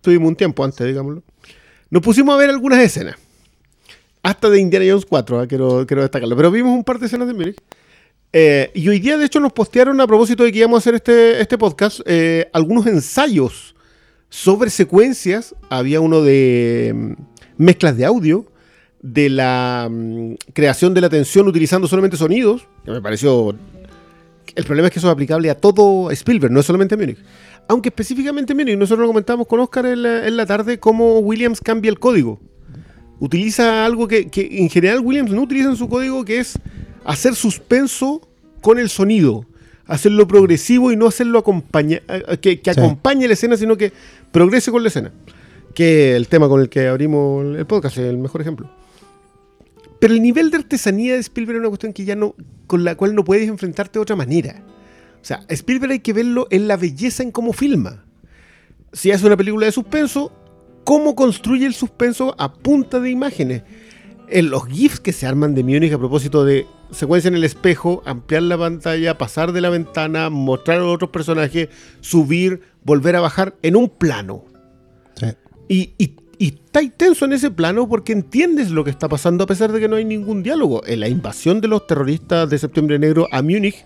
tuvimos 0.00 0.28
un 0.28 0.36
tiempo 0.36 0.64
antes, 0.64 0.86
digámoslo, 0.86 1.22
nos 1.90 2.02
pusimos 2.02 2.34
a 2.34 2.38
ver 2.38 2.50
algunas 2.50 2.78
escenas. 2.80 3.16
Hasta 4.22 4.50
de 4.50 4.60
Indiana 4.60 4.86
Jones 4.88 5.06
4, 5.06 5.40
ah, 5.40 5.46
quiero, 5.46 5.86
quiero 5.86 6.02
destacarlo. 6.02 6.36
Pero 6.36 6.50
vimos 6.50 6.72
un 6.72 6.84
par 6.84 6.98
de 6.98 7.06
escenas 7.06 7.26
de 7.26 7.34
Munich. 7.34 7.56
Eh, 8.32 8.70
y 8.74 8.88
hoy 8.88 9.00
día, 9.00 9.16
de 9.16 9.24
hecho, 9.24 9.40
nos 9.40 9.52
postearon 9.52 10.00
a 10.00 10.06
propósito 10.06 10.44
de 10.44 10.52
que 10.52 10.58
íbamos 10.58 10.76
a 10.76 10.80
hacer 10.80 10.94
este, 10.94 11.40
este 11.40 11.58
podcast 11.58 12.00
eh, 12.04 12.48
algunos 12.52 12.86
ensayos 12.86 13.74
sobre 14.28 14.70
secuencias. 14.70 15.54
Había 15.68 16.00
uno 16.00 16.22
de 16.22 16.92
mm, 16.94 17.12
mezclas 17.56 17.96
de 17.96 18.04
audio, 18.04 18.46
de 19.00 19.30
la 19.30 19.88
mm, 19.90 20.34
creación 20.52 20.94
de 20.94 21.00
la 21.00 21.08
tensión 21.08 21.48
utilizando 21.48 21.88
solamente 21.88 22.16
sonidos, 22.16 22.68
que 22.84 22.90
me 22.90 23.00
pareció 23.00 23.56
el 24.54 24.64
problema 24.64 24.88
es 24.88 24.92
que 24.92 24.98
eso 24.98 25.08
es 25.08 25.12
aplicable 25.12 25.50
a 25.50 25.54
todo 25.54 26.10
Spielberg, 26.10 26.52
no 26.52 26.60
es 26.60 26.66
solamente 26.66 26.94
a 26.94 26.98
Munich. 26.98 27.18
Aunque 27.70 27.90
específicamente 27.90 28.52
en 28.52 28.56
Munich, 28.56 28.76
nosotros 28.76 29.02
lo 29.02 29.06
comentábamos 29.06 29.46
con 29.46 29.60
Oscar 29.60 29.86
en 29.86 30.02
la, 30.02 30.26
en 30.26 30.36
la 30.36 30.44
tarde, 30.44 30.80
cómo 30.80 31.20
Williams 31.20 31.60
cambia 31.60 31.88
el 31.88 32.00
código. 32.00 32.40
Utiliza 33.20 33.84
algo 33.86 34.08
que, 34.08 34.26
que 34.28 34.58
en 34.58 34.68
general 34.68 34.98
Williams 34.98 35.30
no 35.30 35.42
utiliza 35.42 35.68
en 35.68 35.76
su 35.76 35.88
código, 35.88 36.24
que 36.24 36.40
es 36.40 36.58
hacer 37.04 37.36
suspenso 37.36 38.28
con 38.60 38.80
el 38.80 38.88
sonido. 38.88 39.46
Hacerlo 39.86 40.26
progresivo 40.26 40.90
y 40.90 40.96
no 40.96 41.06
hacerlo 41.06 41.38
acompaña, 41.38 42.00
que, 42.40 42.60
que 42.60 42.74
Sí. 42.74 42.80
acompañe 42.80 43.28
la 43.28 43.34
escena, 43.34 43.56
sino 43.56 43.76
que 43.76 43.92
progrese 44.32 44.72
con 44.72 44.82
la 44.82 44.88
escena. 44.88 45.12
Que 45.72 46.16
el 46.16 46.26
tema 46.26 46.48
con 46.48 46.60
el 46.60 46.68
que 46.68 46.88
abrimos 46.88 47.56
el 47.56 47.66
podcast 47.66 47.98
es 47.98 48.04
el 48.06 48.18
mejor 48.18 48.40
ejemplo. 48.40 48.68
Pero 50.00 50.12
el 50.14 50.22
nivel 50.22 50.50
de 50.50 50.56
artesanía 50.56 51.14
de 51.14 51.20
Spielberg 51.20 51.58
es 51.58 51.60
una 51.60 51.68
cuestión 51.68 51.92
que 51.92 52.04
ya 52.04 52.16
no, 52.16 52.34
con 52.66 52.82
la 52.82 52.96
cual 52.96 53.14
no 53.14 53.22
puedes 53.22 53.48
enfrentarte 53.48 54.00
de 54.00 54.02
otra 54.02 54.16
manera. 54.16 54.60
O 55.22 55.24
sea, 55.24 55.44
Spielberg 55.48 55.92
hay 55.92 56.00
que 56.00 56.12
verlo 56.12 56.46
en 56.50 56.68
la 56.68 56.76
belleza 56.76 57.22
en 57.22 57.30
cómo 57.30 57.52
filma. 57.52 58.04
Si 58.92 59.12
hace 59.12 59.26
una 59.26 59.36
película 59.36 59.66
de 59.66 59.72
suspenso, 59.72 60.32
cómo 60.84 61.14
construye 61.14 61.66
el 61.66 61.74
suspenso 61.74 62.34
a 62.38 62.52
punta 62.52 63.00
de 63.00 63.10
imágenes. 63.10 63.62
En 64.28 64.50
los 64.50 64.66
GIFs 64.66 65.00
que 65.00 65.12
se 65.12 65.26
arman 65.26 65.54
de 65.54 65.62
Múnich 65.62 65.92
a 65.92 65.98
propósito 65.98 66.44
de 66.44 66.66
secuencia 66.90 67.28
en 67.28 67.34
el 67.34 67.44
espejo, 67.44 68.02
ampliar 68.06 68.42
la 68.44 68.58
pantalla, 68.58 69.18
pasar 69.18 69.52
de 69.52 69.60
la 69.60 69.70
ventana, 69.70 70.30
mostrar 70.30 70.80
a 70.80 70.86
otros 70.86 71.10
personajes, 71.10 71.68
subir, 72.00 72.62
volver 72.84 73.16
a 73.16 73.20
bajar 73.20 73.54
en 73.62 73.76
un 73.76 73.88
plano. 73.88 74.44
Sí. 75.14 75.26
Y, 75.68 75.92
y, 75.98 76.14
y 76.38 76.54
está 76.54 76.80
tenso 76.96 77.26
en 77.26 77.34
ese 77.34 77.50
plano 77.50 77.88
porque 77.88 78.12
entiendes 78.12 78.70
lo 78.70 78.82
que 78.82 78.90
está 78.90 79.08
pasando 79.08 79.44
a 79.44 79.46
pesar 79.46 79.72
de 79.72 79.80
que 79.80 79.88
no 79.88 79.96
hay 79.96 80.04
ningún 80.04 80.42
diálogo. 80.42 80.82
En 80.86 81.00
la 81.00 81.08
invasión 81.08 81.60
de 81.60 81.68
los 81.68 81.86
terroristas 81.86 82.48
de 82.48 82.58
Septiembre 82.58 82.98
Negro 82.98 83.28
a 83.30 83.42
Múnich, 83.42 83.84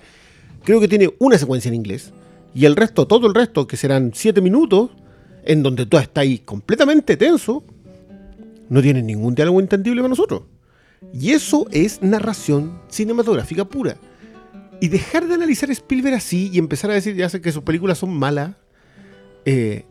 creo 0.64 0.80
que 0.80 0.88
tiene 0.88 1.14
una 1.18 1.38
secuencia 1.38 1.68
en 1.68 1.74
inglés. 1.74 2.12
Y 2.54 2.64
el 2.66 2.76
resto, 2.76 3.06
todo 3.06 3.26
el 3.26 3.34
resto, 3.34 3.66
que 3.66 3.76
serán 3.76 4.12
siete 4.14 4.40
minutos, 4.40 4.90
en 5.44 5.62
donde 5.62 5.86
tú 5.86 5.98
estás 5.98 6.22
ahí 6.22 6.38
completamente 6.38 7.16
tenso, 7.16 7.64
no 8.68 8.80
tiene 8.80 9.02
ningún 9.02 9.34
diálogo 9.34 9.60
entendible 9.60 10.00
para 10.00 10.10
nosotros. 10.10 10.42
Y 11.12 11.32
eso 11.32 11.66
es 11.70 12.02
narración 12.02 12.80
cinematográfica 12.88 13.64
pura. 13.64 13.96
Y 14.80 14.88
dejar 14.88 15.28
de 15.28 15.34
analizar 15.34 15.70
Spielberg 15.70 16.14
así 16.16 16.50
y 16.52 16.58
empezar 16.58 16.90
a 16.90 16.94
decir 16.94 17.14
ya 17.14 17.28
sé 17.28 17.40
que 17.40 17.52
sus 17.52 17.62
películas 17.62 17.98
son 17.98 18.16
malas, 18.16 18.56
eh, 19.44 19.84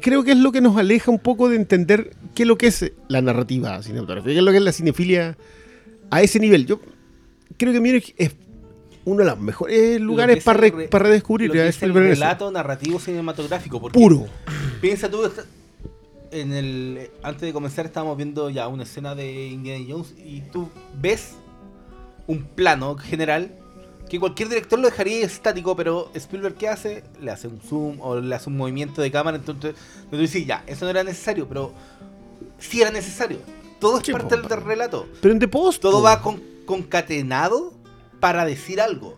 creo 0.00 0.24
que 0.24 0.32
es 0.32 0.38
lo 0.38 0.52
que 0.52 0.60
nos 0.60 0.76
aleja 0.76 1.10
un 1.10 1.18
poco 1.18 1.48
de 1.48 1.56
entender 1.56 2.14
qué 2.34 2.44
es 2.44 2.48
lo 2.48 2.56
que 2.56 2.68
es 2.68 2.92
la 3.08 3.20
narrativa 3.20 3.82
cinematográfica, 3.82 4.32
qué 4.32 4.38
es 4.38 4.44
lo 4.44 4.50
que 4.50 4.58
es 4.58 4.62
la 4.62 4.72
cinefilia 4.72 5.36
a 6.10 6.22
ese 6.22 6.38
nivel. 6.38 6.66
Yo 6.66 6.80
creo 7.56 7.72
que 7.72 7.80
Múnich 7.80 8.14
es 8.16 8.34
uno 9.04 9.18
de 9.20 9.24
los 9.30 9.38
mejores 9.38 10.00
lugares 10.00 10.44
para, 10.44 10.58
re- 10.60 10.70
re- 10.70 10.88
para 10.88 11.04
redescubrir 11.04 11.48
lo 11.48 11.54
que 11.54 11.68
es 11.68 11.82
el 11.82 11.90
en 11.90 11.96
eso. 11.98 12.20
relato 12.20 12.50
narrativo 12.50 12.98
cinematográfico. 13.00 13.80
Porque 13.80 13.98
puro. 13.98 14.26
Piensa 14.80 15.10
tú, 15.10 15.22
en 16.30 16.52
el, 16.52 17.10
antes 17.22 17.42
de 17.42 17.52
comenzar 17.52 17.86
estábamos 17.86 18.16
viendo 18.16 18.50
ya 18.50 18.68
una 18.68 18.82
escena 18.84 19.14
de 19.14 19.48
Indiana 19.48 19.84
Jones 19.88 20.14
y 20.24 20.42
tú 20.42 20.68
ves 21.00 21.32
un 22.26 22.44
plano 22.44 22.96
general 22.96 23.52
que 24.08 24.18
cualquier 24.20 24.48
director 24.48 24.78
lo 24.78 24.88
dejaría 24.88 25.24
estático, 25.24 25.74
pero 25.76 26.10
Spielberg 26.14 26.54
¿qué 26.56 26.68
hace? 26.68 27.04
Le 27.20 27.30
hace 27.30 27.46
un 27.48 27.60
zoom 27.60 28.00
o 28.00 28.16
le 28.20 28.34
hace 28.34 28.48
un 28.50 28.56
movimiento 28.56 29.00
de 29.02 29.10
cámara, 29.10 29.36
entonces 29.36 29.74
tú 30.10 30.16
dices, 30.16 30.44
ya, 30.46 30.64
eso 30.66 30.84
no 30.84 30.90
era 30.90 31.04
necesario, 31.04 31.48
pero 31.48 31.72
sí 32.58 32.80
era 32.82 32.90
necesario. 32.90 33.38
Todo 33.78 33.98
es 34.00 34.10
parte 34.10 34.36
del, 34.36 34.44
relato. 34.62 35.06
Pero 35.22 35.32
en 35.32 35.38
The 35.40 35.48
Post. 35.48 35.80
Todo 35.80 36.02
va 36.02 36.20
con- 36.20 36.42
concatenado 36.66 37.72
para 38.20 38.44
decir 38.44 38.80
algo. 38.80 39.16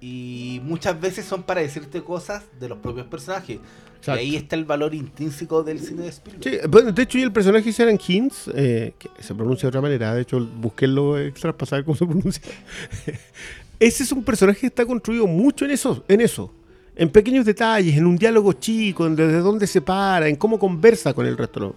Y 0.00 0.60
muchas 0.64 1.00
veces 1.00 1.24
son 1.24 1.42
para 1.42 1.62
decirte 1.62 2.02
cosas 2.02 2.44
de 2.60 2.68
los 2.68 2.78
propios 2.78 3.06
personajes. 3.06 3.58
Exacto. 3.96 4.22
Y 4.22 4.26
ahí 4.26 4.36
está 4.36 4.54
el 4.56 4.64
valor 4.64 4.94
intrínseco 4.94 5.62
del 5.62 5.80
cine 5.80 6.02
de 6.02 6.08
Spielberg. 6.08 6.44
Sí, 6.44 6.68
bueno, 6.68 6.92
de 6.92 7.02
hecho, 7.02 7.18
y 7.18 7.22
el 7.22 7.32
personaje 7.32 7.64
de 7.64 7.72
Sharon 7.72 7.96
Kings, 7.96 8.50
eh, 8.54 8.92
que 8.98 9.08
se 9.20 9.34
pronuncia 9.34 9.62
de 9.62 9.68
otra 9.68 9.80
manera, 9.80 10.14
de 10.14 10.22
hecho, 10.22 10.38
busqué 10.38 10.86
los 10.86 11.18
extras 11.18 11.54
para 11.54 11.66
saber 11.66 11.84
cómo 11.84 11.96
se 11.96 12.06
pronuncia. 12.06 12.42
Ese 13.80 14.02
es 14.04 14.12
un 14.12 14.22
personaje 14.22 14.60
que 14.60 14.66
está 14.66 14.86
construido 14.86 15.26
mucho 15.26 15.64
en 15.64 15.70
eso, 15.70 16.04
en 16.08 16.20
eso. 16.20 16.52
En 16.94 17.10
pequeños 17.10 17.44
detalles, 17.44 17.96
en 17.96 18.06
un 18.06 18.16
diálogo 18.16 18.52
chico, 18.54 19.06
en 19.06 19.16
desde 19.16 19.40
dónde 19.40 19.66
se 19.66 19.82
para, 19.82 20.28
en 20.28 20.36
cómo 20.36 20.58
conversa 20.58 21.12
con 21.12 21.26
el 21.26 21.36
resto. 21.36 21.74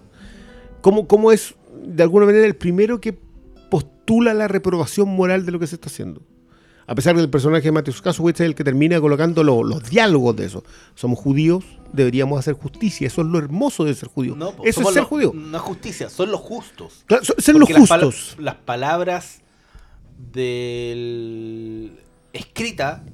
Cómo, 0.80 1.06
cómo 1.06 1.30
es, 1.30 1.54
de 1.84 2.02
alguna 2.02 2.26
manera, 2.26 2.46
el 2.46 2.56
primero 2.56 3.00
que 3.00 3.18
postula 4.10 4.34
la 4.34 4.48
reprobación 4.48 5.08
moral 5.08 5.46
de 5.46 5.52
lo 5.52 5.58
que 5.60 5.66
se 5.68 5.76
está 5.76 5.88
haciendo. 5.88 6.20
A 6.86 6.94
pesar 6.96 7.16
del 7.16 7.30
personaje 7.30 7.62
de 7.62 7.70
Matthew 7.72 7.94
Kasowitz 8.02 8.40
es 8.40 8.46
el 8.46 8.54
que 8.56 8.64
termina 8.64 9.00
colocando 9.00 9.44
lo- 9.44 9.62
los 9.62 9.88
diálogos 9.88 10.34
de 10.34 10.46
eso. 10.46 10.64
Somos 10.96 11.20
judíos, 11.20 11.64
deberíamos 11.92 12.36
hacer 12.36 12.54
justicia. 12.54 13.06
Eso 13.06 13.20
es 13.20 13.28
lo 13.28 13.38
hermoso 13.38 13.84
de 13.84 13.94
ser 13.94 14.08
judío. 14.08 14.34
No, 14.34 14.50
po, 14.50 14.64
eso 14.64 14.80
es 14.82 14.94
ser 14.94 15.04
judío. 15.04 15.32
No 15.32 15.56
es 15.56 15.62
justicia, 15.62 16.10
son 16.10 16.32
los 16.32 16.40
justos. 16.40 17.04
Claro, 17.06 17.24
so- 17.24 17.34
ser 17.38 17.54
los 17.54 17.70
las 17.70 17.78
justos. 17.78 18.34
Las, 18.40 18.56
palabras 18.56 19.40
del 20.32 21.92
escrita 22.32 23.04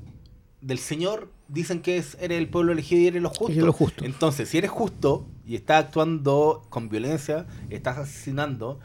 del 0.63 0.79
Señor 0.79 1.31
dicen 1.49 1.81
que 1.83 1.99
es, 1.99 2.17
eres 2.21 2.39
el 2.39 2.49
pueblo 2.49 2.73
elegido 2.73 3.03
y 3.03 3.07
eres 3.09 3.23
los 3.23 3.37
justos. 3.37 3.57
Y 3.57 3.61
los 3.61 3.77
justos. 3.77 4.05
Entonces, 4.07 4.49
si 4.49 4.57
eres 4.57 4.71
justo 4.71 5.27
y 5.47 5.55
estás 5.55 5.85
actuando 5.85 6.63
con 6.71 6.89
violencia, 6.89 7.47
estás 7.69 7.99
asesinando, 7.99 8.81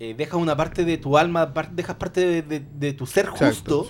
eh, 0.00 0.14
dejas 0.16 0.40
una 0.40 0.56
parte 0.56 0.84
de 0.84 0.98
tu 0.98 1.18
alma, 1.18 1.52
par- 1.54 1.70
dejas 1.72 1.96
parte 1.96 2.20
de, 2.24 2.42
de- 2.42 2.62
de 2.78 2.92
tu 2.92 3.06
ser 3.06 3.26
justo 3.26 3.88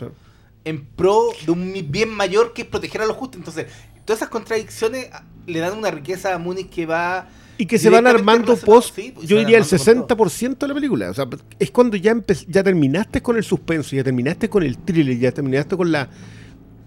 en 0.65 0.85
pro 0.85 1.29
de 1.45 1.51
un 1.53 1.73
bien 1.91 2.11
mayor 2.11 2.53
que 2.53 2.63
es 2.63 2.69
proteger 2.69 3.03
a 3.03 3.07
los 3.07 3.17
justos. 3.17 3.39
Entonces, 3.39 3.67
todas 4.05 4.21
esas 4.21 4.29
contradicciones 4.31 5.09
ah, 5.13 5.23
le 5.47 5.59
dan 5.61 5.77
una 5.79 5.91
riqueza 5.91 6.35
a 6.35 6.39
Múnich 6.39 6.69
que 6.71 6.87
va... 6.87 7.29
Y 7.61 7.67
que 7.67 7.77
se 7.79 7.91
van 7.91 8.05
directamente 8.05 8.41
armando 8.53 8.57
post, 8.65 8.95
sí, 8.95 9.13
pues, 9.15 9.27
yo 9.27 9.37
diría 9.37 9.59
el 9.59 9.65
armando 9.65 10.07
con 10.07 10.17
todo. 10.17 10.27
60% 10.29 10.59
de 10.59 10.69
la 10.69 10.75
película. 10.75 11.11
O 11.11 11.15
sea, 11.15 11.27
es 11.59 11.71
cuando 11.73 11.97
ya, 11.97 12.15
ya 12.47 12.63
terminaste 12.63 13.21
con 13.21 13.37
el 13.37 13.43
suspenso, 13.43 13.97
ya 13.97 14.05
terminaste 14.05 14.49
con 14.49 14.63
el 14.63 14.79
thriller, 14.79 15.19
ya 15.19 15.33
terminaste 15.33 15.77
con 15.77 15.91
la 15.91 16.09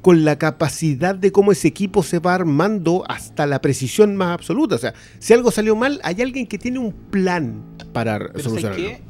con 0.02 0.26
la 0.26 0.40
capacidad 0.40 1.14
de 1.14 1.32
cómo 1.32 1.52
ese 1.52 1.68
equipo 1.68 2.02
se 2.02 2.18
va 2.18 2.34
armando 2.34 3.04
hasta 3.08 3.46
la 3.46 3.62
precisión 3.62 4.16
más 4.16 4.30
absoluta. 4.34 4.74
O 4.76 4.78
sea, 4.80 4.96
si 5.20 5.32
algo 5.34 5.52
salió 5.52 5.76
mal, 5.76 6.00
hay 6.04 6.22
alguien 6.24 6.48
que 6.48 6.58
tiene 6.58 6.80
un 6.80 6.92
plan 6.92 7.62
para 7.94 8.18
Pero 8.18 8.30
¿sabes 8.30 8.44
solucionarlo. 8.46 8.78
qué? 8.84 9.02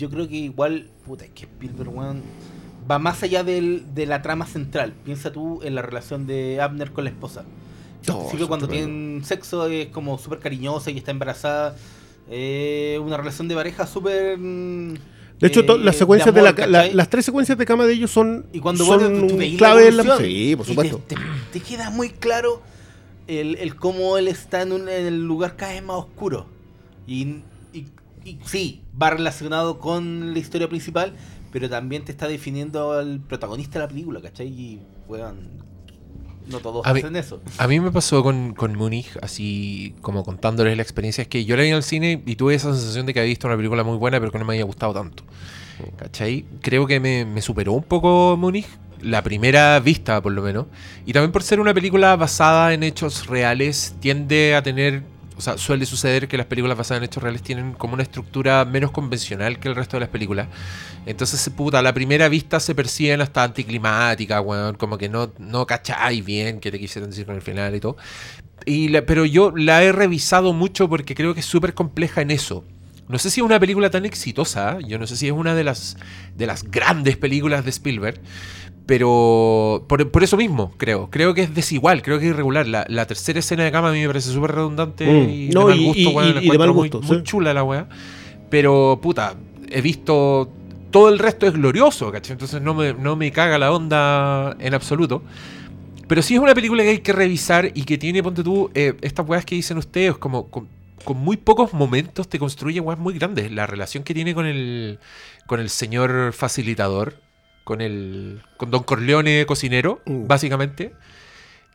Yo 0.00 0.10
creo 0.10 0.26
que 0.28 0.36
igual, 0.36 0.88
puta, 1.04 1.24
es 1.26 1.30
que 1.30 1.42
Spielberg, 1.44 1.90
weón, 1.94 2.22
va 2.90 2.98
más 2.98 3.22
allá 3.22 3.44
del- 3.44 3.84
de 3.94 4.06
la 4.06 4.22
trama 4.22 4.46
central. 4.46 4.94
Piensa 5.04 5.30
tú 5.30 5.60
en 5.62 5.74
la 5.74 5.82
relación 5.82 6.26
de 6.26 6.60
Abner 6.60 6.90
con 6.92 7.04
la 7.04 7.10
esposa. 7.10 7.44
No, 8.08 8.26
eso 8.32 8.48
cuando 8.48 8.66
tienen 8.66 9.20
sexo 9.24 9.66
es 9.66 9.88
como 9.88 10.16
súper 10.18 10.38
cariñosa 10.38 10.90
y 10.90 10.96
está 10.98 11.10
embarazada. 11.10 11.76
Eh, 12.30 12.98
una 13.04 13.16
relación 13.16 13.46
de 13.48 13.54
pareja 13.54 13.86
súper... 13.86 14.38
mm, 14.38 14.94
De 15.40 15.46
hecho, 15.46 15.60
eh, 15.60 15.78
las 15.80 15.96
secuencias 15.96 16.32
de, 16.34 16.40
amor, 16.40 16.58
la, 16.58 16.66
la- 16.66 16.86
las 16.94 17.10
tres 17.10 17.24
secuencias 17.26 17.58
de 17.58 17.66
cama 17.66 17.84
de 17.86 17.92
ellos 17.94 18.10
son, 18.10 18.46
Y 18.52 18.60
cuando 18.60 18.84
son 18.84 19.28
tú- 19.28 19.36
clave 19.58 19.88
en 19.88 19.96
la. 19.98 20.16
Sí, 20.18 20.54
por 20.56 20.64
supuesto. 20.66 21.02
Te, 21.06 21.16
te- 21.16 21.20
te 21.52 21.60
queda 21.60 21.90
muy 21.90 22.10
claro 22.10 22.62
el, 23.26 23.56
el 23.56 23.76
cómo 23.76 24.16
él 24.18 24.28
está 24.28 24.62
en, 24.62 24.72
un, 24.72 24.88
en 24.88 25.06
el 25.06 25.24
lugar 25.26 25.56
cada 25.56 25.72
vez 25.72 25.82
más 25.82 25.96
oscuro. 25.96 26.46
Y, 27.06 27.42
y- 27.72 27.86
y 28.24 28.38
sí, 28.44 28.82
va 29.00 29.10
relacionado 29.10 29.78
con 29.78 30.32
la 30.32 30.38
historia 30.38 30.68
principal, 30.68 31.14
pero 31.52 31.68
también 31.68 32.04
te 32.04 32.12
está 32.12 32.28
definiendo 32.28 32.92
al 32.92 33.20
protagonista 33.20 33.78
de 33.78 33.84
la 33.84 33.88
película, 33.88 34.20
¿cachai? 34.20 34.48
Y, 34.48 34.80
weón, 35.08 35.38
no 36.48 36.58
todos 36.58 36.84
A 36.86 36.92
mí- 36.92 37.00
hacen 37.00 37.16
eso. 37.16 37.40
A 37.58 37.68
mí 37.68 37.78
me 37.80 37.90
pasó 37.92 38.22
con, 38.22 38.54
con 38.54 38.74
Múnich, 38.76 39.10
así 39.22 39.94
como 40.00 40.24
contándoles 40.24 40.76
la 40.76 40.82
experiencia, 40.82 41.22
es 41.22 41.28
que 41.28 41.44
yo 41.44 41.56
la 41.56 41.62
vi 41.62 41.70
al 41.70 41.82
cine 41.82 42.22
y 42.26 42.36
tuve 42.36 42.54
esa 42.54 42.72
sensación 42.74 43.06
de 43.06 43.14
que 43.14 43.20
había 43.20 43.28
visto 43.30 43.46
una 43.46 43.56
película 43.56 43.84
muy 43.84 43.96
buena, 43.96 44.18
pero 44.20 44.32
que 44.32 44.38
no 44.38 44.44
me 44.44 44.54
había 44.54 44.64
gustado 44.64 44.92
tanto. 44.92 45.22
¿Cachai? 45.96 46.44
Creo 46.60 46.86
que 46.86 47.00
me, 47.00 47.24
me 47.24 47.40
superó 47.40 47.72
un 47.72 47.82
poco 47.84 48.36
Múnich, 48.36 48.66
la 49.00 49.22
primera 49.22 49.80
vista 49.80 50.20
por 50.20 50.32
lo 50.32 50.42
menos. 50.42 50.66
Y 51.06 51.12
también 51.12 51.32
por 51.32 51.42
ser 51.42 51.58
una 51.60 51.72
película 51.72 52.16
basada 52.16 52.74
en 52.74 52.82
hechos 52.82 53.26
reales, 53.28 53.94
tiende 54.00 54.54
a 54.54 54.62
tener 54.62 55.04
o 55.40 55.42
sea, 55.42 55.56
suele 55.56 55.86
suceder 55.86 56.28
que 56.28 56.36
las 56.36 56.44
películas 56.44 56.76
basadas 56.76 56.98
en 56.98 57.04
hechos 57.04 57.22
reales 57.22 57.42
tienen 57.42 57.72
como 57.72 57.94
una 57.94 58.02
estructura 58.02 58.66
menos 58.66 58.90
convencional 58.90 59.58
que 59.58 59.68
el 59.68 59.74
resto 59.74 59.96
de 59.96 60.00
las 60.00 60.10
películas. 60.10 60.48
Entonces, 61.06 61.48
puta, 61.56 61.78
a 61.78 61.82
la 61.82 61.94
primera 61.94 62.28
vista 62.28 62.60
se 62.60 62.74
perciben 62.74 63.22
hasta 63.22 63.42
anticlimáticas, 63.42 64.42
weón, 64.44 64.76
como 64.76 64.98
que 64.98 65.08
no, 65.08 65.32
no 65.38 65.66
cacháis 65.66 66.22
bien 66.22 66.60
qué 66.60 66.70
te 66.70 66.78
quisieron 66.78 67.08
decir 67.08 67.24
con 67.24 67.36
el 67.36 67.40
final 67.40 67.74
y 67.74 67.80
todo. 67.80 67.96
Pero 68.66 69.24
yo 69.24 69.50
la 69.56 69.82
he 69.82 69.92
revisado 69.92 70.52
mucho 70.52 70.86
porque 70.90 71.14
creo 71.14 71.32
que 71.32 71.40
es 71.40 71.46
súper 71.46 71.72
compleja 71.72 72.20
en 72.20 72.32
eso. 72.32 72.62
No 73.08 73.18
sé 73.18 73.30
si 73.30 73.40
es 73.40 73.46
una 73.46 73.58
película 73.58 73.88
tan 73.88 74.04
exitosa, 74.04 74.78
yo 74.86 74.98
no 74.98 75.06
sé 75.06 75.16
si 75.16 75.26
es 75.26 75.32
una 75.32 75.54
de 75.54 75.64
las, 75.64 75.96
de 76.36 76.46
las 76.46 76.62
grandes 76.62 77.16
películas 77.16 77.64
de 77.64 77.70
Spielberg, 77.70 78.20
pero 78.86 79.84
por, 79.88 80.10
por 80.10 80.22
eso 80.24 80.36
mismo, 80.36 80.72
creo. 80.76 81.08
Creo 81.10 81.32
que 81.34 81.42
es 81.42 81.54
desigual, 81.54 82.02
creo 82.02 82.18
que 82.18 82.26
es 82.26 82.30
irregular. 82.32 82.66
La, 82.66 82.84
la 82.88 83.06
tercera 83.06 83.38
escena 83.38 83.64
de 83.64 83.70
cama 83.72 83.90
a 83.90 83.92
mí 83.92 84.00
me 84.00 84.06
parece 84.08 84.32
súper 84.32 84.52
redundante 84.52 85.06
Mm. 85.06 85.30
y, 85.30 85.48
No, 85.50 85.60
de 85.68 85.74
mal 85.74 85.78
y- 85.80 85.86
gusto, 85.86 86.00
y- 86.00 86.08
y- 86.08 86.32
la 86.34 86.42
y 86.42 86.48
de 86.50 86.58
mal 86.58 86.68
muy- 86.68 86.88
gusto, 86.88 87.00
muy, 87.02 87.16
sí. 87.18 87.22
chula 87.22 87.54
la 87.54 87.62
weá. 87.62 87.88
Pero, 88.50 88.98
puta, 89.02 89.34
he 89.70 89.80
visto... 89.80 90.50
Todo 90.90 91.08
el 91.08 91.20
resto 91.20 91.46
es 91.46 91.52
glorioso, 91.52 92.10
¿cachai? 92.10 92.32
Entonces 92.32 92.60
no 92.60 92.74
me, 92.74 92.92
no 92.94 93.14
me 93.14 93.30
caga 93.30 93.58
la 93.58 93.70
onda 93.70 94.56
en 94.58 94.74
absoluto. 94.74 95.22
Pero 96.08 96.20
sí 96.20 96.34
es 96.34 96.40
una 96.40 96.52
película 96.52 96.82
que 96.82 96.88
hay 96.88 96.98
que 96.98 97.12
revisar 97.12 97.70
y 97.72 97.84
que 97.84 97.96
tiene, 97.96 98.24
ponte 98.24 98.42
tú, 98.42 98.72
eh, 98.74 98.94
estas 99.00 99.24
weas 99.28 99.44
que 99.44 99.54
dicen 99.54 99.78
ustedes, 99.78 100.16
como 100.16 100.48
con, 100.48 100.66
con 101.04 101.16
muy 101.16 101.36
pocos 101.36 101.72
momentos 101.74 102.26
te 102.28 102.40
construye 102.40 102.80
weas 102.80 102.98
muy 102.98 103.14
grandes. 103.14 103.52
La 103.52 103.68
relación 103.68 104.02
que 104.02 104.14
tiene 104.14 104.34
con 104.34 104.46
el, 104.46 104.98
con 105.46 105.60
el 105.60 105.70
señor 105.70 106.32
facilitador, 106.32 107.14
con 107.64 107.80
el 107.80 108.40
con 108.56 108.70
Don 108.70 108.82
Corleone 108.82 109.44
cocinero, 109.46 110.00
Mm. 110.06 110.26
básicamente. 110.26 110.92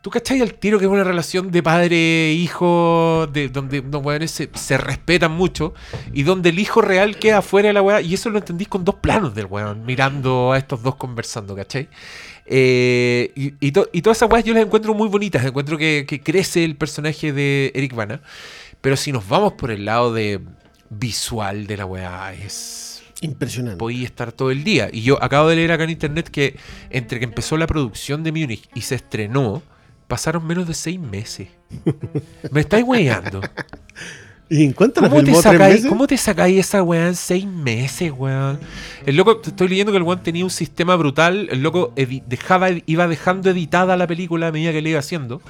¿Tú 0.02 0.10
cachai 0.10 0.40
al 0.40 0.54
tiro 0.54 0.78
que 0.78 0.84
es 0.84 0.90
una 0.90 1.02
relación 1.02 1.50
de 1.50 1.64
padre-hijo, 1.64 3.26
de 3.32 3.48
donde 3.48 3.82
los 3.82 4.04
weones 4.04 4.30
se, 4.30 4.48
se 4.54 4.78
respetan 4.78 5.32
mucho 5.32 5.74
y 6.12 6.22
donde 6.22 6.50
el 6.50 6.58
hijo 6.60 6.80
real 6.80 7.16
queda 7.18 7.42
fuera 7.42 7.68
de 7.68 7.72
la 7.74 7.82
weá? 7.82 8.00
Y 8.00 8.14
eso 8.14 8.30
lo 8.30 8.38
entendís 8.38 8.68
con 8.68 8.84
dos 8.84 8.96
planos 8.96 9.34
del 9.34 9.46
weón, 9.46 9.84
mirando 9.84 10.52
a 10.52 10.58
estos 10.58 10.82
dos 10.82 10.94
conversando, 10.94 11.56
¿cachai? 11.56 11.88
Eh, 12.46 13.32
y, 13.34 13.54
y, 13.58 13.72
to- 13.72 13.88
y 13.92 14.02
todas 14.02 14.18
esas 14.18 14.30
weas 14.30 14.44
yo 14.44 14.54
las 14.54 14.62
encuentro 14.64 14.94
muy 14.94 15.08
bonitas, 15.08 15.44
encuentro 15.44 15.76
que, 15.76 16.04
que 16.06 16.20
crece 16.20 16.62
el 16.64 16.76
personaje 16.76 17.32
de 17.32 17.72
Eric 17.74 17.94
Bana. 17.94 18.20
Pero 18.80 18.96
si 18.96 19.10
nos 19.10 19.26
vamos 19.28 19.54
por 19.54 19.72
el 19.72 19.84
lado 19.86 20.12
de 20.12 20.40
visual 20.90 21.66
de 21.66 21.76
la 21.78 21.86
weá, 21.86 22.32
es 22.34 22.95
Impresionante. 23.20 23.78
podía 23.78 24.04
estar 24.04 24.32
todo 24.32 24.50
el 24.50 24.64
día. 24.64 24.88
Y 24.92 25.02
yo 25.02 25.22
acabo 25.22 25.48
de 25.48 25.56
leer 25.56 25.72
acá 25.72 25.84
en 25.84 25.90
internet 25.90 26.28
que 26.30 26.56
entre 26.90 27.18
que 27.18 27.24
empezó 27.24 27.56
la 27.56 27.66
producción 27.66 28.22
de 28.22 28.32
Múnich 28.32 28.68
y 28.74 28.82
se 28.82 28.96
estrenó, 28.96 29.62
pasaron 30.06 30.46
menos 30.46 30.66
de 30.66 30.74
seis 30.74 31.00
meses. 31.00 31.48
Me 32.50 32.60
estáis 32.60 32.84
weyando. 32.84 33.40
¿Y 34.48 34.62
en 34.62 34.72
cuánto 34.72 35.00
¿Cómo 35.00 35.24
te, 35.24 35.34
sacáis? 35.34 35.86
¿Cómo 35.86 36.06
te 36.06 36.16
sacáis 36.16 36.60
esa 36.60 36.82
weá 36.82 37.08
en 37.08 37.16
seis 37.16 37.46
meses, 37.46 38.12
weón? 38.16 38.60
El 39.04 39.16
loco, 39.16 39.38
te 39.38 39.50
estoy 39.50 39.68
leyendo 39.68 39.90
que 39.90 39.98
el 39.98 40.04
weón 40.04 40.22
tenía 40.22 40.44
un 40.44 40.50
sistema 40.50 40.94
brutal. 40.94 41.48
El 41.50 41.62
loco 41.62 41.92
dejaba, 41.96 42.68
iba 42.86 43.08
dejando 43.08 43.50
editada 43.50 43.96
la 43.96 44.06
película 44.06 44.48
a 44.48 44.52
medida 44.52 44.70
que 44.70 44.82
le 44.82 44.90
iba 44.90 45.00
haciendo. 45.00 45.42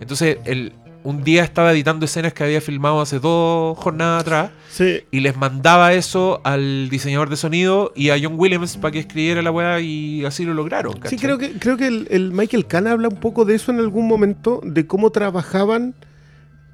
Entonces, 0.00 0.38
el, 0.44 0.72
un 1.04 1.22
día 1.22 1.44
estaba 1.44 1.70
editando 1.72 2.04
escenas 2.06 2.32
que 2.32 2.42
había 2.42 2.60
filmado 2.60 3.00
hace 3.00 3.20
dos 3.20 3.78
jornadas 3.78 4.22
atrás 4.22 4.50
Sí. 4.70 5.02
y 5.12 5.20
les 5.20 5.36
mandaba 5.36 5.92
eso 5.92 6.40
al 6.42 6.88
diseñador 6.88 7.30
de 7.30 7.36
sonido 7.36 7.92
y 7.94 8.10
a 8.10 8.16
John 8.20 8.34
Williams 8.36 8.76
para 8.76 8.90
que 8.90 8.98
escribiera 8.98 9.40
la 9.42 9.52
weá 9.52 9.78
y 9.80 10.24
así 10.24 10.44
lo 10.44 10.52
lograron. 10.54 10.94
Sí, 10.94 11.00
¿cachai? 11.00 11.18
creo 11.18 11.38
que, 11.38 11.52
creo 11.60 11.76
que 11.76 11.86
el, 11.86 12.08
el 12.10 12.32
Michael 12.32 12.66
Kahn 12.66 12.88
habla 12.88 13.06
un 13.08 13.16
poco 13.20 13.44
de 13.44 13.54
eso 13.54 13.70
en 13.70 13.78
algún 13.78 14.08
momento, 14.08 14.60
de 14.64 14.86
cómo 14.86 15.10
trabajaban, 15.10 15.94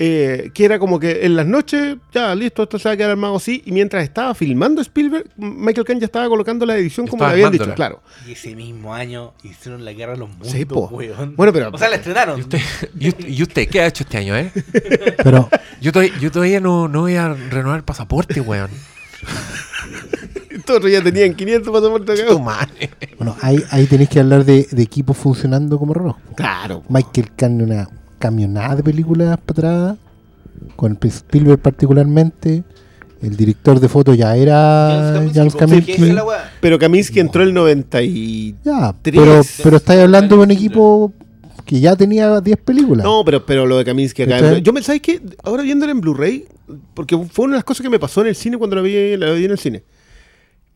eh, 0.02 0.50
que 0.54 0.64
era 0.64 0.78
como 0.78 0.98
que 0.98 1.26
en 1.26 1.36
las 1.36 1.44
noches, 1.46 1.98
ya 2.10 2.34
listo, 2.34 2.62
esto 2.62 2.78
se 2.78 2.88
va 2.88 2.94
a 2.94 2.96
quedar 2.96 3.10
armado 3.10 3.36
así, 3.36 3.62
y 3.66 3.72
mientras 3.72 4.02
estaba 4.02 4.34
filmando 4.34 4.80
Spielberg, 4.80 5.26
Michael 5.36 5.84
Kahn 5.86 6.00
ya 6.00 6.06
estaba 6.06 6.26
colocando 6.26 6.64
la 6.64 6.74
edición 6.78 7.06
como 7.06 7.22
le 7.26 7.30
habían 7.32 7.52
dicho, 7.52 7.74
claro. 7.74 8.02
Y 8.26 8.32
ese 8.32 8.56
mismo 8.56 8.94
año 8.94 9.34
hicieron 9.44 9.84
la 9.84 9.92
guerra 9.92 10.12
de 10.14 10.18
los 10.20 10.30
mundos, 10.30 10.48
Sí. 10.48 10.64
Bueno, 10.64 11.52
pero- 11.52 11.68
O 11.70 11.76
sea, 11.76 11.90
la 11.90 11.96
estrenaron. 11.96 12.38
¿Y 12.38 12.42
usted, 12.42 12.58
y 12.98 13.08
usted- 13.08 13.28
y 13.28 13.42
usted 13.42 13.68
qué 13.68 13.82
ha 13.82 13.86
hecho 13.88 14.04
este 14.04 14.16
año, 14.16 14.34
eh? 14.36 14.50
Pero 15.22 15.50
Yo 15.82 15.92
todavía, 15.92 16.14
yo 16.18 16.30
todavía 16.30 16.60
no, 16.60 16.88
no 16.88 17.00
voy 17.02 17.16
a 17.16 17.34
renovar 17.34 17.76
el 17.76 17.84
pasaporte, 17.84 18.40
weón. 18.40 18.70
Todos 20.64 20.90
ya 20.90 21.02
tenían 21.02 21.34
500 21.34 21.72
pasaportes 21.72 22.20
acá. 22.20 22.30
Tu 22.30 22.40
madre. 22.40 22.90
bueno, 23.18 23.36
ahí, 23.42 23.62
ahí 23.70 23.86
tenéis 23.86 24.08
que 24.08 24.20
hablar 24.20 24.44
de, 24.44 24.66
de 24.70 24.82
equipos 24.82 25.16
funcionando 25.16 25.78
como 25.78 25.94
reloj. 25.94 26.16
Claro. 26.36 26.82
Michael 26.88 27.32
Kahn, 27.36 27.60
una 27.62 27.88
camionada 28.20 28.76
de 28.76 28.82
películas 28.84 29.36
para 29.44 29.68
atrás, 29.68 29.98
con 30.76 30.96
Spielberg 31.02 31.58
particularmente. 31.58 32.62
El 33.20 33.36
director 33.36 33.80
de 33.80 33.88
foto 33.88 34.14
ya 34.14 34.34
era 34.34 35.28
James 35.34 35.52
¿Qué 35.52 35.58
Kaminski. 35.58 35.92
es 35.92 36.14
la 36.14 36.24
weá? 36.24 36.50
Pero 36.60 36.78
Kaminsky 36.78 37.20
entró 37.20 37.42
el 37.42 37.52
90 37.52 38.02
y... 38.02 38.54
Ya, 38.64 38.94
Tres. 39.02 39.14
pero, 39.20 39.42
pero 39.62 39.76
estáis 39.76 40.00
hablando 40.00 40.36
de 40.36 40.42
un 40.42 40.50
equipo 40.50 41.12
que 41.66 41.80
ya 41.80 41.94
tenía 41.96 42.40
10 42.40 42.56
películas. 42.58 43.04
No, 43.04 43.22
pero, 43.24 43.44
pero 43.44 43.66
lo 43.66 43.76
de 43.76 43.84
Kaminsky 43.84 44.22
acá. 44.22 44.40
¿Cachai? 44.40 44.62
Yo 44.62 44.72
me, 44.72 44.82
¿sabes 44.82 45.02
qué? 45.02 45.20
Ahora 45.42 45.62
viéndolo 45.62 45.92
en 45.92 46.00
Blu-ray, 46.00 46.46
porque 46.94 47.14
fue 47.30 47.44
una 47.44 47.54
de 47.54 47.58
las 47.58 47.64
cosas 47.64 47.82
que 47.82 47.90
me 47.90 47.98
pasó 47.98 48.22
en 48.22 48.28
el 48.28 48.34
cine 48.34 48.56
cuando 48.56 48.76
la 48.76 48.82
vi, 48.82 49.16
la 49.18 49.32
vi 49.32 49.44
en 49.44 49.50
el 49.50 49.58
cine. 49.58 49.82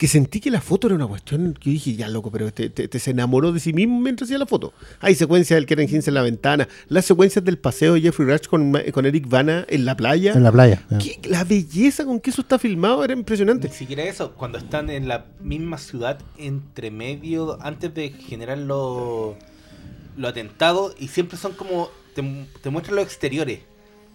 Que 0.04 0.08
sentí 0.08 0.38
que 0.38 0.50
la 0.50 0.60
foto 0.60 0.86
era 0.88 0.96
una 0.96 1.06
cuestión 1.06 1.54
que 1.54 1.70
yo 1.70 1.72
dije, 1.72 1.94
ya 1.96 2.08
loco, 2.08 2.30
pero 2.30 2.46
este, 2.46 2.66
este- 2.66 2.84
este 2.84 2.98
se 2.98 3.12
enamoró 3.12 3.52
de 3.52 3.58
sí 3.58 3.72
mismo 3.72 3.98
mientras 4.02 4.26
hacía 4.28 4.36
la 4.36 4.44
foto. 4.44 4.74
Hay 5.00 5.14
secuencias 5.14 5.56
del 5.56 5.64
Keren 5.64 5.88
Hinz 5.88 6.06
en 6.08 6.12
la 6.12 6.20
ventana, 6.20 6.68
las 6.88 7.06
secuencias 7.06 7.42
del 7.42 7.56
paseo 7.56 7.94
de 7.94 8.02
Jeffrey 8.02 8.28
Rush 8.28 8.46
con, 8.46 8.74
con 8.92 9.06
Eric 9.06 9.26
Bana 9.26 9.64
en 9.66 9.86
la 9.86 9.96
playa. 9.96 10.34
En 10.34 10.42
la 10.42 10.52
playa. 10.52 10.82
ya. 10.90 10.98
¿Qué- 10.98 11.18
la 11.26 11.42
belleza 11.44 12.04
con 12.04 12.20
que 12.20 12.28
eso 12.28 12.42
está 12.42 12.58
filmado 12.58 13.02
era 13.02 13.14
impresionante. 13.14 13.68
Ni 13.68 13.74
siquiera 13.74 14.02
eso, 14.02 14.32
cuando 14.34 14.58
están 14.58 14.90
en 14.90 15.08
la 15.08 15.24
misma 15.40 15.78
ciudad, 15.78 16.18
entre 16.36 16.90
medio, 16.90 17.56
antes 17.62 17.94
de 17.94 18.10
generar 18.10 18.58
los 18.58 19.36
los 20.18 20.30
atentados, 20.30 20.94
y 20.98 21.08
siempre 21.08 21.38
son 21.38 21.52
como. 21.54 21.88
Te, 22.14 22.22
te 22.62 22.68
muestran 22.68 22.96
los 22.96 23.06
exteriores. 23.06 23.60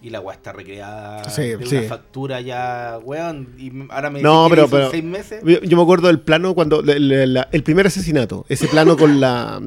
Y 0.02 0.08
la 0.08 0.20
weá 0.20 0.34
está 0.34 0.52
recreada 0.52 1.28
Sí, 1.28 1.42
de 1.42 1.66
sí. 1.66 1.76
una 1.76 1.88
factura 1.88 2.40
ya, 2.40 2.98
weón. 3.04 3.48
Y 3.58 3.70
ahora 3.90 4.08
me 4.08 4.22
No, 4.22 4.44
dicen 4.44 4.50
que 4.50 4.54
pero- 4.56 4.68
pero- 4.70 4.90
seis 4.90 5.04
meses. 5.04 5.42
Yo, 5.44 5.60
yo 5.60 5.76
me 5.76 5.82
acuerdo 5.82 6.06
del 6.06 6.20
plano 6.20 6.54
cuando 6.54 6.80
la- 6.80 6.98
la- 6.98 7.26
la- 7.26 7.48
el 7.52 7.62
primer 7.62 7.86
asesinato, 7.86 8.46
ese 8.48 8.66
plano 8.68 8.96
con 8.96 9.20
la 9.20 9.60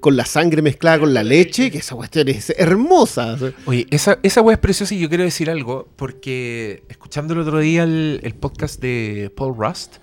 con 0.00 0.14
la 0.16 0.24
sangre 0.24 0.62
mezclada 0.62 1.00
con 1.00 1.12
la 1.12 1.24
leche, 1.24 1.68
que 1.70 1.78
esa 1.78 1.96
cuestión 1.96 2.28
es 2.28 2.50
hermosa. 2.56 3.36
Oye, 3.64 3.88
esa, 3.90 4.18
esa 4.22 4.40
weá 4.40 4.54
es 4.54 4.60
preciosa 4.60 4.94
y 4.94 5.00
yo 5.00 5.08
quiero 5.08 5.24
decir 5.24 5.50
algo, 5.50 5.88
porque 5.96 6.84
escuchando 6.88 7.34
el 7.34 7.40
otro 7.40 7.58
día 7.58 7.82
el, 7.82 8.20
el 8.22 8.34
podcast 8.34 8.80
de 8.80 9.32
Paul 9.36 9.56
Rust, 9.58 9.96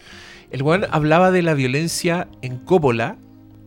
el 0.52 0.62
weón 0.62 0.86
hablaba 0.92 1.32
de 1.32 1.42
la 1.42 1.54
violencia 1.54 2.28
en 2.42 2.58
Coppola 2.58 3.18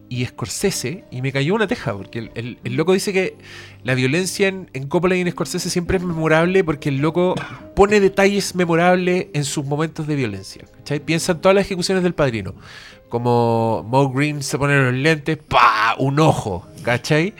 y 0.09 0.25
Scorsese, 0.25 1.05
y 1.11 1.21
me 1.23 1.33
cayó 1.33 1.55
una 1.55 1.67
teja, 1.67 1.93
porque 1.97 2.31
el, 2.35 2.59
el- 2.63 2.75
loco 2.77 2.93
dice 2.93 3.13
que 3.13 3.37
la 3.83 3.95
violencia 3.95 4.49
en, 4.49 4.71
en 4.73 4.87
Coppola 4.87 5.17
y 5.17 5.21
en 5.21 5.31
Scorsese 5.31 5.69
siempre 5.71 5.97
es 5.99 6.05
memorable 6.05 6.63
porque 6.63 6.91
el 6.91 6.99
loco 6.99 7.35
pone 7.75 7.99
detalles 8.01 8.55
memorables 8.55 9.27
en 9.33 9.45
sus 9.45 9.65
momentos 9.65 10.07
de 10.07 10.15
violencia. 10.15 10.65
¿cachai? 10.79 11.01
Piensa 11.01 11.33
en 11.33 11.41
todas 11.41 11.55
las 11.57 11.65
ejecuciones 11.67 12.03
del 12.05 12.15
padrino. 12.15 12.55
Como 13.09 13.85
Mo 13.89 14.11
Green 14.13 14.43
se 14.43 14.59
pone 14.59 14.77
los 14.77 14.95
lentes, 14.95 15.39
¡pa! 15.39 15.95
Un 15.99 16.19
ojo, 16.21 16.67
¿cachai? 16.83 17.35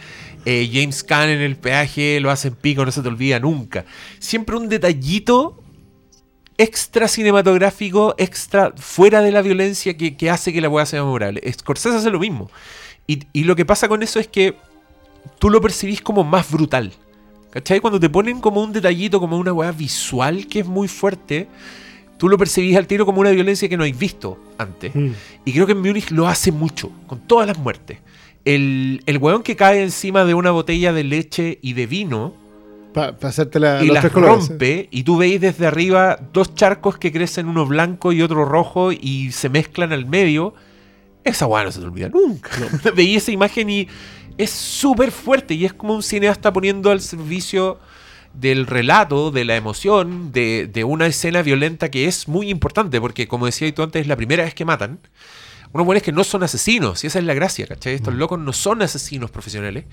Eh, 0.45 0.71
James 0.73 1.03
Caan 1.03 1.29
en 1.29 1.41
el 1.41 1.57
peaje 1.57 2.21
lo 2.21 2.31
hace 2.31 2.49
en 2.49 2.55
pico, 2.55 2.85
no 2.85 2.93
se 2.93 3.03
te 3.03 3.09
olvida 3.09 3.41
nunca. 3.41 3.85
Siempre 4.21 4.57
un 4.57 4.69
detallito 4.69 5.61
extra 6.59 7.09
cinematográfico, 7.09 8.15
extra 8.19 8.73
fuera 8.77 9.21
de 9.21 9.33
la 9.33 9.43
violencia 9.43 9.97
que, 9.97 10.17
que 10.17 10.31
hace 10.31 10.53
que 10.53 10.61
la 10.61 10.69
hueá 10.69 10.87
sea 10.87 11.03
memorable. 11.03 11.41
Scorsese 11.53 11.97
hace 11.97 12.11
lo 12.11 12.19
mismo. 12.19 12.51
Y, 13.07 13.25
y 13.33 13.45
lo 13.45 13.57
que 13.57 13.65
pasa 13.65 13.89
con 13.89 14.03
eso 14.03 14.19
es 14.19 14.29
que 14.29 14.57
tú 15.39 15.51
lo 15.51 15.61
percibís 15.61 16.01
como 16.01 16.25
más 16.25 16.51
brutal. 16.51 16.93
¿Cachai? 17.51 17.81
Cuando 17.81 17.99
te 17.99 18.11
ponen 18.11 18.41
como 18.41 18.63
un 18.63 18.73
detallito, 18.73 19.19
como 19.19 19.39
una 19.39 19.53
hueá 19.53 19.73
visual 19.73 20.47
que 20.47 20.61
es 20.61 20.67
muy 20.67 20.89
fuerte, 20.89 21.49
tú 22.19 22.29
lo 22.29 22.37
percibís 22.37 22.77
al 22.77 22.87
tiro 22.87 23.07
como 23.07 23.21
una 23.21 23.31
violencia 23.31 23.69
que 23.69 23.77
no 23.77 23.83
habéis 23.83 23.99
visto 23.99 24.39
antes. 24.59 24.93
Y 25.45 25.53
creo 25.53 25.67
que 25.67 25.73
en 25.73 25.81
Múnich 25.81 26.11
lo 26.11 26.29
hace 26.29 26.53
mucho, 26.53 26.91
con 27.07 27.21
todas 27.21 27.47
las 27.47 27.59
muertes. 27.59 27.99
El, 28.45 29.03
el 29.07 29.19
weón 29.19 29.43
que 29.43 29.57
cae 29.57 29.83
encima 29.83 30.25
de 30.25 30.35
una 30.35 30.51
botella 30.51 30.93
de 30.93 31.05
leche 31.05 31.59
y 31.63 31.73
de 31.73 31.87
vino 31.87 32.35
Para 32.97 33.29
hacerte 33.29 33.61
la, 33.61 33.83
y 33.83 33.87
los 33.87 33.95
las 33.95 34.03
tres 34.03 34.13
colores. 34.13 34.49
rompe 34.49 34.89
y 34.91 35.03
tú 35.03 35.17
veis 35.19 35.41
desde 35.41 35.67
arriba 35.67 36.19
dos 36.33 36.55
charcos 36.55 36.99
que 36.99 37.13
crecen, 37.13 37.47
uno 37.49 37.67
blanco 37.67 38.13
y 38.13 38.23
otro 38.23 38.45
rojo 38.45 38.91
y 38.93 39.31
se 39.33 39.49
mezclan 39.49 39.93
al 39.93 40.07
medio. 40.07 40.55
Esa 41.23 41.47
weá 41.47 41.65
no 41.65 41.73
se 41.73 41.81
te 41.81 41.87
olvida 41.87 42.09
nunca. 42.09 42.51
Veí 42.97 43.17
esa 43.17 43.31
imagen 43.33 43.69
y 43.71 43.89
es 44.39 44.51
súper 44.51 45.11
fuerte 45.11 45.55
y 45.55 45.65
es 45.65 45.73
como 45.73 45.95
un 45.95 46.03
cineasta 46.03 46.53
poniendo 46.53 46.91
al 46.91 47.01
servicio 47.01 47.79
del 48.33 48.67
relato, 48.67 49.31
de 49.31 49.45
la 49.45 49.57
emoción, 49.57 50.31
de, 50.33 50.69
de 50.73 50.85
una 50.85 51.07
escena 51.07 51.43
violenta 51.43 51.91
que 51.91 52.07
es 52.07 52.29
muy 52.29 52.51
importante 52.51 53.01
porque 53.01 53.27
como 53.29 53.47
decía 53.47 53.73
tú 53.75 53.83
antes, 53.83 54.03
es 54.03 54.07
la 54.09 54.17
primera 54.17 54.45
vez 54.45 54.55
que 54.55 54.65
matan. 54.65 54.99
unos 55.73 55.85
buenos 55.85 56.03
que 56.03 56.13
no 56.13 56.23
son 56.25 56.43
asesinos, 56.43 57.03
y 57.05 57.09
esa 57.09 57.19
es 57.19 57.25
la 57.27 57.35
gracia, 57.35 57.67
¿cachai? 57.67 57.95
Estos 57.95 58.15
Mm. 58.15 58.19
locos 58.19 58.39
no 58.39 58.53
son 58.55 58.81
asesinos 58.83 59.31
profesionales, 59.31 59.85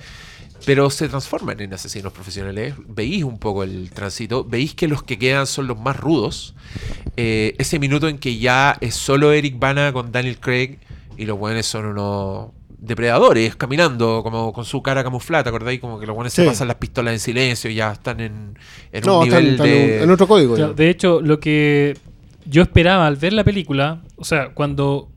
pero 0.66 0.90
se 0.90 1.10
transforman 1.10 1.60
en 1.60 1.74
asesinos 1.74 2.14
profesionales. 2.14 2.74
Veis 2.88 3.24
un 3.24 3.38
poco 3.38 3.64
el 3.64 3.90
tránsito, 3.92 4.44
veis 4.44 4.74
que 4.74 4.88
los 4.88 5.04
que 5.04 5.18
quedan 5.18 5.48
son 5.48 5.68
los 5.68 5.80
más 5.80 5.98
rudos. 5.98 6.56
Eh, 7.18 7.56
ese 7.58 7.80
minuto 7.80 8.08
en 8.08 8.18
que 8.18 8.38
ya 8.38 8.78
es 8.82 8.96
solo 8.96 9.32
Eric 9.34 9.60
Bana 9.60 9.92
con 9.94 10.12
Daniel 10.12 10.40
Craig 10.40 10.78
y 11.18 11.26
los 11.26 11.38
buenos 11.38 11.66
son 11.66 11.86
unos 11.86 12.50
depredadores 12.80 13.56
caminando 13.56 14.22
como 14.24 14.52
con 14.52 14.66
su 14.66 14.82
cara 14.82 15.04
camuflada, 15.04 15.44
¿te 15.44 15.50
acordáis? 15.50 15.80
Como 15.80 16.00
que 16.00 16.06
los 16.06 16.16
buenos 16.16 16.34
se 16.34 16.44
pasan 16.44 16.68
las 16.68 16.78
pistolas 16.78 17.14
en 17.14 17.20
silencio 17.20 17.70
y 17.70 17.76
ya 17.76 17.94
están 17.94 18.20
en, 18.20 18.58
en 18.92 19.04
No, 19.06 19.20
un 19.20 19.28
están, 19.28 19.40
nivel 19.44 19.54
están 19.54 19.68
de... 19.68 19.98
en, 19.98 20.04
en 20.04 20.12
otro 20.12 20.28
código. 20.28 20.56
Claro, 20.56 20.74
de 20.74 20.90
hecho, 20.90 21.22
lo 21.22 21.40
que 21.40 21.98
yo 22.46 22.62
esperaba 22.62 23.08
al 23.08 23.16
ver 23.16 23.32
la 23.34 23.46
película, 23.46 24.02
o 24.18 24.26
sea, 24.26 24.50
cuando 24.50 25.10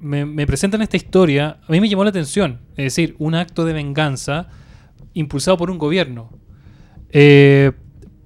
me, 0.00 0.26
me 0.26 0.46
presentan 0.46 0.82
esta 0.82 0.98
historia, 0.98 1.58
a 1.66 1.72
mí 1.72 1.80
me 1.80 1.88
llamó 1.88 2.04
la 2.04 2.10
atención. 2.10 2.60
Es 2.76 2.84
decir, 2.84 3.14
un 3.18 3.34
acto 3.34 3.64
de 3.64 3.72
venganza 3.72 4.48
impulsado 5.14 5.56
por 5.56 5.70
un 5.70 5.78
gobierno. 5.78 6.30
eh, 7.10 7.72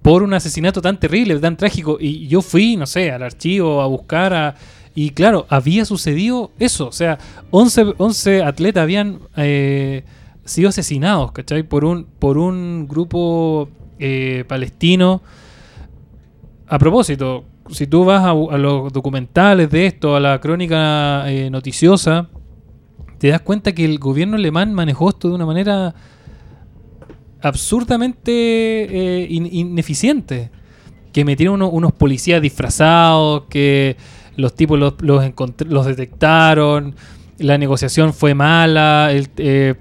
por 0.03 0.23
un 0.23 0.33
asesinato 0.33 0.81
tan 0.81 0.99
terrible, 0.99 1.39
tan 1.39 1.57
trágico. 1.57 1.99
Y 2.01 2.29
yo 2.29 2.41
fui, 2.41 2.77
no 2.77 2.87
sé, 2.87 3.11
al 3.11 3.23
archivo 3.23 3.83
a 3.83 3.87
buscar 3.87 4.33
a... 4.33 4.55
Y 4.95 5.11
claro, 5.11 5.47
había 5.51 5.85
sucedido 5.85 6.51
eso. 6.59 6.89
O 6.89 6.93
sea, 6.93 7.19
11, 7.51 7.95
11 7.99 8.43
atletas 8.43 8.83
habían 8.83 9.21
eh, 9.37 10.05
sido 10.45 10.71
asesinados, 10.71 11.33
¿cachai? 11.33 11.63
Por 11.63 11.85
un, 11.85 12.07
por 12.19 12.39
un 12.39 12.89
grupo 12.89 13.69
eh, 13.99 14.45
palestino. 14.49 15.21
A 16.67 16.79
propósito, 16.79 17.45
si 17.71 17.87
tú 17.87 18.05
vas 18.05 18.25
a, 18.25 18.33
los 18.57 18.93
documentales 18.93 19.71
de 19.71 19.87
esto, 19.87 20.17
a 20.17 20.21
la 20.21 20.41
crónica 20.41 21.31
eh, 21.31 21.51
noticiosa, 21.51 22.29
te 23.19 23.29
das 23.29 23.43
cuenta 23.43 23.73
que 23.73 23.85
el 23.85 23.99
gobierno 23.99 24.37
alemán 24.37 24.73
manejó 24.73 25.11
esto 25.11 25.29
de 25.29 25.35
una 25.35 25.45
manera 25.45 25.95
absurdamente 27.41 28.31
eh, 28.33 29.27
in- 29.31 29.49
ineficiente. 29.53 30.51
Que 31.13 31.25
metieron 31.25 31.55
uno- 31.57 31.71
unos 31.71 31.93
policías 31.93 32.41
disfrazados, 32.43 33.45
que 33.49 33.97
los 34.37 34.55
tipos 34.55 34.79
los, 34.79 34.95
los, 35.01 35.25
encont- 35.25 35.67
los 35.67 35.87
detectaron, 35.87 36.95
la 37.39 37.57
negociación 37.59 38.13
fue 38.13 38.35
mala, 38.35 39.11
el- 39.13 39.29
eh, 39.39 39.75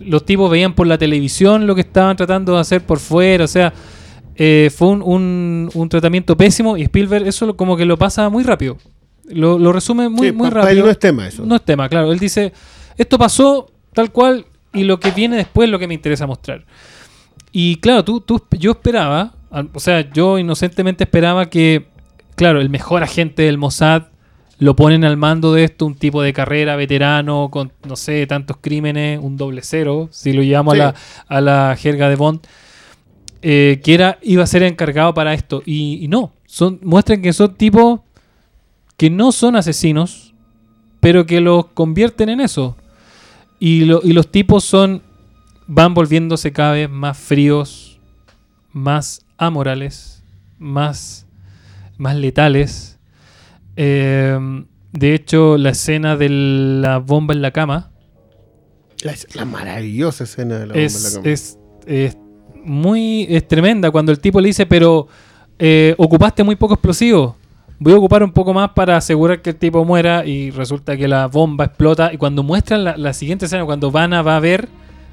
los 0.00 0.24
tipos 0.24 0.50
veían 0.50 0.74
por 0.74 0.86
la 0.86 0.96
televisión 0.98 1.66
lo 1.66 1.74
que 1.74 1.82
estaban 1.82 2.16
tratando 2.16 2.54
de 2.54 2.60
hacer 2.60 2.82
por 2.82 2.98
fuera, 2.98 3.44
o 3.44 3.48
sea, 3.48 3.72
eh, 4.36 4.70
fue 4.74 4.88
un, 4.88 5.02
un- 5.02 5.70
un 5.74 5.88
tratamiento 5.88 6.36
pésimo 6.36 6.76
y 6.76 6.82
Spielberg 6.82 7.26
eso 7.26 7.56
como 7.56 7.76
que 7.76 7.84
lo 7.84 7.96
pasa 7.98 8.28
muy 8.28 8.44
rápido. 8.44 8.76
Lo, 9.30 9.58
lo 9.58 9.72
resume 9.72 10.08
muy, 10.08 10.28
Sí, 10.28 10.32
muy 10.32 10.48
para 10.48 10.60
él 10.62 10.66
rápido. 10.68 10.84
no 10.86 10.90
es 10.90 10.98
tema 10.98 11.26
eso. 11.28 11.44
No 11.44 11.56
es 11.56 11.62
tema, 11.62 11.88
claro. 11.88 12.12
Él 12.12 12.18
dice, 12.18 12.52
esto 12.96 13.18
pasó 13.18 13.70
tal 13.92 14.10
cual 14.12 14.46
y 14.78 14.84
lo 14.84 15.00
que 15.00 15.10
viene 15.10 15.36
después 15.36 15.66
es 15.66 15.72
lo 15.72 15.78
que 15.78 15.88
me 15.88 15.94
interesa 15.94 16.26
mostrar. 16.26 16.64
Y 17.52 17.76
claro, 17.76 18.04
tú, 18.04 18.20
tú, 18.20 18.42
yo 18.58 18.72
esperaba, 18.72 19.32
o 19.72 19.80
sea, 19.80 20.10
yo 20.12 20.38
inocentemente 20.38 21.04
esperaba 21.04 21.48
que, 21.48 21.86
claro, 22.36 22.60
el 22.60 22.68
mejor 22.70 23.02
agente 23.02 23.42
del 23.42 23.58
Mossad 23.58 24.04
lo 24.58 24.74
ponen 24.74 25.04
al 25.04 25.16
mando 25.16 25.52
de 25.52 25.64
esto, 25.64 25.86
un 25.86 25.94
tipo 25.94 26.20
de 26.20 26.32
carrera 26.32 26.74
veterano 26.76 27.48
con, 27.50 27.72
no 27.86 27.96
sé, 27.96 28.26
tantos 28.26 28.56
crímenes, 28.60 29.20
un 29.22 29.36
doble 29.36 29.60
cero, 29.62 30.08
si 30.10 30.32
lo 30.32 30.42
llevamos 30.42 30.74
Sí. 30.74 30.80
a, 30.80 30.84
la, 30.84 30.94
a 31.28 31.40
la 31.40 31.76
jerga 31.76 32.08
de 32.08 32.16
Bond, 32.16 32.40
eh, 33.40 33.80
que 33.84 33.94
era, 33.94 34.18
iba 34.22 34.42
a 34.42 34.46
ser 34.48 34.64
encargado 34.64 35.14
para 35.14 35.32
esto. 35.32 35.62
Y, 35.64 36.04
y 36.04 36.08
no, 36.08 36.32
son, 36.44 36.80
muestran 36.82 37.22
que 37.22 37.32
son 37.32 37.54
tipos 37.54 38.00
que 38.96 39.10
no 39.10 39.30
son 39.30 39.54
asesinos, 39.54 40.34
pero 40.98 41.24
que 41.24 41.40
los 41.40 41.66
convierten 41.66 42.28
en 42.28 42.40
eso. 42.40 42.76
Y, 43.60 43.84
lo- 43.84 44.00
y 44.04 44.12
los 44.12 44.30
tipos 44.30 44.64
son 44.64 45.02
van 45.66 45.92
volviéndose 45.94 46.52
cada 46.52 46.72
vez 46.72 46.88
más 46.88 47.18
fríos, 47.18 47.98
más 48.72 49.24
amorales, 49.36 50.22
más, 50.58 51.26
más 51.96 52.16
letales. 52.16 52.98
Eh, 53.76 54.38
de 54.92 55.14
hecho, 55.14 55.58
la 55.58 55.70
escena 55.70 56.16
de 56.16 56.28
la 56.30 56.98
bomba 56.98 57.34
en 57.34 57.42
la 57.42 57.50
cama 57.52 57.90
La, 59.02 59.14
la 59.34 59.44
maravillosa 59.44 60.24
escena 60.24 60.58
de 60.58 60.66
la 60.66 60.74
bomba 60.74 60.80
en 60.86 60.92
la 61.02 61.10
cama. 61.10 61.22
es, 61.30 61.58
es 61.86 62.16
muy 62.64 63.26
es 63.28 63.46
tremenda 63.46 63.90
cuando 63.90 64.10
el 64.12 64.18
tipo 64.20 64.40
le 64.40 64.48
dice, 64.48 64.66
pero 64.66 65.06
eh, 65.58 65.94
ocupaste 65.98 66.42
muy 66.44 66.56
poco 66.56 66.74
explosivo. 66.74 67.36
Voy 67.80 67.92
a 67.92 67.96
ocupar 67.96 68.22
un 68.24 68.32
poco 68.32 68.52
más 68.52 68.70
para 68.70 68.96
asegurar 68.96 69.40
que 69.40 69.50
el 69.50 69.56
tipo 69.56 69.84
muera 69.84 70.26
y 70.26 70.50
resulta 70.50 70.96
que 70.96 71.06
la 71.06 71.26
bomba 71.28 71.66
explota. 71.66 72.12
Y 72.12 72.16
cuando 72.16 72.42
muestran 72.42 72.82
la, 72.84 72.96
la 72.96 73.12
siguiente 73.12 73.44
escena, 73.46 73.64
cuando 73.64 73.90
Vanna 73.92 74.22
va 74.22 74.36
a 74.36 74.40
ver, 74.40 74.68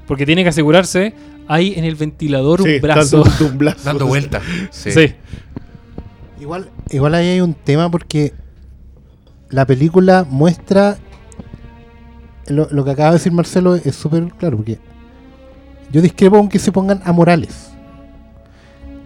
porque 0.06 0.26
tiene 0.26 0.42
que 0.42 0.48
asegurarse, 0.48 1.14
hay 1.46 1.74
en 1.76 1.84
el 1.84 1.94
ventilador 1.94 2.62
Sí, 2.62 2.74
un 2.76 2.80
brazo. 2.80 3.22
dando 3.22 3.46
un 3.46 3.58
brazo. 3.58 3.80
Dando 3.84 4.06
vueltas. 4.06 4.42
Sí. 4.70 4.90
Sí. 4.90 5.14
Igual, 6.40 6.68
igual 6.90 7.14
ahí 7.14 7.28
hay 7.28 7.40
un 7.40 7.54
tema 7.54 7.88
porque 7.90 8.34
la 9.48 9.64
película 9.64 10.26
muestra 10.28 10.98
lo, 12.48 12.68
lo 12.70 12.84
que 12.84 12.90
acaba 12.90 13.10
de 13.10 13.14
decir 13.14 13.32
Marcelo 13.32 13.74
es 13.76 13.94
súper 13.94 14.24
claro 14.38 14.56
porque 14.58 14.78
yo 15.92 16.02
discrepo 16.02 16.36
con 16.36 16.48
que 16.48 16.58
se 16.58 16.72
pongan 16.72 17.00
amorales. 17.04 17.70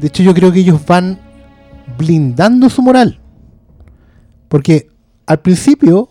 De 0.01 0.07
hecho, 0.09 0.23
yo 0.23 0.33
creo 0.35 0.51
que 0.51 0.61
ellos 0.61 0.81
van 0.87 1.19
blindando 1.99 2.69
su 2.71 2.81
moral. 2.83 3.20
Porque 4.51 4.89
al 5.27 5.39
principio, 5.41 6.11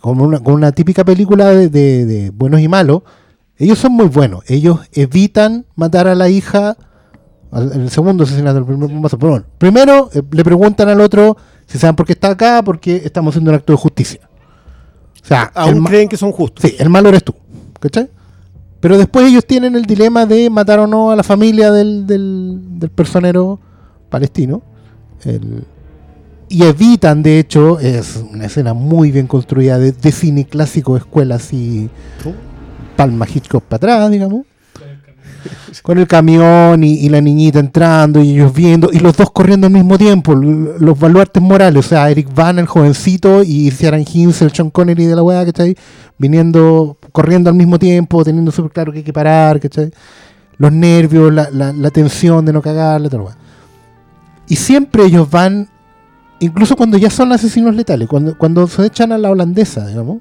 como 0.00 0.24
una, 0.24 0.38
como 0.40 0.54
una 0.56 0.70
típica 0.72 1.04
película 1.04 1.46
de, 1.46 1.68
de- 1.68 2.04
de 2.06 2.30
buenos 2.30 2.60
y 2.60 2.68
malos, 2.68 3.02
ellos 3.56 3.78
son 3.78 3.92
muy 3.92 4.06
buenos. 4.06 4.44
Ellos 4.46 4.80
evitan 4.92 5.66
matar 5.74 6.06
a 6.06 6.14
la 6.14 6.28
hija 6.28 6.76
en 7.50 7.80
el 7.80 7.90
segundo 7.90 8.24
asesinato, 8.24 8.58
el 8.58 8.66
primer 8.66 8.88
bombazo. 8.90 9.18
Pero 9.18 9.30
bueno, 9.32 9.46
primero 9.56 10.10
eh, 10.12 10.22
le 10.30 10.44
preguntan 10.44 10.88
al 10.90 11.00
otro 11.00 11.36
si 11.66 11.78
saben 11.78 11.96
por 11.96 12.04
qué 12.06 12.12
está 12.12 12.28
acá, 12.30 12.62
porque 12.62 12.96
estamos 13.04 13.32
haciendo 13.32 13.50
un 13.50 13.56
acto 13.56 13.72
de 13.72 13.78
justicia. 13.78 14.20
O 15.22 15.26
sea, 15.26 15.44
Aún 15.54 15.82
creen 15.84 16.08
que 16.08 16.16
son 16.18 16.30
justos. 16.30 16.62
sí, 16.70 16.76
el 16.78 16.88
malo 16.90 17.08
eres 17.08 17.24
tú. 17.24 17.34
¿Cachai? 17.80 18.10
Pero 18.80 18.96
después 18.98 19.26
ellos 19.26 19.44
tienen 19.46 19.74
el 19.76 19.86
dilema 19.86 20.24
de 20.26 20.50
matar 20.50 20.78
o 20.78 20.86
no 20.86 21.10
a 21.10 21.16
la 21.16 21.22
familia 21.24 21.72
del, 21.72 22.06
del, 22.06 22.78
del 22.78 22.90
personero 22.90 23.58
palestino. 24.10 24.62
El- 25.24 25.64
y 26.48 26.64
evitan, 26.64 27.22
de 27.22 27.38
hecho, 27.38 27.78
es 27.78 28.22
una 28.32 28.46
escena 28.46 28.74
muy 28.74 29.10
bien 29.10 29.26
construida 29.26 29.78
de, 29.78 29.92
de 29.92 30.12
cine 30.12 30.44
clásico, 30.44 30.96
escuela 30.96 31.36
así, 31.36 31.88
Palma 32.96 33.26
Hitchcock 33.32 33.64
para 33.64 33.76
atrás, 33.76 34.10
digamos. 34.10 34.46
Con 35.82 35.98
el 35.98 36.06
camión 36.08 36.82
y, 36.82 36.94
y 36.94 37.08
la 37.08 37.20
niñita 37.20 37.60
entrando 37.60 38.20
y 38.20 38.32
ellos 38.32 38.52
viendo, 38.52 38.90
y 38.92 38.98
los 38.98 39.16
dos 39.16 39.30
corriendo 39.30 39.66
al 39.66 39.72
mismo 39.72 39.96
tiempo, 39.96 40.34
los 40.34 40.98
baluartes 40.98 41.42
morales, 41.42 41.86
o 41.86 41.88
sea, 41.88 42.10
Eric 42.10 42.34
Van, 42.34 42.58
el 42.58 42.66
jovencito, 42.66 43.42
y 43.42 43.70
Ciaran 43.70 44.04
Hinds, 44.10 44.42
el 44.42 44.52
Sean 44.52 44.70
Connery 44.70 45.06
de 45.06 45.14
la 45.14 45.22
weá, 45.22 45.44
¿cachai? 45.44 45.76
Viniendo, 46.18 46.96
corriendo 47.12 47.50
al 47.50 47.56
mismo 47.56 47.78
tiempo, 47.78 48.24
teniendo 48.24 48.50
súper 48.50 48.72
claro 48.72 48.92
que 48.92 48.98
hay 48.98 49.04
que 49.04 49.12
parar, 49.12 49.60
¿cachai? 49.60 49.92
Los 50.56 50.72
nervios, 50.72 51.32
la, 51.32 51.48
la, 51.52 51.72
la 51.72 51.90
tensión 51.90 52.44
de 52.44 52.52
no 52.52 52.60
cagarle, 52.60 53.08
tal 53.08 53.20
weá. 53.20 53.36
Y 54.48 54.56
siempre 54.56 55.04
ellos 55.04 55.30
van, 55.30 55.68
incluso 56.40 56.76
cuando 56.76 56.98
ya 56.98 57.10
son 57.10 57.32
asesinos 57.32 57.74
letales, 57.74 58.08
cuando, 58.08 58.36
cuando 58.36 58.66
se 58.66 58.86
echan 58.86 59.12
a 59.12 59.18
la 59.18 59.30
holandesa, 59.30 59.86
digamos, 59.86 60.18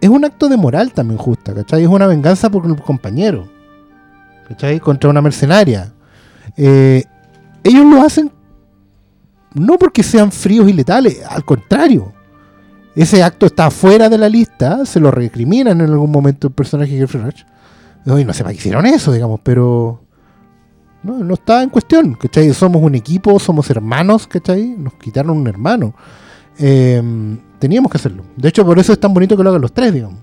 es 0.00 0.08
un 0.08 0.24
acto 0.24 0.48
de 0.48 0.56
moral 0.56 0.92
también 0.92 1.18
justa, 1.18 1.54
¿cachai? 1.54 1.82
Es 1.82 1.88
una 1.88 2.06
venganza 2.06 2.50
por 2.50 2.66
el 2.66 2.76
compañero, 2.76 3.48
¿cachai? 4.48 4.78
Contra 4.80 5.10
una 5.10 5.20
mercenaria. 5.20 5.92
Eh, 6.56 7.04
ellos 7.64 7.84
lo 7.84 8.02
hacen 8.02 8.30
no 9.54 9.78
porque 9.78 10.02
sean 10.02 10.30
fríos 10.30 10.68
y 10.68 10.72
letales, 10.72 11.22
al 11.28 11.44
contrario. 11.44 12.12
Ese 12.94 13.22
acto 13.22 13.46
está 13.46 13.70
fuera 13.70 14.08
de 14.08 14.18
la 14.18 14.28
lista, 14.28 14.84
se 14.84 15.00
lo 15.00 15.10
recriminan 15.10 15.80
en 15.80 15.90
algún 15.90 16.10
momento 16.10 16.48
el 16.48 16.52
personaje 16.52 16.92
de 16.92 17.00
Jeffrey 17.00 17.22
Rush. 17.22 17.42
Y 18.06 18.24
no 18.24 18.32
sé 18.32 18.42
para 18.42 18.52
qué 18.52 18.58
hicieron 18.58 18.86
eso, 18.86 19.12
digamos, 19.12 19.40
pero 19.42 20.02
no, 21.02 21.18
no 21.18 21.34
está 21.34 21.62
en 21.62 21.70
cuestión, 21.70 22.14
¿cachai? 22.14 22.52
Somos 22.52 22.82
un 22.82 22.94
equipo, 22.94 23.38
somos 23.38 23.70
hermanos, 23.70 24.26
¿cachai? 24.26 24.74
Nos 24.78 24.94
quitaron 24.94 25.36
un 25.36 25.46
hermano. 25.46 25.94
Eh, 26.58 27.02
teníamos 27.58 27.90
que 27.90 27.98
hacerlo. 27.98 28.24
De 28.36 28.48
hecho, 28.48 28.64
por 28.64 28.78
eso 28.78 28.92
es 28.92 29.00
tan 29.00 29.14
bonito 29.14 29.36
que 29.36 29.42
lo 29.42 29.50
hagan 29.50 29.62
los 29.62 29.72
tres, 29.72 29.92
digamos. 29.94 30.18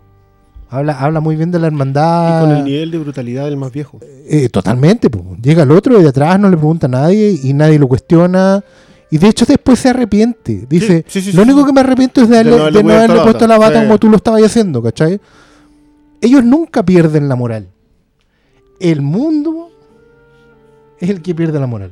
Habla, 0.69 0.99
habla 0.99 1.19
muy 1.19 1.35
bien 1.35 1.51
de 1.51 1.59
la 1.59 1.67
Y 1.67 1.69
hermandad. 1.69 2.41
con 2.41 2.51
el 2.57 2.63
nivel 2.65 2.91
de 2.91 2.97
brutalidad 2.97 3.45
del 3.45 3.55
más 3.55 3.71
viejo. 3.71 3.99
Eh, 4.27 4.49
totalmente, 4.49 5.09
po. 5.09 5.37
llega 5.41 5.63
el 5.63 5.71
otro 5.71 5.97
y 5.99 6.03
de 6.03 6.09
atrás 6.09 6.39
no 6.39 6.49
le 6.49 6.57
pregunta 6.57 6.87
a 6.87 6.89
nadie 6.89 7.39
y 7.41 7.53
nadie 7.53 7.79
lo 7.79 7.87
cuestiona. 7.87 8.63
Y 9.11 9.17
de 9.19 9.27
hecho 9.29 9.45
después 9.45 9.79
se 9.79 9.89
arrepiente. 9.89 10.65
Dice, 10.67 11.05
Sí, 11.07 11.21
sí, 11.21 11.31
sí, 11.31 11.37
lo 11.37 11.43
único 11.43 11.65
que 11.65 11.71
me 11.71 11.81
arrepiento 11.81 12.21
es 12.21 12.27
de, 12.29 12.37
darle- 12.37 12.57
no 12.57 12.57
de 12.57 12.63
haberle 12.63 12.81
no 12.83 12.83
puesto 12.83 12.95
haberle 12.97 13.15
la 13.17 13.23
puesto 13.23 13.47
la 13.47 13.57
bata. 13.59 13.83
como 13.83 13.97
tú 13.99 14.09
lo 14.09 14.17
estabas 14.17 14.41
haciendo, 14.43 14.81
¿cachai? 14.81 15.21
Ellos 16.19 16.43
nunca 16.43 16.83
pierden 16.83 17.29
la 17.29 17.35
moral. 17.35 17.69
El 18.79 19.01
mundo 19.01 19.64
es 21.05 21.09
el 21.11 21.21
que 21.21 21.33
pierde 21.35 21.59
la 21.59 21.67
moral. 21.67 21.91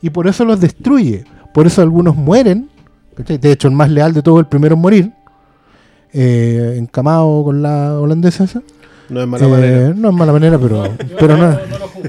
Y 0.00 0.10
por 0.10 0.26
eso 0.26 0.44
los 0.44 0.60
destruye. 0.60 1.24
Por 1.54 1.66
eso 1.66 1.82
algunos 1.82 2.16
mueren 2.16 2.68
¿cachai? 3.16 3.38
De 3.38 3.52
hecho, 3.52 3.68
el 3.68 3.74
más 3.74 3.90
leal 3.90 4.12
de 4.14 4.22
todo, 4.22 4.40
el 4.40 4.46
primero 4.46 4.74
en 4.74 4.80
morir, 4.80 5.12
eh, 6.12 6.76
encamado 6.78 7.42
con 7.44 7.62
la 7.62 7.98
holandesa 8.00 8.44
esa. 8.44 8.62
No 9.08 9.20
es 9.20 9.26
mala 9.28 9.44
Eh, 9.44 9.48
manera. 9.48 9.94
No 9.94 10.08
es 10.08 10.14
mala 10.14 10.32
manera, 10.32 10.58
pero, 10.58 10.84
pero 11.18 11.36
no. 11.36 11.58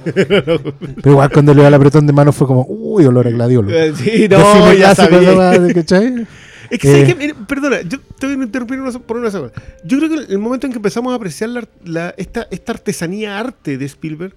pero 0.04 1.12
igual 1.12 1.30
cuando 1.32 1.54
le 1.54 1.62
dio 1.62 1.68
el 1.68 1.74
apretón 1.74 2.08
de 2.08 2.14
mano 2.14 2.32
fue 2.32 2.48
como, 2.48 2.66
uy, 2.68 3.06
olor 3.06 3.28
a 3.28 3.32
gladiolo. 3.32 3.70
Eh, 3.72 3.94
Sí, 3.96 4.28
no, 4.30 4.38
cine 4.54 4.78
ya 4.78 4.96
sabía. 4.96 5.74
¿cachai? 5.74 6.26
Es 6.70 6.80
que, 6.80 6.88
¿sabes 6.92 7.10
Eh. 7.20 7.34
perdona, 7.48 7.82
yo 7.82 8.00
te 8.20 8.26
voy 8.28 8.36
a 8.40 8.44
interrumpir 8.44 8.80
una- 8.80 8.92
por 8.98 9.18
una 9.18 9.30
semana. 9.30 9.52
Yo 9.84 9.98
creo 10.00 10.10
que 10.10 10.34
el 10.34 10.40
momento 10.40 10.66
en 10.68 10.72
que 10.74 10.78
empezamos 10.80 11.12
a 11.12 11.16
apreciar 11.18 11.50
la, 11.50 11.64
la- 11.86 12.14
esta, 12.18 12.48
esta 12.50 12.72
artesanía 12.72 13.38
arte 13.40 13.78
de 13.78 13.86
Spielberg, 13.86 14.34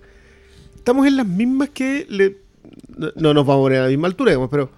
estamos 0.86 1.08
en 1.08 1.16
las 1.16 1.26
mismas 1.26 1.70
que 1.70 2.06
le, 2.08 2.36
no, 2.96 3.10
no 3.16 3.34
nos 3.34 3.44
vamos 3.44 3.62
a 3.62 3.64
poner 3.64 3.80
a 3.80 3.82
la 3.82 3.88
misma 3.88 4.06
altura, 4.06 4.30
digamos, 4.30 4.50
pero 4.50 4.70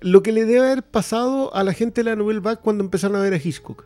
lo 0.00 0.22
que 0.22 0.30
le 0.30 0.44
debe 0.44 0.60
haber 0.64 0.84
pasado 0.84 1.52
a 1.56 1.64
la 1.64 1.72
gente 1.72 2.04
de 2.04 2.10
la 2.10 2.14
Nouvelle 2.14 2.38
Vague 2.38 2.60
cuando 2.62 2.84
empezaron 2.84 3.16
a 3.16 3.20
ver 3.20 3.34
a 3.34 3.36
Hitchcock. 3.36 3.84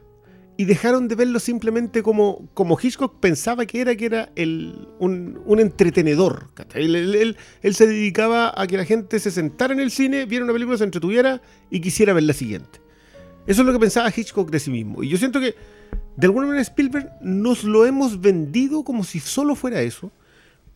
Y 0.59 0.66
dejaron 0.66 1.09
de 1.09 1.15
verlo 1.15 1.41
simplemente 1.41 2.03
como, 2.03 2.51
como 2.53 2.77
Hitchcock 2.79 3.19
pensaba 3.19 3.65
que 3.65 3.81
era, 3.81 3.97
que 3.97 4.05
era 4.05 4.29
el, 4.37 4.89
un, 4.99 5.41
un 5.47 5.59
entretenedor. 5.59 6.49
él- 6.75 7.37
él 7.62 7.75
se 7.75 7.87
dedicaba 7.87 8.53
a 8.55 8.66
que 8.66 8.77
la 8.77 8.85
gente 8.85 9.19
se 9.19 9.31
sentara 9.31 9.73
en 9.73 9.81
el 9.81 9.91
cine, 9.91 10.27
viera 10.27 10.45
una 10.45 10.53
película, 10.53 10.77
se 10.77 10.85
entretuviera 10.85 11.41
y 11.70 11.81
quisiera 11.81 12.12
ver 12.12 12.25
la 12.25 12.35
siguiente. 12.35 12.79
Eso 13.47 13.62
es 13.62 13.66
lo 13.66 13.73
que 13.73 13.79
pensaba 13.79 14.12
Hitchcock 14.15 14.51
de 14.51 14.61
sí 14.61 14.70
mismo. 14.70 15.03
Y 15.03 15.09
yo 15.09 15.16
siento 15.16 15.41
que, 15.41 15.55
de 16.15 16.27
alguna 16.27 16.47
manera, 16.49 16.61
Spielberg 16.61 17.11
nos 17.23 17.65
lo 17.65 17.87
hemos 17.87 18.20
vendido 18.20 18.85
como 18.85 19.03
si 19.03 19.19
solo 19.20 19.55
fuera 19.55 19.81
eso, 19.81 20.12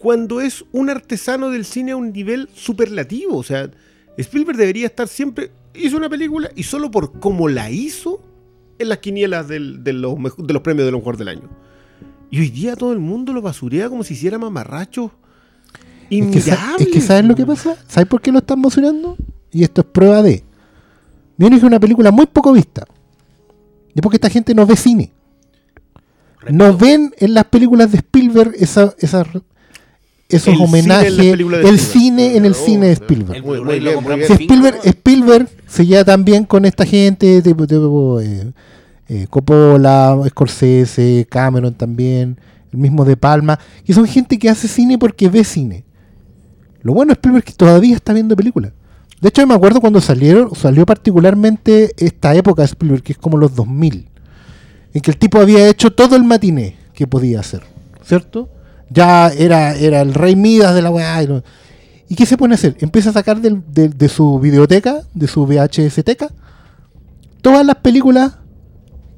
cuando 0.02 0.40
es 0.40 0.64
un 0.72 0.90
artesano 0.90 1.50
del 1.50 1.64
cine 1.64 1.92
a 1.92 1.96
un 1.96 2.12
nivel 2.12 2.48
superlativo. 2.54 3.36
O 3.36 3.42
sea, 3.44 3.70
Spielberg 4.16 4.58
debería 4.58 4.86
estar 4.86 5.06
siempre. 5.06 5.52
Hizo 5.74 5.96
una 5.96 6.08
película 6.08 6.50
y 6.56 6.64
solo 6.64 6.90
por 6.90 7.20
cómo 7.20 7.48
la 7.48 7.70
hizo 7.70 8.20
en 8.80 8.88
las 8.88 8.98
quinielas 8.98 9.46
del- 9.46 9.84
de, 9.84 9.92
los, 9.92 10.18
mejo- 10.18 10.42
de 10.42 10.52
los 10.52 10.62
premios 10.62 10.86
de 10.86 10.90
lo 10.92 10.98
mejor 10.98 11.16
del 11.16 11.28
año. 11.28 11.48
Y 12.30 12.40
hoy 12.40 12.50
día 12.50 12.74
todo 12.74 12.92
el 12.92 12.98
mundo 12.98 13.32
lo 13.32 13.42
basurea 13.42 13.88
como 13.88 14.02
si 14.02 14.14
hiciera 14.14 14.38
mamarracho. 14.38 15.12
Es 16.10 16.26
que, 16.32 16.40
es 16.82 16.88
que 16.88 17.00
¿sabes 17.00 17.24
lo 17.24 17.34
que 17.36 17.46
pasa? 17.46 17.76
¿Sabes 17.86 18.08
por 18.08 18.20
qué 18.20 18.32
lo 18.32 18.38
están 18.38 18.58
emocionando? 18.58 19.16
Y 19.52 19.62
esto 19.62 19.82
es 19.82 19.86
prueba 19.86 20.20
de. 20.22 20.42
Viene 21.36 21.56
es 21.56 21.62
una 21.62 21.78
película 21.78 22.10
muy 22.10 22.26
poco 22.26 22.52
vista. 22.52 22.84
Y 23.94 23.98
es 23.98 24.02
porque 24.02 24.16
esta 24.16 24.30
gente 24.30 24.52
no 24.54 24.66
ve 24.66 24.76
cine. 24.76 25.12
No 26.50 26.76
ven 26.76 27.14
en 27.18 27.34
las 27.34 27.44
películas 27.44 27.92
de 27.92 27.98
Spielberg 27.98 28.52
esa, 28.58 28.94
esa- 28.98 29.24
esos 30.32 30.48
El 30.48 30.54
cine 30.54 30.64
homenajes, 30.64 31.16
de 31.16 31.30
el 31.68 31.78
cine 31.78 32.36
en 32.36 32.44
el 32.44 32.52
Oh, 32.52 32.54
cine 32.54 32.86
de. 32.88 32.92
Spielberg. 32.94 33.36
El 33.36 33.42
Muy- 33.44 33.58
Blu-ray 33.58 33.76
muy 33.78 33.84
lo 33.84 33.90
bien, 33.90 33.94
compran 33.96 34.18
muy 34.18 34.26
Si 34.26 34.32
Spielberg. 34.34 34.80
Spielberg 34.84 35.48
se 35.66 35.86
lleva 35.86 36.04
también 36.04 36.44
con 36.44 36.64
esta 36.64 36.84
gente, 36.86 37.40
tipo, 37.42 37.66
tipo, 37.66 38.20
eh, 38.20 38.52
eh, 39.08 39.26
Coppola, 39.30 40.18
Scorsese, 40.28 41.26
Cameron 41.30 41.74
también, 41.74 42.38
el 42.72 42.78
mismo 42.78 43.04
De 43.04 43.16
Palma, 43.16 43.58
que 43.84 43.92
son 43.92 44.06
gente 44.06 44.38
que 44.38 44.48
hace 44.48 44.68
cine 44.68 44.98
porque 44.98 45.28
ve 45.28 45.44
cine. 45.44 45.84
Lo 46.82 46.94
bueno 46.94 47.10
de 47.10 47.14
Spielberg 47.14 47.44
es 47.46 47.52
que 47.52 47.56
todavía 47.58 47.94
está 47.94 48.12
viendo 48.12 48.34
películas. 48.34 48.72
De 49.20 49.28
hecho, 49.28 49.46
me 49.46 49.54
acuerdo 49.54 49.80
cuando 49.80 50.00
salieron, 50.00 50.52
salió 50.56 50.84
particularmente 50.84 51.92
esta 51.96 52.34
época 52.34 52.62
de 52.62 52.66
Spielberg, 52.66 53.02
que 53.04 53.12
es 53.12 53.18
como 53.18 53.36
los 53.36 53.54
2000, 53.54 54.08
en 54.94 55.00
que 55.00 55.10
el 55.12 55.16
tipo 55.16 55.38
había 55.38 55.68
hecho 55.68 55.92
todo 55.92 56.16
el 56.16 56.24
matiné 56.24 56.76
que 56.92 57.06
podía 57.06 57.38
hacer, 57.40 57.62
¿cierto? 58.04 58.48
Ya 58.92 59.28
era, 59.28 59.74
era 59.74 60.00
el 60.02 60.14
rey 60.14 60.36
Midas 60.36 60.74
de 60.74 60.82
la 60.82 60.90
weá. 60.90 61.22
y 61.22 61.26
lo- 61.26 61.42
¿Y 62.08 62.14
qué 62.14 62.26
se 62.26 62.36
pone 62.36 62.54
a 62.54 62.56
hacer? 62.56 62.76
Empieza 62.80 63.10
a 63.10 63.12
sacar 63.14 63.40
del- 63.40 63.62
de, 63.72 63.88
de 63.88 64.08
su 64.08 64.38
videoteca, 64.38 65.02
de 65.14 65.26
su 65.28 65.46
VHS 65.46 66.02
teca, 66.04 66.28
todas 67.40 67.64
las 67.64 67.76
películas 67.76 68.32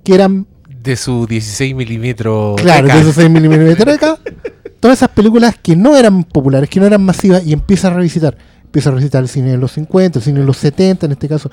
que 0.04 0.14
eran, 0.14 0.46
De 0.82 0.96
su 0.96 1.26
16 1.26 1.74
milímetros. 1.74 2.60
claro, 2.60 2.82
teca. 2.86 2.94
de 2.96 3.00
esos 3.00 3.14
6 3.14 3.30
mm 3.30 3.74
teca, 3.84 4.18
todas 4.80 4.98
esas 4.98 5.08
películas 5.10 5.56
que 5.60 5.74
no 5.76 5.96
eran 5.96 6.24
populares, 6.24 6.68
que 6.68 6.78
no 6.80 6.86
eran 6.86 7.02
masivas, 7.04 7.44
y 7.46 7.52
empieza 7.52 7.88
a 7.88 7.94
revisitar. 7.94 8.36
Empieza 8.64 8.90
a 8.90 8.92
revisitar 8.92 9.22
el 9.22 9.28
cine 9.28 9.52
de 9.52 9.56
los 9.58 9.72
50, 9.72 10.18
el 10.18 10.24
cine 10.24 10.40
de 10.40 10.46
los 10.46 10.56
70, 10.58 11.06
en 11.06 11.12
este 11.12 11.28
caso, 11.28 11.50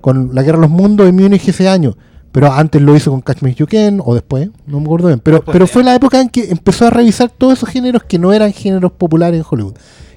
con 0.00 0.34
La 0.34 0.42
Guerra 0.42 0.58
de 0.58 0.62
los 0.62 0.70
Mundos 0.70 1.08
en 1.08 1.16
Múnich 1.16 1.46
ese 1.48 1.68
año. 1.68 1.96
Pero 2.32 2.52
antes 2.52 2.80
lo 2.80 2.94
hizo 2.94 3.10
con 3.10 3.20
Catch 3.22 3.42
Me 3.42 3.50
If 3.50 3.56
You 3.56 3.66
Can, 3.66 4.00
o 4.04 4.14
después, 4.14 4.50
no 4.66 4.78
me 4.78 4.84
acuerdo 4.86 5.08
bien. 5.08 5.18
Pero, 5.20 5.38
Después, 5.38 5.52
pero 5.52 5.66
fue 5.66 5.82
la 5.82 5.94
época 5.96 6.20
en 6.20 6.28
que 6.28 6.50
empezó 6.50 6.86
a 6.86 6.90
revisar 6.90 7.28
todos 7.30 7.54
esos 7.54 7.68
géneros 7.68 8.04
que 8.04 8.18
no 8.18 8.32
eran 8.32 8.52
géneros 8.52 8.92
populares 8.92 9.40
en 9.40 9.46
Hollywood. 9.48 9.74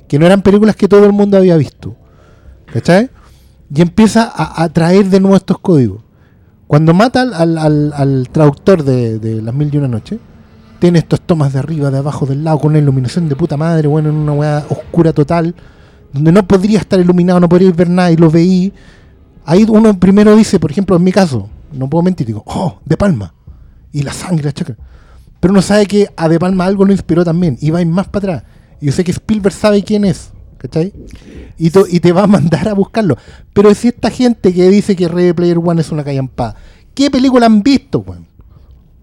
Que 0.07 0.19
no 0.19 0.25
eran 0.27 0.41
películas 0.43 0.75
que 0.75 0.87
todo 0.87 1.05
el 1.05 1.13
mundo 1.13 1.37
había 1.37 1.57
visto. 1.57 1.95
¿Cachai? 2.71 3.09
Y 3.73 3.81
empieza 3.81 4.31
a, 4.33 4.61
a 4.63 4.69
traer 4.69 5.05
de 5.09 5.19
nuevo 5.19 5.35
estos 5.35 5.57
códigos. 5.57 6.01
Cuando 6.67 6.93
mata 6.93 7.21
al, 7.21 7.33
al- 7.33 7.57
al- 7.57 7.93
al 7.95 8.29
traductor 8.31 8.83
de, 8.83 9.17
de 9.19 9.41
Las 9.41 9.53
Mil 9.55 9.69
y 9.73 9.77
Una 9.77 9.87
Noche, 9.87 10.19
tiene 10.79 10.99
estos 10.99 11.21
tomas 11.21 11.53
de 11.53 11.59
arriba, 11.59 11.89
de 11.89 11.97
abajo, 11.97 12.25
del 12.27 12.43
lado, 12.43 12.59
con 12.59 12.71
una 12.71 12.79
iluminación 12.79 13.27
de 13.29 13.35
puta 13.35 13.57
madre, 13.57 13.87
bueno, 13.87 14.09
en 14.09 14.15
una 14.15 14.33
weá 14.33 14.65
oscura 14.69 15.13
total, 15.13 15.55
donde 16.11 16.31
no 16.31 16.45
podría 16.47 16.77
estar 16.79 16.99
iluminado, 16.99 17.39
no 17.39 17.49
podría 17.49 17.71
ver 17.71 17.89
nada 17.89 18.11
y 18.11 18.17
lo 18.17 18.29
veí. 18.29 18.71
Ahí 19.45 19.65
uno 19.67 19.97
primero 19.99 20.35
dice, 20.35 20.59
por 20.59 20.69
ejemplo, 20.71 20.95
en 20.95 21.03
mi 21.03 21.11
caso, 21.11 21.49
no 21.73 21.89
puedo 21.89 22.03
mentir, 22.03 22.27
digo, 22.27 22.43
oh, 22.45 22.79
De 22.85 22.97
Palma. 22.97 23.33
Y 23.91 24.01
la 24.03 24.13
sangre, 24.13 24.45
la 24.45 24.53
chakra. 24.53 24.75
Pero 25.39 25.51
uno 25.51 25.61
sabe 25.61 25.85
que 25.85 26.09
a 26.15 26.29
De 26.29 26.39
Palma 26.39 26.65
algo 26.65 26.85
lo 26.85 26.93
inspiró 26.93 27.25
también, 27.25 27.57
y 27.59 27.69
va 27.69 27.79
a 27.79 27.81
ir 27.81 27.87
más 27.87 28.07
para 28.07 28.35
atrás. 28.35 28.43
Y 28.79 28.87
yo 28.87 28.91
sé 28.91 29.03
que 29.03 29.11
Spielberg 29.11 29.53
sabe 29.53 29.83
quién 29.83 30.05
es, 30.05 30.31
¿cachai? 30.57 30.93
Y, 31.57 31.69
te 31.69 32.11
va 32.11 32.23
a 32.23 32.27
mandar 32.27 32.67
a 32.67 32.73
buscarlo. 32.73 33.17
Pero 33.53 33.73
si 33.75 33.89
esta 33.89 34.09
gente 34.09 34.53
que 34.53 34.69
dice 34.69 34.95
que 34.95 35.07
Ready 35.07 35.33
Player 35.33 35.57
One 35.57 35.81
es 35.81 35.91
una 35.91 36.03
callampada, 36.03 36.55
¿qué 36.93 37.11
película 37.11 37.45
han 37.45 37.61
visto, 37.61 37.99
weón? 37.99 38.25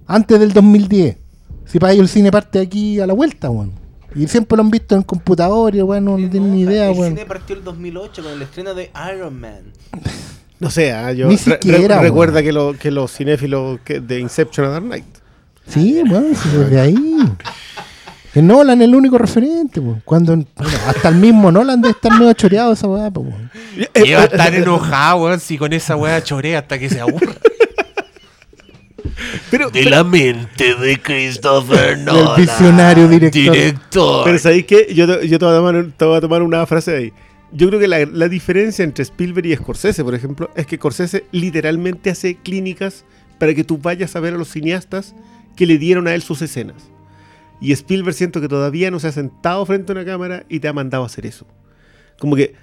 Antes 0.07 0.41
del 0.41 0.53
2010. 0.53 1.17
Si 1.67 1.79
para 1.79 1.93
ellos 1.93 2.03
el 2.03 2.09
cine 2.09 2.31
parte 2.31 2.59
aquí 2.59 3.01
a 3.01 3.07
la 3.07 3.15
vuelta, 3.15 3.49
weón. 3.51 3.73
Y 4.15 4.27
siempre 4.27 4.57
lo 4.57 4.63
han 4.63 4.71
visto 4.71 4.97
en 4.97 5.03
computador 5.03 5.75
y, 5.75 5.81
bueno, 5.83 6.19
no 6.19 6.29
tienen 6.29 6.53
ni 6.53 6.63
idea, 6.63 6.91
El 6.91 6.99
weón. 6.99 7.13
cine 7.13 7.27
partió 7.27 7.57
el 7.57 7.63
2008 7.63 8.23
con 8.23 8.33
el 8.33 8.43
estreno 8.43 8.75
de 8.75 8.91
Iron 9.15 9.39
Man. 9.39 9.73
No 10.61 10.71
sé, 10.71 10.93
ah, 10.93 11.13
yo 11.13 11.27
Ni 11.27 11.37
re- 11.37 11.59
siquiera, 11.59 12.01
recuerda 12.01 12.43
que, 12.43 12.53
lo- 12.53 12.75
que 12.79 12.91
los 12.91 13.11
cinéfilos 13.13 13.81
que- 13.85 14.01
de 14.01 14.21
Inception 14.21 14.67
a 14.67 14.71
Dark 14.71 14.85
Knight. 14.85 15.05
Sí, 15.67 16.03
weón, 16.09 16.35
sí, 16.35 16.49
desde 16.57 16.81
ahí. 16.81 17.17
Que 18.33 18.43
Nolan 18.43 18.81
es 18.83 18.89
el 18.89 18.95
único 18.95 19.19
referente, 19.19 19.81
weón. 19.81 20.03
Cuando 20.05 20.37
bueno, 20.37 20.47
hasta 20.87 21.09
el 21.09 21.15
mismo 21.17 21.51
Nolan 21.51 21.81
debe 21.81 21.93
estar 21.93 22.13
medio 22.19 22.33
choreado 22.35 22.73
esa 22.75 22.87
weá, 22.87 23.11
pues, 23.11 23.27
va 23.29 24.21
a 24.21 24.25
estar 24.25 24.55
enojado, 24.55 25.25
weón, 25.25 25.41
si 25.41 25.57
con 25.59 25.73
esa 25.73 25.97
weá 25.97 26.23
chorea 26.23 26.59
hasta 26.61 26.79
que 26.79 26.89
se 26.91 27.01
aburra. 27.01 27.33
Pero, 29.51 29.71
De 29.71 29.85
la 29.85 30.05
mente 30.05 30.75
de 30.77 31.01
Christopher 31.01 31.99
El 32.07 32.29
visionario 32.37 33.09
director. 33.09 33.43
Director. 33.55 34.25
Pero 34.25 34.39
¿sabéis 34.39 34.67
qué? 34.67 34.89
Yo, 34.95 35.07
te, 35.07 35.27
yo 35.29 35.39
te, 35.39 35.45
voy 35.45 35.55
a 35.55 35.59
tomar, 35.59 35.87
te 35.97 36.05
voy 36.05 36.17
a 36.17 36.21
tomar 36.21 36.43
una 36.43 36.65
frase 36.67 36.91
de 36.93 36.97
ahí. 36.99 37.13
Yo 37.53 37.69
creo 37.69 37.81
que 37.81 37.89
la, 37.89 38.07
la 38.07 38.29
diferencia 38.29 38.85
entre 38.85 39.03
Spielberg 39.03 39.47
y 39.47 39.57
Scorsese, 39.57 40.05
por 40.05 40.15
ejemplo, 40.15 40.51
es 40.55 40.67
que 40.67 40.77
Scorsese 40.77 41.25
literalmente 41.33 42.11
hace 42.11 42.37
clínicas 42.37 43.05
para 43.39 43.55
que 43.55 43.65
tú 43.65 43.79
vayas 43.79 44.15
a 44.15 44.21
ver 44.21 44.35
a 44.35 44.37
los 44.37 44.49
cineastas 44.49 45.15
que 45.57 45.67
le 45.67 45.79
dieron 45.79 46.07
a 46.07 46.15
él 46.15 46.23
sus 46.23 46.43
escenas. 46.43 46.91
Y 47.61 47.73
Spielberg 47.73 48.15
siento 48.15 48.41
que 48.41 48.49
todavía 48.49 48.91
no 48.91 49.01
se 49.01 49.09
ha 49.09 49.13
sentado 49.13 49.67
frente 49.67 49.93
a 49.93 49.95
una 49.95 50.05
cámara 50.05 50.45
y 50.49 50.61
te 50.61 50.69
ha 50.69 50.73
mandado 50.73 51.03
a 51.03 51.07
hacer 51.07 51.27
eso. 51.27 51.47
Como 52.19 52.37
que, 52.37 52.55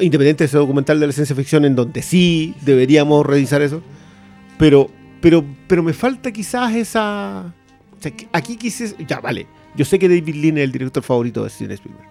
independiente 0.00 0.44
de 0.44 0.46
ese 0.46 0.56
documental 0.56 0.98
de 0.98 1.06
la 1.06 1.12
ciencia 1.12 1.36
ficción 1.36 1.64
en 1.64 1.76
donde 1.76 2.02
sí 2.02 2.54
deberíamos 2.62 3.26
revisar 3.26 3.60
eso, 3.62 3.82
pero, 4.58 4.90
pero, 5.20 5.44
pero 5.66 5.82
me 5.82 5.92
falta 5.92 6.32
quizás 6.32 6.74
esa... 6.74 7.52
o 7.98 8.02
sea, 8.02 8.12
aquí 8.32 8.56
quizás... 8.56 8.96
Ya, 9.06 9.20
vale. 9.20 9.46
Yo 9.76 9.84
sé 9.84 9.98
que 9.98 10.08
David 10.08 10.34
Lean 10.34 10.58
es 10.58 10.64
el 10.64 10.72
director 10.72 11.02
favorito 11.02 11.44
de 11.44 11.50
Steven 11.50 11.72
Spielberg. 11.72 12.08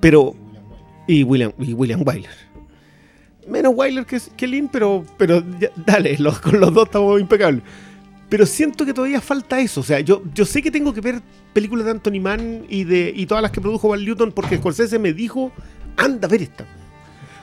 Pero... 0.00 0.34
Y 1.10 1.24
William, 1.24 1.52
y 1.58 1.72
William 1.72 2.02
Wyler. 2.06 2.30
Menos 3.48 3.72
Wyler 3.74 4.06
que, 4.06 4.20
que 4.36 4.46
Lean, 4.46 4.68
pero, 4.68 5.04
pero 5.16 5.42
dale, 5.86 6.16
los- 6.18 6.38
con 6.40 6.60
los 6.60 6.72
dos 6.72 6.86
estamos 6.86 7.20
impecables. 7.20 7.62
Pero 8.28 8.46
siento 8.46 8.86
que 8.86 8.94
todavía 8.94 9.20
falta 9.20 9.58
eso. 9.60 9.80
O 9.80 9.82
sea, 9.84 9.98
yo, 10.00 10.22
yo 10.34 10.44
sé 10.44 10.62
que 10.62 10.70
tengo 10.70 10.92
que 10.94 11.00
ver 11.00 11.20
películas 11.52 11.84
de 11.86 11.90
Anthony 11.92 12.20
Mann 12.20 12.64
y, 12.68 12.84
de, 12.84 13.12
y 13.14 13.26
todas 13.26 13.42
las 13.42 13.50
que 13.50 13.60
produjo 13.60 13.88
Val 13.88 14.04
Newton 14.04 14.30
porque 14.30 14.56
Scorsese 14.58 15.00
me 15.00 15.12
dijo, 15.12 15.50
anda 15.96 16.28
a 16.28 16.30
ver 16.30 16.42
esta. 16.42 16.64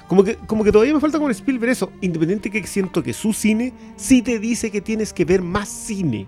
Como 0.07 0.23
que, 0.23 0.35
como 0.35 0.63
que 0.63 0.71
todavía 0.71 0.93
me 0.93 1.01
falta 1.01 1.19
con 1.19 1.29
Spielberg 1.31 1.71
eso. 1.71 1.91
Independiente 1.99 2.49
que 2.49 2.65
siento 2.65 3.03
que 3.03 3.11
su 3.11 3.33
cine 3.33 3.73
sí 3.97 4.21
te 4.21 4.39
dice 4.39 4.71
que 4.71 4.79
tienes 4.79 5.11
que 5.11 5.25
ver 5.25 5.41
más 5.41 5.67
cine. 5.67 6.25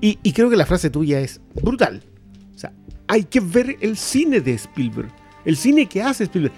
Y, 0.00 0.18
y 0.24 0.32
creo 0.32 0.50
que 0.50 0.56
la 0.56 0.66
frase 0.66 0.90
tuya 0.90 1.20
es 1.20 1.40
brutal. 1.62 2.02
O 2.56 2.58
sea, 2.58 2.72
hay 3.06 3.22
que 3.22 3.38
ver 3.38 3.76
el 3.80 3.96
cine 3.96 4.40
de 4.40 4.54
Spielberg. 4.54 5.12
El 5.44 5.56
cine 5.56 5.86
que 5.86 6.02
hace 6.02 6.24
Spielberg. 6.24 6.54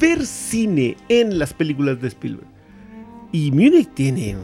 Ver 0.00 0.24
cine 0.26 0.96
en 1.08 1.38
las 1.38 1.52
películas 1.52 2.00
de 2.00 2.08
Spielberg. 2.08 2.46
Y 3.32 3.50
Munich 3.50 3.90
tiene... 3.94 4.36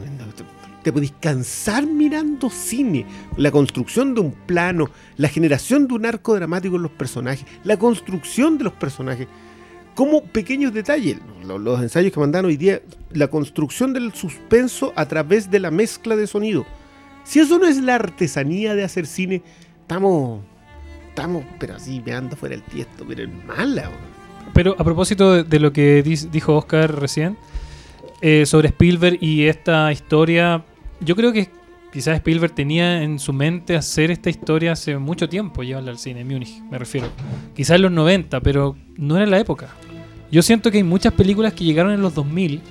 Te 0.83 0.91
podéis 0.91 1.13
cansar 1.19 1.85
mirando 1.85 2.49
cine. 2.49 3.05
La 3.37 3.51
construcción 3.51 4.15
de 4.15 4.21
un 4.21 4.31
plano, 4.31 4.89
la 5.17 5.27
generación 5.29 5.87
de 5.87 5.93
un 5.93 6.05
arco 6.07 6.33
dramático 6.35 6.75
en 6.75 6.81
los 6.81 6.91
personajes, 6.91 7.45
la 7.63 7.77
construcción 7.77 8.57
de 8.57 8.63
los 8.63 8.73
personajes. 8.73 9.27
como 9.93 10.23
pequeños 10.23 10.73
detalles, 10.73 11.17
lo- 11.45 11.59
los, 11.59 11.81
ensayos 11.81 12.11
que 12.11 12.19
mandan 12.19 12.45
hoy 12.45 12.57
día, 12.57 12.81
la 13.11 13.27
construcción 13.27 13.93
del 13.93 14.13
suspenso 14.13 14.93
a 14.95 15.05
través 15.05 15.51
de 15.51 15.59
la 15.59 15.69
mezcla 15.69 16.15
de 16.15 16.25
sonido. 16.25 16.65
Si 17.23 17.39
eso 17.39 17.59
no 17.59 17.67
es 17.67 17.77
la 17.77 17.95
artesanía 17.95 18.73
de 18.73 18.83
hacer 18.83 19.05
cine, 19.05 19.43
estamos, 19.81 20.41
estamos, 21.11 21.43
pero 21.59 21.75
así, 21.75 22.01
me 22.05 22.13
ando 22.13 22.35
fuera 22.35 22.55
el 22.55 22.63
tiesto, 22.63 23.03
pero 23.07 23.23
es 23.23 23.29
mala. 23.45 23.91
Pero 24.53 24.75
a 24.77 24.83
propósito 24.83 25.43
de, 25.43 25.59
lo 25.59 25.71
que 25.71 26.01
dijo 26.03 26.55
Oscar 26.55 26.99
recién 26.99 27.37
eh, 28.21 28.45
sobre 28.45 28.69
Spielberg 28.69 29.17
y 29.21 29.45
esta 29.45 29.91
historia, 29.91 30.63
yo 31.01 31.15
creo 31.15 31.33
que 31.33 31.49
quizás 31.91 32.15
Spielberg 32.15 32.53
tenía 32.53 33.03
en 33.03 33.19
su 33.19 33.33
mente 33.33 33.75
hacer 33.75 34.09
esta 34.09 34.29
historia 34.29 34.71
hace 34.71 34.97
mucho 34.97 35.27
tiempo, 35.27 35.63
llevarla 35.63 35.91
al 35.91 35.99
cine, 35.99 36.21
en 36.21 36.27
Múnich, 36.29 36.61
me 36.69 36.77
refiero. 36.77 37.07
Quizás 37.55 37.75
en 37.75 37.83
los 37.83 37.91
90, 37.91 38.39
pero 38.39 38.77
no 38.95 39.17
era 39.17 39.25
la 39.25 39.39
época. 39.39 39.69
Yo 40.31 40.41
siento 40.41 40.71
que 40.71 40.77
hay 40.77 40.83
muchas 40.83 41.13
películas 41.13 41.53
que 41.53 41.65
llegaron 41.65 41.91
en 41.91 42.01
los 42.01 42.15
2000, 42.15 42.61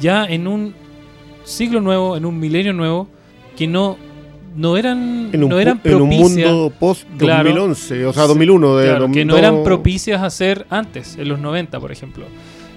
ya 0.00 0.24
en 0.24 0.46
un 0.46 0.74
siglo 1.44 1.80
nuevo, 1.80 2.16
en 2.16 2.24
un 2.24 2.38
milenio 2.38 2.72
nuevo, 2.72 3.08
que 3.56 3.66
no, 3.66 3.98
no 4.56 4.76
eran, 4.76 5.30
En 5.32 5.44
un, 5.44 5.50
no 5.50 5.58
eran 5.60 5.82
pu- 5.82 5.88
en 5.90 5.94
un 5.94 6.08
propicias. 6.10 6.50
mundo 6.52 6.72
post 6.78 7.06
Claro. 7.18 7.44
2011, 7.50 8.06
o 8.06 8.12
sea, 8.12 8.24
2001. 8.24 8.76
De 8.76 8.86
Claro, 8.86 9.06
dos- 9.06 9.12
que 9.12 9.24
no 9.24 9.36
eran 9.36 9.62
propicias 9.64 10.20
a 10.22 10.26
hacer 10.26 10.66
antes, 10.70 11.16
en 11.18 11.28
los 11.28 11.38
90, 11.38 11.78
por 11.80 11.90
ejemplo. 11.92 12.26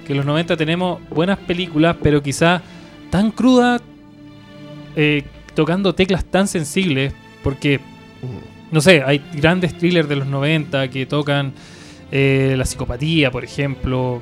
Que 0.05 0.13
en 0.13 0.17
los 0.17 0.25
90 0.25 0.55
tenemos 0.57 0.99
buenas 1.09 1.37
películas, 1.39 1.95
pero 2.01 2.21
quizá 2.23 2.61
tan 3.09 3.31
crudas, 3.31 3.81
eh, 4.95 5.23
tocando 5.53 5.93
teclas 5.95 6.25
tan 6.25 6.47
sensibles, 6.47 7.13
porque, 7.43 7.79
no 8.71 8.81
sé, 8.81 9.03
hay 9.05 9.21
grandes 9.33 9.77
thrillers 9.77 10.07
de 10.09 10.15
los 10.17 10.27
90 10.27 10.89
que 10.89 11.05
tocan 11.05 11.53
eh, 12.11 12.53
la 12.57 12.65
psicopatía, 12.65 13.31
por 13.31 13.43
ejemplo. 13.43 14.21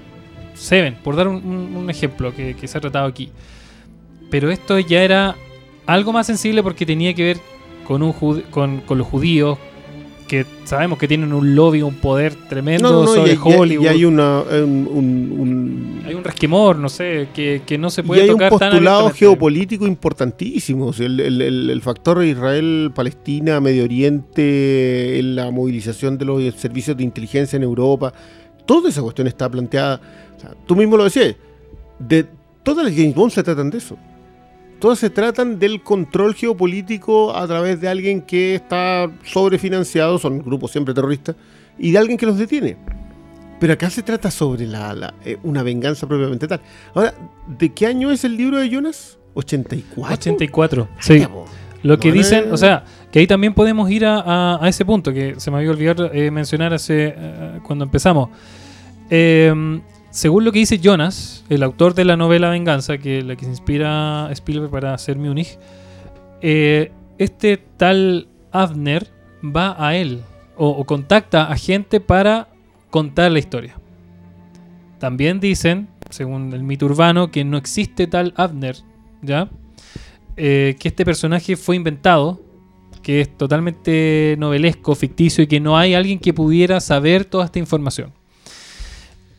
Seven, 0.55 0.95
por 1.03 1.15
dar 1.15 1.27
un, 1.27 1.35
un- 1.45 1.75
un 1.75 1.89
ejemplo 1.89 2.33
que, 2.33 2.55
que 2.55 2.67
se 2.67 2.77
ha 2.77 2.81
tratado 2.81 3.07
aquí. 3.07 3.29
Pero 4.29 4.51
esto 4.51 4.79
ya 4.79 5.03
era 5.03 5.35
algo 5.85 6.13
más 6.13 6.27
sensible 6.27 6.63
porque 6.63 6.85
tenía 6.85 7.13
que 7.13 7.23
ver 7.23 7.37
con, 7.85 8.01
un 8.03 8.13
con, 8.49 8.81
con 8.81 8.97
los 8.97 9.07
judíos, 9.07 9.57
que 10.27 10.45
sabemos 10.63 10.97
que 10.97 11.07
tienen 11.07 11.33
un 11.33 11.53
lobby, 11.53 11.81
un 11.81 11.95
poder 11.95 12.33
tremendo 12.47 12.89
No, 12.89 13.01
no, 13.03 13.07
sobre 13.13 13.33
y, 13.33 13.35
y- 13.35 13.39
Hollywood. 13.43 13.83
y 13.85 13.87
hay 13.87 14.05
una, 14.05 14.41
un, 14.41 14.87
un- 14.89 15.35
un- 15.37 16.03
Hay 16.07 16.13
un 16.15 16.23
resquemor, 16.23 16.77
no 16.77 16.87
sé, 16.89 17.27
que, 17.35 17.61
que 17.65 17.77
no 17.77 17.89
se 17.89 18.01
y 18.01 18.03
puede 18.05 18.21
hay 18.23 18.29
un 18.29 18.35
tocar 18.35 18.49
tan 18.51 18.59
postulado 18.71 18.99
abiertamente. 18.99 19.19
geopolítico 19.19 19.85
importantísimo. 19.85 20.87
o 20.87 20.93
sea, 20.93 21.05
el, 21.07 21.19
el- 21.19 21.41
el- 21.41 21.69
el 21.69 21.81
factor 21.81 22.23
Israel-Palestina, 22.23 23.59
Medio 23.59 23.83
Oriente, 23.83 25.19
en 25.19 25.35
la 25.35 25.51
movilización 25.51 26.17
de 26.17 26.25
los 26.25 26.41
servicios 26.55 26.95
de 26.97 27.03
inteligencia 27.03 27.57
en 27.57 27.63
Europa, 27.63 28.13
toda 28.65 28.89
esa 28.89 29.01
cuestión 29.01 29.27
está 29.27 29.49
planteada. 29.49 29.99
o 30.37 30.39
sea, 30.39 30.51
tú 30.65 30.75
mismo 30.75 30.97
lo 30.97 31.03
decías, 31.03 31.35
de 31.99 32.25
todas 32.63 32.85
las 32.85 32.95
James 32.95 33.13
Bond 33.13 33.31
se 33.31 33.43
tratan 33.43 33.69
de 33.69 33.77
eso. 33.77 33.97
Todas 34.83 34.99
se 34.99 35.09
tratan 35.09 35.59
del 35.59 35.81
control 35.81 36.35
geopolítico 36.35 37.33
a 37.33 37.47
través 37.47 37.79
de 37.79 37.87
alguien 37.87 38.19
que 38.21 38.53
está 38.55 39.09
sobrefinanciado, 39.23 40.19
son 40.19 40.39
grupos 40.39 40.71
siempre 40.71 40.93
terroristas, 40.93 41.37
y 41.79 41.91
de 41.93 41.97
alguien 41.99 42.17
que 42.17 42.25
los 42.25 42.37
detiene. 42.37 42.75
Pero 43.61 43.71
acá 43.71 43.89
se 43.89 44.03
trata 44.03 44.29
sobre 44.29 44.67
la, 44.67 44.93
la- 44.93 45.13
eh, 45.23 45.37
una 45.43 45.63
venganza 45.63 46.05
propiamente 46.05 46.49
tal. 46.49 46.59
Ahora, 46.93 47.13
¿de 47.47 47.69
qué 47.71 47.87
año 47.87 48.11
es 48.11 48.25
el 48.25 48.35
libro 48.35 48.57
de 48.59 48.67
Jonas? 48.69 49.17
84. 49.35 50.13
84. 50.15 50.87
Sí. 50.99 51.19
Ya, 51.19 51.29
po. 51.29 51.45
Lo 51.81 51.97
que 51.97 52.09
No 52.09 52.15
dicen, 52.15 52.51
o 52.51 52.57
sea, 52.57 52.83
que 53.09 53.19
ahí 53.19 53.27
también 53.27 53.53
podemos 53.53 53.89
ir 53.89 54.05
a, 54.05 54.19
a- 54.19 54.65
a 54.65 54.67
ese 54.67 54.83
punto 54.83 55.13
que 55.13 55.35
se 55.37 55.49
me 55.49 55.59
había 55.59 55.69
olvidado 55.71 56.11
eh, 56.11 56.29
mencionar 56.29 56.73
hace 56.73 57.13
eh, 57.15 57.59
cuando 57.65 57.85
empezamos. 57.85 58.31
Eh, 59.09 59.79
según 60.13 60.45
lo 60.45 60.51
que 60.51 60.59
dice 60.59 60.77
Jonas, 60.77 61.43
el 61.49 61.63
autor 61.63 61.95
de 61.95 62.05
la 62.05 62.15
novela 62.15 62.51
Venganza, 62.51 62.99
que 62.99 63.23
la 63.23 63.35
que 63.35 63.45
se 63.45 63.51
inspira 63.51 64.29
Spielberg 64.31 64.69
para 64.69 64.93
hacer 64.93 65.17
Múnich, 65.17 65.57
eh, 66.41 66.91
este 67.17 67.57
tal 67.57 68.27
Avner 68.51 69.07
va 69.43 69.75
a 69.75 69.95
él 69.95 70.21
o, 70.55 70.69
o 70.69 70.85
contacta 70.85 71.51
a 71.51 71.57
gente 71.57 71.99
para 71.99 72.47
contar 72.91 73.31
la 73.31 73.39
historia. 73.39 73.75
También 74.99 75.39
dicen, 75.39 75.87
según 76.11 76.53
el 76.53 76.61
mito 76.61 76.85
urbano, 76.85 77.31
que 77.31 77.43
no 77.43 77.57
existe 77.57 78.05
tal 78.05 78.35
Avner, 78.37 78.77
¿ya? 79.23 79.49
Eh, 80.37 80.75
que 80.79 80.89
este 80.89 81.05
personaje 81.05 81.55
fue 81.55 81.75
inventado, 81.75 82.39
que 83.01 83.21
es 83.21 83.35
totalmente 83.35 84.35
novelesco, 84.37 84.93
ficticio 84.93 85.43
y 85.43 85.47
que 85.47 85.59
no 85.59 85.75
hay 85.75 85.95
alguien 85.95 86.19
que 86.19 86.35
pudiera 86.35 86.79
saber 86.81 87.25
toda 87.25 87.45
esta 87.45 87.57
información. 87.57 88.13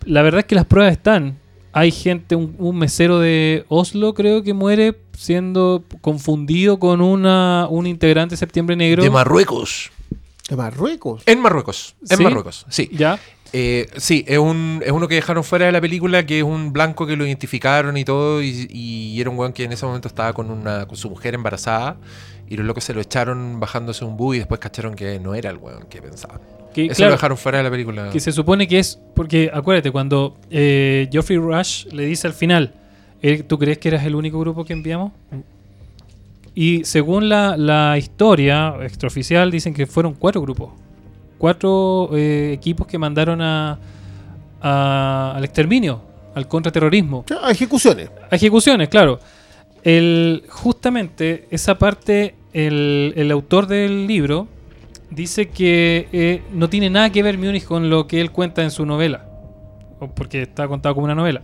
La 0.06 0.22
verdad 0.22 0.40
es 0.40 0.46
que 0.46 0.54
las 0.54 0.66
pruebas 0.66 0.92
están. 0.92 1.38
Hay 1.72 1.90
gente, 1.90 2.36
un, 2.36 2.54
un 2.58 2.78
mesero 2.78 3.18
de 3.18 3.64
Oslo 3.68 4.14
creo 4.14 4.42
que 4.42 4.54
muere 4.54 4.96
siendo 5.16 5.84
confundido 6.00 6.78
con 6.78 7.00
una, 7.00 7.66
un 7.68 7.86
integrante 7.86 8.34
de 8.34 8.36
Septiembre 8.36 8.76
Negro. 8.76 9.02
De 9.02 9.10
Marruecos. 9.10 9.90
De 10.48 10.56
Marruecos. 10.56 11.22
En 11.26 11.40
Marruecos. 11.40 11.96
En 12.08 12.18
¿Sí? 12.18 12.22
Marruecos, 12.22 12.66
sí. 12.68 12.90
¿Ya? 12.92 13.18
Eh, 13.52 13.88
sí, 13.96 14.24
es, 14.26 14.38
un, 14.38 14.82
es 14.84 14.90
uno 14.90 15.06
que 15.06 15.14
dejaron 15.14 15.44
fuera 15.44 15.66
de 15.66 15.72
la 15.72 15.80
película, 15.80 16.26
que 16.26 16.38
es 16.38 16.44
un 16.44 16.72
blanco 16.72 17.06
que 17.06 17.16
lo 17.16 17.24
identificaron 17.24 17.96
y 17.96 18.04
todo, 18.04 18.42
y, 18.42 18.68
y 18.70 19.20
era 19.20 19.30
un 19.30 19.38
weón 19.38 19.52
que 19.52 19.64
en 19.64 19.72
ese 19.72 19.86
momento 19.86 20.08
estaba 20.08 20.32
con, 20.32 20.50
una, 20.50 20.86
con 20.86 20.96
su 20.96 21.08
mujer 21.08 21.34
embarazada, 21.34 21.96
y 22.48 22.56
los 22.56 22.66
locos 22.66 22.84
se 22.84 22.94
lo 22.94 23.00
echaron 23.00 23.60
bajándose 23.60 24.04
un 24.04 24.16
bus 24.16 24.36
y 24.36 24.38
después 24.40 24.60
cacharon 24.60 24.94
que 24.94 25.18
no 25.20 25.34
era 25.34 25.50
el 25.50 25.56
weón 25.56 25.86
que 25.88 26.02
pensaban. 26.02 26.40
Que, 26.74 26.86
Eso 26.86 26.96
claro, 26.96 27.10
lo 27.12 27.16
dejaron 27.16 27.38
fuera 27.38 27.58
de 27.58 27.64
la 27.64 27.70
película. 27.70 28.10
que 28.10 28.20
se 28.20 28.32
supone 28.32 28.66
que 28.68 28.78
es. 28.80 28.98
Porque 29.14 29.50
acuérdate, 29.52 29.90
cuando 29.90 30.36
eh, 30.50 31.08
Geoffrey 31.10 31.38
Rush 31.38 31.86
le 31.92 32.04
dice 32.04 32.26
al 32.26 32.34
final: 32.34 32.74
eh, 33.22 33.42
¿Tú 33.44 33.58
crees 33.58 33.78
que 33.78 33.88
eras 33.88 34.04
el 34.04 34.14
único 34.14 34.38
grupo 34.40 34.64
que 34.64 34.72
enviamos? 34.74 35.12
Y 36.54 36.84
según 36.84 37.28
la, 37.28 37.56
la 37.56 37.96
historia 37.98 38.74
extraoficial, 38.82 39.50
dicen 39.50 39.72
que 39.74 39.86
fueron 39.86 40.14
cuatro 40.14 40.40
grupos. 40.40 40.70
Cuatro 41.38 42.10
eh, 42.14 42.52
equipos 42.54 42.86
que 42.86 42.96
mandaron 42.98 43.40
a, 43.42 43.78
a- 44.62 45.32
al 45.36 45.44
exterminio, 45.44 46.00
al 46.34 46.46
contraterrorismo. 46.48 47.24
Sea, 47.26 47.50
ejecuciones. 47.50 48.10
A 48.30 48.36
ejecuciones, 48.36 48.88
claro. 48.88 49.18
El, 49.82 50.44
justamente 50.48 51.46
esa 51.50 51.76
parte, 51.76 52.34
el, 52.52 53.12
el 53.16 53.30
autor 53.32 53.66
del 53.66 54.06
libro 54.06 54.46
dice 55.14 55.48
que 55.48 56.08
eh, 56.12 56.42
no 56.52 56.68
tiene 56.68 56.90
nada 56.90 57.10
que 57.10 57.22
ver 57.22 57.38
Múnich 57.38 57.64
con 57.64 57.90
lo 57.90 58.06
que 58.06 58.20
él 58.20 58.30
cuenta 58.30 58.62
en 58.62 58.70
su 58.70 58.86
novela, 58.86 59.28
porque 60.14 60.42
está 60.42 60.68
contado 60.68 60.94
como 60.94 61.04
una 61.04 61.14
novela. 61.14 61.42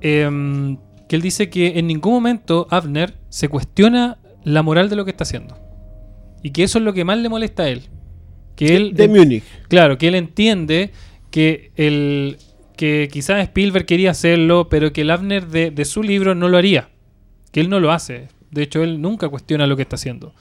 Em, 0.00 0.78
que 1.08 1.16
él 1.16 1.22
dice 1.22 1.50
que 1.50 1.78
en 1.78 1.86
ningún 1.86 2.12
momento 2.12 2.66
Abner 2.70 3.14
se 3.28 3.48
cuestiona 3.48 4.18
la 4.44 4.62
moral 4.62 4.88
de 4.88 4.96
lo 4.96 5.04
que 5.04 5.10
está 5.10 5.24
haciendo. 5.24 5.56
Y 6.42 6.50
que 6.50 6.62
eso 6.62 6.78
es 6.78 6.84
lo 6.84 6.92
que 6.92 7.04
más 7.04 7.18
le 7.18 7.28
molesta 7.28 7.64
a 7.64 7.68
él. 7.68 7.88
Que 8.56 8.76
él, 8.76 8.94
de 8.94 9.08
Múnich. 9.08 9.44
Claro, 9.68 9.98
que 9.98 10.08
él 10.08 10.14
entiende 10.14 10.90
que 11.30 11.72
el 11.76 12.38
que 12.76 13.10
quizás 13.12 13.42
Spielberg 13.42 13.84
quería 13.84 14.12
hacerlo, 14.12 14.70
pero 14.70 14.92
que 14.92 15.02
el 15.02 15.10
Abner 15.10 15.48
de, 15.48 15.70
de 15.70 15.84
su 15.84 16.02
libro 16.02 16.34
no 16.34 16.48
lo 16.48 16.56
haría. 16.56 16.88
Que 17.52 17.60
él 17.60 17.68
no 17.68 17.78
lo 17.78 17.92
hace. 17.92 18.28
De 18.50 18.62
hecho, 18.62 18.82
él 18.82 19.02
nunca 19.02 19.28
cuestiona 19.28 19.66
lo 19.66 19.76
que 19.76 19.82
está 19.82 19.96
haciendo. 19.96 20.34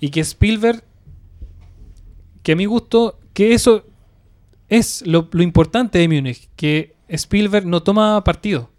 Y 0.00 0.08
que 0.08 0.20
Spielberg, 0.20 0.82
que 2.42 2.52
a 2.52 2.56
mi 2.56 2.66
gusto, 2.66 3.18
que 3.32 3.54
eso 3.54 3.84
es 4.68 5.06
lo, 5.06 5.28
importante 5.40 5.98
de 5.98 6.08
Múnich, 6.08 6.48
que 6.56 6.94
Spielberg 7.08 7.66
no 7.66 7.82
toma 7.82 8.22
partido. 8.24 8.70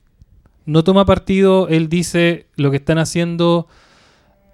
No 0.65 0.83
toma 0.83 1.05
partido, 1.05 1.67
él 1.67 1.89
dice 1.89 2.47
lo 2.55 2.71
que 2.71 2.77
están 2.77 2.97
haciendo 2.97 3.67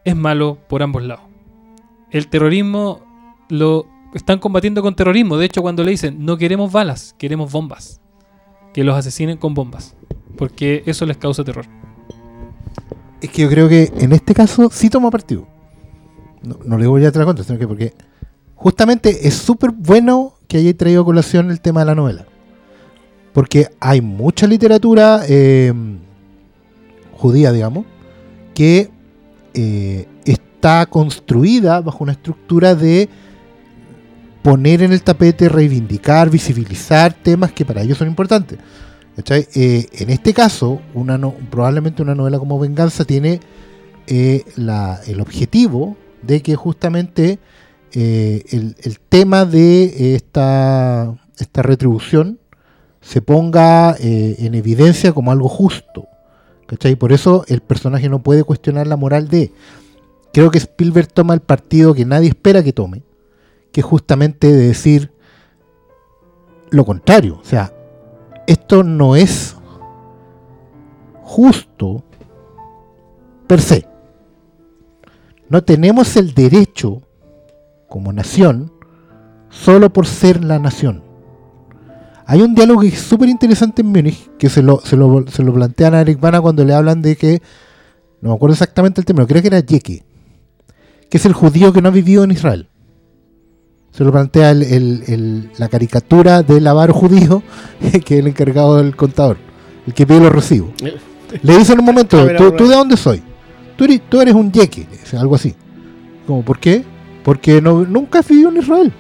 es 0.06 0.16
malo 0.16 0.58
por 0.68 0.84
ambos 0.84 1.04
lados. 1.04 1.26
El 2.12 2.28
terrorismo 2.28 3.02
lo 3.50 3.86
están 4.14 4.40
combatiendo 4.40 4.82
con 4.82 4.96
terrorismo. 4.96 5.38
De 5.38 5.46
hecho, 5.46 5.62
cuando 5.62 5.84
le 5.84 5.92
dicen 5.92 6.26
no 6.26 6.38
queremos 6.38 6.72
balas, 6.72 7.16
queremos 7.18 7.52
bombas. 7.52 8.02
Que 8.74 8.84
los 8.84 8.96
asesinen 8.96 9.38
con 9.38 9.54
bombas. 9.54 9.96
Porque 10.36 10.84
eso 10.86 11.06
les 11.06 11.18
causa 11.18 11.44
terror. 11.44 11.66
Es 13.22 13.30
que 13.30 13.44
yo 13.44 13.50
creo 13.50 13.70
que 13.70 13.92
en 13.98 14.14
este 14.14 14.34
caso 14.34 14.70
sí 14.72 14.90
toma 14.90 15.12
partido. 15.12 15.48
No, 16.42 16.58
no 16.66 16.78
le 16.78 16.88
voy 16.88 17.06
a 17.06 17.12
traer 17.12 17.26
la 17.26 17.26
contra, 17.26 17.46
sino 17.46 17.60
que 17.60 17.68
porque 17.68 17.94
justamente 18.60 19.28
es 19.28 19.36
súper 19.36 19.72
bueno 19.72 20.34
que 20.48 20.58
haya 20.58 20.76
traído 20.76 21.02
a 21.04 21.06
colación 21.06 21.50
el 21.50 21.62
tema 21.62 21.80
de 21.80 21.86
la 21.86 21.96
novela. 21.96 22.26
Porque 23.34 23.70
hay 23.80 24.02
mucha 24.02 24.48
literatura 24.48 25.22
eh, 25.30 25.72
judía, 27.14 27.54
digamos, 27.54 27.86
que 28.54 28.90
eh, 29.54 30.08
está 30.26 30.86
construida 30.88 31.80
bajo 31.80 32.04
una 32.04 32.12
estructura 32.14 32.76
de 32.76 33.08
poner 34.42 34.82
en 34.82 34.92
el 34.92 35.04
tapete, 35.04 35.48
reivindicar, 35.48 36.30
visibilizar 36.30 37.14
temas 37.14 37.54
que 37.54 37.64
para 37.66 37.82
ellos 37.82 37.98
son 37.98 38.08
importantes. 38.10 38.60
Eh, 39.56 39.88
en 39.94 40.10
este 40.10 40.34
caso, 40.34 40.82
una 40.94 41.18
no- 41.18 41.34
probablemente 41.50 42.02
una 42.02 42.16
novela 42.16 42.40
como 42.40 42.60
Venganza 42.60 43.06
tiene 43.06 43.40
el 44.08 45.22
objetivo 45.22 45.96
de 46.24 46.42
que 46.42 46.56
justamente 46.56 47.38
eh, 47.94 48.44
el, 48.52 49.00
tema 49.10 49.46
de 49.46 50.16
esta, 50.16 51.16
esta 51.38 51.62
retribución 51.62 52.40
se 53.02 53.22
ponga 53.22 53.96
eh, 54.00 54.36
en 54.40 54.56
evidencia 54.56 55.14
como 55.14 55.32
algo 55.32 55.50
justo. 55.50 56.08
¿Cachai? 56.68 56.96
Por 56.96 57.12
eso 57.12 57.46
el 57.48 57.62
personaje 57.62 58.10
no 58.10 58.22
puede 58.22 58.44
cuestionar 58.44 58.86
la 58.86 58.96
moral 58.96 59.28
de. 59.28 59.52
Creo 60.32 60.52
que 60.52 60.60
Spielberg 60.60 61.08
toma 61.12 61.34
el 61.34 61.40
partido 61.40 61.96
que 61.96 62.06
nadie 62.06 62.30
espera 62.30 62.62
que 62.62 62.74
tome, 62.74 63.02
que 63.72 63.82
es 63.82 63.86
justamente 63.86 64.48
de 64.48 64.68
decir 64.68 65.12
lo 66.70 66.86
contrario. 66.86 67.40
O 67.42 67.46
sea, 67.46 67.74
esto 68.46 68.84
no 68.84 69.16
es 69.16 69.56
justo 71.24 72.04
per 73.48 73.62
se. 73.62 73.88
No 75.50 75.64
tenemos 75.64 76.16
el 76.16 76.36
derecho, 76.36 77.02
como 77.90 78.14
nación, 78.14 78.72
solo 79.50 79.92
por 79.92 80.06
ser 80.06 80.44
la 80.44 80.60
nación. 80.60 81.04
Hay 82.26 82.42
un 82.44 82.54
diálogo 82.54 82.82
que 82.82 82.90
es 82.90 83.00
súper 83.00 83.28
interesante 83.30 83.82
en 83.82 83.88
Múnich, 83.88 84.30
que 84.38 84.50
se 84.50 84.62
lo, 84.62 84.80
se, 84.82 84.96
lo, 84.96 85.26
se 85.28 85.42
lo 85.44 85.52
plantean 85.54 85.96
a 85.96 86.02
Eric 86.02 86.20
Bana 86.20 86.40
cuando 86.40 86.64
le 86.64 86.74
hablan 86.76 87.02
de 87.02 87.16
que, 87.16 87.42
no 88.22 88.30
me 88.30 88.36
acuerdo 88.36 88.54
exactamente 88.54 89.02
el 89.02 89.06
término, 89.06 89.26
creo 89.28 89.42
que 89.42 89.48
era 89.48 89.60
Yeke, 89.60 90.04
que 91.10 91.18
es 91.18 91.26
el 91.26 91.34
judío 91.34 91.74
que 91.74 91.82
no 91.82 91.88
ha 91.90 91.92
vivido 91.92 92.24
en 92.24 92.32
Israel. 92.32 92.68
Se 93.92 94.04
lo 94.04 94.12
plantea 94.12 94.52
el- 94.52 94.62
el- 94.62 95.04
el- 95.08 95.52
la 95.58 95.68
caricatura 95.68 96.44
del 96.44 96.68
avaro 96.68 96.94
judío, 96.94 97.42
que 98.06 98.14
es 98.16 98.20
el 98.20 98.28
encargado 98.28 98.78
del 98.78 98.96
contador, 98.96 99.38
el 99.88 99.96
que 99.96 100.06
pide 100.06 100.20
los 100.20 100.32
recibos. 100.32 100.70
Le 101.42 101.58
dice 101.58 101.74
en 101.74 101.80
un 101.80 101.86
momento, 101.86 102.20
A 102.20 102.26
ver, 102.26 102.38
¿tú, 102.38 102.44
tú 102.58 102.68
de 102.68 102.76
dónde 102.76 102.96
soy? 102.98 103.24
Tú 103.76 103.86
eres, 103.86 104.02
tú 104.08 104.22
eres 104.22 104.36
un 104.36 104.52
dice, 104.92 105.18
algo 105.18 105.34
así. 105.34 105.56
Como, 106.28 106.44
¿por 106.44 106.60
qué? 106.60 106.84
Porque 107.24 107.62
no, 107.62 107.86
nunca 107.86 108.20
has 108.20 108.28
vivido 108.28 108.50
en 108.50 108.58
Israel. 108.58 108.94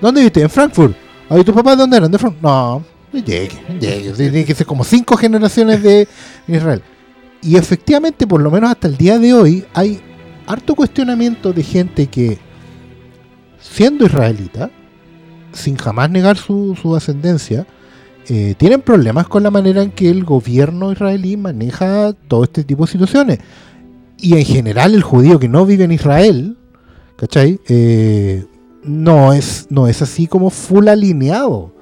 ¿Dónde 0.00 0.22
viste? 0.22 0.42
En 0.42 0.50
Frankfurt. 0.50 0.94
¿Y 1.30 1.44
tus 1.44 1.54
papás 1.54 1.76
de 1.76 1.82
dónde 1.82 1.96
eran? 1.96 2.10
De 2.10 2.18
Frankfurt. 2.18 2.42
No, 2.42 2.84
de 3.12 3.22
yeque, 3.22 3.56
yeque. 3.80 4.12
Tiene 4.16 4.44
que 4.44 4.54
ser 4.54 4.66
como 4.66 4.84
cinco 4.84 5.16
generaciones 5.16 5.82
de 5.82 6.06
Israel. 6.48 6.82
Y 7.42 7.56
efectivamente, 7.56 8.26
por 8.26 8.40
lo 8.40 8.50
menos 8.50 8.70
hasta 8.70 8.88
el 8.88 8.96
día 8.96 9.18
de 9.18 9.34
hoy, 9.34 9.64
hay 9.74 10.00
harto 10.46 10.74
cuestionamiento 10.74 11.52
de 11.52 11.62
gente 11.62 12.06
que, 12.06 12.38
siendo 13.60 14.06
israelita, 14.06 14.70
sin 15.52 15.76
jamás 15.76 16.10
negar 16.10 16.36
su, 16.36 16.76
su 16.80 16.94
ascendencia, 16.94 17.66
eh, 18.28 18.54
tienen 18.58 18.82
problemas 18.82 19.28
con 19.28 19.42
la 19.42 19.50
manera 19.50 19.82
en 19.82 19.92
que 19.92 20.10
el 20.10 20.24
gobierno 20.24 20.90
israelí 20.90 21.36
maneja 21.36 22.12
todo 22.26 22.44
este 22.44 22.64
tipo 22.64 22.84
de 22.84 22.92
situaciones. 22.92 23.38
Y 24.18 24.36
en 24.36 24.44
general 24.44 24.94
el 24.94 25.02
judío 25.02 25.38
que 25.38 25.48
no 25.48 25.66
vive 25.66 25.84
en 25.84 25.92
Israel, 25.92 26.56
¿cachai? 27.16 27.60
Eh, 27.68 28.44
no, 28.84 29.32
es, 29.32 29.66
no 29.70 29.86
es 29.88 30.02
así 30.02 30.26
como 30.26 30.50
full 30.50 30.88
alineado. 30.88 31.72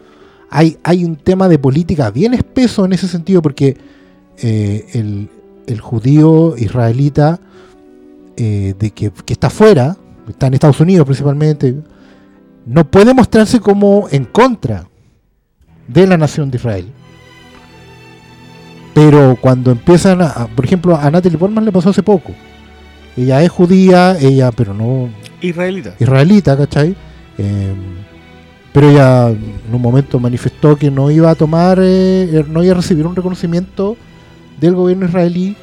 Hay, 0.51 0.79
hay 0.85 1.05
un 1.05 1.17
tema 1.17 1.49
de 1.49 1.59
política 1.59 2.11
bien 2.11 2.33
espeso 2.35 2.85
en 2.85 2.93
ese 2.93 3.09
sentido 3.09 3.43
porque 3.43 3.77
eh, 4.39 4.87
el, 4.95 5.29
el 5.67 5.81
judío 5.81 6.57
israelita 6.57 7.41
eh, 8.37 8.75
de 8.79 8.91
que, 8.91 9.11
que 9.11 9.33
está 9.33 9.49
afuera, 9.49 9.97
está 10.29 10.47
en 10.47 10.55
Estados 10.55 10.81
Unidos 10.81 11.05
principalmente, 11.07 11.75
no 12.67 12.89
puede 12.91 13.13
mostrarse 13.15 13.61
como 13.61 14.07
en 14.11 14.25
contra 14.25 14.89
de 15.89 16.07
la 16.07 16.17
nación 16.17 16.51
de 16.51 16.57
Israel. 16.57 16.87
Pero 18.95 19.37
cuando 19.41 19.73
empiezan 19.73 20.23
a- 20.23 20.47
por 20.55 20.65
ejemplo, 20.65 20.97
a 20.97 21.11
Natalie 21.11 21.37
Portman 21.39 21.65
le 21.65 21.73
pasó 21.73 21.91
hace 21.91 22.03
poco. 22.03 22.33
Ella 23.17 23.43
es 23.43 23.51
judía, 23.51 24.17
ella, 24.21 24.51
pero 24.53 24.75
no 24.75 25.09
Israelita. 25.41 25.95
israelita, 26.01 26.57
¿cachai? 26.57 26.97
Eh, 27.39 27.75
pero 28.73 28.91
ella 28.91 29.29
en 29.29 29.73
un 29.73 29.81
momento 29.83 30.19
manifestó 30.19 30.77
que 30.77 30.91
no 30.91 31.11
iba 31.11 31.31
a 31.31 31.35
tomar, 31.35 31.79
eh, 31.81 32.45
no 32.49 32.65
iba 32.65 32.73
a 32.73 32.77
recibir 32.77 33.07
un 33.07 33.15
reconocimiento 33.15 33.97
del 34.61 34.75
gobierno 34.75 35.07
israelí 35.07 35.57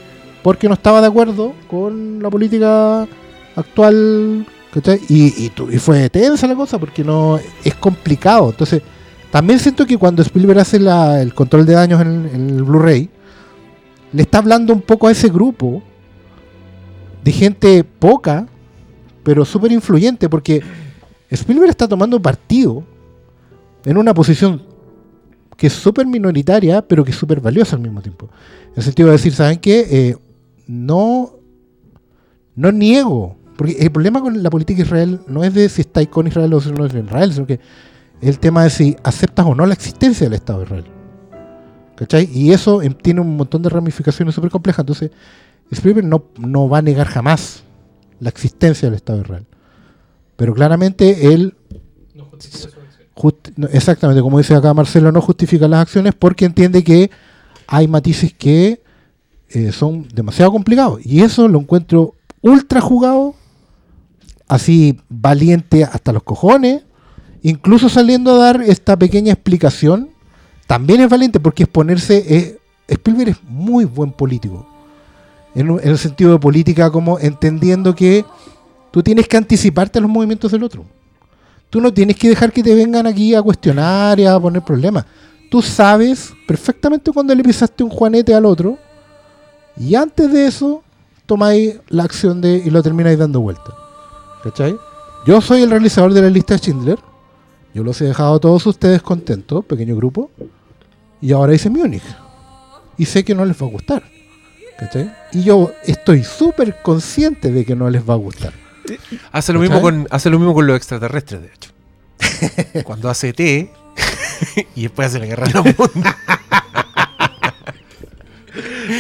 porque 0.44 0.68
no 0.68 0.74
estaba 0.76 1.02
de 1.02 1.08
acuerdo 1.08 1.54
con 1.70 2.22
la 2.24 2.30
política 2.30 3.06
actual, 3.56 4.46
¿cachai? 4.74 5.00
Y, 5.10 5.46
y, 5.46 5.50
tu- 5.50 5.70
y 5.70 5.78
fue 5.78 6.10
tensa 6.10 6.48
la 6.48 6.56
cosa 6.56 6.80
porque 6.80 7.04
no 7.04 7.38
es 7.64 7.76
complicado. 7.76 8.50
Entonces, 8.52 8.82
también 9.30 9.60
siento 9.60 9.86
que 9.86 9.98
cuando 9.98 10.22
Spielberg 10.22 10.60
hace 10.60 10.80
la- 10.80 11.22
el 11.22 11.34
control 11.34 11.66
de 11.66 11.74
daños 11.74 12.02
en, 12.02 12.30
en 12.34 12.50
el 12.50 12.64
Blu-ray, 12.64 13.10
le 14.14 14.22
está 14.22 14.38
hablando 14.40 14.74
un 14.74 14.82
poco 14.82 15.08
a 15.08 15.12
ese 15.12 15.30
grupo 15.30 15.84
de 17.24 17.32
gente 17.32 17.84
poca, 17.84 18.48
pero 19.24 19.46
súper 19.46 19.72
influyente, 19.72 20.30
porque 20.30 20.62
Spielberg 21.30 21.70
está 21.70 21.88
tomando 21.88 22.22
partido 22.22 22.84
en 23.86 23.98
una 23.98 24.14
posición 24.14 24.62
que 25.58 25.68
es 25.68 25.74
súper 25.74 26.08
minoritaria, 26.08 26.82
pero 26.82 27.04
que 27.04 27.12
es 27.12 27.18
súper 27.18 27.40
valiosa 27.40 27.76
al 27.76 27.82
mismo 27.82 28.02
tiempo. 28.02 28.30
En 28.70 28.78
el 28.78 28.84
sentido 28.84 29.10
de 29.10 29.14
decir, 29.14 29.34
¿saben 29.34 29.60
qué? 29.60 29.88
Eh, 29.92 30.18
no, 30.68 31.34
no 32.56 32.72
niego, 32.72 33.38
porque 33.56 33.74
el 33.74 33.92
problema 33.92 34.22
con 34.22 34.42
la 34.42 34.50
política 34.50 34.82
Israel 34.82 35.22
no 35.28 35.44
es 35.44 35.54
de 35.54 35.70
si 35.70 35.82
estáis 35.82 36.08
con 36.08 36.26
Israel 36.26 36.52
o 36.54 36.62
si 36.62 36.72
no 36.72 36.86
es 36.86 36.94
Israel, 36.96 37.32
sino 37.32 37.46
que 37.46 37.60
el 38.22 38.40
tema 38.40 38.64
de 38.64 38.70
si 38.72 38.96
aceptas 39.04 39.46
o 39.46 39.54
no 39.54 39.66
la 39.66 39.74
existencia 39.74 40.26
del 40.26 40.34
Estado 40.34 40.60
de 40.60 40.66
Israel. 40.66 40.86
¿Cachai? 41.96 42.30
Y 42.34 42.52
eso 42.52 42.82
em, 42.82 42.94
tiene 42.94 43.22
un 43.22 43.38
montón 43.38 43.62
de 43.62 43.70
ramificaciones 43.70 44.34
súper 44.34 44.50
complejas. 44.50 44.80
Entonces, 44.80 45.12
Spielberg 45.72 46.06
no, 46.08 46.26
no 46.38 46.68
va 46.70 46.80
a 46.80 46.82
negar 46.82 47.08
jamás 47.08 47.64
la 48.20 48.30
existencia 48.30 48.88
del 48.90 48.96
Estado 48.96 49.20
de 49.20 49.24
Israel. 49.24 49.46
Pero 50.36 50.54
claramente 50.54 51.34
él, 51.34 51.56
justi- 53.16 53.54
no, 53.56 53.68
exactamente 53.68 54.22
como 54.22 54.38
dice 54.38 54.54
acá 54.56 54.74
Marcelo, 54.74 55.12
no 55.12 55.22
justifica 55.22 55.68
las 55.68 55.82
acciones 55.82 56.14
porque 56.18 56.46
entiende 56.46 56.84
que 56.84 57.10
hay 57.68 57.88
matices 57.88 58.34
que 58.34 58.82
eh, 59.50 59.72
son 59.72 60.08
demasiado 60.14 60.52
complicados. 60.52 61.00
Y 61.06 61.22
eso 61.22 61.48
lo 61.48 61.60
encuentro 61.60 62.16
ultra 62.42 62.82
jugado, 62.82 63.36
así 64.48 65.00
valiente 65.10 65.84
hasta 65.84 66.12
los 66.12 66.24
cojones, 66.24 66.84
incluso 67.44 67.88
saliendo 67.88 68.34
a 68.34 68.46
dar 68.46 68.62
esta 68.62 68.98
pequeña 68.98 69.34
explicación, 69.34 70.10
también 70.68 71.02
es 71.02 71.10
valiente 71.10 71.40
porque 71.40 71.64
es 71.64 71.70
ponerse... 71.70 72.24
eh, 72.28 72.58
Spielberg 72.88 73.30
es 73.30 73.44
muy 73.44 73.86
buen 73.86 74.12
político. 74.12 74.68
En, 75.54 75.80
el 75.84 75.98
sentido 75.98 76.34
de 76.34 76.40
política, 76.40 76.90
como 76.90 77.20
entendiendo 77.20 77.94
que 77.94 78.26
tú 78.92 79.04
tienes 79.04 79.28
que 79.28 79.38
anticiparte 79.38 80.00
a 80.00 80.02
los 80.02 80.10
movimientos 80.10 80.52
del 80.52 80.64
otro. 80.64 80.86
Tú 81.70 81.80
no 81.82 81.94
tienes 81.94 82.18
que 82.18 82.30
dejar 82.30 82.52
que 82.52 82.64
te 82.64 82.76
vengan 82.76 83.08
aquí 83.08 83.34
a 83.34 83.42
cuestionar 83.42 84.20
y 84.20 84.26
a 84.26 84.40
poner 84.40 84.62
problemas. 84.62 85.06
Tú 85.50 85.62
sabes 85.62 86.34
perfectamente 86.48 87.12
cuando 87.12 87.36
le 87.36 87.44
pisaste 87.44 87.84
un 87.84 87.90
juanete 87.90 88.34
al 88.34 88.46
otro 88.46 88.78
y 89.78 89.96
antes 89.96 90.32
de 90.32 90.48
eso 90.48 90.84
tomáis 91.26 91.80
la 91.90 92.04
acción 92.04 92.42
de 92.42 92.56
y 92.58 92.70
lo 92.70 92.84
termináis 92.84 93.18
dando 93.18 93.42
vuelta. 93.42 93.74
¿Cachai? 94.44 94.76
Yo 95.26 95.40
soy 95.40 95.62
el 95.62 95.70
realizador 95.70 96.14
de 96.14 96.22
la 96.22 96.30
lista 96.30 96.56
de 96.56 96.60
Schindler. 96.60 97.00
Yo 97.74 97.84
los 97.84 98.02
he 98.02 98.06
dejado 98.06 98.36
a 98.36 98.40
todos 98.40 98.66
ustedes 98.66 99.02
contentos, 99.02 99.64
pequeño 99.66 99.96
grupo. 99.96 100.32
Y 101.22 101.32
ahora 101.32 101.54
hice 101.54 101.70
Múnich. 101.70 102.04
Y 102.98 103.06
sé 103.06 103.24
que 103.24 103.36
no 103.36 103.46
les 103.46 103.62
va 103.62 103.68
a 103.68 103.70
gustar. 103.70 104.04
¿Cachai? 104.82 105.10
Y 105.32 105.44
yo 105.44 105.72
estoy 105.86 106.24
súper 106.24 106.82
consciente 106.82 107.52
de 107.52 107.64
que 107.66 107.76
no 107.76 107.90
les 107.90 108.02
va 108.08 108.16
a 108.16 108.18
gustar. 108.18 108.52
Hace 109.32 109.54
lo, 109.54 109.60
¿Cachai? 109.60 109.70
mismo 109.70 109.82
con, 109.82 110.08
hace 110.12 110.30
lo 110.30 110.40
mismo 110.40 110.54
con 110.54 110.68
los 110.68 110.76
extraterrestres, 110.76 111.42
de 111.42 111.48
hecho. 111.54 112.84
Cuando 112.84 113.10
hace 113.10 113.32
T 113.32 113.72
y 114.76 114.82
después 114.82 115.08
hace 115.08 115.20
la 115.20 115.26
guerra 115.28 115.48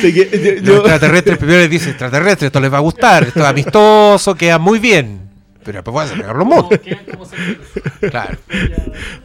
de 0.02 0.14
que- 0.14 0.26
de- 0.26 0.62
Los 0.62 0.78
extraterrestres 0.80 1.38
primero 1.38 1.60
les 1.60 1.70
dice, 1.70 1.90
extraterrestres, 1.90 2.48
esto 2.48 2.60
les 2.60 2.72
va 2.72 2.78
a 2.78 2.82
gustar, 2.82 3.24
esto 3.24 3.40
es 3.42 3.46
amistoso, 3.46 4.36
queda 4.36 4.58
muy 4.60 4.80
bien. 4.80 5.31
Pero 5.64 5.82
después 5.84 5.96
va 5.96 6.04
a 6.04 6.28
de 6.28 6.34
los 6.34 6.46
mundos. 6.46 6.80
Claro. 8.10 8.38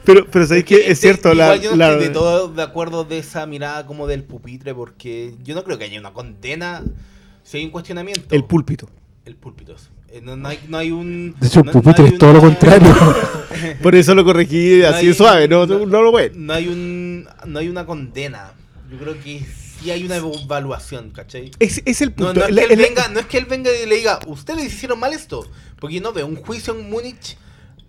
pero, 0.05 0.27
pero 0.31 0.47
sabéis 0.47 0.65
que 0.65 0.91
es 0.91 1.01
cierto, 1.01 1.35
la, 1.35 1.57
yo 1.57 1.71
no 1.71 1.77
la- 1.77 1.93
estoy 1.93 2.09
de 2.09 2.13
todo 2.13 2.49
de 2.49 2.63
acuerdo 2.63 3.05
de 3.05 3.19
esa 3.19 3.47
mirada 3.47 3.87
como 3.87 4.07
del 4.07 4.23
pupitre, 4.25 4.75
porque 4.75 5.35
yo 5.43 5.55
no 5.55 5.65
creo 5.65 5.79
que 5.79 5.85
haya 5.85 5.99
una 5.99 6.13
condena 6.13 6.83
si 7.43 7.59
hay 7.59 7.65
un 7.65 7.71
cuestionamiento. 7.71 8.35
el 8.35 8.45
púlpito. 8.45 8.89
El 9.25 9.37
púlpito. 9.37 9.75
Eh, 10.09 10.21
No, 10.23 10.37
no 10.37 10.49
hay, 10.49 10.59
no 10.69 10.79
hay 10.79 10.91
un. 10.93 11.35
De 11.41 11.47
hecho, 11.49 11.61
el 11.61 11.67
no- 11.67 11.73
pupitre 11.73 12.07
es 12.07 12.19
todo 12.19 12.33
lo 12.35 12.41
contrario. 12.49 12.95
Por 13.83 13.95
eso 13.95 14.15
lo 14.15 14.25
corregí 14.25 14.81
No 14.83 14.89
así 14.89 14.99
hay- 14.99 15.07
de 15.09 15.15
suave, 15.15 15.49
no, 15.49 15.67
no, 15.67 15.87
no 15.87 16.03
lo 16.03 16.11
voy. 16.13 16.31
No 16.35 16.53
hay 16.53 16.69
un. 16.69 17.27
No 17.47 17.59
hay 17.59 17.69
una 17.69 17.87
condena. 17.87 18.53
Yo 18.91 18.99
creo 18.99 19.19
que 19.21 19.43
sí 19.81 19.91
hay 19.91 20.05
una 20.05 20.17
evaluación, 20.17 21.11
¿cachai? 21.11 21.51
Es, 21.59 21.83
es 21.85 22.01
el 22.03 22.13
punto. 22.13 22.35
no, 22.35 22.47
es 22.47 22.55
que 22.67 22.75
él 22.75 22.79
venga, 22.81 23.09
no 23.09 23.21
es 23.21 23.27
que 23.27 23.39
él 23.39 23.45
venga 23.47 23.71
y 23.73 23.87
le 23.87 23.97
diga, 23.97 24.19
ustedes 24.27 24.65
hicieron 24.65 24.99
mal 25.01 25.13
esto. 25.13 25.47
Porque 25.81 26.01
no 26.01 26.13
veo 26.13 26.27
un 26.27 26.37
juicio 26.37 26.75
en 26.75 26.89
Múnich 26.89 27.37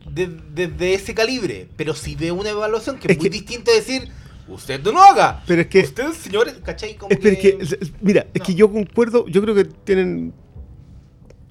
de, 0.10 0.28
de- 0.28 0.68
de 0.68 0.94
ese 0.94 1.14
calibre. 1.14 1.68
Pero 1.78 1.94
sí 1.94 2.16
veo 2.16 2.36
una 2.36 2.50
evaluación 2.50 2.98
que 3.00 3.08
es, 3.08 3.12
Es 3.12 3.18
muy 3.18 3.30
que- 3.30 3.38
distinto 3.38 3.72
decir, 3.74 4.10
usted 4.48 4.82
no 4.84 4.92
lo 4.92 5.02
haga. 5.02 5.44
Pero 5.48 5.62
es 5.62 5.68
que- 5.68 5.80
Ustedes, 5.82 6.18
señores, 6.18 6.56
¿cachai? 6.64 6.96
Como 6.98 7.12
Es, 7.12 7.20
pero 7.22 7.34
es 7.36 7.40
que, 7.40 7.92
mira, 8.02 8.28
es 8.34 8.42
que 8.42 8.54
yo 8.56 8.72
concuerdo, 8.72 9.26
yo 9.28 9.42
creo 9.42 9.56
que 9.56 9.66
tienen 9.66 10.34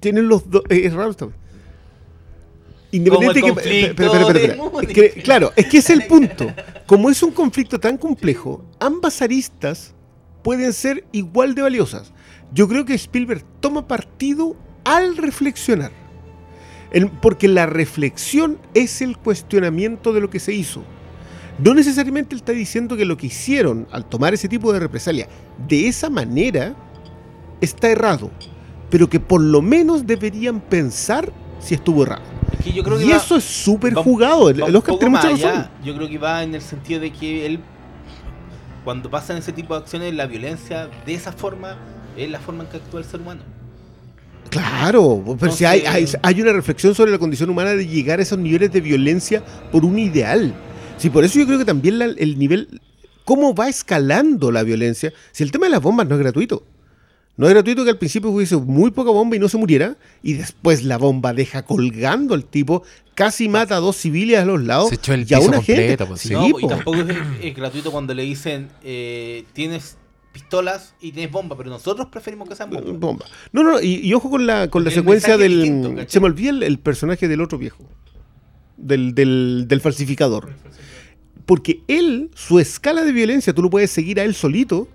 tienen 0.01 0.29
los 0.29 0.49
dos, 0.51 0.63
eh, 0.69 0.83
es 0.85 0.93
raro 0.93 1.11
esto. 1.11 1.33
Independiente 2.93 3.41
Como 3.41 3.59
el 3.61 3.65
que. 3.65 4.57
Múnich. 4.57 4.91
Es 4.91 4.95
que, 5.15 5.23
claro, 5.23 5.53
es 5.57 5.67
que 5.67 5.79
es 5.79 5.91
el 5.91 6.07
punto. 6.07 6.47
como 6.87 7.11
es 7.11 7.23
un 7.23 7.33
conflicto 7.33 7.81
tan 7.81 7.99
complejo, 7.99 8.65
ambas 8.79 9.21
aristas 9.23 9.93
pueden 10.47 10.73
ser 10.73 11.05
igual 11.11 11.57
de 11.57 11.63
valiosas. 11.63 12.13
Yo 12.53 12.69
creo 12.69 12.85
que 12.85 12.95
Spielberg 12.95 13.43
toma 13.59 13.89
partido 13.89 14.55
al 14.85 15.17
reflexionar. 15.17 15.91
El- 16.93 17.11
porque 17.11 17.49
la 17.49 17.67
reflexión 17.67 18.57
es 18.73 19.03
el 19.03 19.19
cuestionamiento 19.19 20.13
de 20.13 20.21
lo 20.21 20.31
que 20.31 20.39
se 20.39 20.55
hizo. 20.55 20.85
No 21.59 21.75
necesariamente 21.75 22.37
él 22.37 22.39
está 22.43 22.53
diciendo 22.53 22.97
que 22.97 23.05
lo 23.05 23.17
que 23.17 23.27
hicieron 23.27 23.89
al 23.91 24.05
tomar 24.05 24.35
ese 24.35 24.47
tipo 24.49 24.73
de 24.73 24.79
represalia 24.79 25.27
de 25.67 25.89
esa 25.89 26.11
manera 26.11 26.77
está 27.61 27.89
errado, 27.91 28.31
pero 28.89 29.09
que 29.11 29.19
por 29.19 29.41
lo 29.41 29.63
menos 29.63 30.07
deberían 30.07 30.61
pensar 30.61 31.33
si 31.59 31.75
estuvo 31.75 32.05
errado. 32.05 32.23
Es 32.57 32.65
que 32.67 32.73
yo 32.73 32.85
creo 32.85 32.99
que 32.99 33.07
Y 33.07 33.11
va- 33.11 33.17
eso 33.17 33.35
es 33.35 33.43
súper 33.45 33.95
jugado. 33.95 34.49
El, 34.49 34.63
va 34.63 34.67
el 34.67 34.71
un 34.71 34.77
Oscar 34.77 34.95
tiene 34.97 35.17
mucha 35.17 35.27
allá. 35.29 35.51
razón. 35.53 35.71
Yo 35.85 35.97
creo 35.97 36.09
que 36.09 36.19
va 36.19 36.45
en 36.45 36.55
el 36.55 36.63
sentido 36.63 37.01
de 37.01 37.11
que 37.13 37.47
él, 37.47 37.59
cuando 38.87 39.11
pasan 39.11 39.37
ese 39.39 39.51
tipo 39.51 39.75
de 39.75 39.81
acciones, 39.81 40.15
la 40.15 40.27
violencia 40.27 40.89
de 41.05 41.13
esa 41.13 41.33
forma 41.33 41.77
es 42.17 42.31
la 42.31 42.39
forma 42.39 42.63
en 42.63 42.71
que 42.71 42.77
actúa 42.77 43.01
el 43.01 43.05
ser 43.05 43.21
humano. 43.21 43.41
Claro, 44.49 45.25
pero 45.41 45.51
si 45.51 45.65
hay, 45.65 45.83
hay, 46.23 46.41
una 46.41 46.53
reflexión 46.53 46.95
sobre 46.95 47.11
la 47.11 47.19
condición 47.19 47.51
humana 47.51 47.71
de 47.71 47.85
llegar 47.85 48.21
a 48.21 48.23
esos 48.23 48.39
niveles 48.39 48.71
de 48.71 48.81
violencia 48.81 49.43
por 49.73 49.85
un 49.85 49.99
ideal. 49.99 50.55
Sí, 50.99 51.11
por 51.11 51.25
eso 51.25 51.41
yo 51.41 51.47
creo 51.47 51.59
que 51.59 51.65
también 51.65 51.99
la- 51.99 52.05
el 52.05 52.39
nivel, 52.39 52.81
cómo 53.25 53.57
va 53.57 53.69
escalando 53.69 54.53
la 54.53 54.63
violencia, 54.63 55.13
si 55.33 55.43
el 55.43 55.51
tema 55.51 55.67
de 55.67 55.71
las 55.73 55.83
bombas 55.83 56.07
no 56.07 56.15
es 56.15 56.21
gratuito. 56.21 56.63
No 57.37 57.47
es 57.47 57.53
gratuito 57.53 57.85
que 57.85 57.91
al 57.91 57.99
principio 57.99 58.31
hubiese 58.31 58.57
muy 58.57 58.91
poca 58.91 59.11
bomba 59.11 59.37
y 59.37 59.39
no 59.39 59.49
se 59.49 59.59
muriera, 59.59 59.97
y 60.23 60.35
después 60.35 60.83
la 60.85 60.97
bomba 60.97 61.35
deja 61.35 61.65
colgando 61.65 62.35
al 62.35 62.45
tipo, 62.47 62.83
casi 63.15 63.49
mata 63.49 63.77
a 63.77 63.81
dos 63.81 63.97
civiles 63.97 64.39
a 64.39 64.45
los 64.47 64.63
lados 64.63 64.89
Se 64.89 64.95
echó 64.95 65.13
el 65.13 65.27
y 65.31 65.35
a 65.35 65.41
una 65.41 65.61
gente. 65.63 65.97
completo, 65.97 66.07
pues, 66.09 66.21
Sí, 66.23 66.29
sí. 66.29 66.35
no, 66.35 66.49
y 66.49 66.53
po. 66.53 66.69
tampoco 66.69 66.97
es, 67.01 67.17
es 67.43 67.55
gratuito 67.55 67.93
cuando 67.93 68.15
le 68.15 68.23
dicen 68.23 68.69
eh, 68.83 69.45
tienes 69.53 69.99
pistolas 70.33 70.95
y 71.01 71.13
tienes 71.13 71.31
bomba, 71.31 71.57
pero 71.59 71.69
nosotros 71.71 72.09
preferimos 72.11 72.49
que 72.49 72.55
sean 72.57 72.71
bombas. 72.71 72.99
bomba. 72.99 73.27
No, 73.53 73.63
no, 73.63 73.81
y, 73.83 73.97
y 74.07 74.15
ojo 74.15 74.31
con 74.31 74.47
la, 74.47 74.69
con 74.69 74.85
la 74.85 74.91
el 74.91 74.95
secuencia 74.97 75.37
del. 75.37 76.05
se 76.09 76.21
me 76.21 76.27
olvida 76.27 76.51
el, 76.51 76.63
el 76.63 76.79
personaje 76.79 77.29
del 77.29 77.41
otro 77.43 77.59
viejo. 77.59 77.85
Del, 78.79 79.15
del, 79.15 79.65
del 79.69 79.81
falsificador. 79.81 80.51
Porque 81.47 81.81
él, 81.89 82.31
su 82.35 82.59
escala 82.61 83.05
de 83.05 83.13
violencia, 83.13 83.55
tú 83.55 83.63
lo 83.63 83.71
puedes 83.71 83.91
seguir 83.91 84.21
a 84.21 84.25
él 84.25 84.35
solito. 84.35 84.89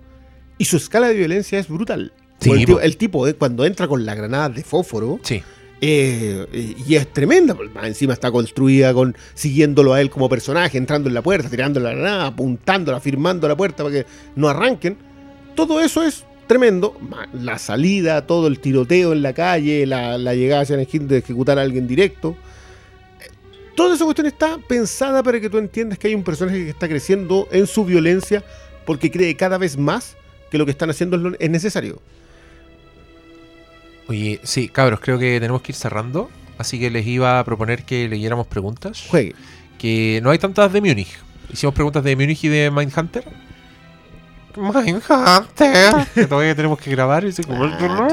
Y 0.58 0.66
su 0.66 0.76
escala 0.76 1.08
de 1.08 1.14
violencia 1.14 1.58
es 1.58 1.66
brutal. 1.68 2.12
Sí, 2.42 2.50
el, 2.50 2.58
tipo, 2.58 2.72
po. 2.74 2.80
el 2.80 2.96
tipo, 2.96 3.26
eh, 3.28 3.34
cuando 3.34 3.64
entra 3.64 3.88
con 3.88 4.04
la 4.04 4.14
granada 4.14 4.48
de 4.50 4.62
fósforo, 4.62 5.20
Sí. 5.22 5.42
eh, 5.80 6.46
eh, 6.52 6.74
y 6.86 6.94
es 6.94 7.12
tremenda. 7.12 7.56
encima 7.84 8.12
está 8.12 8.30
construida 8.30 8.92
con 8.94 9.16
siguiéndolo 9.34 9.94
a 9.94 10.00
él 10.00 10.10
como 10.10 10.28
personaje, 10.28 10.78
entrando 10.78 11.08
en 11.08 11.14
la 11.14 11.22
puerta, 11.22 11.48
tirando 11.48 11.80
la 11.80 11.90
granada, 11.90 12.26
apuntándola, 12.26 13.00
firmando 13.00 13.48
la 13.48 13.56
puerta 13.56 13.82
para 13.82 13.94
que 13.96 14.06
no 14.36 14.48
arranquen. 14.48 14.96
Todo 15.54 15.80
eso 15.80 16.02
es 16.02 16.24
tremendo. 16.46 16.96
La 17.32 17.58
salida, 17.58 18.26
todo 18.26 18.46
el 18.46 18.58
tiroteo 18.58 19.12
en 19.12 19.22
la 19.22 19.32
calle, 19.32 19.86
la, 19.86 20.18
la 20.18 20.34
llegada 20.34 20.62
hacia 20.62 20.76
Anaheim 20.76 21.06
de 21.08 21.18
ejecutar 21.18 21.58
a 21.58 21.62
alguien 21.62 21.86
directo. 21.86 22.36
Eh, 23.20 23.28
Toda 23.74 23.94
esa 23.94 24.04
cuestión 24.04 24.26
está 24.26 24.58
pensada 24.58 25.22
para 25.22 25.40
que 25.40 25.48
tú 25.50 25.58
entiendas 25.58 25.98
que 25.98 26.08
hay 26.08 26.14
un 26.14 26.22
personaje 26.24 26.64
que 26.64 26.70
está 26.70 26.88
creciendo 26.88 27.48
en 27.52 27.66
su 27.66 27.84
violencia 27.84 28.44
porque 28.86 29.10
cree 29.10 29.34
cada 29.36 29.58
vez 29.58 29.76
más 29.78 30.16
que 30.50 30.58
lo 30.58 30.64
que 30.64 30.70
están 30.72 30.90
haciendo 30.90 31.34
es 31.38 31.50
necesario. 31.50 32.00
Oye, 34.08 34.40
sí, 34.42 34.68
cabros, 34.68 35.00
creo 35.00 35.18
que 35.18 35.38
tenemos 35.40 35.62
que 35.62 35.72
ir 35.72 35.76
cerrando. 35.76 36.30
Así 36.58 36.78
que 36.78 36.90
les 36.90 37.06
iba 37.06 37.38
a 37.38 37.44
proponer 37.44 37.84
que 37.84 38.08
leyéramos 38.08 38.46
preguntas. 38.46 39.04
Juegue. 39.08 39.34
Que 39.78 40.20
no 40.22 40.30
hay 40.30 40.38
tantas 40.38 40.72
de 40.72 40.80
Múnich. 40.80 41.18
Hicimos 41.52 41.74
preguntas 41.74 42.04
de 42.04 42.14
Múnich 42.14 42.44
y 42.44 42.48
de 42.48 42.70
Mindhunter. 42.70 43.24
Mindhunter. 44.56 46.06
que 46.14 46.26
todavía 46.26 46.54
tenemos 46.54 46.78
que 46.78 46.90
grabar. 46.90 47.24
Ah, 47.24 47.88
no- 47.88 48.08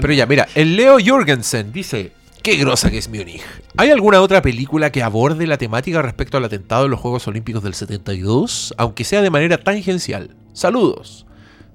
Pero 0.00 0.12
ya, 0.12 0.26
mira, 0.26 0.46
el 0.54 0.76
Leo 0.76 0.98
Jorgensen 1.04 1.72
dice: 1.72 2.12
Qué 2.42 2.56
grosa 2.56 2.90
que 2.90 2.98
es 2.98 3.08
Múnich. 3.08 3.42
¿Hay 3.76 3.90
alguna 3.90 4.20
otra 4.20 4.42
película 4.42 4.92
que 4.92 5.02
aborde 5.02 5.46
la 5.46 5.56
temática 5.58 6.02
respecto 6.02 6.36
al 6.36 6.44
atentado 6.44 6.84
en 6.84 6.90
los 6.90 7.00
Juegos 7.00 7.26
Olímpicos 7.26 7.62
del 7.62 7.74
72? 7.74 8.74
Aunque 8.76 9.04
sea 9.04 9.22
de 9.22 9.30
manera 9.30 9.58
tangencial. 9.58 10.36
Saludos. 10.52 11.26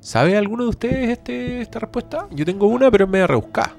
¿Sabe 0.05 0.37
alguno 0.37 0.65
de 0.65 0.69
ustedes 0.69 1.09
este, 1.09 1.61
esta 1.61 1.79
respuesta? 1.79 2.27
Yo 2.29 2.45
tengo 2.45 2.67
una, 2.67 2.91
pero 2.91 3.05
es 3.05 3.09
media 3.09 3.25
rebuscada. 3.25 3.75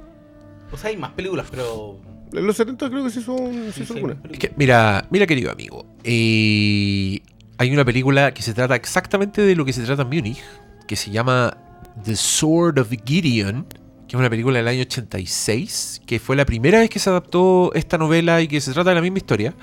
O 0.73 0.77
sea, 0.77 0.90
hay 0.90 0.97
más 0.97 1.12
películas, 1.12 1.47
pero. 1.48 2.01
En 2.32 2.44
los 2.44 2.57
70 2.57 2.90
creo 2.90 3.05
que 3.05 3.11
sí 3.11 3.23
son, 3.23 3.55
sí 3.66 3.73
sí, 3.73 3.86
son 3.86 3.98
algunas. 3.98 4.16
Es 4.32 4.39
que, 4.40 4.53
mira, 4.57 5.07
mira 5.11 5.24
querido 5.24 5.53
amigo, 5.53 5.86
eh, 6.03 7.20
hay 7.59 7.73
una 7.73 7.85
película 7.85 8.35
que 8.35 8.43
se 8.43 8.55
trata 8.55 8.74
exactamente 8.74 9.40
de 9.40 9.55
lo 9.55 9.65
que 9.65 9.73
se 9.73 9.85
trata 9.85 10.03
en 10.03 10.09
Múnich, 10.09 10.43
que 10.89 10.97
se 10.97 11.12
llama 11.12 11.59
The 12.03 12.16
Sword 12.16 12.81
of 12.81 12.90
Gideon, 13.05 13.65
que 14.09 14.16
es 14.16 14.19
una 14.19 14.28
película 14.28 14.59
del 14.59 14.66
año 14.66 14.81
86, 14.81 16.03
que 16.07 16.19
fue 16.19 16.35
la 16.35 16.44
primera 16.44 16.81
vez 16.81 16.90
que 16.90 16.98
se 16.98 17.09
adaptó 17.09 17.70
esta 17.73 17.98
novela 17.98 18.43
y 18.43 18.48
que 18.48 18.61
se 18.61 18.73
trata 18.73 18.90
de 18.90 18.97
la 18.97 19.03
misma 19.03 19.19
historia, 19.19 19.55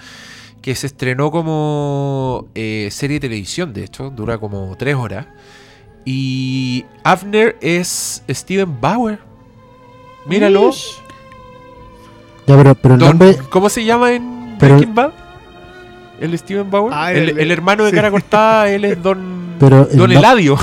que 0.62 0.76
se 0.76 0.88
estrenó 0.88 1.30
como 1.30 2.48
eh, 2.56 2.88
serie 2.90 3.16
de 3.16 3.28
televisión, 3.28 3.74
de 3.74 3.84
hecho, 3.84 4.12
dura 4.12 4.38
como 4.38 4.78
tres 4.78 4.96
horas. 4.96 5.28
Y 6.06 6.86
Avner 7.04 7.56
es 7.62 8.24
Steven 8.30 8.80
Bauer. 8.82 9.20
Míralo. 10.28 10.72
Ya, 12.46 12.58
pero, 12.58 12.76
pero 12.76 12.94
el 12.96 13.00
Don- 13.00 13.10
nombre. 13.10 13.38
¿Cómo 13.50 13.70
se 13.70 13.84
llama 13.86 14.12
en 14.14 14.56
Pero- 14.60 14.76
Breaking 14.76 14.96
Bad? 14.96 15.12
El 16.20 16.38
Steven 16.38 16.70
Bauer. 16.70 16.94
Ah, 16.96 17.12
el, 17.14 17.30
el- 17.30 17.40
el 17.40 17.52
hermano 17.52 17.84
de 17.86 17.90
sí. 17.92 17.96
cara 17.96 18.12
cortada, 18.12 18.70
él 18.70 18.86
es 18.86 19.02
Don, 19.02 19.56
Pero 19.60 19.88
el 19.90 19.98
don 19.98 20.12
no- 20.12 20.20
Eladio. 20.20 20.58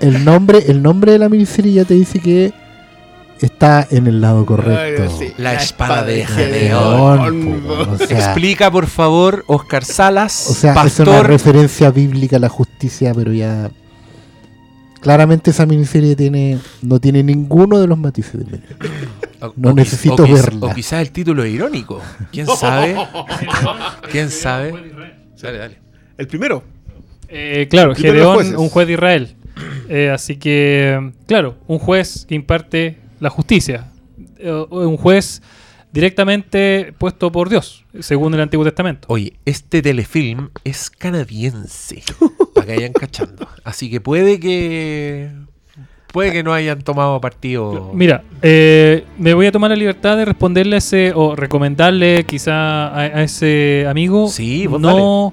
El, 0.00 0.24
nombre, 0.24 0.64
el 0.68 0.82
nombre 0.82 1.12
de 1.12 1.18
la 1.18 1.28
miniserie 1.28 1.72
ya 1.72 1.84
te 1.84 1.94
dice 1.94 2.20
que 2.20 2.52
está 3.40 3.86
en 3.90 4.06
el 4.06 4.20
lado 4.20 4.46
correcto. 4.46 5.02
Ay, 5.02 5.10
sí. 5.18 5.34
La 5.36 5.54
espada 5.54 6.04
de 6.04 6.24
Gedeón, 6.24 7.62
o 7.68 7.98
sea, 7.98 8.06
Explica, 8.18 8.70
por 8.70 8.86
favor, 8.86 9.44
Oscar 9.48 9.84
Salas, 9.84 10.48
o 10.48 10.54
sea, 10.54 10.70
es 10.84 10.98
una 11.00 11.06
pastor. 11.10 11.26
referencia 11.26 11.90
bíblica 11.90 12.36
a 12.36 12.40
la 12.40 12.48
justicia, 12.48 13.12
pero 13.14 13.32
ya 13.32 13.68
claramente 15.02 15.50
esa 15.50 15.66
miniserie 15.66 16.16
tiene 16.16 16.58
no 16.80 16.98
tiene 17.00 17.22
ninguno 17.22 17.78
de 17.78 17.86
los 17.86 17.98
matices 17.98 18.38
de 18.38 18.44
Benny. 18.44 18.64
o- 19.42 19.52
no 19.56 19.70
o 19.70 19.72
quiz- 19.72 19.76
necesito 19.76 20.14
o 20.22 20.26
quiz- 20.26 20.32
verla. 20.34 20.66
O 20.68 20.74
quizás 20.74 21.02
el 21.02 21.10
título 21.10 21.44
es 21.44 21.52
irónico. 21.52 22.00
¿Quién 22.30 22.46
sabe? 22.46 22.96
¿Quién 24.10 24.30
sabe? 24.30 24.72
Dale, 25.42 25.58
dale. 25.58 25.78
El 26.16 26.26
primero. 26.28 26.62
Eh, 27.28 27.66
claro, 27.70 27.94
Gedeón, 27.94 28.56
un 28.56 28.68
juez 28.68 28.86
de 28.86 28.92
Israel. 28.94 29.34
Eh, 29.88 30.10
así 30.10 30.36
que, 30.36 31.12
claro, 31.26 31.56
un 31.66 31.78
juez 31.78 32.24
que 32.28 32.34
imparte 32.34 32.98
la 33.20 33.30
justicia. 33.30 33.86
Eh, 34.38 34.50
un 34.70 34.96
juez 34.96 35.42
directamente 35.92 36.94
puesto 36.98 37.30
por 37.30 37.48
Dios, 37.48 37.84
según 38.00 38.34
el 38.34 38.40
Antiguo 38.40 38.64
Testamento. 38.64 39.06
Oye, 39.08 39.34
este 39.44 39.82
telefilm 39.82 40.48
es 40.64 40.90
canadiense. 40.90 42.02
para 42.54 42.66
que 42.66 42.74
vayan 42.76 42.92
cachando. 42.92 43.46
Así 43.64 43.90
que 43.90 44.00
puede 44.00 44.40
que. 44.40 45.30
Puede 46.12 46.30
que 46.30 46.42
no 46.42 46.52
hayan 46.52 46.82
tomado 46.82 47.18
partido. 47.22 47.90
Mira, 47.94 48.22
eh, 48.42 49.04
me 49.16 49.32
voy 49.32 49.46
a 49.46 49.52
tomar 49.52 49.70
la 49.70 49.76
libertad 49.76 50.18
de 50.18 50.26
responderle 50.26 50.74
a 50.74 50.78
ese, 50.78 51.12
o 51.14 51.34
recomendarle 51.34 52.24
quizá 52.24 52.88
a, 52.88 53.00
a 53.00 53.22
ese 53.22 53.86
amigo. 53.88 54.28
Sí, 54.28 54.66
vos 54.66 54.78
no, 54.78 55.32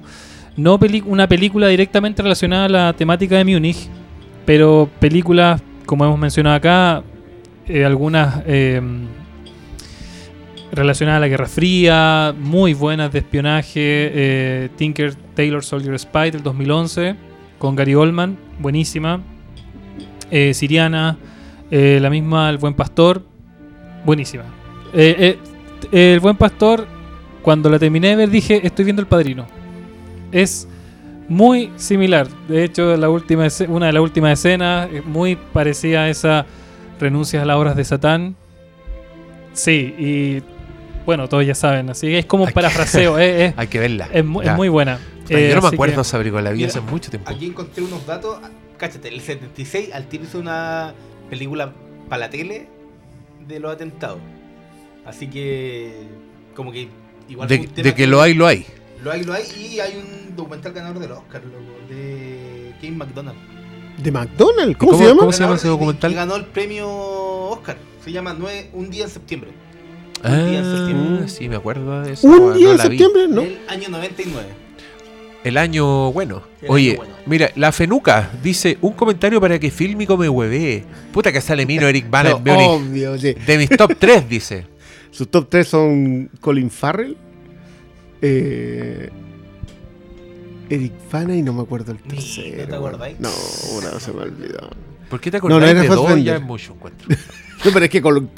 no 0.56 0.80
una 1.04 1.28
película 1.28 1.68
directamente 1.68 2.22
relacionada 2.22 2.64
a 2.64 2.68
la 2.70 2.92
temática 2.94 3.36
de 3.36 3.44
Múnich, 3.44 3.88
pero 4.46 4.88
películas, 4.98 5.60
como 5.84 6.06
hemos 6.06 6.18
mencionado 6.18 6.56
acá, 6.56 7.02
eh, 7.66 7.84
algunas 7.84 8.42
eh, 8.46 8.80
relacionadas 10.72 11.18
a 11.18 11.20
la 11.20 11.28
Guerra 11.28 11.46
Fría, 11.46 12.34
muy 12.38 12.74
buenas 12.74 13.12
de 13.12 13.20
espionaje, 13.20 13.70
eh, 13.76 14.68
Tinker 14.76 15.14
Taylor 15.34 15.64
Soldier 15.64 15.98
Spy 15.98 16.30
del 16.30 16.42
2011, 16.42 17.16
con 17.58 17.76
Gary 17.76 17.94
Oldman, 17.94 18.38
buenísima. 18.58 19.20
Eh, 20.30 20.54
Siriana, 20.54 21.18
eh, 21.70 21.98
la 22.00 22.08
misma 22.08 22.48
El 22.50 22.58
Buen 22.58 22.74
Pastor, 22.74 23.24
buenísima. 24.04 24.44
El 24.92 26.20
Buen 26.20 26.36
Pastor, 26.36 26.86
cuando 27.42 27.68
la 27.68 27.78
terminé 27.78 28.16
de 28.16 28.26
dije, 28.26 28.64
estoy 28.64 28.84
viendo 28.84 29.02
El 29.02 29.08
Padrino. 29.08 29.46
Es 30.30 30.68
muy 31.28 31.70
similar. 31.76 32.28
De 32.48 32.64
hecho, 32.64 32.96
la 32.96 33.08
última 33.08 33.46
una 33.68 33.86
de 33.86 33.92
las 33.92 34.02
últimas 34.02 34.38
escenas 34.38 34.88
es 34.92 35.04
muy 35.04 35.36
parecida 35.36 36.02
a 36.02 36.08
esa 36.08 36.46
renuncias 37.00 37.42
a 37.42 37.46
las 37.46 37.56
obras 37.56 37.76
de 37.76 37.84
Satán. 37.84 38.36
Sí, 39.52 39.94
y 39.98 40.42
bueno, 41.10 41.28
todos 41.28 41.44
ya 41.44 41.54
saben, 41.56 41.90
así 41.90 42.06
que 42.06 42.20
es 42.20 42.26
como 42.26 42.44
un 42.44 42.52
parafraseo, 42.52 43.18
es, 43.18 43.40
es- 43.50 43.54
Hay 43.58 43.66
que 43.66 43.80
verla. 43.80 44.08
es 44.12 44.24
mu- 44.24 44.40
es 44.42 44.46
Ya. 44.46 44.54
muy 44.54 44.68
buena. 44.68 44.98
Puta, 45.24 45.38
Eh, 45.38 45.48
yo 45.48 45.56
no 45.56 45.62
me 45.62 45.66
así 45.66 45.74
acuerdo 45.76 45.94
que- 45.96 46.00
esa 46.02 46.18
película, 46.18 46.42
la 46.42 46.50
vi 46.52 46.62
hace 46.64 46.80
mucho 46.80 47.10
tiempo. 47.10 47.28
Aquí 47.30 47.46
encontré 47.46 47.82
unos 47.82 48.06
datos. 48.06 48.38
Cáchate, 48.78 49.08
el 49.08 49.20
76 49.20 49.90
al 49.92 50.06
tiro 50.06 50.22
hizo 50.24 50.38
una 50.38 50.94
película 51.28 51.72
para 52.08 52.20
la 52.20 52.30
tele 52.30 52.68
de 53.48 53.58
los 53.58 53.72
atentados. 53.72 54.18
Así 55.04 55.26
que, 55.28 55.92
como 56.54 56.70
que 56.72 56.88
igual. 57.28 57.48
fue 57.48 57.56
De, 57.58 57.64
un 57.66 57.68
tema 57.72 57.88
de 57.88 57.94
que 57.94 58.06
lo 58.06 58.22
hay, 58.22 58.34
lo 58.34 58.46
hay. 58.46 58.64
Lo 59.02 59.10
hay, 59.10 59.24
lo 59.24 59.32
hay. 59.32 59.42
Y 59.58 59.80
hay 59.80 59.96
un 59.96 60.36
documental 60.36 60.72
ganador 60.72 60.98
del 61.00 61.10
Oscar, 61.12 61.42
loco, 61.44 61.58
de 61.88 62.72
Kane 62.80 62.96
McDonald. 62.96 63.38
¿De 64.02 64.10
McDonald's? 64.12 64.76
¿Cómo, 64.78 64.92
¿Cómo- 64.92 65.02
se 65.02 65.08
llama? 65.08 65.20
cómo 65.20 65.32
se 65.32 65.42
llama 65.42 65.56
ese 65.56 65.68
documental? 65.68 66.12
Y 66.12 66.14
ganó 66.14 66.36
el 66.36 66.46
premio 66.46 66.88
Oscar. 66.88 67.76
Se 68.04 68.12
llama 68.12 68.34
Nue- 68.34 68.68
Un 68.72 68.88
día 68.90 69.04
en 69.04 69.10
septiembre. 69.10 69.50
Un 70.24 70.50
día 70.50 70.58
en 70.58 70.64
Ah, 70.64 70.76
septiembre. 70.76 71.28
sí, 71.28 71.48
me 71.48 71.56
acuerdo 71.56 72.02
de 72.02 72.12
eso. 72.12 72.26
Un 72.26 72.36
no 72.38 72.52
día 72.52 72.72
vi. 72.72 72.78
septiembre, 72.78 73.28
¿no? 73.28 73.40
Del 73.42 73.58
año 73.68 73.88
99. 73.88 74.48
El 75.42 75.56
año 75.56 76.12
bueno. 76.12 76.42
El 76.60 76.64
año 76.66 76.72
Oye, 76.74 76.96
bueno. 76.96 77.14
mira, 77.26 77.50
la 77.56 77.72
Fenuca 77.72 78.30
dice 78.42 78.76
un 78.82 78.92
comentario 78.92 79.40
para 79.40 79.58
que 79.58 79.70
Fílmico 79.70 80.16
me 80.18 80.28
huevee. 80.28 80.84
Puta 81.12 81.32
que 81.32 81.40
sale 81.40 81.64
Mino 81.64 81.86
Eric 81.88 82.10
Bana 82.10 82.30
No, 82.44 82.58
obvio, 82.72 83.16
sí. 83.18 83.32
De 83.34 83.56
mis 83.58 83.70
top 83.70 83.94
3, 83.98 84.28
dice. 84.28 84.66
Sus 85.10 85.28
top 85.28 85.48
3 85.48 85.66
son 85.66 86.30
Colin 86.40 86.70
Farrell, 86.70 87.16
eh, 88.22 89.08
Eric 90.68 90.92
Fana 91.08 91.34
y 91.34 91.42
no 91.42 91.52
me 91.52 91.62
acuerdo 91.62 91.92
el 91.92 91.98
tercero. 91.98 92.58
¿no 92.62 92.66
te 92.68 92.74
acordáis? 92.76 93.18
No, 93.20 93.30
una 93.76 93.98
se 93.98 94.12
me 94.12 94.20
olvidó. 94.22 94.70
¿Por 95.08 95.20
qué 95.20 95.30
te 95.32 95.38
No, 95.38 95.48
no 95.48 95.54
acordás 95.56 95.70
era 95.70 95.80
de 95.82 95.88
dos 95.88 96.22
ya 96.22 96.36
es 96.36 96.42
mucho 96.42 96.74
encuentro? 96.74 97.08
No, 97.64 97.70
pero 97.72 97.84
es 97.84 97.90
que 97.90 98.00
Col- 98.00 98.28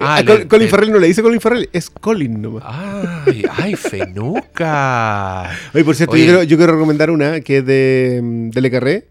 Ah, 0.00 0.22
le- 0.22 0.46
Colin 0.46 0.66
le- 0.66 0.70
Farrell 0.70 0.92
no 0.92 0.98
le 0.98 1.06
dice 1.08 1.22
Colin 1.22 1.40
Farrell, 1.40 1.68
es 1.72 1.90
Colin 1.90 2.40
nomás. 2.40 2.62
Ay, 2.66 3.44
ay, 3.50 3.74
Fenuca. 3.76 5.50
Oye, 5.74 5.84
por 5.84 5.94
cierto, 5.96 6.12
Oye. 6.14 6.22
Yo, 6.22 6.26
quiero, 6.32 6.42
yo 6.44 6.56
quiero 6.56 6.72
recomendar 6.74 7.10
una 7.10 7.40
que 7.40 7.58
es 7.58 7.66
de, 7.66 8.20
mm, 8.22 8.50
de 8.50 8.60
Le 8.60 8.70
Carré. 8.70 9.08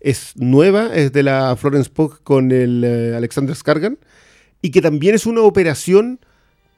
Es 0.00 0.32
nueva, 0.36 0.90
es 0.94 1.12
de 1.12 1.22
la 1.22 1.54
Florence 1.56 1.88
Pugh 1.90 2.20
con 2.22 2.50
el 2.52 2.82
eh, 2.84 3.14
Alexander 3.16 3.54
Skargan. 3.54 3.98
Y 4.60 4.70
que 4.70 4.80
también 4.82 5.14
es 5.14 5.26
una 5.26 5.42
operación 5.42 6.20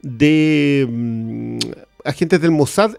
de 0.03 0.87
mm, 0.89 1.59
agentes 2.05 2.41
del 2.41 2.51
Mossad 2.51 2.93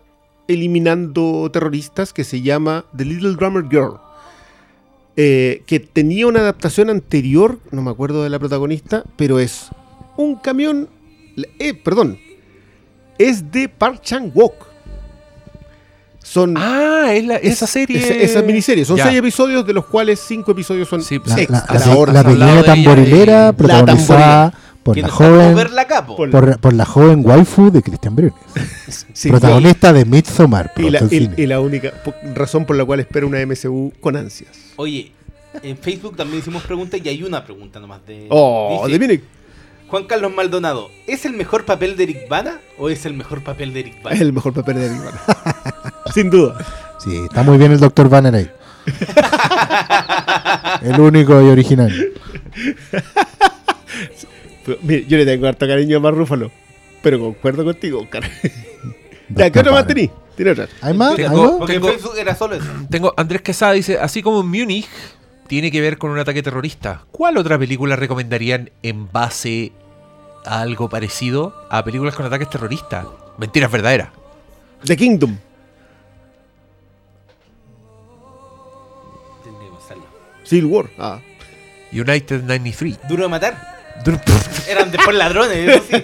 eliminando 0.47 1.49
terroristas 1.52 2.14
que 2.14 2.23
se 2.23 2.41
llama 2.41 2.85
The 2.95 3.06
Little 3.06 3.35
Drummer 3.35 3.64
Girl. 3.69 3.97
Eh, 5.17 5.61
que 5.65 5.79
tenía 5.79 6.27
una 6.27 6.41
adaptación 6.41 6.89
anterior, 6.89 7.59
no 7.71 7.81
me 7.81 7.89
acuerdo 7.91 8.23
de 8.23 8.29
la 8.29 8.37
protagonista, 8.39 9.03
pero 9.15 9.39
es 9.39 9.67
un 10.17 10.35
camión. 10.35 10.89
eh, 11.59 11.73
perdón, 11.73 12.17
es 13.17 13.51
de 13.51 13.69
Park 13.69 14.01
Chan 14.01 14.31
Wook. 14.33 14.53
Son 16.21 16.55
Ah, 16.57 17.11
es 17.13 17.25
la- 17.25 17.35
esa 17.37 17.65
es- 17.65 17.71
serie. 17.71 17.97
Esa, 17.99 18.13
esa 18.15 18.41
miniserie. 18.41 18.83
Son 18.83 18.97
Ya. 18.97 19.05
seis 19.05 19.17
episodios, 19.19 19.65
de 19.65 19.73
los 19.73 19.85
cuales 19.85 20.19
cinco 20.27 20.51
episodios 20.53 20.87
son 20.89 21.01
Sí, 21.03 21.19
La, 21.25 21.65
la, 22.09 22.23
pequeña 22.23 22.63
tamborilera 22.63 23.53
protagonizada 23.53 24.53
por 24.85 24.97
la 24.97 25.09
joven 25.09 25.57
capo. 25.87 26.15
Por- 26.15 26.29
por, 26.29 26.59
por 26.59 26.73
la 26.73 26.85
joven 26.85 27.21
waifu 27.25 27.71
de 27.71 27.81
Christian 27.81 28.15
Briones, 28.15 28.39
Sí, 29.13 29.29
protagonista 29.29 29.91
de 29.91 30.05
Midsommar. 30.05 30.71
y, 30.77 30.89
la, 30.91 30.99
y- 31.09 31.31
y 31.35 31.45
única 31.53 31.91
razón 32.35 32.65
por 32.65 32.75
la 32.75 32.85
cual 32.85 32.99
espero 32.99 33.25
una 33.27 33.43
MCU 33.43 33.91
con 33.99 34.15
ansias. 34.15 34.51
Oye, 34.75 35.11
en 35.63 35.75
Facebook 35.77 36.15
también 36.15 36.39
hicimos 36.39 36.61
preguntas 36.63 37.01
y 37.03 37.09
hay 37.09 37.23
una 37.23 37.43
pregunta 37.43 37.79
nomás 37.79 38.05
de. 38.05 38.27
Oh, 38.29 38.83
dice, 38.85 38.99
de 38.99 39.05
Munich. 39.07 39.23
Juan 39.87 40.05
Carlos 40.05 40.31
Maldonado, 40.35 40.89
¿es 41.07 41.25
el 41.25 41.33
mejor 41.33 41.65
papel 41.65 41.97
de 41.97 42.03
Eric 42.03 42.29
Bana 42.29 42.59
o 42.77 42.89
es 42.89 43.05
el 43.07 43.13
mejor 43.15 43.43
papel 43.43 43.73
de 43.73 43.79
Eric 43.81 44.03
Bana? 44.03 44.15
Es 44.15 44.21
el 44.21 44.33
mejor 44.33 44.53
papel 44.53 44.75
de 44.75 44.85
Eric 44.85 44.99
Bana. 45.03 45.21
Sin 46.13 46.29
duda. 46.29 46.57
Sí, 47.03 47.15
está 47.25 47.41
muy 47.43 47.57
bien 47.57 47.71
el 47.71 47.79
Dr. 47.79 48.07
Banner 48.07 48.35
ahí. 48.35 48.49
el 50.83 50.99
único 50.99 51.41
y 51.41 51.49
original. 51.49 51.91
Pero, 54.65 54.77
mire, 54.81 55.05
yo 55.07 55.17
le 55.17 55.25
tengo 55.25 55.47
harto 55.47 55.67
cariño 55.67 55.97
a 55.97 55.99
Mar 55.99 56.13
Rúfalo. 56.15 56.51
Pero 57.01 57.19
concuerdo 57.19 57.63
contigo, 57.63 58.01
Oscar. 58.01 58.23
ya. 59.29 59.49
¿qué 59.51 59.59
otro 59.59 59.71
más 59.73 59.85
tení? 59.87 60.09
¿Tiene 60.35 60.51
otra? 60.51 60.67
¿Hay 60.81 60.93
más? 60.93 61.11
¿Hay 61.11 61.15
Tengo- 61.25 61.43
más? 61.43 61.51
Porque 61.59 61.73
Tengo- 61.73 61.87
en 61.89 61.93
Facebook 61.93 62.17
era 62.17 62.35
solo 62.35 62.55
eso. 62.55 62.65
Tengo 62.89 63.13
Andrés 63.15 63.41
Quesada 63.41 63.73
dice, 63.73 63.99
así 63.99 64.21
como 64.21 64.41
en 64.41 64.47
Múnich 64.47 64.87
tiene 65.47 65.69
que 65.71 65.79
ver 65.81 65.97
con 65.97 66.09
un 66.11 66.17
ataque 66.19 66.41
terrorista, 66.41 67.05
¿cuál 67.11 67.37
otra 67.37 67.57
película 67.59 67.95
recomendarían 67.95 68.71
en 68.81 69.11
base 69.11 69.71
a 70.45 70.61
algo 70.61 70.89
parecido 70.89 71.53
a 71.69 71.83
películas 71.85 72.15
con 72.15 72.25
ataques 72.25 72.49
terroristas? 72.49 73.05
Mentiras 73.37 73.71
verdaderas. 73.71 74.09
The 74.83 74.97
Kingdom. 74.97 75.37
Civil 80.43 80.65
War. 80.65 80.85
Ah. 80.99 81.19
United 81.91 82.43
93. 82.43 82.99
Duro 83.07 83.23
de 83.23 83.29
matar. 83.29 83.74
Eran 84.69 84.91
después 84.91 85.15
ladrones, 85.15 85.57
eso 85.57 85.84
sí. 85.89 86.03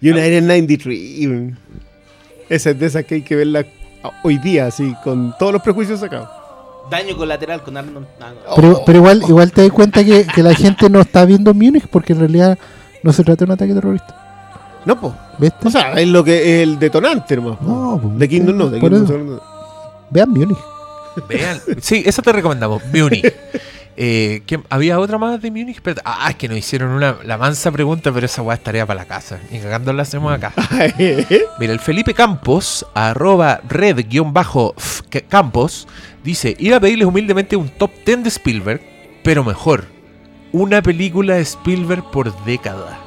Y 0.00 0.10
una 0.10 0.24
era 0.24 0.36
en 0.36 0.46
93. 0.46 1.54
Esa 2.48 2.70
es 2.70 2.78
de 2.78 2.86
esas 2.86 3.04
que 3.04 3.16
hay 3.16 3.22
que 3.22 3.36
verla 3.36 3.64
hoy 4.22 4.38
día, 4.38 4.66
así, 4.66 4.94
con 5.02 5.34
todos 5.38 5.52
los 5.52 5.62
prejuicios 5.62 6.00
sacados. 6.00 6.28
Daño 6.90 7.16
colateral 7.16 7.62
con 7.62 7.76
Arnold. 7.76 8.06
ah, 8.20 8.32
no. 8.48 8.54
Pero, 8.54 8.82
pero 8.86 8.98
igual, 8.98 9.22
igual 9.26 9.50
te 9.52 9.62
das 9.62 9.72
cuenta 9.72 10.04
que, 10.04 10.24
que 10.26 10.42
la 10.42 10.54
gente 10.54 10.88
no 10.88 11.00
está 11.00 11.24
viendo 11.24 11.52
Múnich 11.52 11.86
porque 11.88 12.12
en 12.12 12.20
realidad 12.20 12.58
no 13.02 13.12
se 13.12 13.24
trata 13.24 13.44
de 13.44 13.44
un 13.46 13.50
ataque 13.52 13.74
terrorista. 13.74 14.22
No, 14.84 15.00
pues. 15.00 15.12
¿Viste? 15.38 15.66
O 15.66 15.70
sea, 15.70 15.92
es 15.94 16.06
lo 16.06 16.22
que 16.22 16.62
el 16.62 16.78
detonante, 16.78 17.34
hermano. 17.34 17.58
No, 17.60 18.00
pues, 18.00 18.18
The 18.18 18.28
Kingdom 18.28 18.56
no, 18.56 18.70
por 18.70 18.80
Kingdom 18.80 19.04
eso. 19.04 19.18
no. 19.18 19.40
Vean 20.10 20.30
Múnich. 20.30 20.58
Vean. 21.28 21.60
Sí, 21.80 22.02
esa 22.06 22.22
te 22.22 22.32
recomendamos. 22.32 22.82
Múnich. 22.92 23.34
Eh, 23.98 24.42
¿qué- 24.46 24.60
¿Había 24.68 24.98
otra 25.00 25.16
más 25.16 25.40
de 25.40 25.50
Múnich? 25.50 25.76
Espérate. 25.76 26.02
Ah, 26.04 26.26
es 26.30 26.36
que 26.36 26.48
nos 26.48 26.58
hicieron 26.58 26.90
una, 26.90 27.16
la 27.24 27.38
mansa 27.38 27.72
pregunta, 27.72 28.12
pero 28.12 28.26
esa 28.26 28.42
weá 28.42 28.56
es 28.56 28.62
tarea 28.62 28.84
para 28.86 29.00
la 29.00 29.06
casa. 29.06 29.38
Y 29.50 29.58
cagando 29.58 29.92
la 29.92 30.02
hacemos 30.02 30.32
acá. 30.32 30.52
Mira, 31.58 31.72
el 31.72 31.80
Felipe 31.80 32.12
Campos, 32.12 32.86
arroba 32.94 33.60
red-campos, 33.66 35.88
dice, 36.22 36.54
iba 36.58 36.76
a 36.76 36.80
pedirles 36.80 37.06
humildemente 37.08 37.56
un 37.56 37.68
top 37.68 37.90
10 38.04 38.22
de 38.24 38.28
Spielberg, 38.28 38.80
pero 39.22 39.44
mejor, 39.44 39.84
una 40.52 40.82
película 40.82 41.34
de 41.36 41.42
Spielberg 41.42 42.10
por 42.10 42.34
década. 42.44 42.98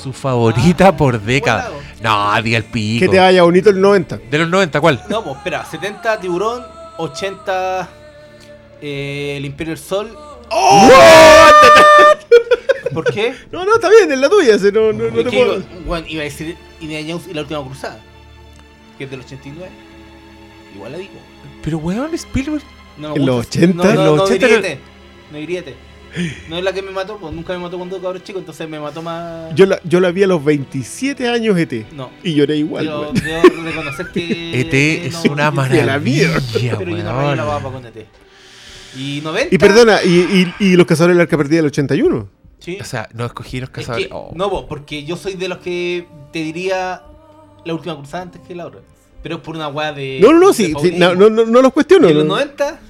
Su 0.00 0.12
favorita 0.12 0.96
por 0.96 1.20
década. 1.20 1.70
No, 2.02 2.42
diga 2.42 2.58
el 2.58 2.64
pico. 2.64 3.06
que 3.06 3.10
te 3.10 3.18
vaya 3.18 3.42
bonito 3.44 3.70
el 3.70 3.80
90. 3.80 4.18
De 4.30 4.38
los 4.38 4.48
90, 4.50 4.80
¿cuál? 4.80 5.02
No, 5.08 5.22
pues 5.24 5.36
espera, 5.36 5.64
70 5.64 6.20
Tiburón, 6.20 6.62
80 6.98 7.88
eh, 8.82 9.34
El 9.38 9.44
Imperio 9.46 9.74
del 9.74 9.82
Sol. 9.82 10.14
¿Por 12.92 13.04
qué? 13.12 13.34
No, 13.50 13.64
no, 13.64 13.74
está 13.74 13.88
bien, 13.90 14.12
es 14.12 14.18
la 14.18 14.28
tuya. 14.28 14.54
ese 14.54 14.70
No, 14.70 14.92
no, 14.92 15.10
no 15.10 15.22
te 15.24 15.30
que 15.30 15.36
iba, 15.36 15.46
puedo... 15.46 15.62
bueno, 15.84 16.06
iba 16.08 16.20
a 16.22 16.24
decir 16.24 16.56
Indiana 16.80 17.06
Jones 17.10 17.26
y 17.28 17.34
la 17.34 17.40
última 17.42 17.64
cruzada, 17.64 18.00
que 18.98 19.04
es 19.04 19.10
del 19.10 19.20
89. 19.20 19.68
Igual 20.76 20.92
la 20.92 20.98
digo. 20.98 21.12
Pero 21.62 21.78
weón, 21.78 22.14
Spielberg. 22.14 22.62
No 22.96 23.10
me 23.10 23.16
¿En 23.16 23.26
los 23.26 23.36
gusta. 23.38 23.58
80? 23.58 23.74
No, 23.84 23.90
En 23.90 23.96
no, 23.96 24.04
los 24.04 24.16
no 24.16 24.22
80 24.24 24.46
griete. 24.46 24.78
No 25.32 25.38
griete. 25.40 25.74
No 26.48 26.58
es 26.58 26.62
la 26.62 26.72
que 26.72 26.80
me 26.82 26.92
mató, 26.92 27.16
pues 27.16 27.32
nunca 27.34 27.52
me 27.54 27.58
mató 27.58 27.76
cuando 27.76 28.00
cabrón 28.00 28.22
chico, 28.22 28.38
entonces 28.38 28.68
me 28.68 28.78
mató 28.78 29.02
más. 29.02 29.52
Yo 29.56 29.66
la, 29.66 29.80
yo 29.82 29.98
la 29.98 30.12
vi 30.12 30.22
a 30.22 30.28
los 30.28 30.44
27 30.44 31.28
años 31.28 31.58
ET. 31.58 31.90
No. 31.92 32.10
Y 32.22 32.34
lloré 32.34 32.56
igual. 32.58 32.86
Weón. 32.86 33.14
debo 33.14 33.42
reconocer 33.64 34.06
que. 34.12 34.60
ET 34.60 34.72
es 35.08 35.24
una 35.24 35.50
maravilla. 35.50 35.86
la 35.86 35.98
mierda. 35.98 36.38
maravilla, 36.40 36.78
Pero 36.78 36.90
yo 36.96 37.02
no 37.02 37.34
la 37.34 37.44
papa 37.44 37.72
con 37.72 37.84
ET. 37.86 38.06
Y 38.96 39.20
90. 39.22 39.54
Y 39.54 39.58
perdona, 39.58 40.02
y, 40.04 40.08
y, 40.58 40.64
y 40.64 40.76
los 40.76 40.86
cazadores 40.86 41.16
del 41.16 41.22
arca 41.22 41.36
perdida 41.36 41.56
del 41.58 41.66
81. 41.66 42.28
Sí. 42.60 42.78
O 42.80 42.84
sea, 42.84 43.08
no 43.12 43.26
escogí 43.26 43.60
los 43.60 43.68
Es 43.70 43.74
cazadores. 43.74 44.06
que- 44.08 44.14
Oh. 44.14 44.32
No, 44.34 44.48
vos, 44.48 44.64
porque 44.68 45.04
yo 45.04 45.16
soy 45.16 45.34
de 45.34 45.48
los 45.48 45.58
que 45.58 46.06
te 46.32 46.38
diría 46.40 47.02
la 47.64 47.74
última 47.74 47.96
cruzada 47.96 48.22
antes 48.22 48.40
que 48.46 48.54
la 48.54 48.66
otra. 48.66 48.80
Pero 49.22 49.36
es 49.36 49.40
por 49.42 49.56
una 49.56 49.68
weá 49.68 49.92
de. 49.92 50.18
No, 50.22 50.32
no, 50.32 50.38
no, 50.38 50.52
sí, 50.52 50.72
sí, 50.82 50.92
no, 50.96 51.14
no, 51.14 51.28
no, 51.30 51.44
no 51.46 51.62
los 51.62 51.72
cuestiono. 51.72 52.06
Y 52.08 52.10
en 52.12 52.18
los 52.18 52.26
no. 52.26 52.34
90. 52.34 52.80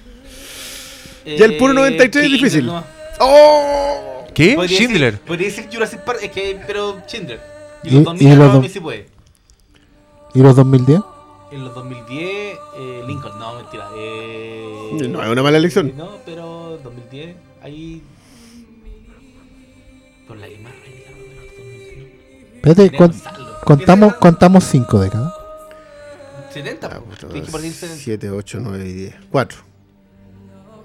Ya 1.38 1.44
el 1.46 1.56
puro 1.56 1.72
93 1.72 2.24
es 2.26 2.32
difícil. 2.32 2.66
nomás. 2.66 2.84
¡Oh! 3.20 4.24
¿Qué? 4.34 4.54
Podría 4.56 4.76
Schindler. 4.78 5.12
Decir, 5.12 5.26
podría 5.26 5.46
decir 5.48 5.68
Jurassic 5.72 6.00
Park, 6.00 6.18
es 6.22 6.30
que, 6.32 6.60
pero 6.66 7.00
Schindler. 7.06 7.40
Y 7.84 7.88
Y- 7.88 7.92
los 7.92 8.00
y 8.00 8.04
2000 8.04 8.28
los 8.30 8.38
no, 8.38 8.52
do- 8.52 8.58
a 8.58 8.62
mí 8.62 8.68
sí 8.68 8.80
puede. 8.80 9.06
¿Y 10.34 10.40
los 10.40 10.56
2010? 10.56 11.00
En 11.54 11.64
los 11.64 11.72
2010, 11.74 12.58
eh, 12.76 13.04
Lincoln, 13.06 13.38
no, 13.38 13.54
mentira. 13.54 13.88
Eh, 13.96 14.90
No 15.08 15.22
es 15.22 15.28
una 15.28 15.42
mala 15.42 15.58
elección. 15.58 15.92
No, 15.96 16.18
pero 16.26 16.78
2010, 16.82 17.36
ahí. 17.62 18.02
Con 20.26 20.40
la 20.40 20.48
2010. 20.48 22.54
Espérate, 22.56 22.96
con- 22.96 23.14
contamos, 23.64 24.14
contamos 24.14 24.64
cinco 24.64 24.98
décadas. 24.98 25.32
70, 26.50 26.86
Ah, 26.88 27.00
70. 27.20 27.58
7, 27.96 28.30
8, 28.30 28.58
9 28.60 28.88
y 28.88 28.92
10. 28.92 29.14
4. 29.30 29.58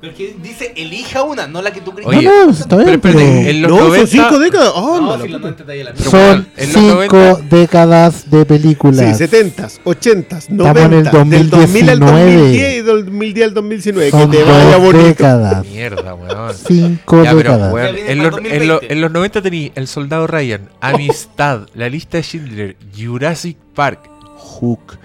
Pero 0.02 0.16
que 0.16 0.34
dice, 0.42 0.72
elija 0.78 1.24
una, 1.24 1.46
no 1.48 1.62
la 1.62 1.74
que 1.74 1.82
tú 1.82 1.92
crees. 1.92 2.08
Oye, 2.08 2.22
no, 2.22 2.46
no, 2.46 2.52
está 2.52 2.78
bien, 2.78 3.02
pero 3.02 3.20
espérate, 3.20 3.36
pero 3.44 3.50
en 3.50 3.62
los 3.64 3.72
no, 3.72 3.78
90, 3.90 3.98
son 4.00 4.08
5 4.08 4.40
décadas. 4.40 4.72
¡Oh, 4.76 5.02
no, 5.02 5.12
si 5.22 5.28
los 5.28 5.28
puta! 5.28 5.40
90 5.40 5.62
está 5.64 5.72
ahí 5.74 5.82
a 5.82 5.84
la 5.84 5.94
Pero 5.94 6.12
mierda. 6.12 6.12
son 6.12 6.30
bueno, 6.30 6.46
en 6.56 6.74
los 6.74 7.02
cinco 7.02 7.18
90 7.18 7.56
décadas 7.58 8.30
de 8.32 8.40
Sí, 8.40 8.46
películas. 8.46 9.18
70, 9.18 9.68
80, 9.84 10.38
Estamos 10.38 10.60
en 10.78 10.92
90. 10.92 11.22
el 11.22 11.30
Del 11.30 11.50
2000 11.50 11.90
al 11.90 12.00
2019. 12.00 12.36
2010 12.40 12.72
y 12.72 12.82
del 12.82 13.06
2010 13.06 13.48
al 13.48 13.54
2019. 13.54 14.12
son 14.12 14.32
que 14.32 14.38
te 14.38 14.44
vaya 14.44 14.78
bonito. 14.78 15.06
décadas. 15.06 15.66
Mierda, 15.66 16.14
weón. 16.16 16.56
Cinco 16.56 17.24
Ya, 17.24 17.32
pero, 17.32 17.38
décadas. 17.38 17.74
weón, 17.74 17.96
en, 17.98 17.98
los, 17.98 18.08
en, 18.08 18.20
los, 18.24 18.32
2020. 18.32 18.94
en 18.94 19.02
los 19.02 19.12
90 19.12 19.42
tení 19.42 19.72
El 19.76 19.88
Soldado 19.88 20.28
Ryan, 20.28 20.70
Amistad, 20.80 21.68
La 21.76 21.90
Lista 21.90 22.18
de 22.18 22.24
Schindler, 22.24 22.78
Jurassic 22.98 23.58
Park, 23.76 24.10
Hook. 24.38 24.98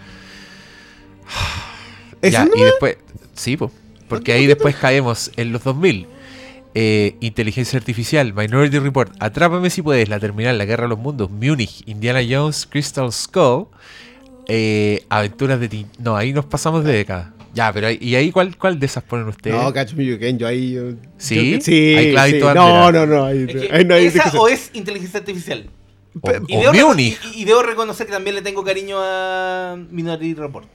¿Eso 2.23 2.33
Ya, 2.33 2.49
y 2.55 2.63
después, 2.63 2.97
sí, 3.35 3.57
po, 3.57 3.71
porque 4.15 4.33
ahí 4.33 4.47
después 4.47 4.75
caemos 4.77 5.31
en 5.37 5.53
los 5.53 5.63
2000. 5.65 6.07
Eh, 6.77 7.15
inteligencia 7.21 7.79
artificial, 7.79 8.33
Minority 8.35 8.81
Report, 8.81 9.13
Atrápame 9.21 9.71
si 9.71 9.81
puedes, 9.81 10.09
La 10.09 10.19
Terminal, 10.19 10.59
La 10.59 10.65
Guerra 10.65 10.83
de 10.85 10.89
los 10.89 10.99
Mundos, 10.99 11.31
Munich, 11.31 11.83
Indiana 11.87 12.21
Jones, 12.29 12.67
Crystal 12.69 13.13
Skull, 13.13 13.67
eh, 14.49 15.05
Aventuras 15.09 15.61
de 15.61 15.69
Tin... 15.69 15.87
No, 15.99 16.17
ahí 16.17 16.33
nos 16.33 16.45
pasamos 16.47 16.83
de 16.85 16.93
década. 16.93 17.33
Ya, 17.55 17.73
pero 17.73 17.87
ahí- 17.87 17.99
¿y 18.01 18.17
ahí 18.17 18.33
cuál, 18.33 18.57
cuál 18.59 18.81
de 18.81 18.87
esas 18.87 19.05
ponen 19.05 19.29
ustedes? 19.29 19.55
No, 19.57 19.73
Catch 19.73 19.93
Me 19.95 20.05
You 20.05 20.19
Can, 20.19 20.37
yo 20.39 20.49
ahí. 20.49 20.73
yo- 20.73 20.91
¿Sí? 21.17 21.53
yo- 21.53 21.61
sí. 21.61 21.95
Ahí. 22.17 22.41
No, 22.41 22.91
no, 22.91 23.07
no. 23.07 23.25
Ahí, 23.25 23.47
Es 23.49 23.55
que 23.55 23.69
ahí 23.73 23.85
no 23.85 23.95
hay 23.95 24.07
esa 24.07 24.15
discusión. 24.25 24.43
o 24.43 24.49
es 24.49 24.71
inteligencia 24.75 25.21
artificial. 25.21 25.67
o, 26.21 26.31
Y 26.49 26.57
o 26.57 26.61
debo, 26.61 26.73
reco- 26.73 26.87
Munich. 26.89 27.19
y- 27.33 27.43
y 27.43 27.45
debo 27.45 27.63
reconocer 27.63 28.07
que 28.07 28.13
también 28.13 28.35
le 28.35 28.43
tengo 28.43 28.65
cariño 28.65 28.97
a 29.01 29.77
Minority 29.91 30.35
Report. 30.35 30.67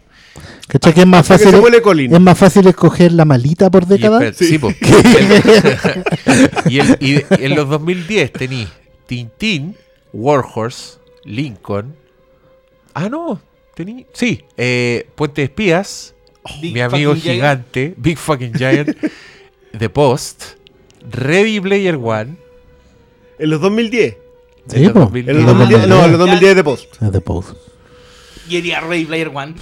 ¿Cachai 0.67 0.93
que 0.93 1.01
es 1.01 1.07
más 1.07 1.29
Hasta 1.31 1.51
que 1.51 1.57
fácil? 1.57 2.13
Es 2.13 2.19
más 2.21 2.37
fácil 2.37 2.67
escoger 2.67 3.11
la 3.13 3.25
malita 3.25 3.69
por 3.71 3.83
Y 3.83 3.87
década. 3.87 4.33
sí, 4.33 4.57
po. 4.57 4.69
y, 6.69 6.79
el- 6.79 6.97
y 6.99 7.23
en 7.43 7.55
los 7.55 7.67
2010 7.69 8.33
tení 8.33 8.67
Tintín, 9.07 9.75
Warhorse, 10.13 10.97
Lincoln. 11.25 11.95
Ah, 12.93 13.09
no. 13.09 13.41
Tení, 13.75 14.05
sí, 14.13 14.43
eh, 14.57 15.07
Puente 15.15 15.41
de 15.41 15.45
Espías, 15.45 16.13
Big 16.61 16.73
Mi 16.73 16.81
amigo 16.81 17.15
giant. 17.15 17.35
gigante, 17.35 17.93
Big 17.97 18.17
Fucking 18.17 18.53
Giant, 18.53 18.95
The 19.77 19.89
Post, 19.89 20.43
Ready 21.09 21.59
Player 21.61 21.95
One. 21.95 22.35
En 23.39 23.49
los 23.49 23.61
2010. 23.61 24.17
Sí, 24.67 24.75
en 24.77 24.83
los 24.83 24.91
po. 24.93 24.99
2010. 25.01 25.37
En 25.37 25.43
los 25.45 25.53
Ah, 25.53 25.57
2010, 25.57 25.87
no, 25.87 25.95
en 26.05 26.11
los 26.11 26.11
ya. 26.11 26.17
2010 26.17 26.55
de 26.55 26.63
post. 26.63 27.01
Es 27.01 27.11
de 27.11 27.21
Pose. 28.49 28.55
Y 28.55 28.57
iría 28.57 28.79
Ready 28.81 29.05
Player 29.05 29.31
One. 29.33 29.55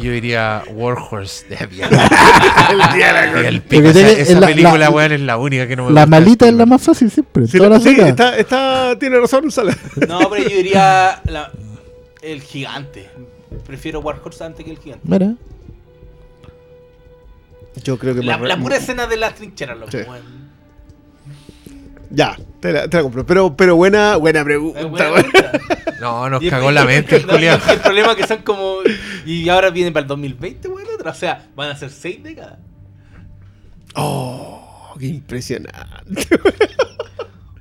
Yo 0.00 0.12
diría 0.12 0.62
Warhorse. 0.70 1.46
de. 1.48 1.56
El 3.40 3.44
El 3.46 3.62
pico, 3.62 3.82
esa, 3.88 3.92
tiene- 3.92 4.20
esa 4.20 4.40
la- 4.40 4.46
película, 4.46 4.78
la- 4.78 4.90
weón, 4.90 5.12
es 5.12 5.20
la 5.20 5.36
única 5.36 5.66
que 5.66 5.76
no 5.76 5.86
me 5.86 5.92
La 5.92 6.02
gusta. 6.02 6.10
malita 6.20 6.48
es 6.48 6.54
la 6.54 6.64
más 6.66 6.80
fácil 6.82 7.10
siempre. 7.10 7.46
Sí, 7.46 7.58
todas 7.58 7.72
las 7.72 7.82
sí, 7.82 8.00
está, 8.00 8.36
está, 8.38 8.96
tiene 8.98 9.18
razón, 9.18 9.50
Sala. 9.50 9.76
No, 10.08 10.30
pero 10.30 10.48
yo 10.48 10.56
diría 10.56 11.20
la- 11.26 11.50
el 12.22 12.40
gigante. 12.42 13.10
Prefiero 13.66 14.00
Warhorse 14.00 14.44
antes 14.44 14.64
que 14.64 14.70
el 14.70 14.78
gigante. 14.78 15.06
Mira. 15.08 15.34
Yo 17.84 17.98
creo 17.98 18.14
que 18.14 18.22
La, 18.22 18.38
más- 18.38 18.48
la 18.48 18.56
pura 18.58 18.76
escena 18.76 19.06
de 19.06 19.16
las 19.16 19.34
trincheras, 19.34 19.76
loco. 19.78 19.90
Sí. 19.92 19.98
weón. 19.98 20.49
Ya, 22.10 22.36
te 22.60 22.72
la, 22.72 22.88
te 22.88 22.96
la 22.96 23.02
compro. 23.04 23.24
Pero, 23.24 23.56
pero 23.56 23.76
buena, 23.76 24.16
buena 24.16 24.42
pregunta. 24.44 24.84
Buena. 24.86 25.12
No, 26.00 26.28
nos 26.28 26.42
Y 26.42 26.46
el- 26.46 26.50
cagó 26.50 26.70
la 26.72 26.84
mente 26.84 27.24
no, 27.26 27.38
y 27.38 27.44
El 27.46 27.58
problema 27.82 28.12
es 28.12 28.16
que 28.16 28.26
son 28.26 28.42
como. 28.42 28.78
Y 29.26 29.48
ahora 29.48 29.70
vienen 29.70 29.92
para 29.92 30.02
el 30.02 30.08
2020, 30.08 30.68
weón. 30.68 30.88
otra. 30.94 31.12
O 31.12 31.14
sea, 31.14 31.46
van 31.54 31.70
a 31.70 31.76
ser 31.76 31.90
seis 31.90 32.22
décadas. 32.22 32.58
Oh, 33.94 34.94
qué 34.98 35.06
impresionante. 35.06 36.28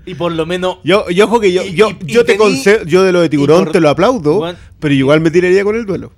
Y 0.05 0.15
por 0.15 0.31
lo 0.31 0.45
menos. 0.45 0.77
Yo, 0.83 1.07
yo 1.09 1.25
ojo 1.25 1.39
que 1.39 1.51
yo, 1.53 1.63
Y- 1.63 1.73
yo, 1.75 1.89
y- 1.91 2.05
yo 2.11 2.21
y 2.21 2.25
te 2.25 2.33
tení- 2.33 2.37
concedo, 2.37 2.85
yo 2.85 3.03
de 3.03 3.11
lo 3.11 3.21
de 3.21 3.29
tiburón 3.29 3.65
por- 3.65 3.73
te 3.73 3.79
lo 3.79 3.89
aplaudo, 3.89 4.55
pero 4.79 4.93
igual 4.93 5.21
me 5.21 5.29
tiraría 5.31 5.63
con 5.63 5.75
el 5.75 5.85
duelo. 5.85 6.11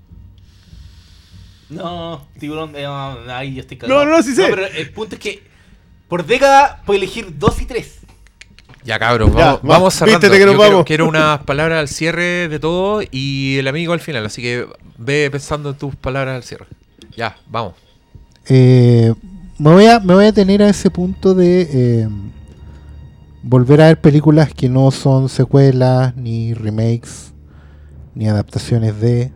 No, 1.70 2.28
tiburón. 2.40 2.74
eh, 2.76 2.84
no, 2.84 3.18
ahí 3.34 3.56
yo 3.56 3.62
estoy 3.62 3.78
cagado. 3.78 4.06
No, 4.06 4.10
no, 4.12 4.22
sí 4.24 4.36
sé. 4.36 4.48
pero 4.49 4.66
el 4.66 4.91
punto 4.91 5.16
es 5.16 5.22
que. 5.22 5.52
Por 6.08 6.26
década 6.26 6.82
puedes 6.86 7.02
elegir 7.02 7.38
dos 7.40 7.62
y 7.62 7.66
tres. 7.66 8.01
Ya, 8.84 8.98
cabros, 8.98 9.30
Ya, 9.36 9.45
vamos, 9.45 9.62
va, 9.64 9.68
vamos 9.68 9.94
cerrando. 9.94 10.20
vístete 10.20 10.40
que 10.40 10.45
nos 10.45 10.53
Yo 10.53 10.60
quiero, 10.60 10.72
vamos. 10.74 10.86
quiero 10.86 11.08
unas 11.08 11.40
palabras 11.45 11.80
al 11.80 11.88
cierre 11.88 12.48
de 12.49 12.60
todo 12.60 13.02
y 13.12 13.58
el 13.58 13.68
amigo 13.68 13.94
al 13.94 13.99
final. 13.99 14.26
Así 14.26 14.41
que 14.41 14.66
ve 14.98 15.30
pensando 15.32 15.70
en 15.70 15.76
tus 15.76 15.95
palabras 15.95 16.36
al 16.36 16.44
cierre. 16.44 16.66
Ya, 17.16 17.36
vamos. 17.49 17.74
Eh, 18.48 19.14
me, 19.60 19.72
voy 19.72 19.86
a, 19.86 19.99
me 19.99 20.16
voy 20.16 20.26
a 20.26 20.34
tener 20.34 20.64
a 20.64 20.70
ese 20.70 20.90
punto 20.90 21.36
de 21.36 21.62
eh, 21.72 22.10
volver 23.44 23.82
a 23.82 23.88
ver 23.88 24.02
películas 24.02 24.53
que 24.53 24.68
no 24.70 24.90
son 24.91 25.30
secuelas, 25.30 26.16
ni 26.16 26.53
remakes, 26.53 27.34
ni 28.16 28.28
adaptaciones 28.28 28.99
de. 28.99 29.32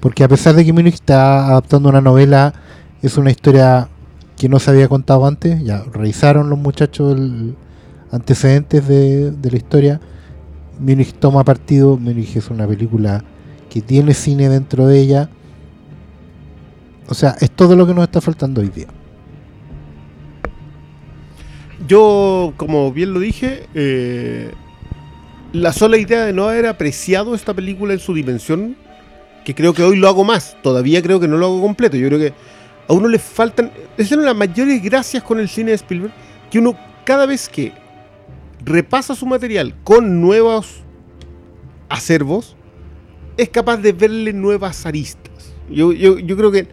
Porque 0.00 0.24
a 0.24 0.28
pesar 0.28 0.54
de 0.54 0.64
que 0.64 0.72
Munich 0.72 0.94
está 0.94 1.46
adaptando 1.46 1.88
una 1.88 2.00
novela, 2.00 2.54
es 3.02 3.16
una 3.16 3.30
historia 3.30 3.88
que 4.36 4.48
no 4.48 4.58
se 4.58 4.70
había 4.70 4.88
contado 4.88 5.26
antes. 5.26 5.62
Ya 5.64 5.82
revisaron 5.92 6.48
los 6.50 6.58
muchachos 6.58 7.16
el 7.16 7.54
antecedentes 8.12 8.86
de, 8.86 9.32
la 9.42 9.56
historia. 9.56 10.00
Munich 10.78 11.14
toma 11.18 11.42
partido. 11.42 11.96
Munich 11.96 12.36
es 12.36 12.50
una 12.50 12.68
película 12.68 13.24
que 13.68 13.80
tiene 13.80 14.14
cine 14.14 14.48
dentro 14.48 14.86
de 14.86 15.00
ella. 15.00 15.30
O 17.08 17.14
sea, 17.14 17.36
es 17.40 17.50
todo 17.50 17.74
lo 17.74 17.86
que 17.86 17.94
nos 17.94 18.04
está 18.04 18.20
faltando 18.20 18.60
hoy 18.60 18.68
día. 18.68 18.86
Yo, 21.88 22.52
como 22.56 22.92
bien 22.92 23.12
lo 23.12 23.18
dije, 23.18 23.66
eh, 23.74 24.52
la 25.52 25.72
sola 25.72 25.96
idea 25.96 26.24
de 26.24 26.32
no 26.32 26.48
haber 26.48 26.66
apreciado 26.66 27.34
esta 27.34 27.52
película 27.52 27.92
en 27.92 27.98
su 27.98 28.14
dimensión, 28.14 28.76
que 29.44 29.54
creo 29.54 29.74
que 29.74 29.82
hoy 29.82 29.96
lo 29.96 30.06
hago 30.06 30.22
más, 30.22 30.56
todavía 30.62 31.02
creo 31.02 31.18
que 31.18 31.26
no 31.26 31.36
lo 31.36 31.46
hago 31.46 31.60
completo. 31.60 31.96
Yo 31.96 32.06
creo 32.06 32.20
que 32.20 32.32
a 32.88 32.92
uno 32.92 33.08
le 33.08 33.18
faltan, 33.18 33.72
esas 33.96 34.10
son 34.10 34.24
las 34.24 34.36
mayores 34.36 34.80
gracias 34.80 35.24
con 35.24 35.40
el 35.40 35.48
cine 35.48 35.70
de 35.70 35.76
Spielberg, 35.76 36.12
que 36.50 36.60
uno 36.60 36.76
cada 37.04 37.26
vez 37.26 37.48
que 37.48 37.72
repasa 38.64 39.14
su 39.14 39.26
material 39.26 39.74
con 39.84 40.20
nuevos 40.20 40.82
acervos, 41.88 42.56
es 43.36 43.48
capaz 43.48 43.78
de 43.78 43.92
verle 43.92 44.32
nuevas 44.32 44.86
aristas. 44.86 45.54
Yo, 45.70 45.92
yo, 45.92 46.18
yo 46.18 46.36
creo 46.36 46.52
que 46.52 46.68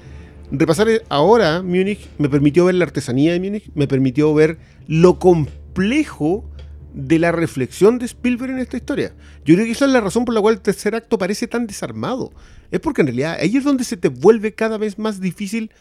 repasar 0.52 0.88
ahora 1.10 1.62
Múnich 1.62 2.10
me 2.18 2.30
permitió 2.30 2.66
ver 2.66 2.76
la 2.76 2.86
artesanía 2.86 3.34
de 3.34 3.40
Múnich, 3.40 3.72
me 3.76 3.88
permitió 3.88 4.34
ver 4.34 4.58
lo 4.88 5.20
complejo 5.20 6.50
de 6.94 7.20
la 7.20 7.32
reflexión 7.32 8.00
de 8.00 8.06
Spielberg 8.06 8.52
en 8.52 8.60
esta 8.60 8.78
historia. 8.78 9.14
Yo 9.46 9.56
creo 9.56 9.66
que 9.66 9.72
esa 9.72 9.86
es 9.86 9.92
la 9.92 10.02
razón 10.02 10.26
por 10.26 10.34
la 10.34 10.42
cual 10.42 10.56
el 10.56 10.62
tercer 10.62 10.96
acto 10.96 11.18
parece 11.18 11.48
tan 11.48 11.68
desarmado. 11.68 12.32
Es 12.72 12.80
porque 12.80 13.02
en 13.02 13.08
realidad 13.08 13.38
ahí 13.40 13.58
es 13.58 13.64
donde 13.64 13.84
se 13.84 13.98
te 13.98 14.10
vuelve 14.10 14.54
cada 14.54 14.78
vez 14.78 14.98
más 14.98 15.20
difícil 15.20 15.72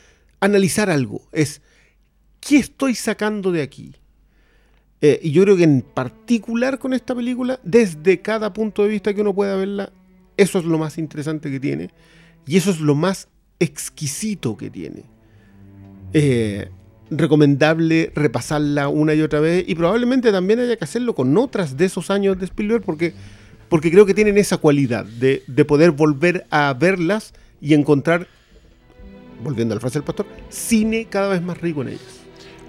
analizar 0.40 0.90
algo. 0.90 1.22
Es, 1.32 1.62
¿qué 2.40 2.58
estoy 2.58 2.94
sacando 2.94 3.52
de 3.52 3.62
aquí? 3.62 3.94
Eh, 5.00 5.20
y 5.22 5.30
yo 5.30 5.42
creo 5.44 5.56
que 5.56 5.64
en 5.64 5.82
particular 5.82 6.78
con 6.78 6.92
esta 6.92 7.14
película, 7.14 7.60
desde 7.62 8.20
cada 8.20 8.52
punto 8.52 8.82
de 8.82 8.88
vista 8.88 9.14
que 9.14 9.20
uno 9.20 9.34
pueda 9.34 9.56
verla, 9.56 9.92
eso 10.36 10.58
es 10.58 10.64
lo 10.64 10.78
más 10.78 10.98
interesante 10.98 11.50
que 11.50 11.60
tiene. 11.60 11.90
Y 12.46 12.56
eso 12.56 12.70
es 12.70 12.80
lo 12.80 12.94
más 12.94 13.28
exquisito 13.60 14.56
que 14.56 14.70
tiene. 14.70 15.04
Eh, 16.12 16.70
recomendable 17.10 18.12
repasarla 18.14 18.88
una 18.88 19.14
y 19.14 19.22
otra 19.22 19.40
vez 19.40 19.64
y 19.66 19.74
probablemente 19.74 20.30
también 20.30 20.60
haya 20.60 20.76
que 20.76 20.84
hacerlo 20.84 21.14
con 21.14 21.36
otras 21.36 21.76
de 21.76 21.86
esos 21.86 22.10
años 22.10 22.38
de 22.38 22.44
Spielberg 22.44 22.82
porque, 22.82 23.14
porque 23.68 23.90
creo 23.90 24.06
que 24.06 24.14
tienen 24.14 24.36
esa 24.38 24.58
cualidad 24.58 25.04
de, 25.04 25.42
de 25.46 25.64
poder 25.64 25.90
volver 25.90 26.46
a 26.50 26.74
verlas 26.74 27.32
y 27.60 27.74
encontrar, 27.74 28.28
volviendo 29.42 29.72
a 29.72 29.76
la 29.76 29.80
frase 29.80 29.98
del 29.98 30.04
pastor, 30.04 30.26
cine 30.48 31.06
cada 31.08 31.28
vez 31.28 31.42
más 31.42 31.58
rico 31.60 31.82
en 31.82 31.88
ellas. 31.88 32.17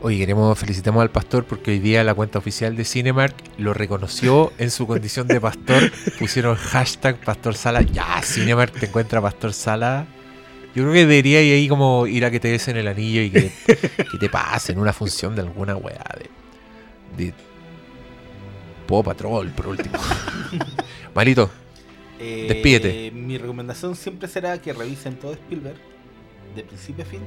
Oye, 0.01 0.17
queremos 0.17 0.57
felicitamos 0.57 1.01
al 1.01 1.11
pastor 1.11 1.43
porque 1.43 1.71
hoy 1.71 1.79
día 1.79 2.03
la 2.05 2.13
cuenta 2.13 2.39
oficial 2.39 2.75
de 2.77 2.85
Cinemark 2.85 3.35
lo 3.57 3.73
reconoció 3.73 4.53
en 4.57 4.71
su 4.71 4.87
condición 4.87 5.27
de 5.27 5.41
pastor. 5.41 5.91
Pusieron 6.19 6.55
hashtag 6.55 7.17
Pastor 7.17 7.53
Sala. 7.55 7.81
Ya, 7.81 8.21
Cinemark 8.21 8.71
te 8.79 8.85
encuentra 8.85 9.21
Pastor 9.21 9.51
Sala. 9.51 10.05
Yo 10.73 10.83
creo 10.83 10.93
que 10.93 10.99
debería 10.99 11.41
ir 11.41 11.53
ahí 11.53 11.67
como 11.67 12.07
ir 12.07 12.23
a 12.23 12.31
que 12.31 12.39
te 12.39 12.47
desen 12.47 12.77
el 12.77 12.87
anillo 12.87 13.21
y 13.21 13.29
que, 13.29 13.51
que 13.65 14.17
te 14.17 14.29
pasen 14.29 14.79
una 14.79 14.93
función 14.93 15.35
de 15.35 15.41
alguna 15.41 15.75
weá 15.75 16.05
de, 17.17 17.25
de 17.25 17.33
Patrol, 19.03 19.49
por 19.49 19.67
último. 19.67 19.97
Malito, 21.15 21.49
Eh, 22.19 22.47
Despídete. 22.49 23.11
Mi 23.11 23.37
recomendación 23.37 23.95
siempre 23.95 24.27
será 24.27 24.61
que 24.61 24.73
revisen 24.73 25.15
todo 25.17 25.33
Spielberg, 25.33 25.77
de 26.55 26.63
principio 26.63 27.03
a 27.03 27.07
fin, 27.07 27.21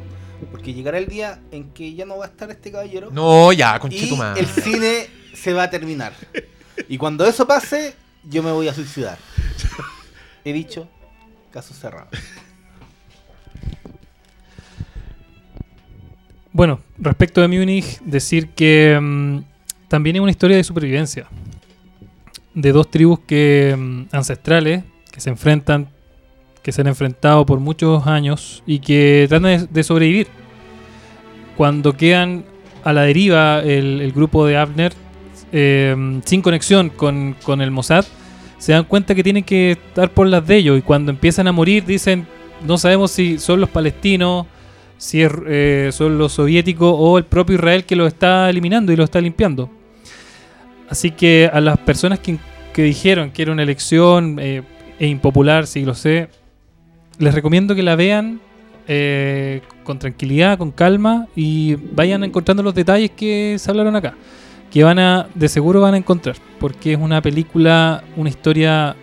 porque 0.51 0.75
llegará 0.75 0.99
el 0.99 1.07
día 1.07 1.41
en 1.51 1.71
que 1.71 1.95
ya 1.95 2.05
no 2.05 2.19
va 2.19 2.27
a 2.27 2.29
estar 2.29 2.51
este 2.51 2.71
caballero 2.71 3.11
no, 3.13 3.53
ya, 3.53 3.77
y 3.77 3.79
conchetumare. 3.81 4.41
el 4.41 4.47
cine 4.47 5.07
se 5.35 5.53
va 5.53 5.65
a 5.65 5.71
terminar. 5.71 6.13
Y 6.89 6.99
cuando 6.99 7.27
eso 7.27 7.47
pase, 7.47 7.95
yo 8.25 8.43
me 8.43 8.51
voy 8.51 8.69
a 8.69 8.75
suicidar. 8.75 9.19
He 10.45 10.53
dicho, 10.53 10.89
caso 11.51 11.75
cerrado. 11.75 12.09
Bueno, 16.55 16.81
respecto 16.99 17.41
de 17.41 17.49
Múnich, 17.49 18.01
decir 18.01 18.51
que 18.51 18.99
mm, 19.01 19.39
también 19.89 20.17
es 20.17 20.23
una 20.23 20.31
historia 20.31 20.57
de 20.57 20.65
supervivencia. 20.65 21.27
De 22.55 22.73
dos 22.73 22.91
tribus 22.91 23.21
que 23.21 23.75
mm, 23.77 24.15
ancestrales 24.15 24.85
que 25.11 25.21
se 25.21 25.31
enfrentan, 25.31 25.89
que 26.63 26.73
se 26.73 26.81
han 26.81 26.87
enfrentado 26.87 27.45
por 27.45 27.61
muchos 27.61 28.07
años 28.07 28.63
y 28.67 28.79
que 28.79 29.27
tratan 29.29 29.69
de, 29.71 29.83
sobrevivir. 29.83 30.29
Cuando 31.57 31.95
quedan 31.95 32.45
a 32.85 32.93
la 32.93 33.03
deriva 33.03 33.61
el, 33.61 34.01
el 34.01 34.13
grupo 34.13 34.47
de 34.47 34.57
Abner, 34.57 34.93
eh, 35.53 36.21
sin 36.25 36.41
conexión 36.41 36.89
con, 36.89 37.37
con 37.45 37.61
el 37.61 37.71
Mossad, 37.71 38.05
se 38.59 38.73
dan 38.73 38.85
cuenta 38.85 39.15
que 39.15 39.23
tienen 39.23 39.45
que 39.45 39.73
estar 39.73 40.11
por 40.11 40.27
las 40.27 40.47
de 40.47 40.57
ellos 40.57 40.79
y 40.79 40.83
cuando 40.83 41.11
empiezan 41.11 41.49
a 41.49 41.53
morir 41.53 41.85
dicen, 41.85 42.27
no 42.67 42.79
sabemos 42.79 43.11
si 43.11 43.39
son 43.39 43.61
los 43.61 43.69
palestinos, 43.69 44.47
si 44.97 45.21
es, 45.21 45.33
eh, 45.47 45.91
son 45.93 46.17
los 46.17 46.33
soviéticos 46.33 46.95
o 46.97 47.19
el 47.19 47.25
propio 47.25 47.57
Israel 47.57 47.85
que 47.85 47.97
lo 47.97 48.07
está 48.07 48.49
eliminando 48.49 48.93
y 48.93 48.97
lo 48.97 49.05
está 49.05 49.21
limpiando. 49.21 49.69
Así 50.89 51.11
que 51.11 51.51
a 51.53 51.61
las 51.61 51.77
personas 51.79 52.21
que, 52.21 52.39
que 52.73 52.83
dijeron 52.85 53.31
que 53.33 53.43
era 53.43 53.53
una 53.53 53.63
elección 53.63 54.39
eh, 54.39 54.63
e 54.99 55.07
impopular, 55.09 55.67
sí 55.67 55.85
lo 55.85 55.95
sé, 55.95 56.29
les 57.19 57.35
recomiendo 57.35 57.75
que 57.75 57.83
la 57.83 57.97
vean 57.97 58.41
eh, 58.89 59.61
con 59.85 59.99
tranquilidad, 59.99 60.59
con 60.59 60.73
calma 60.73 61.29
y 61.37 61.75
vayan 61.75 62.25
encontrando 62.25 62.63
los 62.63 62.75
detalles 62.75 63.11
que 63.11 63.57
se 63.59 63.71
hablaron 63.71 63.95
acá. 63.97 64.15
Que 64.71 64.83
van 64.85 64.99
a, 64.99 65.29
de 65.35 65.49
seguro 65.49 65.81
van 65.81 65.95
a 65.95 65.99
encontrar, 65.99 66.37
porque 66.59 66.95
es 66.95 66.99
una 66.99 67.21
película, 67.21 68.03
una 68.17 68.31
historia 68.31 68.97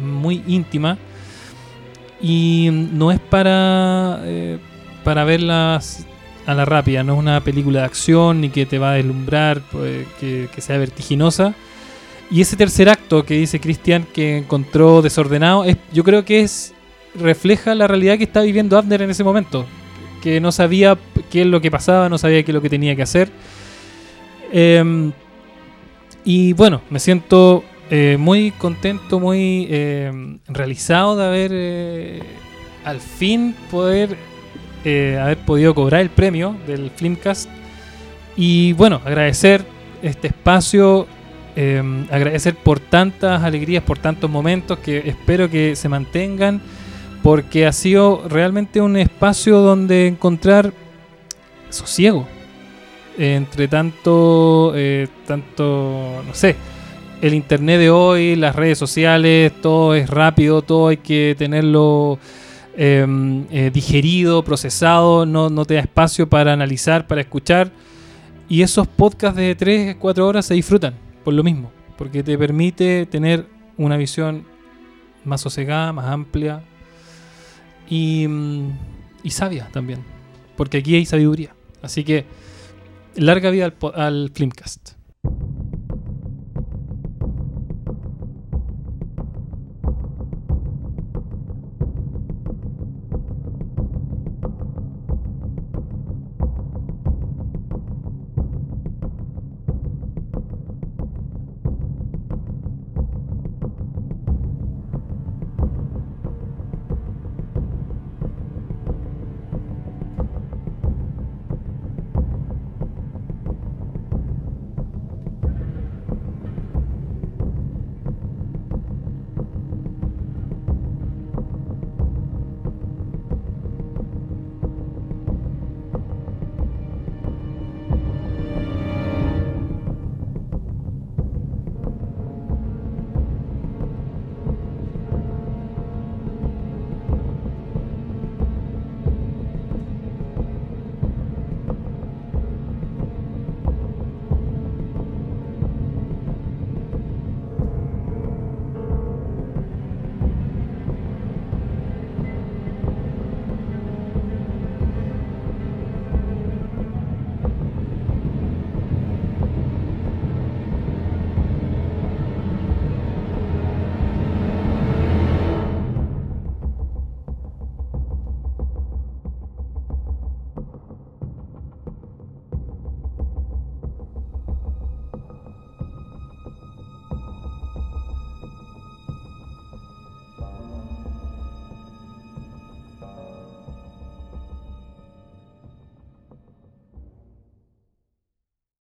muy 0.00 0.42
íntima 0.46 0.98
y 2.20 2.68
no 2.70 3.10
es 3.10 3.18
para, 3.18 4.20
eh, 4.24 4.58
para 5.04 5.24
verla 5.24 5.80
a 6.46 6.54
la 6.54 6.64
rápida, 6.64 7.02
no 7.02 7.14
es 7.14 7.18
una 7.18 7.40
película 7.40 7.80
de 7.80 7.86
acción 7.86 8.40
ni 8.40 8.50
que 8.50 8.66
te 8.66 8.78
va 8.78 8.92
a 8.92 8.94
deslumbrar, 8.94 9.60
pues, 9.72 10.06
que, 10.20 10.48
que 10.54 10.60
sea 10.60 10.78
vertiginosa. 10.78 11.54
Y 12.30 12.40
ese 12.40 12.56
tercer 12.56 12.88
acto 12.88 13.24
que 13.24 13.34
dice 13.34 13.60
Cristian 13.60 14.06
que 14.14 14.38
encontró 14.38 15.02
desordenado, 15.02 15.64
es, 15.64 15.76
yo 15.92 16.04
creo 16.04 16.24
que 16.24 16.40
es 16.40 16.72
refleja 17.18 17.74
la 17.74 17.86
realidad 17.86 18.18
que 18.18 18.24
está 18.24 18.42
viviendo 18.42 18.78
Abner 18.78 19.02
en 19.02 19.10
ese 19.10 19.24
momento. 19.24 19.66
Que 20.22 20.40
no 20.40 20.52
sabía 20.52 20.98
qué 21.30 21.42
es 21.42 21.46
lo 21.46 21.60
que 21.60 21.70
pasaba, 21.70 22.08
no 22.08 22.18
sabía 22.18 22.42
qué 22.42 22.50
es 22.50 22.54
lo 22.54 22.62
que 22.62 22.70
tenía 22.70 22.96
que 22.96 23.02
hacer. 23.02 23.30
Em, 24.52 25.12
y 26.24 26.52
bueno, 26.54 26.82
me 26.90 26.98
siento 26.98 27.64
eh, 27.90 28.16
muy 28.18 28.50
contento, 28.52 29.20
muy 29.20 29.68
em, 29.70 30.38
realizado 30.48 31.16
de 31.16 31.24
haber 31.24 31.50
eh, 31.54 32.22
al 32.84 33.00
fin 33.00 33.54
poder 33.70 34.16
eh, 34.84 35.18
haber 35.20 35.38
podido 35.38 35.74
cobrar 35.74 36.00
el 36.00 36.10
premio 36.10 36.56
del 36.66 36.90
Filmcast. 36.90 37.48
Y 38.36 38.72
bueno, 38.74 39.00
agradecer 39.04 39.64
este 40.02 40.28
espacio, 40.28 41.06
em, 41.56 42.06
agradecer 42.10 42.54
por 42.54 42.78
tantas 42.78 43.42
alegrías, 43.42 43.82
por 43.82 43.98
tantos 43.98 44.30
momentos 44.30 44.78
que 44.78 44.98
espero 45.06 45.50
que 45.50 45.74
se 45.74 45.88
mantengan 45.88 46.60
porque 47.26 47.66
ha 47.66 47.72
sido 47.72 48.22
realmente 48.28 48.80
un 48.80 48.96
espacio 48.96 49.58
donde 49.58 50.06
encontrar 50.06 50.72
sosiego. 51.70 52.24
Entre 53.18 53.66
tanto, 53.66 54.72
eh, 54.76 55.08
tanto, 55.26 56.22
no 56.24 56.34
sé, 56.34 56.54
el 57.20 57.34
internet 57.34 57.80
de 57.80 57.90
hoy, 57.90 58.36
las 58.36 58.54
redes 58.54 58.78
sociales, 58.78 59.52
todo 59.60 59.96
es 59.96 60.08
rápido, 60.08 60.62
todo 60.62 60.86
hay 60.86 60.98
que 60.98 61.34
tenerlo 61.36 62.20
em, 62.76 63.44
eh, 63.50 63.72
digerido, 63.74 64.44
procesado, 64.44 65.26
no, 65.26 65.50
no 65.50 65.64
te 65.64 65.74
da 65.74 65.80
espacio 65.80 66.28
para 66.28 66.52
analizar, 66.52 67.08
para 67.08 67.22
escuchar. 67.22 67.72
Y 68.48 68.62
esos 68.62 68.86
podcasts 68.86 69.36
de 69.36 69.56
3, 69.56 69.96
4 69.98 70.24
horas 70.28 70.46
se 70.46 70.54
disfrutan 70.54 70.94
por 71.24 71.34
lo 71.34 71.42
mismo, 71.42 71.72
porque 71.98 72.22
te 72.22 72.38
permite 72.38 73.04
tener 73.06 73.46
una 73.76 73.96
visión 73.96 74.44
más 75.24 75.40
sosegada, 75.40 75.92
más 75.92 76.06
amplia, 76.06 76.62
y, 77.88 78.26
sabia 79.28 79.68
también, 79.72 80.00
porque 80.56 80.78
aquí 80.78 80.94
hay 80.94 81.06
sabiduría. 81.06 81.54
Así 81.82 82.04
que 82.04 82.24
larga 83.16 83.50
vida 83.50 83.72
al, 83.94 84.32
al. 84.32 84.96